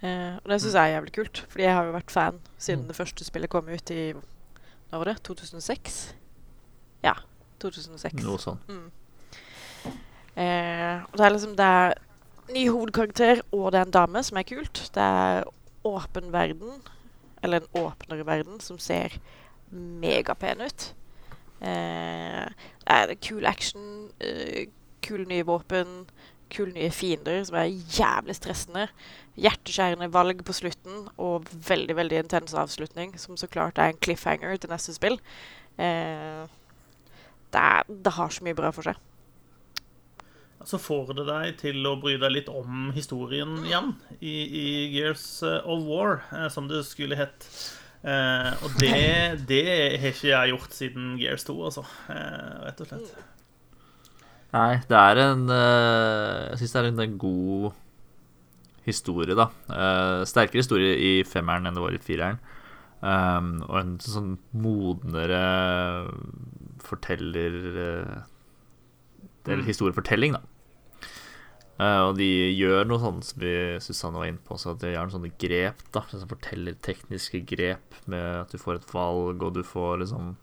[0.03, 2.87] Eh, og det syns jeg er jævlig kult, fordi jeg har jo vært fan siden
[2.89, 4.13] det første spillet kom ut i
[4.91, 5.21] Når var det?
[5.23, 6.15] 2006?
[7.03, 7.13] Ja.
[7.63, 8.19] 2006.
[8.21, 8.59] Noe sånn.
[10.35, 11.93] Eh, og det er liksom Det er
[12.53, 14.89] ny hovedkarakter, og det er en dame, som er kult.
[14.93, 15.43] Det er
[15.87, 16.81] åpen verden,
[17.41, 19.15] eller en åpnere verden, som ser
[19.71, 20.93] megapen ut.
[21.63, 24.67] Eh, det kul action, eh,
[25.01, 26.05] kule nye våpen,
[26.53, 28.87] kule nye fiender som er jævlig stressende.
[29.39, 34.57] Hjerteskjærende valg på slutten, og veldig veldig intens avslutning, som så klart er en cliffhanger
[34.57, 35.17] til neste spill.
[35.77, 36.45] Eh,
[37.53, 38.99] det, er, det har så mye bra for seg.
[40.63, 43.89] Så får det deg til å bry deg litt om historien igjen
[44.21, 47.47] i, i Gears of War, eh, som det skulle hett.
[48.03, 48.95] Eh, og det,
[49.47, 49.63] det
[50.01, 51.85] har ikke jeg gjort siden Gears 2, altså.
[52.11, 53.13] Eh, rett og slett.
[54.53, 57.71] Nei, det er en eh, Jeg syns det er en, god
[58.83, 59.47] historie, da.
[59.71, 62.41] Eh, sterkere historie i femmeren enn det var i fireren.
[63.03, 65.39] Um, og en sånn modnere
[66.79, 68.21] forteller uh,
[69.43, 70.39] Eller historiefortelling, da.
[71.81, 75.07] Eh, og de gjør noe sånt som vi Susanne var inne på, så de gjør
[75.07, 75.85] noen sånne grep.
[75.95, 80.03] da Sånn som forteller tekniske grep med at du får et valg, og du får
[80.03, 80.35] liksom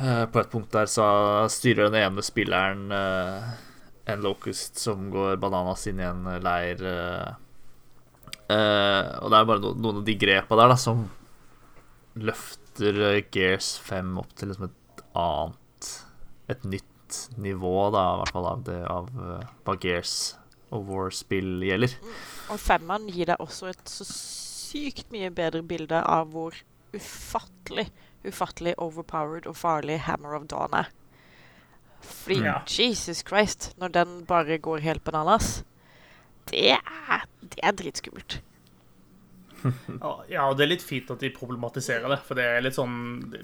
[0.00, 1.04] Eh, På et punkt der så
[1.52, 3.50] styrer den ene spilleren eh,
[4.10, 6.82] en locust som går bananas inn i en leir.
[8.50, 11.06] og det er bare no noen av de grepa der da som
[12.18, 12.98] løfter
[13.32, 15.92] Gears 5 opp til liksom et annet
[16.50, 16.93] Et nytt
[17.40, 20.14] nivå, da, i hvert fall av det av eh, hva Gears
[20.74, 21.94] of War-spill gjelder.
[22.52, 26.56] Og femmeren gir deg også et så sykt mye bedre bilde av hvor
[26.94, 27.88] ufattelig,
[28.26, 30.90] ufattelig overpowered og farlig Hammer of Dawn er.
[32.04, 32.58] Fordi Ja.
[32.68, 35.64] Jesus Christ, når den bare går helt bananas,
[36.50, 38.40] det er, det er dritskummelt.
[40.28, 42.18] Ja, og det er litt fint at de problematiserer det.
[42.26, 42.96] For det er litt sånn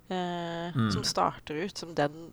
[0.09, 0.91] Eh, Mm.
[0.91, 2.31] Som starter ut som den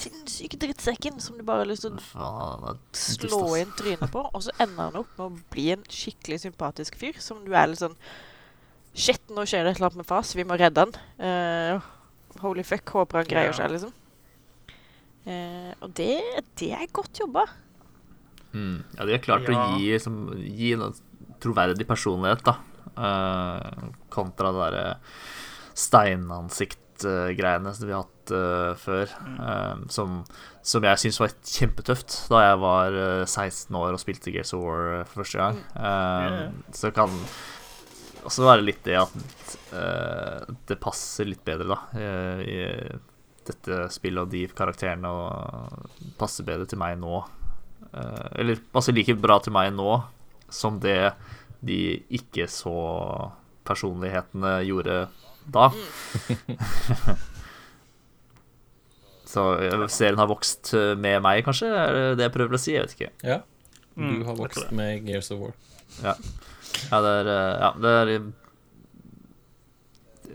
[0.00, 4.22] sinnssyke drittsekken som du bare har lyst til å slå inn trynet på.
[4.34, 7.66] Og så ender han opp med å bli en skikkelig sympatisk fyr, som du er
[7.72, 7.96] litt sånn
[9.00, 10.92] Shit, nå skjer det et eller annet med Fas, vi må redde han.
[11.16, 11.80] Uh,
[12.44, 13.56] holy fuck, håper han greier Ja.
[13.62, 13.92] seg, liksom.
[15.26, 16.20] Uh, og det,
[16.60, 17.46] det er godt jobba.
[18.52, 18.78] Mm.
[18.98, 19.54] Ja, de har klart Ja.
[19.54, 20.92] å gi, som, gi en
[21.40, 22.54] troverdig personlighet, da.
[22.98, 24.86] Uh, kontra det derre
[25.80, 28.32] steinansikt-greiene som vi har hatt
[28.78, 29.10] før.
[29.42, 30.20] eh, som,
[30.62, 34.60] som jeg syns var kjempetøft da jeg var eh, 16 år og spilte Gears of
[34.62, 35.56] War for første gang.
[35.74, 36.44] Eh, ja.
[36.76, 37.10] Så kan
[38.26, 41.78] også det litt det at uh, det passer litt bedre, da.
[41.98, 42.56] eh, I
[43.50, 47.22] dette spillet og de karakterene og passer bedre til meg nå.
[47.90, 50.02] Uh, eller passer like bra til meg nå
[50.50, 51.12] som det
[51.64, 51.80] de
[52.16, 52.74] ikke så
[53.68, 55.02] personlighetene gjorde
[55.50, 55.68] da.
[59.30, 61.68] så eh, serien har vokst med meg, kanskje?
[61.70, 62.74] Er det det jeg prøver å si?
[62.74, 63.12] Jeg vet ikke.
[63.26, 63.40] Ja.
[63.94, 65.52] Du Mm, har vokst med Gears of War.
[66.00, 66.14] Ja,
[67.04, 68.24] det er, eh, ja, det er eh,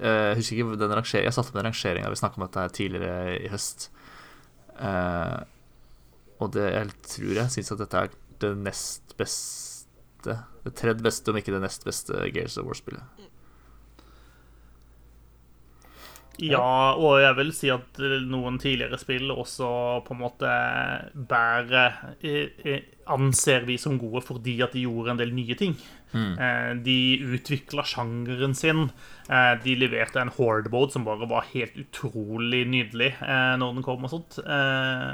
[0.06, 2.74] Jeg husker ikke den rangeringen Jeg satte opp den rangeringa vi snakka om dette her
[2.76, 3.90] tidligere i høst.
[4.76, 5.38] Eh,
[6.44, 11.32] og det jeg tror jeg syns at dette er det nest beste Det tredje beste,
[11.32, 13.15] om ikke det nest beste Gears of War-spillet.
[16.44, 19.68] Ja, og jeg vil si at noen tidligere spill også
[20.04, 20.50] på en måte
[21.30, 22.82] bærer eh, eh,
[23.14, 25.76] Anser vi som gode fordi at de gjorde en del nye ting.
[26.16, 26.82] Mm.
[26.84, 26.96] De
[27.38, 28.88] utvikla sjangeren sin.
[29.30, 34.08] Eh, De leverte en horde som bare var helt utrolig nydelig eh, når den kom
[34.08, 34.40] og sånt.
[34.42, 35.14] Eh,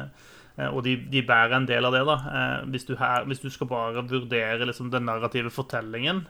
[0.56, 2.16] eh, Og de, de bærer en del av det, da.
[2.32, 6.24] Eh, Hvis du, her, hvis du skal bare vurdere liksom den narrative fortellingen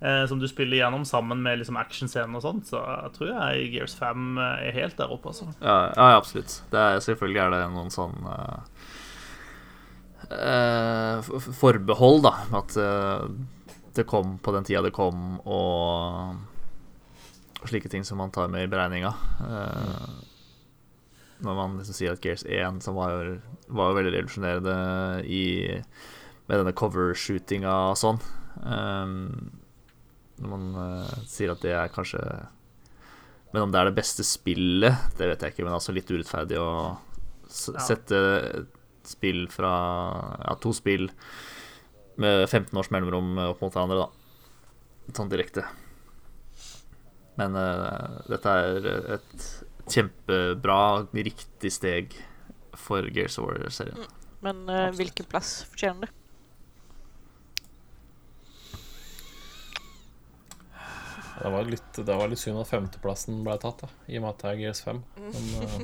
[0.00, 2.82] eh, som du spiller gjennom sammen med liksom actionscenen og sånt, så
[3.14, 5.48] tror jeg Gears 5 er helt der oppe, altså.
[5.60, 6.60] Ja, ja, absolutt.
[6.72, 8.60] Er, selvfølgelig er det noen sånn uh,
[10.34, 12.34] eh, forbehold, da.
[12.60, 13.26] At uh,
[13.98, 16.36] det kom på den tida det kom, og
[17.68, 19.12] slike ting som man tar med i beregninga.
[19.42, 20.28] Uh,
[21.44, 24.76] når man liksom sier at Gears 1, som var, jo- var jo veldig revolusjonerende
[26.48, 28.18] med denne covershootinga og sånn
[28.64, 29.10] eh,
[30.38, 32.22] Når man uh, sier at det er kanskje
[33.52, 35.64] men om det er det beste spillet, det vet jeg ikke.
[35.64, 36.98] Men altså litt urettferdig å
[37.48, 37.80] s Ja.
[37.80, 38.18] sette
[38.60, 39.72] et spill fra
[40.44, 41.08] Ja, to spill
[42.20, 45.14] med 15 års mellomrom opp mot hverandre, da.
[45.16, 45.64] Sånn direkte.
[47.38, 49.48] Men uh, dette er et
[49.88, 52.18] kjempebra, riktig steg
[52.76, 54.04] for Gears of War-serien.
[54.44, 56.17] Men uh, hvilken plass fortjener det?
[61.38, 64.30] Det var litt, det var litt synd at femteplassen ble tatt, da, i og med
[64.34, 65.02] at det er Gears 5.
[65.18, 65.78] Men uh...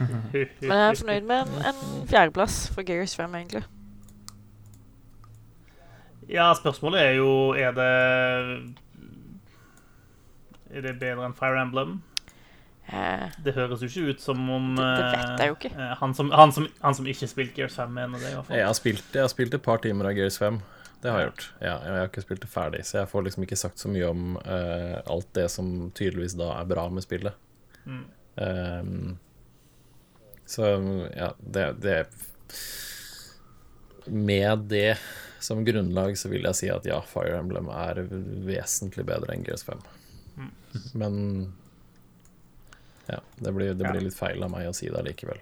[0.32, 3.64] Men jeg er fornøyd med en, en fjerdeplass for Gears 5, egentlig.
[6.28, 7.90] Ja, spørsmålet er jo Er det
[10.74, 11.92] Er det bedre enn Fire Emblem?
[12.90, 15.70] Eh, Det høres jo ikke ut som om Det- det vet jeg jo ikke.
[15.78, 18.46] eh, Han som, han som, han som ikke spilte Gears 5, mener det, i hvert
[18.46, 18.56] fall.
[18.56, 20.60] jeg, har spilt, jeg har spilt et par timer av Gears 5.
[21.02, 21.44] Det har jeg gjort.
[21.60, 24.08] Ja, jeg har ikke spilt det ferdig, så jeg får liksom ikke sagt så mye
[24.08, 27.36] om uh, alt det som tydeligvis da er bra med spillet.
[27.86, 28.04] Mm.
[28.36, 29.18] Um,
[30.46, 30.70] så
[31.16, 32.00] ja, det, det
[34.06, 34.96] Med det
[35.40, 38.00] som grunnlag så vil jeg si at ja, Fire Emblem er
[38.46, 39.82] vesentlig bedre enn GS5.
[40.36, 40.52] Mm.
[40.98, 41.18] Men
[43.06, 43.92] ja, det blir, det Ja.
[43.92, 45.38] blir litt feil av meg å si det allikevel.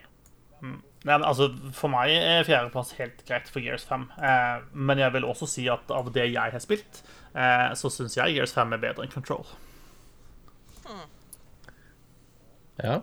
[1.04, 4.06] Nei, men altså, For meg er fjerdeplass helt greit for Gears 5.
[4.18, 7.02] Eh, men jeg vil også si at av det jeg har spilt,
[7.36, 9.44] eh, så syns jeg Gears 5 er bedre enn Control.
[12.82, 13.02] Ja,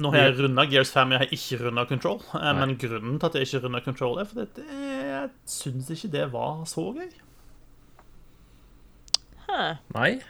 [0.00, 2.20] Nå har jeg runda Gears 5, jeg har ikke runda Control.
[2.38, 4.66] Eh, men grunnen til at jeg ikke runda Control, er fordi det-
[5.10, 7.10] jeg syns ikke det var så gøy.
[9.48, 9.74] huh.
[9.94, 10.20] nei.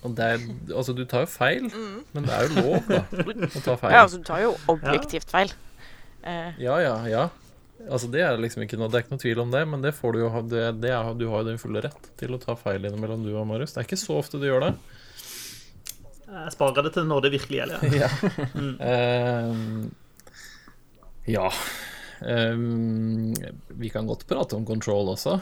[0.00, 1.66] Og det er, altså, du tar jo feil,
[2.14, 3.92] men det er jo lov, da, å ta feil.
[3.92, 5.52] Ja, altså, du tar jo objektivt feil.
[6.24, 7.26] Eh, Ja, ja, ja.
[7.88, 9.92] Altså, det er liksom ikke noe, det er ikke noe tvil om det, men det
[9.96, 12.40] får du jo ha, det, det er, du har jo din fulle rett til å
[12.40, 13.72] ta feil innimellom, du og Marius.
[13.76, 14.72] Det er ikke så ofte du gjør det.
[16.30, 17.96] Jeg sparer det til når det virkelig gjelder.
[17.96, 18.10] Ja.
[18.86, 19.88] Ehm,
[21.36, 21.48] ja.
[22.20, 23.32] Um,
[23.80, 25.38] vi kan godt prate om control også.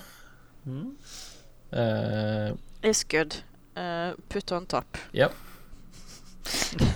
[1.73, 2.53] Eh,
[2.87, 3.43] is good.
[3.79, 4.99] Eh, put on top.
[5.13, 5.29] ja.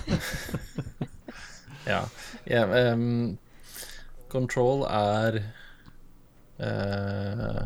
[1.85, 2.01] ja.
[2.45, 3.37] Yeah, um,
[4.27, 5.37] control er
[6.57, 7.61] uh,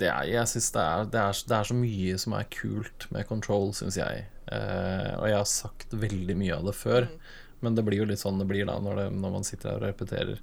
[0.00, 3.06] det er, jeg synes det er, det, er, det er så mye som er kult
[3.14, 4.26] med control, syns jeg.
[4.50, 7.08] Uh, og jeg har sagt veldig mye av det før,
[7.64, 9.80] men det blir jo litt sånn det blir da når, det, når man sitter her
[9.80, 10.40] og repeterer.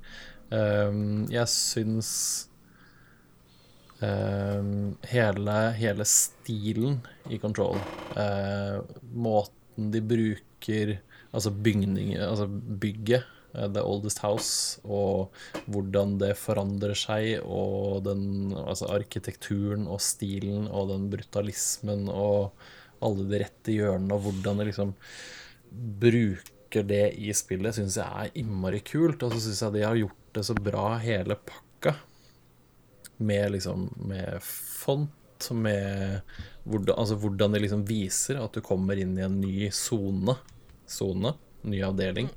[0.52, 2.10] Um, jeg syns
[4.00, 7.80] hele, hele stilen i control,
[8.16, 8.78] eh,
[9.14, 10.98] måten de bruker
[11.34, 15.32] altså altså bygget, eh, The Oldest House, og
[15.66, 22.54] hvordan det forandrer seg, og den altså arkitekturen og stilen og den brutalismen og
[23.02, 24.94] alle de rette hjørnene, og hvordan det liksom
[25.72, 29.24] bruker det i spillet, syns jeg er innmari kult.
[29.24, 31.94] Og så syns jeg de har gjort det så bra, hele pakka.
[33.18, 36.22] Med liksom Med font, med
[36.66, 40.34] hvordan, altså hvordan det liksom viser at du kommer inn i en ny sone.
[41.68, 42.32] Ny avdeling.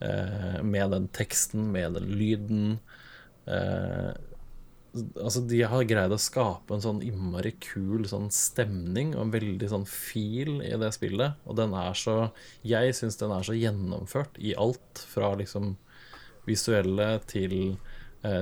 [0.00, 2.78] Eh, med den teksten, med den lyden.
[3.46, 4.14] Eh,
[5.18, 9.70] altså De har greid å skape en sånn innmari kul sånn stemning og en veldig
[9.70, 11.38] sånn feel i det spillet.
[11.46, 12.30] Og den er så
[12.66, 15.76] Jeg syns den er så gjennomført i alt, fra liksom
[16.48, 17.76] visuelle til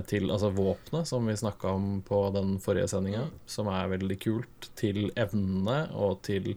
[0.09, 4.71] til altså våpenet, som vi snakka om på den forrige sendinga, som er veldig kult,
[4.79, 6.55] til evnene og til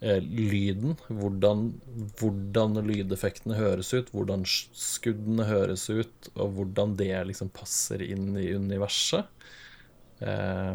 [0.00, 0.94] eh, lyden.
[1.08, 1.66] Hvordan,
[2.20, 8.52] hvordan lydeffektene høres ut, hvordan skuddene høres ut, og hvordan det liksom passer inn i
[8.54, 9.26] universet.
[10.22, 10.74] Eh,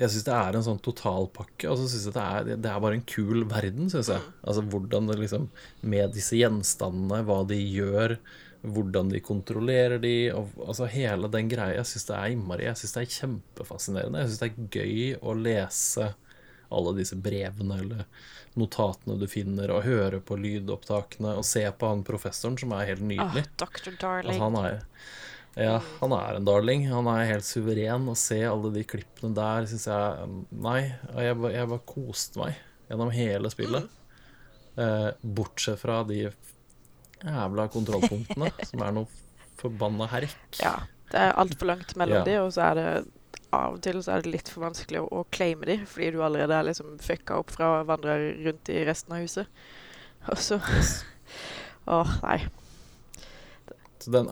[0.00, 2.84] jeg syns det er en sånn totalpakke, og så syns jeg det er, det er
[2.84, 4.22] bare en kul verden, syns jeg.
[4.40, 5.50] Altså hvordan det liksom
[5.82, 8.16] Med disse gjenstandene, hva de gjør,
[8.62, 11.78] hvordan de kontrollerer de, og altså hele den greia.
[11.78, 14.20] Jeg syns det er innmari Jeg syns det er kjempefascinerende.
[14.20, 16.10] Jeg syns det er gøy å lese
[16.70, 18.04] alle disse brevene eller
[18.58, 23.02] notatene du finner, og høre på lydopptakene, og se på han professoren, som er helt
[23.02, 23.46] nydelig.
[23.46, 23.50] nydelig.
[23.58, 23.74] Dr.
[23.74, 24.40] Altså, Darling.
[24.44, 24.80] han er
[25.58, 26.84] ja, han er en darling.
[26.92, 28.06] Han er helt suveren.
[28.08, 30.28] Å se alle de klippene der syns jeg
[30.62, 33.88] Nei, jeg, jeg bare koste meg gjennom hele spillet.
[34.78, 36.28] Eh, bortsett fra de
[37.24, 39.06] jævla kontrollpunktene, som er noe
[39.60, 40.36] forbanna herk.
[40.62, 40.76] Ja.
[41.10, 42.24] Det er altfor langt mellom Ja.
[42.28, 42.86] de, og så er det
[43.52, 46.20] av og til så er det litt for vanskelig å, å claime de, fordi du
[46.22, 49.50] allerede er liksom fucka opp fra å vandre rundt i resten av huset.
[50.30, 50.60] Og så
[51.90, 52.38] Åh, nei.
[54.00, 54.28] Så den,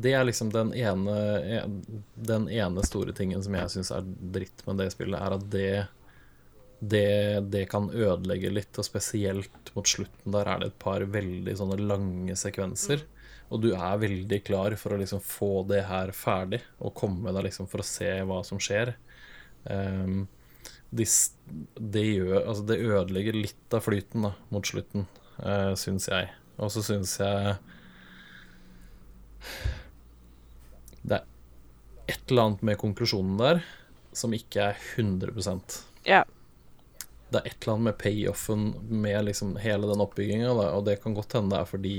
[0.00, 1.14] det er liksom den ene,
[2.14, 5.66] den ene store tingen som jeg syns er dritt med det spillet, er at det,
[6.90, 11.56] det det kan ødelegge litt, og spesielt mot slutten der er det et par veldig
[11.58, 13.04] sånne lange sekvenser.
[13.52, 17.48] Og du er veldig klar for å liksom få det her ferdig, og komme deg
[17.48, 18.94] liksom for å se hva som skjer.
[19.64, 20.24] Um,
[20.94, 21.06] de,
[21.78, 25.06] det, gjør, altså det ødelegger litt av flyten da, mot slutten,
[25.42, 26.30] uh, syns jeg.
[26.62, 27.54] Og så syns jeg
[31.02, 31.24] Det er
[32.06, 33.64] et eller annet med konklusjonen der
[34.14, 36.22] som ikke er 100% Ja.
[37.34, 38.64] Det er et eller annet med payoffen
[39.02, 41.94] med liksom hele den oppbygginga, og det kan godt hende det er fordi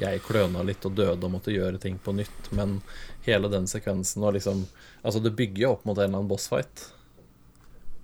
[0.00, 2.78] jeg kløna litt og døde og måtte gjøre ting på nytt, men
[3.26, 4.64] hele den sekvensen var liksom
[5.00, 6.82] Altså, det bygger jo opp mot en eller annen bossfight,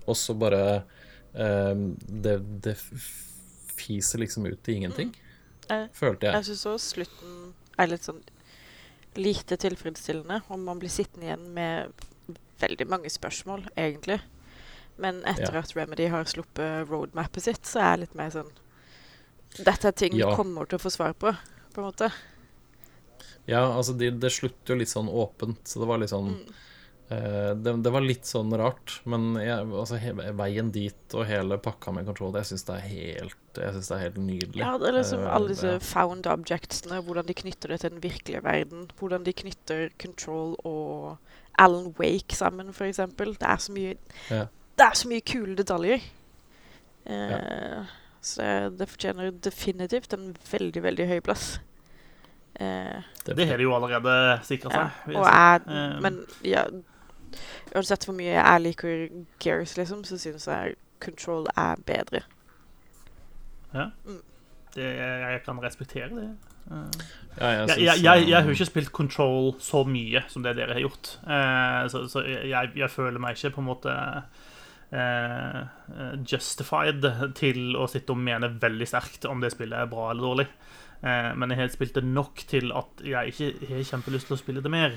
[0.08, 0.60] og så bare
[1.36, 1.74] eh,
[2.08, 2.76] det, det
[3.76, 5.10] fiser liksom ut i ingenting,
[5.68, 6.38] Jeg, følte jeg.
[6.38, 7.34] jeg syns òg slutten
[7.76, 8.22] er litt sånn
[9.16, 12.06] lite tilfredsstillende, og man blir sittende igjen med
[12.60, 14.18] veldig mange spørsmål, egentlig.
[14.98, 15.60] Men etter Ja.
[15.60, 18.52] at Remedy har sluppet roadmappet sitt, så er jeg litt mer sånn
[19.56, 20.30] Dette er ting Ja.
[20.30, 21.30] du kommer til å få svar på,
[21.72, 22.10] på en måte.
[23.46, 26.32] Ja, altså det, det slutter jo litt sånn åpent, så det var litt sånn
[27.08, 31.56] eh, det, det var litt sånn rart, men jeg, altså, he, veien dit og hele
[31.62, 34.60] pakka med control, jeg syns det er helt Jeg synes det er helt nydelig.
[34.60, 38.02] Ja, det er liksom Eh, alle disse found objectsene, hvordan de knytter det til den
[38.04, 38.82] virkelige verden.
[38.98, 41.16] Hvordan de knytter Control og
[41.56, 43.32] Alan Wake sammen, eksempel.
[43.40, 43.94] Det er så mye
[44.28, 44.42] Ja.
[44.76, 46.02] Det er så mye kule detaljer.
[47.06, 51.60] Eh, Så det, det fortjener definitivt en veldig, veldig høy plass.
[52.60, 54.88] Eh, Det har de jo allerede sikra ja.
[55.04, 55.16] seg.
[55.16, 56.64] Og jeg Eh, Men ja
[57.74, 59.08] Uansett hvor mye jeg liker
[59.42, 62.22] Gears, liksom, så syns jeg Control er bedre.
[64.74, 66.30] det, jeg kan respektere det.
[66.70, 67.06] Eh,
[67.40, 70.42] Ja, jeg, Jeg, jeg, jeg, jeg har eh, jo ikke spilt Control så mye som
[70.42, 71.18] det dere har gjort.
[71.28, 73.92] Eh, så så jeg, jeg føler meg ikke på en måte
[76.30, 77.02] justified
[77.34, 80.46] til å sitte og mene veldig sterkt om det spillet er bra eller dårlig.
[81.02, 84.40] Eh, men jeg har spilt det nok til at jeg ikke har kjempelyst til å
[84.40, 84.96] spille det mer.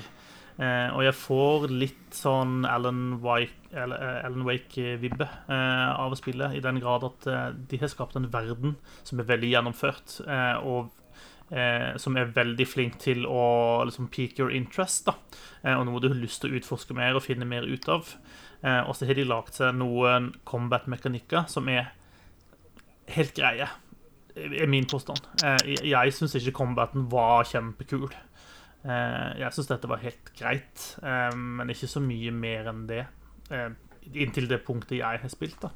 [0.60, 7.06] Eh, og jeg får litt sånn Alan eh, Wake-vibbe eh, av spille, i den grad
[7.06, 10.90] at eh, de har skapt en verden som er veldig gjennomført, eh, og
[11.54, 15.16] eh, som er veldig flink til å liksom peak your interest, da.
[15.62, 18.14] Eh, og noe du har lyst til å utforske mer og finne mer ut av.
[18.60, 21.94] Eh, og så har de lagd seg noen combat-mekanikker som er
[23.10, 23.68] helt greie,
[24.36, 25.24] er min påstand.
[25.44, 28.10] Eh, jeg syns ikke combaten var kjempekul.
[28.84, 30.86] Eh, jeg syns dette var helt greit,
[31.36, 33.04] men ikke så mye mer enn det.
[34.10, 35.72] Inntil det punktet jeg har spilt, da.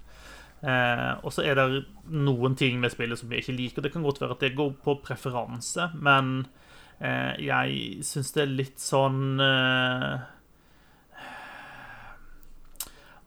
[1.21, 3.85] Og så er det noen ting med spillet som jeg ikke liker.
[3.85, 6.47] Det kan godt være at det går på preferanse, men
[7.01, 9.35] jeg syns det er litt sånn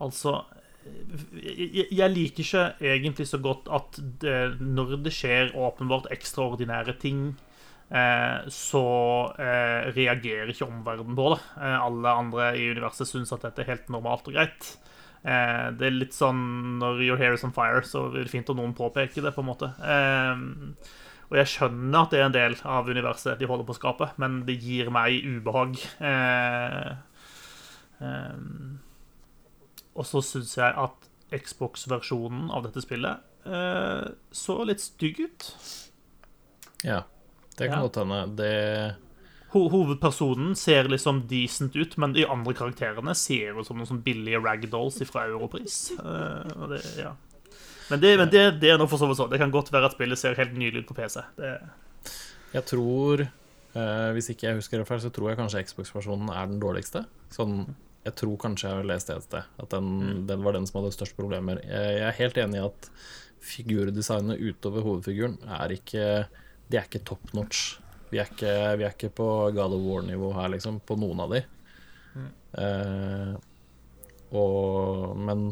[0.04, 0.40] Altså
[1.36, 7.22] jeg, liker ikke egentlig så godt at det, når det skjer åpenbart ekstraordinære ting,
[7.92, 8.84] eh, så
[9.36, 11.42] eh, reagerer ikke omverdenen på det.
[11.60, 14.72] Eh, alle andre i universet syns at dette er helt normalt og greit.
[15.28, 18.50] Eh, det er litt sånn når your hair is on fire, så er det fint
[18.54, 19.74] om noen påpeker det, på en måte.
[19.84, 23.82] Eh, og jeg skjønner at det er en del av universet de holder på å
[23.82, 25.76] skape, men det gir meg ubehag.
[26.00, 26.92] Eh,
[28.08, 28.86] eh,
[29.98, 35.48] og så syns jeg at Xbox-versjonen av dette spillet eh, så litt stygg ut.
[36.86, 37.02] Ja,
[37.58, 37.84] det kan Ja.
[37.88, 38.22] godt hende.
[38.38, 38.96] Det
[39.54, 44.02] Ho hovedpersonen ser liksom decent ut, men de andre karakterene ser ut som noen sånn
[44.04, 45.92] billige ragdolls fra Europris.
[45.96, 47.14] Eh, det, ja.
[47.90, 49.30] Men, det, men det, det er nå for så vidt sånn.
[49.32, 51.24] Det kan godt være at spillet ser helt nylig ut på PC.
[51.40, 51.54] Det,
[52.54, 56.52] Jeg tror eh, Hvis ikke jeg husker det feil, så tror jeg kanskje Xbox-versjonen er
[56.52, 57.06] den dårligste.
[57.32, 57.62] Sånn,
[58.08, 59.88] jeg tror kanskje jeg har lest det et sted, at den,
[60.30, 61.60] den var den som hadde størst problemer.
[61.68, 62.90] Jeg, er helt enig i at
[63.44, 66.06] figurdesignet utover hovedfiguren er ikke
[66.68, 67.78] Det er ikke top notch.
[68.12, 71.36] Vi er ikke, vi er ikke på God of War-nivå her, liksom, på noen av
[71.36, 71.44] de.
[72.58, 73.34] Eh,
[74.36, 75.50] og Men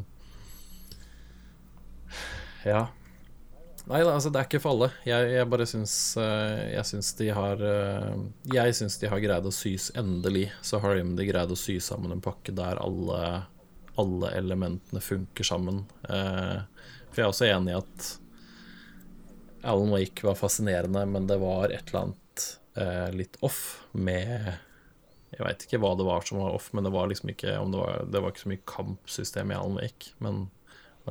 [2.65, 2.87] Ja.
[3.85, 4.87] Nei altså det er ikke for alle.
[5.05, 8.15] Jeg, jeg bare syns eh, Jeg syns de har eh,
[8.55, 12.15] Jeg syns de har greid å sys Endelig så har de greid å sy sammen
[12.15, 13.19] en pakke der alle,
[14.01, 15.83] alle elementene funker sammen.
[16.09, 16.57] Eh,
[17.11, 18.09] For jeg er også enig i at
[19.65, 22.43] Alan Wake var fascinerende, men det var et eller annet
[23.15, 24.27] litt off med
[25.31, 27.79] Jeg veit ikke hva det var som var off, men det var liksom ikke det
[27.79, 30.43] var, det var ikke så mye kampsystem i Alan Wake, men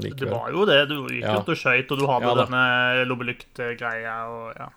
[0.03, 0.89] det var jo det.
[0.89, 1.37] Du gikk Ja.
[1.39, 4.69] og skøyt, og du hadde Ja denne lommelyktgreia og ja.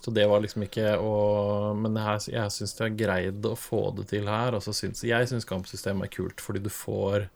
[0.00, 3.94] Så det var liksom ikke å Men her, jeg syns de har greid å få
[3.96, 4.54] det til her.
[4.54, 7.28] Og synes, jeg syns kampsystemet er kult, fordi du får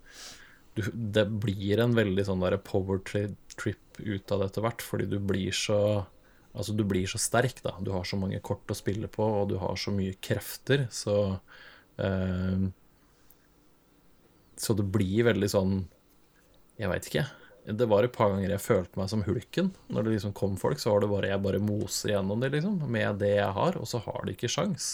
[0.77, 5.09] du, Det blir en veldig sånn der power trip ut av det etter hvert, fordi
[5.11, 6.07] du blir så
[6.53, 7.77] Altså, du blir så sterk, da.
[7.81, 11.39] Du har så mange kort å spille på, og du har så mye krefter, så
[11.97, 12.65] eh,
[14.59, 15.89] Så det blir veldig sånn
[16.81, 17.27] Jeg veit ikke.
[17.77, 19.69] Det var et par ganger jeg følte meg som hulken.
[19.93, 22.81] Når det liksom kom folk, så var det bare jeg bare moser gjennom det, liksom.
[22.91, 24.89] Med det jeg har, og så har de ikke sjans.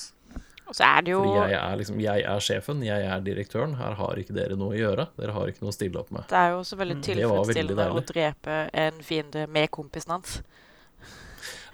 [0.67, 3.77] Og så er det jo Fordi jeg er liksom Jeg er sjefen, jeg er direktøren.
[3.79, 5.05] Her har ikke dere noe å gjøre.
[5.17, 6.27] Dere har ikke noe å stille opp med.
[6.27, 10.41] Det er jo også veldig tilfredsstillende veldig å drepe en fiende med kompisen hans.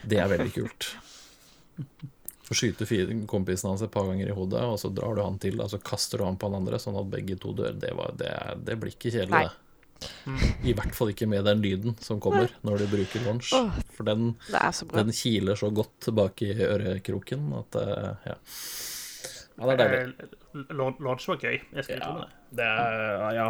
[0.04, 0.90] Det er veldig kult.
[2.42, 2.84] Få skyte
[3.30, 5.80] kompisen hans et par ganger i hodet, og så drar du han til, og så
[5.80, 7.72] kaster du han på han andre, sånn at begge to dør.
[7.80, 9.44] Det, var, det, er- det blir ikke kjedelig, Nei.
[9.48, 9.61] det.
[10.64, 13.52] I hvert fall ikke med den lyden som kommer når du bruker launch.
[13.96, 18.36] For den, så den kiler så godt bak i ørekroken at eh, ja.
[19.58, 20.30] ja, det er deilig.
[20.76, 21.60] Launch var gøy.
[21.72, 22.12] Jeg skal Ja.
[22.22, 22.28] det.
[22.62, 23.48] Det er Ja.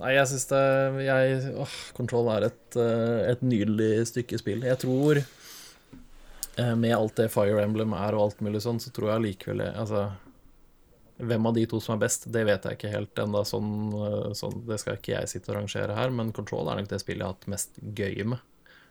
[0.00, 0.60] Nei, jeg syns det
[1.04, 4.62] jeg, åh, Control er et, eh, et nydelig stykke spill.
[4.64, 9.12] Jeg tror eh, med alt det Fire Emblem er og alt mulig sånn, så tror
[9.12, 10.06] jeg likevel Altså
[11.20, 13.42] Hvem av de to som er best, det vet jeg ikke helt ennå.
[13.48, 16.92] Sånn, eh, sånn, det skal ikke jeg sitte og rangere her, men Control er nok
[16.92, 18.46] det spillet jeg har hatt mest gøy med.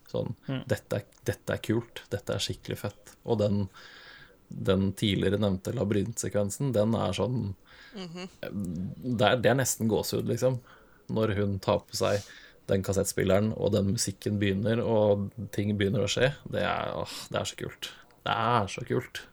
[0.10, 0.34] Sånn,
[0.70, 3.16] dette, er, dette er kult, dette er skikkelig fett.
[3.30, 3.64] Og den,
[4.50, 7.52] den tidligere nevnte labyrintsekvensen, den er sånn
[7.94, 10.60] det, er, det er nesten gåsehud, liksom.
[11.14, 12.26] Når hun tar på seg
[12.70, 16.32] den kassettspilleren, og den musikken begynner, og ting begynner å skje.
[16.54, 17.92] Det er, åh, det er så kult.
[18.26, 19.24] Det er så kult.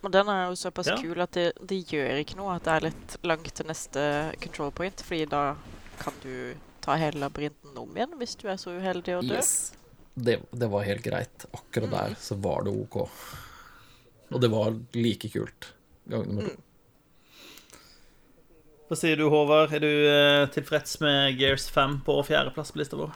[0.00, 0.96] Og den er jo såpass Ja.
[0.96, 4.04] kul at det, det gjør ikke noe at det er litt langt til neste
[4.40, 5.42] control point, fordi da
[6.00, 9.36] kan du ta hele labyrinten om igjen hvis du er så uheldig å dø.
[9.36, 9.74] Yes.
[10.16, 11.44] Det, det var helt greit.
[11.52, 12.96] Akkurat der så var det OK.
[14.32, 15.72] Og det var like kult
[16.10, 16.62] gang nummer to.
[18.90, 19.70] Hva sier du, Håvard?
[19.76, 23.12] Er du eh, tilfreds med Gears 5 på fjerdeplass på lista vår?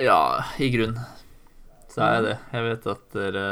[0.00, 0.94] Ja, i grunn
[1.92, 2.36] så er jeg det.
[2.54, 3.42] Jeg vet at dere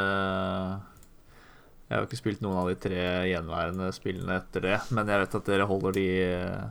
[1.91, 5.33] Jeg har ikke spilt noen av de tre gjenværende spillene etter det, men jeg vet
[5.41, 6.69] at dere holder de eh,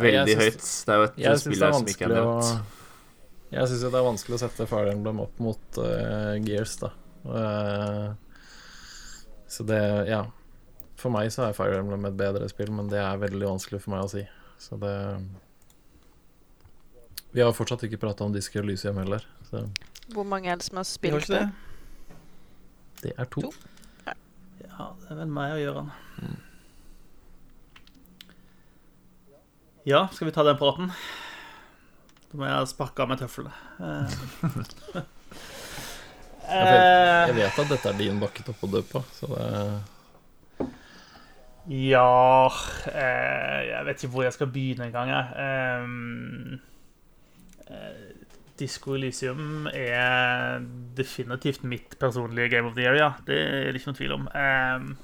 [0.00, 0.60] veldig høyt.
[0.64, 2.46] Det er jo et spill er her som ikke er nevnt.
[2.48, 2.78] å.
[3.50, 6.90] Jeg syns det er vanskelig å sette Fire Emblem opp mot uh, Gears, da.
[7.28, 8.14] Uh,
[9.50, 10.22] så det Ja.
[11.00, 13.92] For meg så er Fire Emblem et bedre spill, men det er veldig vanskelig for
[13.96, 14.24] meg å si.
[14.60, 14.94] Så det
[17.36, 19.66] Vi har fortsatt ikke prata om Disco Elysium heller, så
[20.08, 21.44] Hvor mange er det som har spilt det?
[21.44, 22.16] det?
[23.02, 23.44] det er to.
[23.48, 23.79] To.
[24.80, 25.88] Ja, det er vel meg og Gøran.
[29.84, 30.88] Ja, skal vi ta den praten?
[32.30, 33.52] Da må jeg sparke av meg tøflene.
[36.50, 37.28] Eh.
[37.30, 40.64] Jeg vet at dette er din bakketopp å dø på, så det
[41.70, 42.48] Ja
[42.90, 45.28] eh, Jeg vet ikke hvor jeg skal begynne engang, jeg.
[48.60, 50.60] Eh, Disko Elysium er
[50.96, 53.12] definitivt mitt personlige Game of the Year, ja.
[53.26, 54.28] Det er det ikke noen tvil om.
[54.34, 54.96] Um,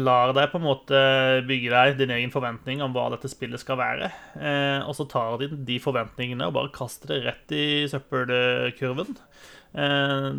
[0.00, 0.98] lar deg på en måte
[1.46, 4.06] bygge deg din egen forventning om hva dette spillet skal være.
[4.40, 9.10] Eh, og så tar de de forventningene og bare kaster det rett i søppelkurven.
[9.74, 10.30] Eh,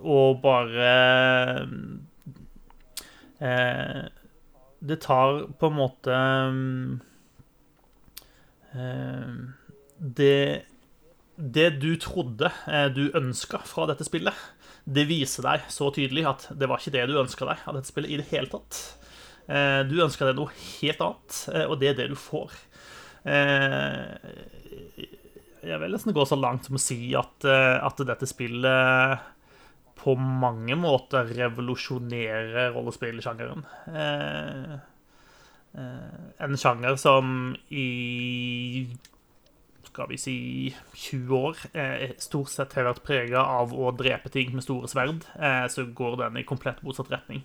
[0.00, 0.90] og bare
[3.42, 4.04] eh,
[4.80, 6.20] Det tar på en måte
[8.72, 9.34] eh,
[9.98, 10.38] det,
[11.36, 14.48] det du trodde eh, du ønska fra dette spillet
[14.90, 17.90] det viser deg så tydelig at det var ikke det du ønska deg av dette
[17.90, 18.80] spillet i det hele tatt.
[19.50, 22.56] Eh, du ønska deg noe helt annet, eh, og det er det du får.
[25.60, 29.28] Eh, jeg vil nesten gå så langt som å si at, at dette spillet
[30.00, 33.66] på mange måter revolusjonerer rollespillsjangeren.
[36.40, 38.86] En sjanger som i
[39.90, 40.36] skal vi si
[40.94, 45.26] 20 år eh, stort sett har vært prega av å drepe ting med store sverd,
[45.36, 47.42] eh, så går den i komplett motsatt retning.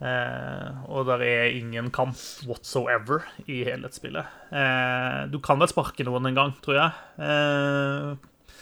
[0.00, 2.16] Eh, og der er ingen kamp
[2.48, 4.24] whatsoever i helhetsspillet.
[4.48, 6.90] Eh, du kan vel sparke noen en gang, tror jeg.
[7.20, 8.56] Eh,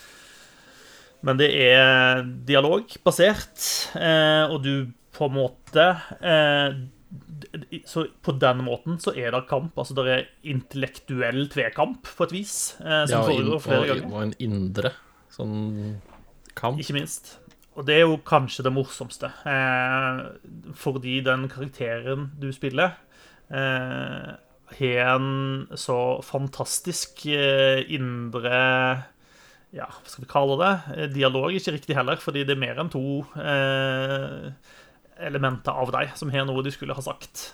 [1.28, 3.64] men det er dialogbasert,
[3.98, 5.88] eh, og du på en måte
[7.88, 9.76] så på den måten så er det kamp.
[9.78, 12.54] Altså det er intellektuell tvekamp, på et vis.
[12.82, 14.92] Eh, som ja, foregår flere og, Og en indre
[15.32, 15.98] sånn
[16.58, 16.80] kamp.
[16.82, 17.36] Ikke minst.
[17.78, 19.30] Og det er jo kanskje det morsomste.
[19.46, 22.96] Eh, fordi den karakteren du spiller,
[23.54, 24.34] eh,
[24.78, 29.04] har en så fantastisk eh, indre
[29.70, 30.72] Ja, hva skal vi kalle det?
[30.96, 34.48] Eh, dialog ikke riktig heller, fordi det er mer enn to eh,
[35.20, 37.52] elementer av deg som har noe de skulle ha sagt.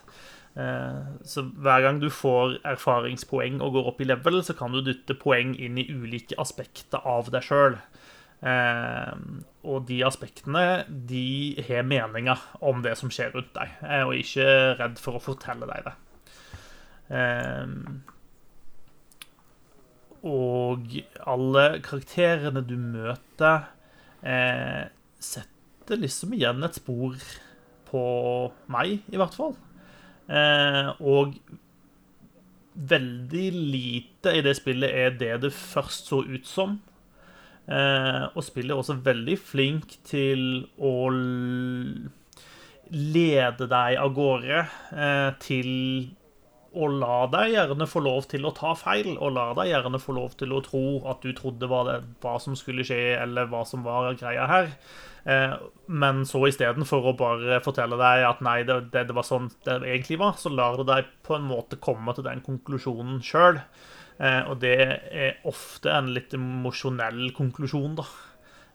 [0.54, 4.80] Eh, så hver gang du får erfaringspoeng og går opp i level, så kan du
[4.80, 7.80] dytte poeng inn i ulike aspekter av deg sjøl.
[8.42, 9.12] Eh,
[9.64, 14.48] og de aspektene de har meninger om det som skjer rundt deg, eh, og ikke
[14.80, 15.94] redd for å fortelle deg det.
[20.24, 20.94] Og
[21.28, 23.66] alle karakterene du møter,
[25.20, 27.18] setter liksom igjen et spor
[27.90, 28.04] på
[28.72, 29.52] meg, i hvert fall.
[30.24, 31.36] Eh, og
[32.74, 36.78] veldig lite i det spillet er det det først så ut som.
[37.64, 40.92] Eh, og spillet er også veldig flink til å
[42.94, 45.70] lede deg av gårde eh, til
[46.74, 50.16] å la deg gjerne få lov til å ta feil, og la deg gjerne få
[50.16, 53.62] lov til å tro at du trodde hva, det, hva som skulle skje, eller hva
[53.68, 54.72] som var greia her.
[55.24, 55.54] Eh,
[55.86, 60.18] men så istedenfor å bare fortelle deg at nei, det, det, var sånn det egentlig
[60.20, 63.62] var, så lar det deg på en måte komme til den konklusjonen sjøl.
[64.18, 68.06] Eh, og det er ofte en litt emosjonell konklusjon, da.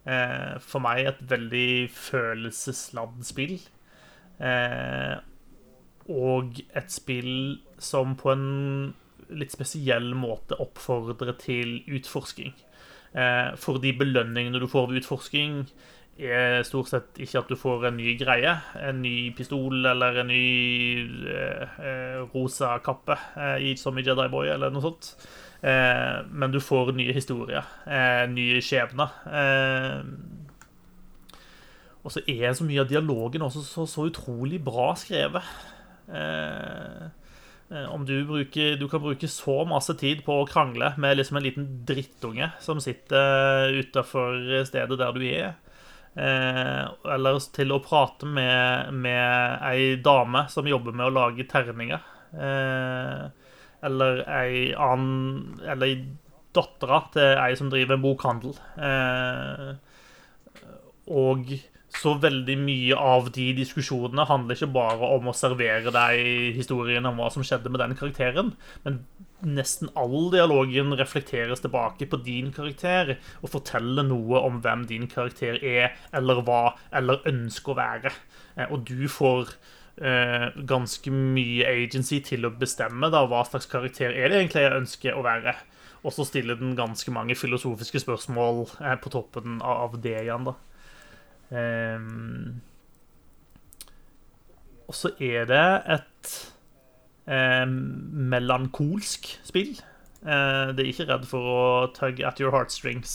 [0.09, 3.59] Eh, for meg et veldig følelsesladd spill.
[6.09, 8.47] Og et spill som på en
[9.29, 12.55] litt spesiell måte oppfordrer til utforsking.
[13.59, 15.65] For de belønningene du får ved utforsking,
[16.19, 20.27] er stort sett ikke at du får en ny greie, en ny pistol eller en
[20.31, 20.47] ny
[21.31, 25.13] eh, eh rosa kappe, eh, som i Jedi Boy eller noe sånt.
[25.61, 29.15] Eh, men du får nye historier, eh, nye skjebner.
[29.27, 30.03] Eh,
[31.99, 35.43] og så er så mye av dialogen også så, så utrolig bra skrevet.
[37.69, 41.43] om du, bruker, du kan bruke så masse tid på å krangle med liksom en
[41.43, 45.53] liten drittunge som sitter utafor stedet der du er.
[46.15, 52.01] Eh, eller til å prate med, med ei dame som jobber med å lage terninger.
[52.33, 53.27] Eh,
[53.87, 56.03] eller ei annen Eller
[56.53, 58.55] dattera til ei som driver en bokhandel.
[58.81, 59.69] Eh,
[61.09, 61.53] og
[61.99, 67.17] så veldig mye av de diskusjonene handler ikke bare om å servere deg historien om
[67.17, 68.53] hva som skjedde med den karakteren,
[68.85, 68.99] men
[69.45, 75.59] nesten all dialogen reflekteres tilbake på din karakter og forteller noe om hvem din karakter
[75.63, 78.13] er, eller hva, eller ønsker å være.
[78.55, 79.53] Eh, og du får
[80.01, 84.79] eh, ganske mye agency til å bestemme da, hva slags karakter er det egentlig jeg
[84.83, 85.55] ønsker å være.
[85.99, 90.57] Og så stiller den ganske mange filosofiske spørsmål eh, på toppen av det igjen, da.
[91.49, 91.99] Eh,
[94.89, 96.31] og så er det et
[97.29, 97.65] eh,
[98.33, 99.75] melankolsk spill.
[100.25, 101.61] Eh, det er ikke redd for å
[101.95, 103.13] tug at your heartstrings.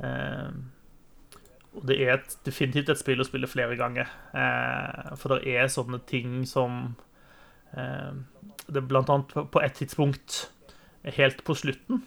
[0.00, 0.50] Eh,
[1.76, 4.10] og det er et, definitivt et spill å spille flere ganger.
[4.32, 6.96] Eh, for det er sånne ting som
[7.76, 8.12] eh,
[8.66, 10.46] Det er blant annet på, et tidspunkt
[11.16, 12.02] helt på slutten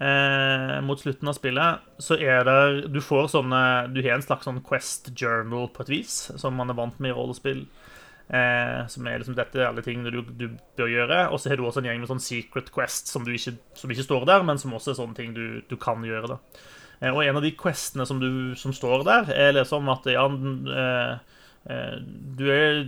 [0.00, 3.58] Eh, mot slutten av spillet så er det Du får sånne
[3.92, 7.12] Du har en slags sånn Quest journal på et vis, som man er vant med
[7.12, 7.66] i rollespill.
[8.32, 10.46] Eh, som er liksom dette alle tingene du, du
[10.78, 11.18] bør gjøre.
[11.34, 14.06] Og så har du også en gjeng med sånn secret quest som, ikke, som ikke,
[14.06, 16.32] står der, men som også er sånne ting du, du kan gjøre.
[16.32, 16.62] da.
[17.02, 20.24] Eh, og en av de questene som, du, som står der, er liksom at ja,
[20.32, 21.42] eh,
[21.76, 21.98] eh,
[22.38, 22.84] du, er,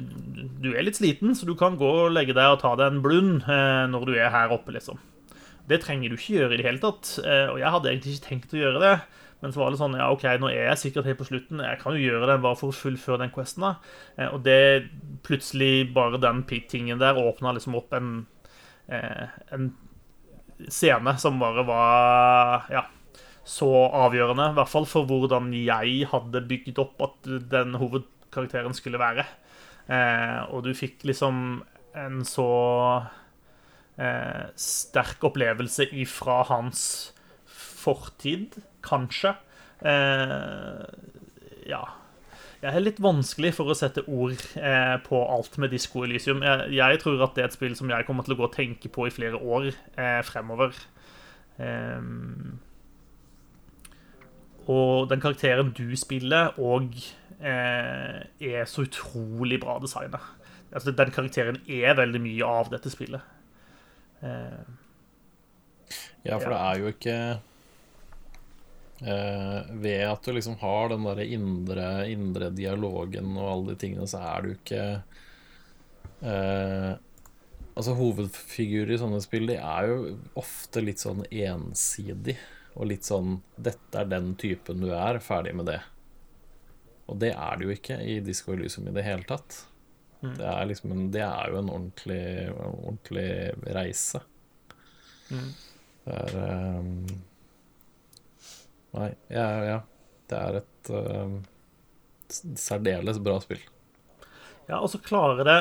[0.65, 3.05] du er litt sliten, så du kan gå og legge deg og ta deg en
[3.05, 5.03] blund eh, når du er her oppe, liksom.
[5.69, 7.19] Det trenger du ikke gjøre i det hele tatt.
[7.21, 8.97] Eh, og jeg hadde egentlig ikke tenkt å gjøre det.
[9.45, 11.61] Men så var det sånn Ja, OK, nå er jeg sikkert helt på slutten.
[11.61, 13.67] Jeg kan jo gjøre det bare for å fullføre den questen.
[13.69, 13.75] da.
[14.17, 14.89] Eh, og det
[15.27, 18.27] plutselig, bare den tingen der, åpna liksom opp en,
[18.89, 19.75] eh, en
[20.65, 22.87] scene som bare var Ja
[23.45, 29.01] så avgjørende, i hvert fall for hvordan jeg hadde bygd opp at den hovedkarakteren skulle
[29.01, 29.27] være.
[29.85, 31.61] Eh, og du fikk liksom
[31.95, 32.49] en så
[34.01, 37.13] eh, sterk opplevelse ifra hans
[37.85, 39.35] fortid kanskje.
[39.85, 40.83] Eh,
[41.69, 41.85] ja.
[42.65, 46.41] Jeg er litt vanskelig for å sette ord eh, på alt med Disko Elysium.
[46.47, 48.55] Jeg, jeg, tror at det er et spill som jeg kommer til å gå og
[48.55, 50.79] tenke på i flere år eh, fremover.
[51.61, 52.57] Ehm,
[54.65, 56.97] og den karakteren du spiller, og
[57.45, 60.23] eh, er så utrolig bra designa.
[60.73, 63.21] Altså, den karakteren er veldig mye av dette spillet.
[64.25, 64.65] Eh,
[66.25, 67.19] ja, for det er jo ikke
[69.01, 74.21] ved at du liksom har den der indre, indre, dialogen og alle de tingene, så
[74.23, 74.85] er du ikke
[76.23, 76.93] eh,
[77.75, 79.97] Altså Hovedfigurer i sånne spill De er jo
[80.39, 82.37] ofte litt sånn ensidig.
[82.79, 85.19] Og litt sånn 'Dette er den typen du er.
[85.19, 85.83] Ferdig med det'.
[87.11, 89.59] Og det er det jo ikke i Disco Elysium i det hele tatt.
[90.23, 90.37] Mm.
[90.39, 92.25] Det, er liksom en, det er jo en ordentlig,
[92.55, 93.29] ordentlig
[93.77, 94.23] reise.
[95.29, 95.51] Mm.
[96.05, 96.39] Det er
[96.79, 96.95] um,
[98.95, 99.79] Nei, ja, ja.
[100.31, 101.39] Det er et uh,
[102.31, 103.63] særdeles bra spill.
[104.69, 105.59] Ja, og så klarer det,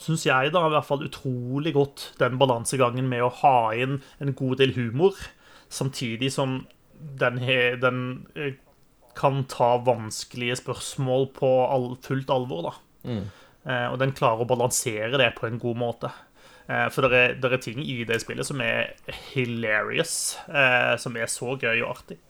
[0.00, 4.34] syns jeg, da, i hvert fall utrolig godt den balansegangen med å ha inn en
[4.38, 5.18] god del humor,
[5.70, 6.64] samtidig som
[7.20, 8.00] den, he, den
[8.34, 8.56] eh,
[9.16, 12.74] kan ta vanskelige spørsmål på all, fullt alvor, da.
[13.06, 13.22] Mm.
[13.68, 16.10] Eh, og den klarer å balansere det på en god måte.
[16.70, 18.94] Eh, for det er, er, ting i det spillet som er
[19.32, 22.20] hilarious, eh, som er så gøy og artig.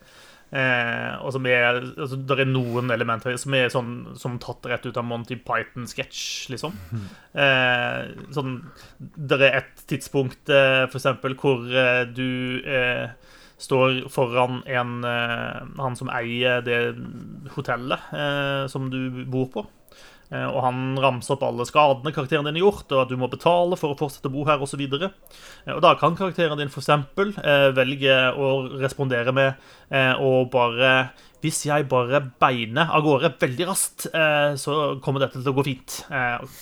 [0.50, 4.86] Eh, og som er, altså, Det er noen elementer som er sånn som tatt rett
[4.88, 6.76] ut av Monty Python-sketsj, liksom.
[7.30, 8.56] Eh, sånn,
[8.98, 13.12] det er et tidspunkt, eh, for eksempel, hvor eh, du eh,
[13.62, 16.80] står foran en eh, Han som eier det
[17.54, 18.10] hotellet
[18.72, 19.64] som du bor på.
[20.30, 23.28] Eh, og han ramser opp alle skadene karakteren din har gjort, og at du må
[23.30, 24.84] betale for å fortsette å bo her, osv.
[24.86, 26.90] Og, eh, og da kan karakteren din f.eks.
[26.90, 31.10] Eh, velge å respondere med å bare
[31.40, 34.04] Hvis jeg bare beiner av gårde veldig raskt,
[34.60, 35.94] så kommer dette til å gå fint.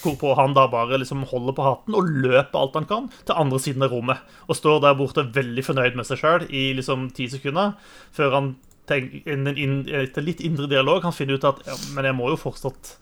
[0.04, 3.58] Hvorpå han da bare liksom holder på hatten og løper alt han kan til andre
[3.58, 4.22] siden av rommet.
[4.46, 7.74] Og står der borte veldig fornøyd med seg sjøl i liksom ti sekunder,
[8.14, 8.54] før han
[8.88, 12.94] etter litt indre dialog kan finne ut at ja, men jeg må jo fortsatt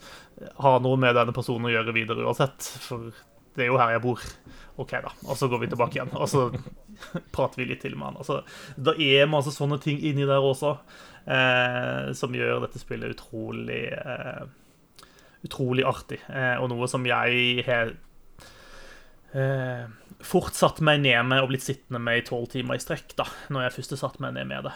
[0.60, 2.68] ha noe med denne personen å gjøre videre uansett.
[2.84, 3.10] For
[3.56, 4.22] det er jo her jeg bor.
[4.76, 5.12] OK, da.
[5.24, 6.12] Og så går vi tilbake igjen.
[6.16, 6.46] Og så
[7.34, 8.20] prater vi litt til med han.
[8.20, 8.42] Altså,
[8.76, 10.74] det er masse sånne ting inni der også
[11.24, 14.46] eh, som gjør dette spillet utrolig eh,
[15.46, 16.16] Utrolig artig.
[16.32, 17.92] Eh, og noe som jeg har
[19.36, 19.84] eh,
[20.26, 23.66] fortsatt meg ned med og blitt sittende med i tolv timer i strekk, da, når
[23.68, 24.72] jeg først satte meg ned med det.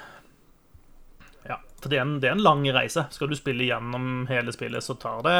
[1.81, 3.07] For det er, en, det er, en, lang reise.
[3.15, 5.39] Skal du spille gjennom hele spillet, så tar det,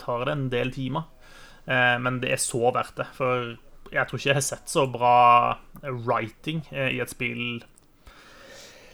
[0.00, 1.04] tar det en del timer.
[1.66, 3.08] Eh, men det er så verdt det.
[3.16, 3.52] For
[3.92, 5.16] jeg tror ikke jeg har sett så bra
[5.84, 7.62] writing eh, i et spill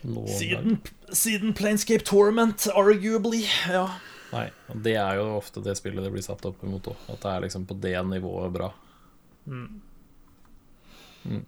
[0.00, 0.80] siden,
[1.12, 3.44] siden, Planescape Torment, arguably.
[3.68, 3.86] Ja.
[4.30, 4.46] Nei,
[4.86, 7.06] det er jo ofte det spillet det blir satt opp imot òg.
[7.12, 8.70] At det er liksom på det nivået bra.
[9.46, 9.80] Mm.
[11.24, 11.44] Mm.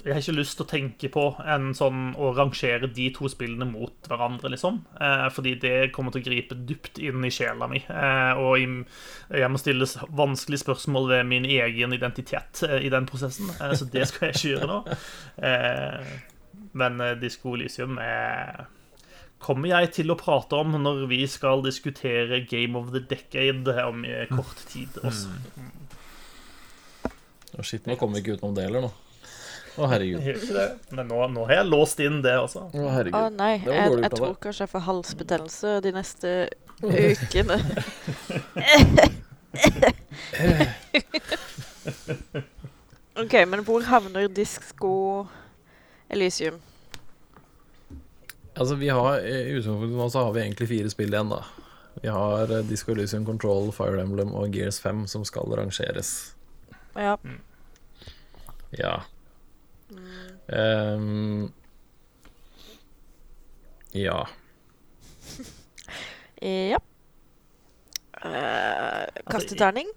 [0.00, 3.66] Jeg har ikke lyst til å tenke på en sånn å rangere de to spillene
[3.68, 4.78] mot hverandre, liksom.
[4.96, 7.82] Eh, fordi det kommer til å gripe dypt inn i sjela mi.
[7.84, 8.56] Eh, og
[9.36, 13.52] jeg må stille vanskelige spørsmål ved min egen identitet eh, i den prosessen.
[13.58, 14.78] Eh, så det skal jeg ikke gjøre nå.
[15.50, 16.14] Eh,
[16.80, 18.00] men eh, Disko Elysium
[19.40, 24.08] kommer jeg til å prate om når vi skal diskutere Game of the Decade om
[24.32, 25.36] kort tid også.
[25.60, 25.70] Mm.
[27.58, 29.09] Oh, shit, nå kommer vi ikke utenom det heller, nå.
[29.78, 30.22] Å, herregud.
[30.96, 32.60] Men nå, nå, har jeg låst inn det også.
[32.70, 33.18] Å, herregud.
[33.18, 36.28] Å, nei, jeg, jeg tror kanskje jeg får halsbetennelse de neste
[36.80, 37.58] ukene.
[43.20, 45.26] OK, men hvor havner Disko
[46.10, 46.58] Elysium?
[48.54, 51.44] Altså, vi har I utgangspunktet så har vi egentlig fire spill igjen, da.
[52.00, 56.34] Vi har uh, Disco Elysium Control, Fire Emblem og Gears 5 som skal rangeres.
[56.94, 57.16] Ja.
[58.78, 58.94] Ja.
[60.50, 61.52] Um,
[63.92, 64.26] ja.
[66.40, 66.80] ja.
[68.24, 69.88] Uh, kasteterning?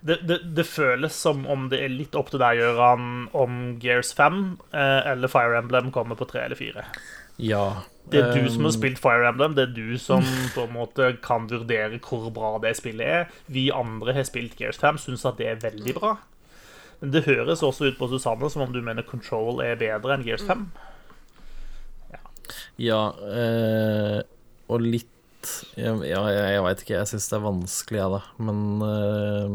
[0.00, 4.12] Det, det, det, føles som om det er litt opp til deg, Gøran, om Gears
[4.14, 4.38] 5
[4.70, 6.84] eh, eller Fire Emblem kommer på 3 eller 4.
[7.42, 7.64] Ja.
[8.06, 9.56] Det er du som har spilt Fire Emblem.
[9.58, 10.22] Det er du som
[10.54, 13.34] på en måte kan vurdere hvor bra det spillet er.
[13.50, 16.14] Vi andre har spilt Gears 5, syns at det er veldig bra.
[17.00, 20.24] Men det høres også ut på Susanne som om du mener Control er bedre enn
[20.26, 20.64] Gears 5.
[22.12, 22.22] Ja,
[22.88, 23.02] ja
[23.36, 24.20] øh,
[24.72, 25.12] og litt
[25.78, 26.96] Ja, jeg, jeg veit ikke.
[26.96, 28.20] Jeg syns det er vanskelig, jeg, da.
[28.42, 29.50] Men øh,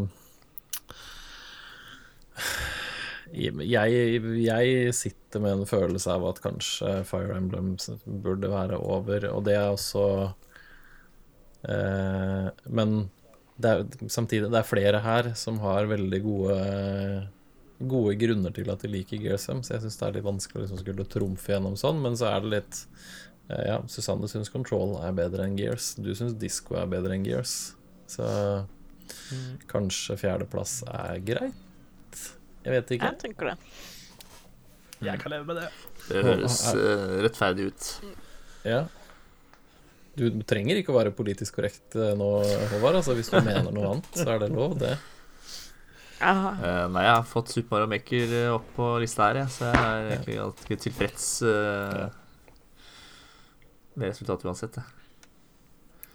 [3.67, 3.97] jeg,
[4.45, 7.73] jeg, sitter med en følelse av at kanskje Fire Emblem
[8.23, 10.05] burde være over, og det er også
[11.67, 13.09] øh, Men
[13.61, 16.57] det er, samtidig, det er flere her som har veldig gode,
[17.79, 20.63] gode grunner til at de liker GSM, så jeg syns det er litt vanskelig å
[20.65, 22.81] liksom skulle trumfe gjennom sånn, men så er det litt
[23.49, 25.93] eh, Ja, Susanne syns Control er bedre enn Gears.
[26.01, 27.55] Du syns Disco er bedre enn Gears.
[28.11, 29.63] Så mm.
[29.71, 32.25] kanskje fjerdeplass er greit?
[32.61, 33.09] Jeg vet ikke.
[33.09, 33.57] Jeg tenker det.
[35.01, 35.69] Jeg kan leve med det.
[36.09, 37.87] Det høres uh, rettferdig ut.
[38.67, 38.83] Ja.
[40.17, 42.29] Du, trenger ikke å være politisk korrekt uh, nå,
[42.73, 42.99] Håvard.
[42.99, 44.95] Altså, hvis du mener noe annet, så er det lov, det.
[46.21, 49.69] Uh, nei, jeg har fått Super Mario Maker uh, opp på lista her, jeg, så
[49.71, 51.29] jeg er egentlig alltid tilfreds
[53.95, 54.81] med resultatet uansett.
[54.81, 55.00] Jeg.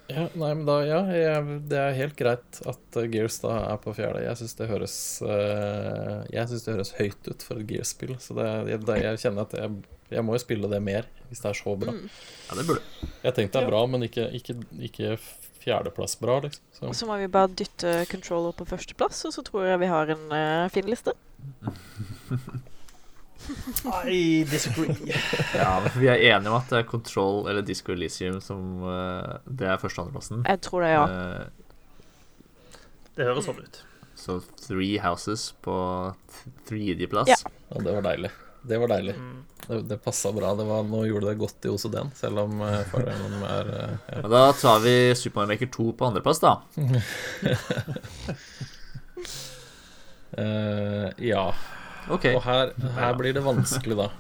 [0.07, 3.95] Ja, nei, men da, ja, jeg, det er helt greit at Gears da er på
[3.97, 4.23] fjerde.
[4.23, 8.47] Jeg syns det høres Jeg synes det høres høyt ut for et Gears-spill, så det,
[8.71, 9.75] jeg, jeg kjenner at jeg
[10.13, 11.95] jeg må jo spille det mer, hvis det er så bra.
[11.95, 12.07] Mm.
[12.47, 12.83] Ja, det burde
[13.25, 14.55] Jeg tenkte det er bra, men ikke, ikke,
[14.89, 15.17] ikke
[15.65, 16.63] fjerdeplass bra, liksom.
[16.71, 16.93] Så.
[17.01, 17.09] så.
[17.09, 20.71] må vi bare dytte controller på førsteplass, og så tror jeg vi har en uh,
[20.75, 21.17] fin liste.
[24.11, 25.15] I disagree.
[25.55, 29.69] ja, vi er enige om at det er Control eller Disco Elysium som uh, Det
[29.69, 30.43] er første- og andreplassen.
[30.47, 31.05] Jeg tror det, ja.
[31.07, 31.67] Uh,
[33.17, 33.79] det høres sånn ut.
[34.17, 35.77] Så Three Houses på
[36.69, 37.31] tredjeplass.
[37.31, 37.39] Ja.
[37.71, 38.31] ja, det var deilig.
[38.67, 39.15] Det var deilig.
[39.15, 39.45] Mm.
[39.67, 40.55] Det, det passa bra.
[40.59, 44.23] Det var, nå gjorde det godt i OCD-en, selv om uh, fordelen er uh, ja.
[44.33, 46.57] Da tar vi Supermann Maker 2 på andreplass, da.
[50.37, 51.47] uh, ja.
[52.13, 52.37] Okay.
[52.37, 54.11] Og her, her, blir det vanskelig, da.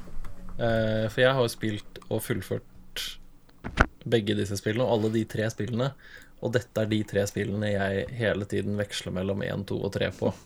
[0.56, 3.04] Uh, for jeg har jo spilt og fullført
[4.06, 5.90] begge disse spillene, og alle de tre spillene.
[6.44, 10.10] Og dette er de tre spillene jeg hele tiden veksler mellom 1, 2 og 3
[10.18, 10.32] på.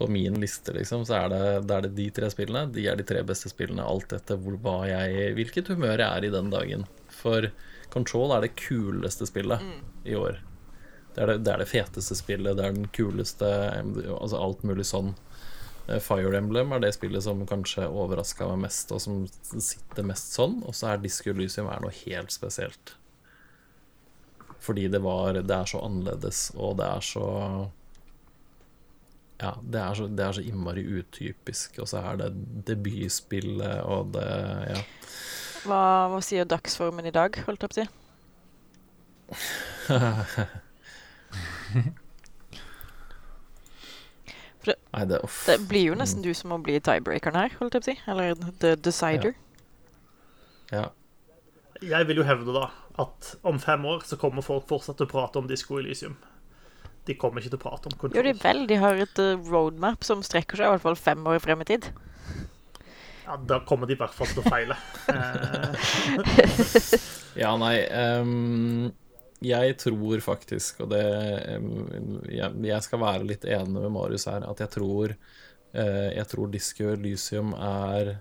[0.00, 2.70] på min liste, liksom, så er det, det, er det de tre spillene.
[2.72, 6.26] De er de tre beste spillene, alt etter hvor, hva jeg, hvilket humør jeg er
[6.26, 6.86] i den dagen.
[7.12, 7.50] For
[7.92, 9.82] Control er det kuleste spillet mm.
[10.08, 10.40] i år.
[11.14, 13.48] Det er det, det er det, feteste spillet, det er den kuleste
[14.14, 15.14] Altså alt mulig sånn.
[15.88, 20.36] Eh, Fire Emblem er det spillet som kanskje overraska meg mest, og som sitter mest
[20.36, 20.60] sånn.
[20.66, 22.94] Og så er Disco Elysium er noe helt spesielt.
[24.60, 27.26] Fordi det var Det er så annerledes, og det er så
[29.40, 31.78] ja, det er, så, det er så innmari utypisk.
[31.80, 32.30] Og så er det
[32.68, 34.30] debutspillet og det
[34.74, 34.82] Ja.
[35.60, 37.86] Hva, hva sier dagsformen i dag, holdt jeg på å si?
[44.64, 47.84] det, Nei, det, det, blir jo nesten du som må bli tiebreakeren her, holdt jeg
[47.84, 47.96] på å si.
[48.10, 49.36] Eller the decider.
[50.70, 50.82] Ja.
[50.82, 50.88] ja.
[51.80, 52.66] Jeg vil jo hevde da
[53.00, 56.18] at om fem år så kommer folk fortsatt til å prate om Disko Elysium.
[57.08, 58.20] De kommer ikke til å prate om kontroll.
[58.20, 58.66] Jo, de vel.
[58.68, 61.68] De har et uh, roadmap som strekker seg i hvert fall fem år frem i
[61.70, 61.88] tid.
[63.24, 64.76] Ja, da kommer de i hvert fall til å feile.
[67.42, 67.76] ja, nei
[68.20, 68.90] um,
[69.40, 71.04] Jeg tror faktisk, og det
[72.28, 75.14] jeg, jeg, skal være litt enig med Marius her, at jeg tror
[75.72, 78.16] Eh, jeg tror Disco Elysium er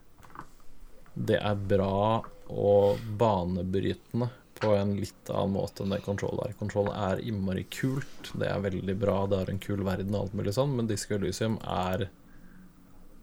[1.13, 6.53] Det er bra og banebrytende på en litt annen måte enn det Control er.
[6.59, 8.31] Control er innmari kult.
[8.35, 11.15] Det er veldig bra, det har en kul verden og alt mulig sånn, men Disco
[11.15, 12.09] Elysium er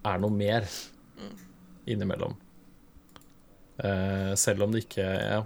[0.06, 0.68] er noe mer
[1.90, 2.36] innimellom.
[3.82, 5.40] Eh, selv om det ikke ja,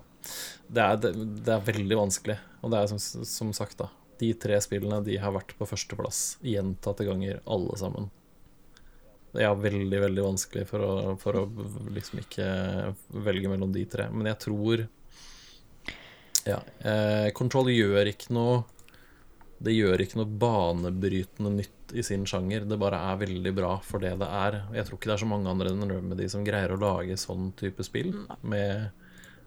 [0.68, 1.12] det, er, det,
[1.46, 2.38] det er veldig vanskelig.
[2.60, 3.88] Og det er som, som sagt, da.
[4.20, 8.10] De tre spillene de har vært på førsteplass gjentatte ganger, alle sammen.
[9.30, 10.92] Det er veldig, veldig vanskelig for å,
[11.22, 11.44] for å
[11.94, 12.46] liksom ikke
[13.24, 14.08] velge mellom de tre.
[14.12, 14.86] Men jeg tror
[16.48, 16.58] Ja.
[16.80, 18.62] Eh, Control gjør ikke noe
[19.60, 22.64] Det gjør ikke noe banebrytende nytt i sin sjanger.
[22.64, 24.62] Det bare er veldig bra for det det er.
[24.74, 27.50] Jeg tror ikke det er så mange andre enn Remedy som greier å lage sånn
[27.60, 28.14] type spill.
[28.40, 28.90] Med,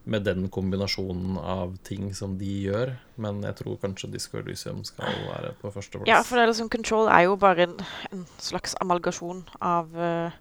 [0.04, 2.94] med den kombinasjonen av ting som de gjør.
[3.16, 6.10] Men jeg tror kanskje Disco Elysium skal være på førsteplass.
[6.10, 7.78] Ja, for det er liksom, Control er jo bare en,
[8.12, 10.36] en slags amalgasjon av uh,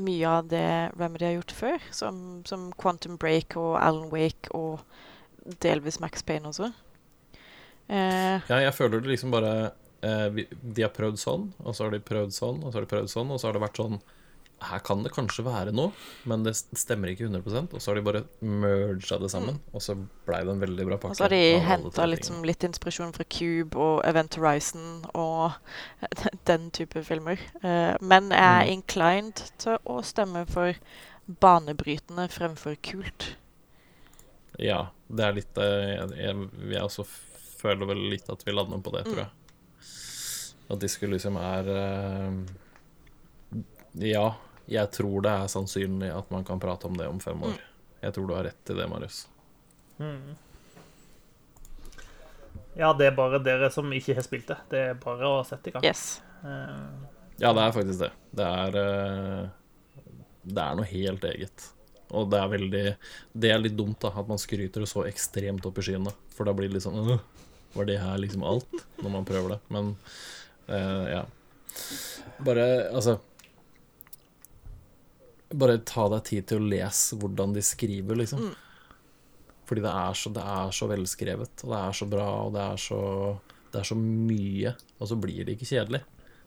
[0.00, 0.64] mye av det
[0.96, 1.90] Remedy har gjort før.
[1.92, 2.16] Som,
[2.48, 4.80] som Quantum Break og Alan Wake og
[5.60, 6.72] delvis Max Payne også.
[7.90, 9.52] Uh, Ja, jeg føler det liksom bare
[10.06, 12.86] uh, vi, De har prøvd sånn, og så har de prøvd sånn, og så har
[12.86, 14.00] de prøvd sånn, og så har det vært sånn
[14.68, 15.90] Her kan det kanskje være noe,
[16.30, 19.96] men det stemmer ikke 100% Og så har de bare merga det sammen, og så
[20.26, 21.10] blei det en veldig bra pakke.
[21.10, 25.52] og så har de henta liksom litt inspirasjon fra Cube og Event Horizon og
[26.50, 27.38] den type filmer.
[27.62, 28.72] Eh, men jeg er Mm.
[28.78, 30.74] inclined til å stemme for
[31.42, 33.36] banebrytende fremfor kult.
[34.58, 37.04] Ja, det er litt eh, Jeg, jeg, jeg også
[37.62, 39.30] føler vel litt at vi lander på det, tror jeg.
[40.72, 42.32] At Disco Elysium er eh,
[44.12, 44.26] Ja,
[44.70, 47.56] jeg tror det er sannsynlig at man kan prate om det om fem år.
[48.02, 49.26] Jeg tror du har rett i det, Marius.
[49.98, 50.34] Mm.
[52.78, 54.56] Ja, det er bare dere som ikke har spilt det.
[54.72, 55.84] Det er bare å sette i gang.
[55.86, 56.20] Yes.
[56.42, 57.08] Eh,
[57.42, 58.10] Ja, det er faktisk det.
[58.38, 59.48] Det er eh,
[60.42, 61.66] Det er noe helt eget.
[62.12, 62.82] Og det er veldig
[63.32, 66.12] Det er litt dumt, da, at man skryter så ekstremt opp i skyene.
[66.36, 67.20] For da blir det litt sånn «Åh,
[67.74, 68.72] Var det her liksom alt?
[69.02, 69.60] Når man prøver det.
[69.72, 69.94] Men
[70.68, 71.22] eh, ja.
[72.44, 73.18] Bare Altså
[75.52, 78.52] Bare ta deg tid til å lese hvordan de skriver, liksom.
[79.68, 82.64] Fordi det er, så, det er så velskrevet, og det er så bra, og det
[82.64, 83.02] er så,
[83.72, 84.74] det er så mye.
[84.98, 86.02] Og så blir det ikke kjedelig.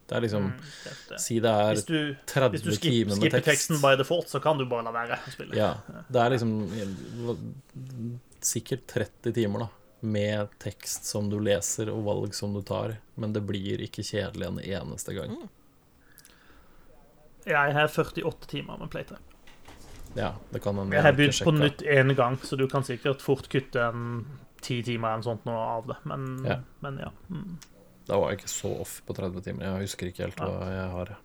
[0.05, 0.65] Det er liksom mm,
[1.09, 1.19] det.
[1.21, 1.97] Si det er Hvis du,
[2.29, 3.47] 30 hvis du skip, skipper tekst.
[3.47, 5.57] teksten by default, så kan du bare la være å spille.
[5.57, 5.71] Ja.
[6.13, 6.53] Det er liksom
[8.45, 9.71] sikkert 30 timer, da.
[10.05, 12.99] Med tekst som du leser, og valg som du tar.
[13.17, 15.33] Men det blir ikke kjedelig en eneste gang.
[17.45, 19.21] Jeg har 48 timer med playtime.
[20.15, 23.21] Ja, det kan hende Jeg har begynt på nytt én gang, så du kan sikkert
[23.21, 24.25] fort kutte en
[24.63, 25.97] ti timer eller sånt noe av det.
[26.03, 26.59] Men Ja.
[26.79, 27.11] men ja.
[27.29, 27.57] Mm.
[28.07, 29.65] Da var jeg ikke så off på 30 timer.
[29.65, 31.15] Jeg husker ikke helt hva jeg har.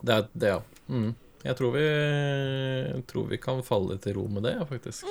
[0.00, 0.60] Det er det, ja.
[0.88, 1.14] Mm.
[1.42, 5.04] Jeg tror vi, jeg tror vi kan falle til ro med det, faktisk.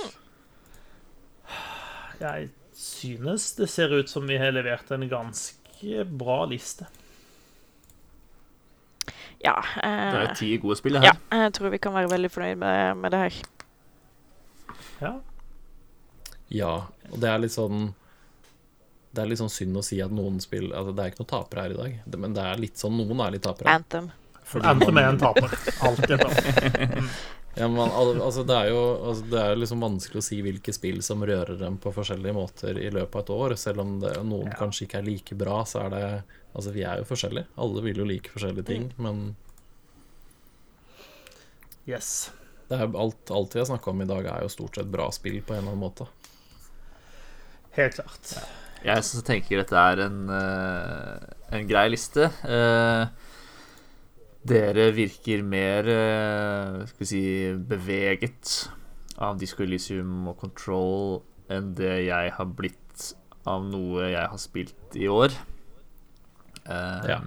[2.19, 6.87] Jeg synes det ser ut som vi har levert en ganske bra liste.
[9.43, 9.55] Ja.
[9.75, 11.05] Det er Eh, ti gode spill, her.
[11.13, 11.13] ja,
[11.45, 13.33] jeg tror vi kan være veldig fornøyd med, med det her.
[15.01, 15.13] Ja.
[16.49, 16.73] Ja,
[17.11, 17.93] og det er litt sånn
[19.13, 21.29] Det er litt sånn synd å si at noen spill altså Det er ikke noen
[21.31, 23.69] tapere her i dag, det, men det er litt sånn noen er litt tapere.
[23.73, 24.11] Anthem.
[24.49, 25.53] Fordi Anthem er en taper.
[25.85, 27.03] Alltid en taper.
[27.59, 31.01] Ja, men, altså, det er jo altså, Det er liksom vanskelig å si hvilke spill
[31.03, 33.55] som rører dem på forskjellige måter i løpet av et år.
[33.59, 34.57] Selv om det, noen Ja.
[34.61, 36.03] kanskje ikke er like bra, så er det
[36.55, 37.47] Altså, vi er jo forskjellige.
[37.61, 39.35] Alle vil jo like forskjellige ting, men
[41.89, 42.29] Yes.
[42.69, 45.07] det er alt, alt vi har snakka om i dag, er jo stort sett bra
[45.13, 46.05] spill på en eller annen måte.
[47.73, 48.33] Helt klart.
[48.85, 52.29] Jeg synes, tenker dette er en, eh, en grei liste.
[52.45, 53.07] Eh,
[54.49, 57.23] dere virker mer eh, skal vi si,
[57.73, 58.69] beveget
[59.17, 61.19] av Disco Elysium og Control
[61.51, 63.09] enn det jeg har blitt
[63.49, 65.33] av noe jeg har spilt i år.
[66.69, 67.21] Eh, Ja.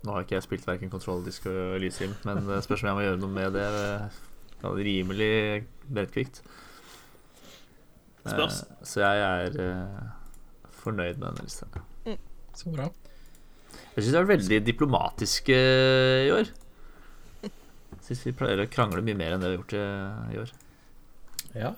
[0.00, 2.96] Nå har ikke jeg spilt verken Control eller Disco Elysium, men det spørs om jeg
[2.96, 3.66] må gjøre noe med det
[4.60, 5.34] det er rimelig
[5.88, 6.40] brettkvikt.
[8.24, 8.62] Spørs.
[8.62, 11.68] Uh, så jeg er uh, fornøyd med denne lista.
[12.56, 12.88] Så bra.
[13.94, 15.56] Jeg syns vi har vært veldig diplomatiske
[16.26, 16.50] i år.
[18.06, 20.52] Syns vi pleier å krangle mye mer enn det vi har gjort eh, i år.
[21.56, 21.72] Ja.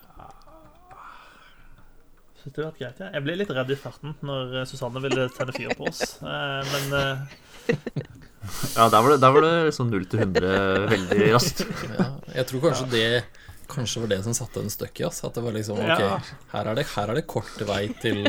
[2.43, 3.11] Synes det vært greit, ja.
[3.15, 6.03] Jeg ble litt redd i starten når eh, Susanne ville tenne fyr på oss.
[6.23, 7.77] Eh, Men eh,
[8.75, 11.63] Ja, der var det, der var det liksom 0 til 100 veldig raskt.
[12.01, 12.09] ja.
[12.35, 13.07] Jeg tror kanskje det
[13.73, 15.23] kanskje var det som satte en støkk i oss.
[15.25, 16.19] At det var liksom Ja.
[16.53, 18.27] Her er det, her er det kort vei til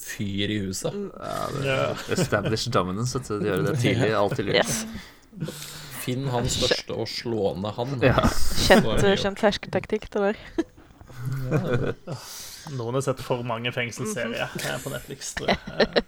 [0.00, 0.96] fyr i huset.
[1.68, 1.92] Ja.
[2.16, 3.36] Establish dominance, vet du.
[3.44, 4.10] De gjør det tidlig.
[4.24, 4.58] Alltid lurt.
[4.64, 5.52] Yes.
[6.02, 7.94] Finn han største og slå ned han.
[8.08, 8.24] Ja.
[8.64, 10.44] Kjent, kjent fersketaktikk, det der.
[11.52, 12.18] Ja, det.
[12.76, 16.04] Noen har sett for mange fengselsserier eh, på Netflix, tror jeg.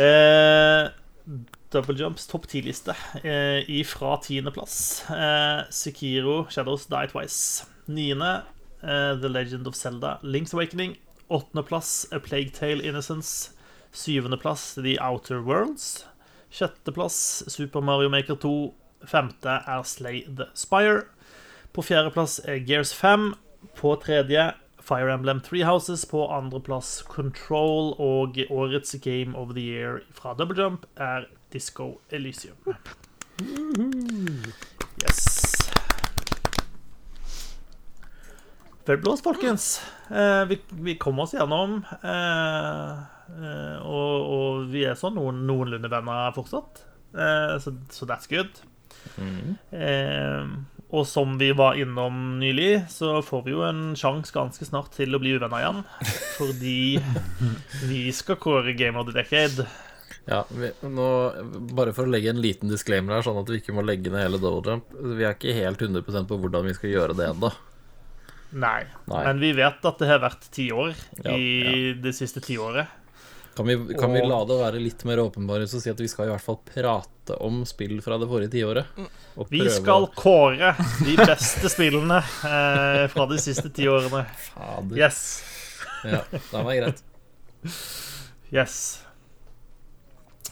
[0.00, 0.88] Eh,
[1.70, 5.04] Double Jumps topp 10-liste eh, ifra tiendeplass.
[5.10, 7.66] Eh, Sekiro Shadows Die Twice.
[7.90, 8.42] Niende
[8.82, 10.96] eh, The Legend of Zelda Link's Awakening.
[11.28, 13.50] Åttendeplass A Plague Tale Innocence.
[13.92, 16.06] Syvendeplass The Outer Worlds.
[16.50, 18.74] Sjetteplass Super Mario Maker 2.
[19.06, 21.04] Femte er Slay the Spire.
[21.72, 23.34] På fjerdeplass er Gears 5.
[23.78, 24.52] På tredje
[24.90, 26.02] Fire Emblem Three Houses.
[26.10, 27.94] På andreplass Control.
[28.02, 32.58] Og årets Game of the Year fra Double Jump er Disco Elysium.
[35.04, 35.28] Yes.
[38.86, 39.78] Vel blåst, folkens.
[40.10, 41.84] Eh, vi, vi kom oss gjennom.
[42.02, 42.92] Eh,
[43.30, 46.82] eh, og, og vi er sånn noen, noenlunde venner fortsatt.
[47.14, 48.58] Eh, så, so that's good.
[49.70, 50.50] Eh,
[50.90, 55.14] og som vi var innom nylig, så får vi jo en sjanse ganske snart til
[55.14, 55.84] å bli uvenner igjen.
[56.38, 56.80] Fordi
[57.86, 59.68] vi skal kåre Game of the Decade.
[60.26, 61.08] Ja, vi, nå,
[61.74, 64.26] bare for å legge en liten disclaimer her, sånn at vi ikke må legge ned
[64.26, 64.92] hele Double Jump.
[65.16, 67.52] Vi er ikke helt 100% på hvordan vi skal gjøre det ennå.
[68.50, 68.82] Nei.
[69.06, 69.22] Nei.
[69.28, 70.90] Men vi vet at det har vært ti år
[71.22, 72.90] Ja, i det siste tiåret.
[73.60, 76.30] Kan, vi, kan vi la det være litt mer åpenbare og si at vi skal
[76.30, 78.88] i hvert fall prate om spill fra det forrige tiåret?
[79.36, 80.70] Og Vi skal å- kåre
[81.04, 84.24] de beste spillene eh, fra de siste ti årene.
[84.48, 84.96] Fader.
[84.96, 85.20] Yes.
[86.08, 87.04] Ja, det var greit.
[88.50, 88.78] Yes.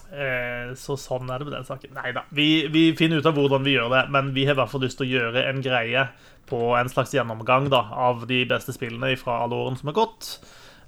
[0.09, 1.91] Eh, så sånn er det med den saken.
[1.97, 2.23] Nei da.
[2.33, 4.81] Vi, vi finner ut av hvordan vi gjør det, men vi har i hvert fall
[4.85, 6.07] lyst til å gjøre en greie
[6.49, 10.31] på en slags gjennomgang da, av de beste spillene fra alle årene som har gått.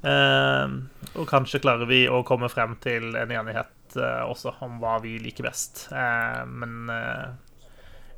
[0.01, 0.73] Eh,
[1.13, 5.17] og kanskje klarer vi å komme frem til en enighet eh, også om hva vi
[5.21, 5.87] liker best.
[5.93, 7.25] Eh, men eh,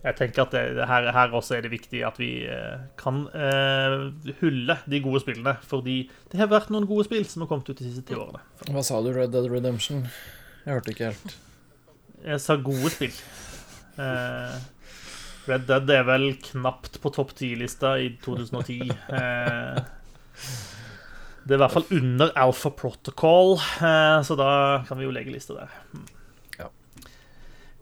[0.03, 3.97] jeg tenker at det, her, her også er det viktig at vi eh, kan eh,
[4.41, 5.55] hulle de gode spillene.
[5.67, 5.97] Fordi
[6.31, 8.43] det har vært noen gode spill som har kommet ut de siste ti årene.
[8.67, 10.05] Hva sa du, Red Dead Redemption?
[10.63, 11.35] Jeg hørte ikke helt.
[12.23, 13.15] Jeg sa gode spill.
[13.99, 14.59] Eh,
[15.47, 18.91] Red Dead er vel knapt på topp 10-lista i 2010.
[18.91, 19.81] Eh,
[21.45, 24.51] det er i hvert fall under Alpha Protocol, eh, så da
[24.87, 25.73] kan vi jo legge lista der.
[26.59, 26.69] Ja.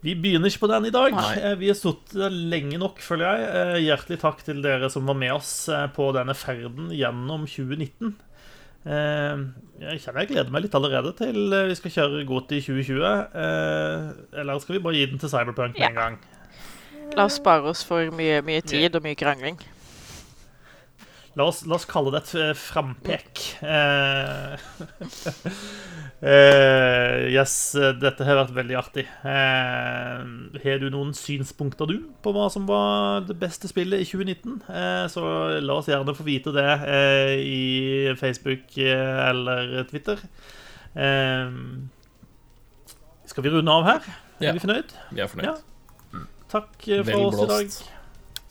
[0.02, 1.14] Vi begynner ikke på den i dag.
[1.14, 1.36] Nei.
[1.38, 3.50] Eh, Vi har sittet lenge nok, føler jeg.
[3.62, 5.54] Eh, Hjertelig takk til dere som var med oss
[5.96, 8.16] på denne ferden gjennom 2019.
[8.82, 9.38] Eh,
[9.82, 11.38] Jeg kjenner jeg gleder meg litt allerede til
[11.70, 13.06] vi skal kjøre godt i 2020.
[13.34, 15.90] Eh, Eller skal vi bare gi den til Cyberpunk med Ja.
[15.90, 16.20] en gang?
[17.16, 19.58] La oss spare oss for mye, mye tid og mye krangling.
[21.40, 23.42] La oss, la oss kalle det et eh, frampek.
[23.64, 24.58] Uh,
[26.26, 27.54] uh, yes,
[28.02, 29.06] dette har vært veldig artig.
[29.24, 30.26] Eh,
[30.66, 34.60] har du noen synspunkter, du, på hva som var det beste spillet i 2019?
[34.68, 35.24] Eh, så
[35.64, 36.68] la oss gjerne få vite det
[37.48, 40.20] i Facebook eller Twitter.
[43.32, 44.16] Skal vi runde av her?
[44.42, 44.50] Ja.
[44.50, 44.96] Er vi fornøyd?
[45.16, 45.48] Vi er fornøyd.
[45.48, 45.60] Ja.
[46.52, 47.76] Takk eh, for oss i dag.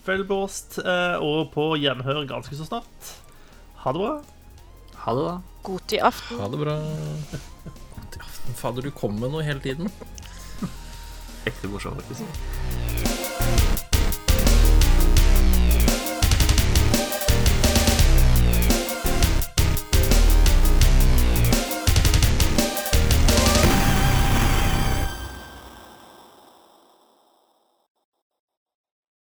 [0.07, 3.11] Vel blåst, eh, og på gjenhør ganske så snart.
[3.85, 4.15] Ha det bra.
[5.05, 5.37] Ha det, da.
[5.63, 6.41] God i aften.
[6.41, 6.77] Ha det bra.
[7.95, 8.59] God til aften.
[8.63, 9.93] Fader, du kommer med noe hele tiden.
[11.49, 13.20] Ekte morsomt, faktisk.